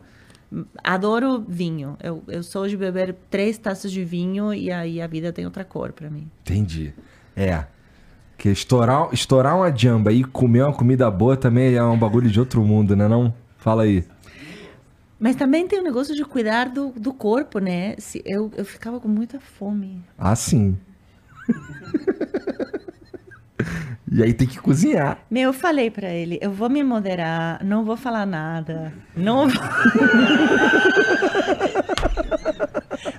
Adoro 0.83 1.45
vinho. 1.47 1.97
Eu, 2.03 2.23
eu 2.29 2.43
sou 2.43 2.69
de 2.69 2.77
beber 2.77 3.15
três 3.31 3.57
taças 3.57 3.91
de 3.91 4.05
vinho 4.05 4.53
e 4.53 4.71
aí 4.71 5.01
a 5.01 5.07
vida 5.07 5.33
tem 5.33 5.45
outra 5.45 5.65
cor 5.65 5.93
para 5.93 6.11
mim. 6.11 6.29
Entendi. 6.43 6.93
É. 7.35 7.65
Que 8.37 8.51
estourar, 8.51 9.09
estourar 9.13 9.57
uma 9.57 9.75
jamba 9.75 10.13
e 10.13 10.25
comer 10.25 10.63
uma 10.63 10.73
comida 10.73 11.11
boa 11.11 11.37
também 11.37 11.75
é 11.75 11.83
um 11.83 11.99
bagulho 11.99 12.29
de 12.29 12.41
outro 12.41 12.63
mundo, 12.63 12.97
né 12.97 13.07
não? 13.09 13.33
Fala 13.57 13.85
aí. 13.85 14.05
Mas 15.23 15.37
também 15.37 15.69
tem 15.69 15.79
o 15.79 15.85
negócio 15.85 16.17
de 16.17 16.25
cuidar 16.25 16.69
do, 16.69 16.89
do 16.97 17.15
corpo, 17.15 17.61
né? 17.61 17.95
Se, 17.97 18.21
eu, 18.27 18.51
eu 18.57 18.65
ficava 18.65 18.99
com 18.99 19.07
muita 19.07 19.39
fome. 19.39 20.03
Ah, 20.19 20.35
sim. 20.35 20.77
E 24.11 24.21
aí 24.21 24.35
tem 24.35 24.49
que 24.49 24.59
cozinhar. 24.59 25.19
Meu, 25.31 25.51
eu 25.51 25.53
falei 25.53 25.93
para 25.93 26.13
ele, 26.13 26.41
eu 26.43 26.51
vou 26.51 26.69
me 26.69 26.83
moderar, 26.83 27.65
não 27.65 27.85
vou 27.85 27.97
falar 27.97 28.27
nada, 28.27 28.93
não 29.17 29.49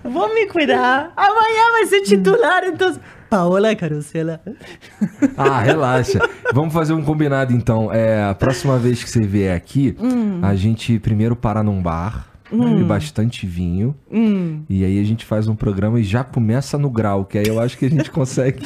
vou 0.04 0.28
me 0.36 0.46
cuidar. 0.48 1.14
Amanhã 1.16 1.72
vai 1.72 1.86
ser 1.86 2.02
titular, 2.02 2.66
então 2.66 3.00
Paola 3.34 3.76
Carosella. 3.76 4.40
Ah, 5.36 5.60
relaxa. 5.60 6.20
Vamos 6.54 6.72
fazer 6.72 6.94
um 6.94 7.02
combinado 7.02 7.52
então. 7.52 7.92
É, 7.92 8.24
a 8.24 8.36
próxima 8.36 8.78
vez 8.78 9.04
que 9.04 9.10
você 9.10 9.26
vier 9.26 9.56
aqui, 9.56 9.96
hum. 10.00 10.40
a 10.44 10.54
gente 10.56 11.00
primeiro 11.00 11.36
para 11.36 11.64
num 11.64 11.82
bar. 11.82 12.28
Hum. 12.52 12.86
bastante 12.86 13.48
vinho. 13.48 13.96
Hum. 14.12 14.62
E 14.70 14.86
aí 14.86 15.00
a 15.00 15.04
gente 15.04 15.26
faz 15.26 15.48
um 15.48 15.56
programa 15.56 16.00
e 16.00 16.04
já 16.04 16.24
começa 16.24 16.78
no 16.78 16.88
grau, 16.88 17.26
que 17.26 17.40
aí 17.40 17.48
eu 17.48 17.60
acho 17.60 17.76
que 17.76 17.86
a 17.86 17.90
gente 17.90 18.12
consegue 18.12 18.62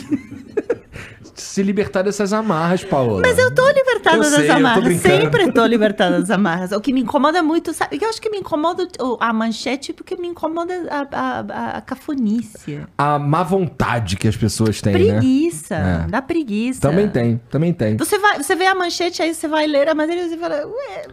se 1.42 1.64
libertar 1.64 2.02
dessas 2.02 2.34
amarras, 2.34 2.84
Paola. 2.84 3.22
Mas 3.26 3.38
eu 3.38 3.54
tô 3.54 3.68
libertada 3.70 4.18
eu 4.18 4.22
das 4.22 4.34
sei, 4.34 4.50
amarras. 4.50 4.86
Eu 4.86 4.92
tô 4.94 5.00
Sempre 5.00 5.52
tô 5.52 5.66
libertada 5.66 6.20
das 6.20 6.30
amarras. 6.30 6.72
O 6.72 6.82
que 6.82 6.92
me 6.92 7.02
incomoda 7.02 7.42
muito, 7.44 7.74
sabe? 7.74 8.00
Eu 8.02 8.10
acho 8.10 8.22
que 8.22 8.30
me 8.30 8.40
incomoda 8.40 8.88
a 9.20 9.34
manchete 9.34 9.94
porque 9.94 10.16
me 10.16 10.28
incomoda 10.28 10.74
a, 10.90 11.08
a, 11.12 11.40
a, 11.40 11.78
a 11.78 11.82
cafonice. 11.82 12.82
A 12.98 13.20
má 13.20 13.44
vontade 13.44 14.16
que 14.16 14.28
as 14.28 14.36
pessoas 14.36 14.82
têm, 14.82 14.94
preguiça, 14.94 15.18
né? 15.18 15.22
Preguiça. 15.22 15.76
É. 15.76 16.08
Dá 16.10 16.22
preguiça. 16.22 16.82
Também 16.82 17.10
tem, 17.10 17.42
também 17.50 17.74
tem. 17.74 17.98
Você, 17.98 18.18
vai, 18.18 18.38
você 18.42 18.56
vê 18.56 18.66
a 18.66 18.76
manchete, 18.76 19.22
aí 19.22 19.34
você 19.34 19.48
vai 19.48 19.68
ler 19.68 19.90
a 19.90 19.96
matéria 19.96 20.22
e 20.22 20.30
você 20.30 20.38
fala, 20.38 20.66
ué... 20.66 21.04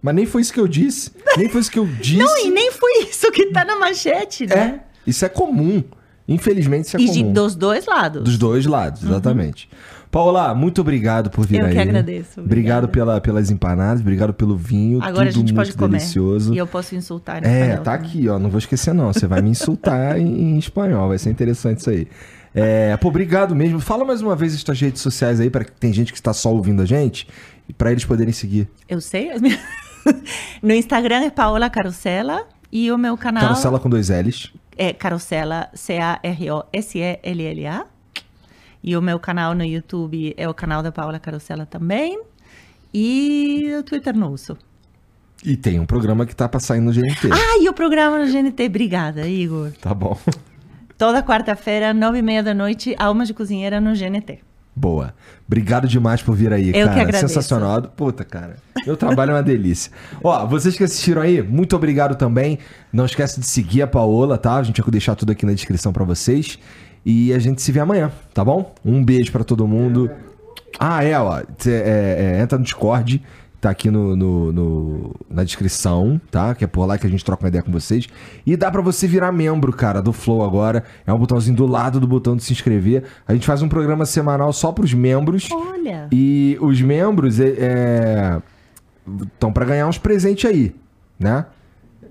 Mas 0.00 0.14
nem 0.14 0.26
foi 0.26 0.42
isso 0.42 0.52
que 0.52 0.60
eu 0.60 0.66
disse. 0.66 1.12
Nem 1.36 1.48
foi 1.48 1.60
isso 1.60 1.70
que 1.70 1.78
eu 1.78 1.86
disse. 1.86 2.18
Não, 2.22 2.38
e 2.38 2.50
nem 2.50 2.72
foi 2.72 3.04
isso 3.04 3.30
que 3.30 3.46
tá 3.46 3.64
na 3.64 3.78
manchete, 3.78 4.46
né? 4.46 4.80
É, 4.80 4.80
isso 5.06 5.24
é 5.24 5.28
comum. 5.28 5.82
Infelizmente, 6.26 6.86
isso 6.86 6.96
é 6.96 7.00
e 7.00 7.06
comum. 7.06 7.30
E 7.30 7.32
dos 7.32 7.54
dois 7.54 7.86
lados. 7.86 8.22
Dos 8.22 8.38
dois 8.38 8.66
lados, 8.66 9.02
exatamente. 9.02 9.68
Uhum. 9.70 10.02
Paula, 10.12 10.54
muito 10.54 10.82
obrigado 10.82 11.30
por 11.30 11.46
vir 11.46 11.60
Eu 11.60 11.64
aí. 11.64 11.70
Eu 11.70 11.74
que 11.74 11.80
agradeço. 11.80 12.40
Obrigado 12.42 12.86
pela, 12.86 13.18
pelas 13.18 13.50
empanadas, 13.50 14.02
obrigado 14.02 14.34
pelo 14.34 14.54
vinho. 14.54 15.02
Agora 15.02 15.30
a 15.30 15.32
gente 15.32 15.54
pode 15.54 15.72
comer. 15.72 15.98
Delicioso. 15.98 16.52
E 16.52 16.58
eu 16.58 16.66
posso 16.66 16.94
insultar 16.94 17.42
em 17.42 17.48
É, 17.48 17.60
espanhol, 17.60 17.82
tá 17.82 17.94
aqui, 17.94 18.28
ó. 18.28 18.38
Não 18.38 18.50
vou 18.50 18.58
esquecer, 18.58 18.92
não. 18.92 19.10
Você 19.10 19.26
vai 19.26 19.40
me 19.40 19.48
insultar 19.48 20.18
em, 20.20 20.26
em, 20.26 20.58
espanhol. 20.58 21.08
Vai 21.08 21.16
ser 21.16 21.30
interessante 21.30 21.78
isso 21.78 21.88
aí. 21.88 22.06
É, 22.54 22.94
pô, 22.98 23.08
obrigado 23.08 23.56
mesmo. 23.56 23.80
Fala 23.80 24.04
mais 24.04 24.20
uma 24.20 24.36
vez 24.36 24.54
as 24.54 24.62
tuas 24.62 24.78
redes 24.78 25.00
sociais 25.00 25.40
aí, 25.40 25.48
para 25.48 25.64
que 25.64 25.72
tem 25.72 25.94
gente 25.94 26.12
que 26.12 26.18
está 26.18 26.34
só 26.34 26.52
ouvindo 26.52 26.82
a 26.82 26.84
gente, 26.84 27.26
e 27.66 27.72
para 27.72 27.90
eles 27.90 28.04
poderem 28.04 28.34
seguir. 28.34 28.68
Eu 28.86 29.00
sei. 29.00 29.30
no 30.62 30.74
Instagram 30.74 31.22
é 31.22 31.30
Paola 31.30 31.70
Carosella 31.70 32.46
e 32.70 32.92
o 32.92 32.98
meu 32.98 33.16
canal. 33.16 33.44
Carosella 33.44 33.80
com 33.80 33.88
dois 33.88 34.10
L's. 34.10 34.52
É 34.76 34.92
Carosella, 34.92 35.68
C-A-R-O-S-E-L-L-A. 35.74 36.66
E 38.82 38.96
o 38.96 39.02
meu 39.02 39.20
canal 39.20 39.54
no 39.54 39.64
YouTube 39.64 40.34
é 40.36 40.48
o 40.48 40.54
canal 40.54 40.82
da 40.82 40.90
Paula 40.90 41.18
Carosella 41.18 41.64
também. 41.64 42.20
E 42.92 43.72
o 43.78 43.82
Twitter 43.82 44.16
não 44.16 44.32
uso. 44.32 44.56
E 45.44 45.56
tem 45.56 45.80
um 45.80 45.86
programa 45.86 46.24
que 46.26 46.34
tá 46.36 46.48
pra 46.48 46.60
sair 46.60 46.80
no 46.80 46.92
GNT. 46.92 47.28
Ah, 47.32 47.58
e 47.60 47.68
o 47.68 47.72
programa 47.72 48.18
no 48.18 48.26
GNT. 48.30 48.66
Obrigada, 48.66 49.26
Igor. 49.26 49.72
Tá 49.80 49.92
bom. 49.92 50.16
Toda 50.96 51.22
quarta-feira, 51.22 51.92
nove 51.92 52.18
e 52.18 52.22
meia 52.22 52.42
da 52.42 52.54
noite, 52.54 52.94
Alma 52.98 53.24
de 53.24 53.34
Cozinheira 53.34 53.80
no 53.80 53.92
GNT. 53.92 54.40
Boa. 54.74 55.14
Obrigado 55.46 55.86
demais 55.86 56.22
por 56.22 56.34
vir 56.34 56.52
aí, 56.52 56.68
Eu 56.68 56.86
cara. 56.86 56.92
Que 56.92 57.00
agradeço. 57.00 57.28
Sensacional. 57.28 57.82
Puta, 57.82 58.24
cara. 58.24 58.56
Meu 58.86 58.96
trabalho 58.96 59.32
é 59.32 59.34
uma 59.34 59.42
delícia. 59.42 59.92
Ó, 60.24 60.46
vocês 60.46 60.76
que 60.76 60.82
assistiram 60.82 61.20
aí, 61.20 61.42
muito 61.42 61.76
obrigado 61.76 62.16
também. 62.16 62.58
Não 62.92 63.04
esquece 63.04 63.38
de 63.38 63.46
seguir 63.46 63.82
a 63.82 63.86
Paola, 63.86 64.38
tá? 64.38 64.56
A 64.56 64.62
gente 64.62 64.80
vai 64.80 64.90
deixar 64.90 65.14
tudo 65.14 65.32
aqui 65.32 65.44
na 65.44 65.52
descrição 65.52 65.92
para 65.92 66.04
vocês. 66.04 66.58
E 67.04 67.32
a 67.32 67.38
gente 67.38 67.60
se 67.60 67.70
vê 67.70 67.80
amanhã, 67.80 68.10
tá 68.32 68.44
bom? 68.44 68.74
Um 68.84 69.04
beijo 69.04 69.30
para 69.30 69.44
todo 69.44 69.66
mundo. 69.66 70.10
Ah, 70.78 71.04
é, 71.04 71.18
ó. 71.18 71.40
É, 71.40 71.44
é, 71.66 72.40
entra 72.40 72.56
no 72.56 72.64
Discord, 72.64 73.22
tá 73.62 73.70
aqui 73.70 73.92
no, 73.92 74.16
no, 74.16 74.52
no, 74.52 75.16
na 75.30 75.44
descrição, 75.44 76.20
tá? 76.32 76.52
Que 76.52 76.64
é 76.64 76.66
por 76.66 76.84
lá 76.84 76.98
que 76.98 77.06
a 77.06 77.10
gente 77.10 77.24
troca 77.24 77.44
uma 77.44 77.48
ideia 77.48 77.62
com 77.62 77.70
vocês. 77.70 78.08
E 78.44 78.56
dá 78.56 78.68
para 78.72 78.82
você 78.82 79.06
virar 79.06 79.30
membro, 79.30 79.72
cara, 79.72 80.02
do 80.02 80.12
Flow 80.12 80.42
agora. 80.42 80.82
É 81.06 81.12
um 81.12 81.18
botãozinho 81.18 81.56
do 81.56 81.64
lado 81.64 82.00
do 82.00 82.06
botão 82.08 82.34
de 82.34 82.42
se 82.42 82.52
inscrever. 82.52 83.04
A 83.26 83.32
gente 83.32 83.46
faz 83.46 83.62
um 83.62 83.68
programa 83.68 84.04
semanal 84.04 84.52
só 84.52 84.72
pros 84.72 84.92
membros. 84.92 85.48
Olha! 85.52 86.08
E 86.10 86.58
os 86.60 86.82
membros 86.82 87.38
estão 87.38 87.60
é, 87.60 89.50
é 89.50 89.50
para 89.52 89.64
ganhar 89.64 89.86
uns 89.86 89.96
presentes 89.96 90.50
aí, 90.50 90.74
né? 91.16 91.46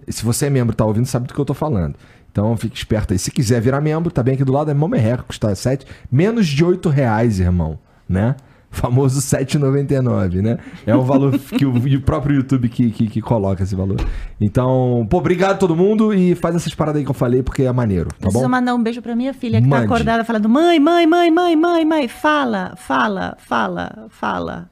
Se 0.07 0.23
você 0.23 0.45
é 0.45 0.49
membro 0.49 0.73
tá 0.73 0.85
ouvindo, 0.85 1.05
sabe 1.05 1.27
do 1.27 1.33
que 1.33 1.39
eu 1.41 1.45
tô 1.45 1.53
falando. 1.53 1.95
Então 2.31 2.55
fique 2.55 2.77
esperto 2.77 3.11
aí. 3.11 3.19
Se 3.19 3.29
quiser 3.29 3.59
virar 3.59 3.81
membro, 3.81 4.09
tá 4.09 4.23
bem 4.23 4.35
aqui 4.35 4.45
do 4.45 4.53
lado, 4.53 4.71
é 4.71 4.73
mó 4.73 4.87
merreca, 4.87 5.23
custa 5.23 5.53
7, 5.53 5.85
menos 6.09 6.47
de 6.47 6.63
8 6.63 6.87
reais, 6.87 7.41
irmão, 7.41 7.77
né? 8.07 8.37
Famoso 8.71 9.19
7,99, 9.19 10.41
né? 10.41 10.57
É 10.87 10.95
um 10.95 11.03
valor 11.03 11.37
que 11.57 11.65
o, 11.65 11.75
o 11.75 12.01
próprio 12.01 12.37
YouTube 12.37 12.69
que, 12.69 12.89
que, 12.89 13.07
que, 13.07 13.21
coloca 13.21 13.63
esse 13.63 13.75
valor. 13.75 13.97
Então, 14.39 15.05
pô, 15.09 15.17
obrigado 15.17 15.55
a 15.55 15.57
todo 15.57 15.75
mundo 15.75 16.13
e 16.13 16.35
faz 16.35 16.55
essas 16.55 16.73
paradas 16.73 16.99
aí 16.99 17.05
que 17.05 17.11
eu 17.11 17.15
falei, 17.15 17.43
porque 17.43 17.63
é 17.63 17.71
maneiro, 17.71 18.09
tá 18.11 18.15
Preciso 18.21 18.43
bom? 18.43 18.49
mandar 18.49 18.73
um 18.73 18.81
beijo 18.81 19.01
pra 19.01 19.13
minha 19.13 19.33
filha 19.33 19.61
que 19.61 19.67
tá 19.67 19.75
Mande. 19.75 19.87
tá 19.87 19.93
acordada 19.93 20.23
falando: 20.23 20.47
mãe, 20.47 20.79
mãe, 20.79 21.05
mãe, 21.05 21.29
mãe, 21.29 21.55
mãe, 21.55 21.85
mãe, 21.85 22.07
fala, 22.07 22.73
fala, 22.77 23.35
fala, 23.39 24.07
fala. 24.09 24.69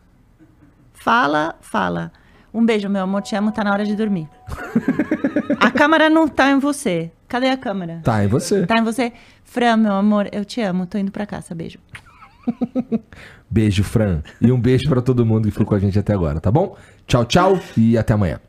Fala, 0.93 1.55
fala. 1.61 2.11
Um 2.53 2.65
beijo, 2.65 2.89
meu 2.89 3.03
amor, 3.03 3.21
te 3.21 3.35
amo, 3.35 3.51
tá 3.51 3.63
na 3.63 3.71
hora 3.71 3.85
de 3.85 3.95
dormir. 3.95 4.27
a 5.59 5.71
câmera 5.71 6.09
não 6.09 6.27
tá 6.27 6.49
em 6.51 6.59
você. 6.59 7.11
Cadê 7.27 7.49
a 7.49 7.57
câmera? 7.57 8.01
Tá 8.03 8.23
em 8.23 8.27
você. 8.27 8.65
Tá 8.65 8.77
em 8.77 8.83
você. 8.83 9.13
Fran, 9.43 9.77
meu 9.77 9.93
amor, 9.93 10.27
eu 10.31 10.43
te 10.43 10.61
amo. 10.61 10.85
Tô 10.85 10.97
indo 10.97 11.11
pra 11.11 11.25
casa. 11.25 11.53
Beijo. 11.53 11.79
beijo, 13.49 13.83
Fran. 13.83 14.21
E 14.39 14.51
um 14.51 14.59
beijo 14.59 14.87
para 14.89 15.01
todo 15.01 15.25
mundo 15.25 15.45
que 15.45 15.51
ficou 15.51 15.67
com 15.67 15.75
a 15.75 15.79
gente 15.79 15.97
até 15.97 16.13
agora, 16.13 16.39
tá 16.39 16.51
bom? 16.51 16.75
Tchau, 17.07 17.25
tchau 17.25 17.59
e 17.77 17.97
até 17.97 18.13
amanhã. 18.13 18.39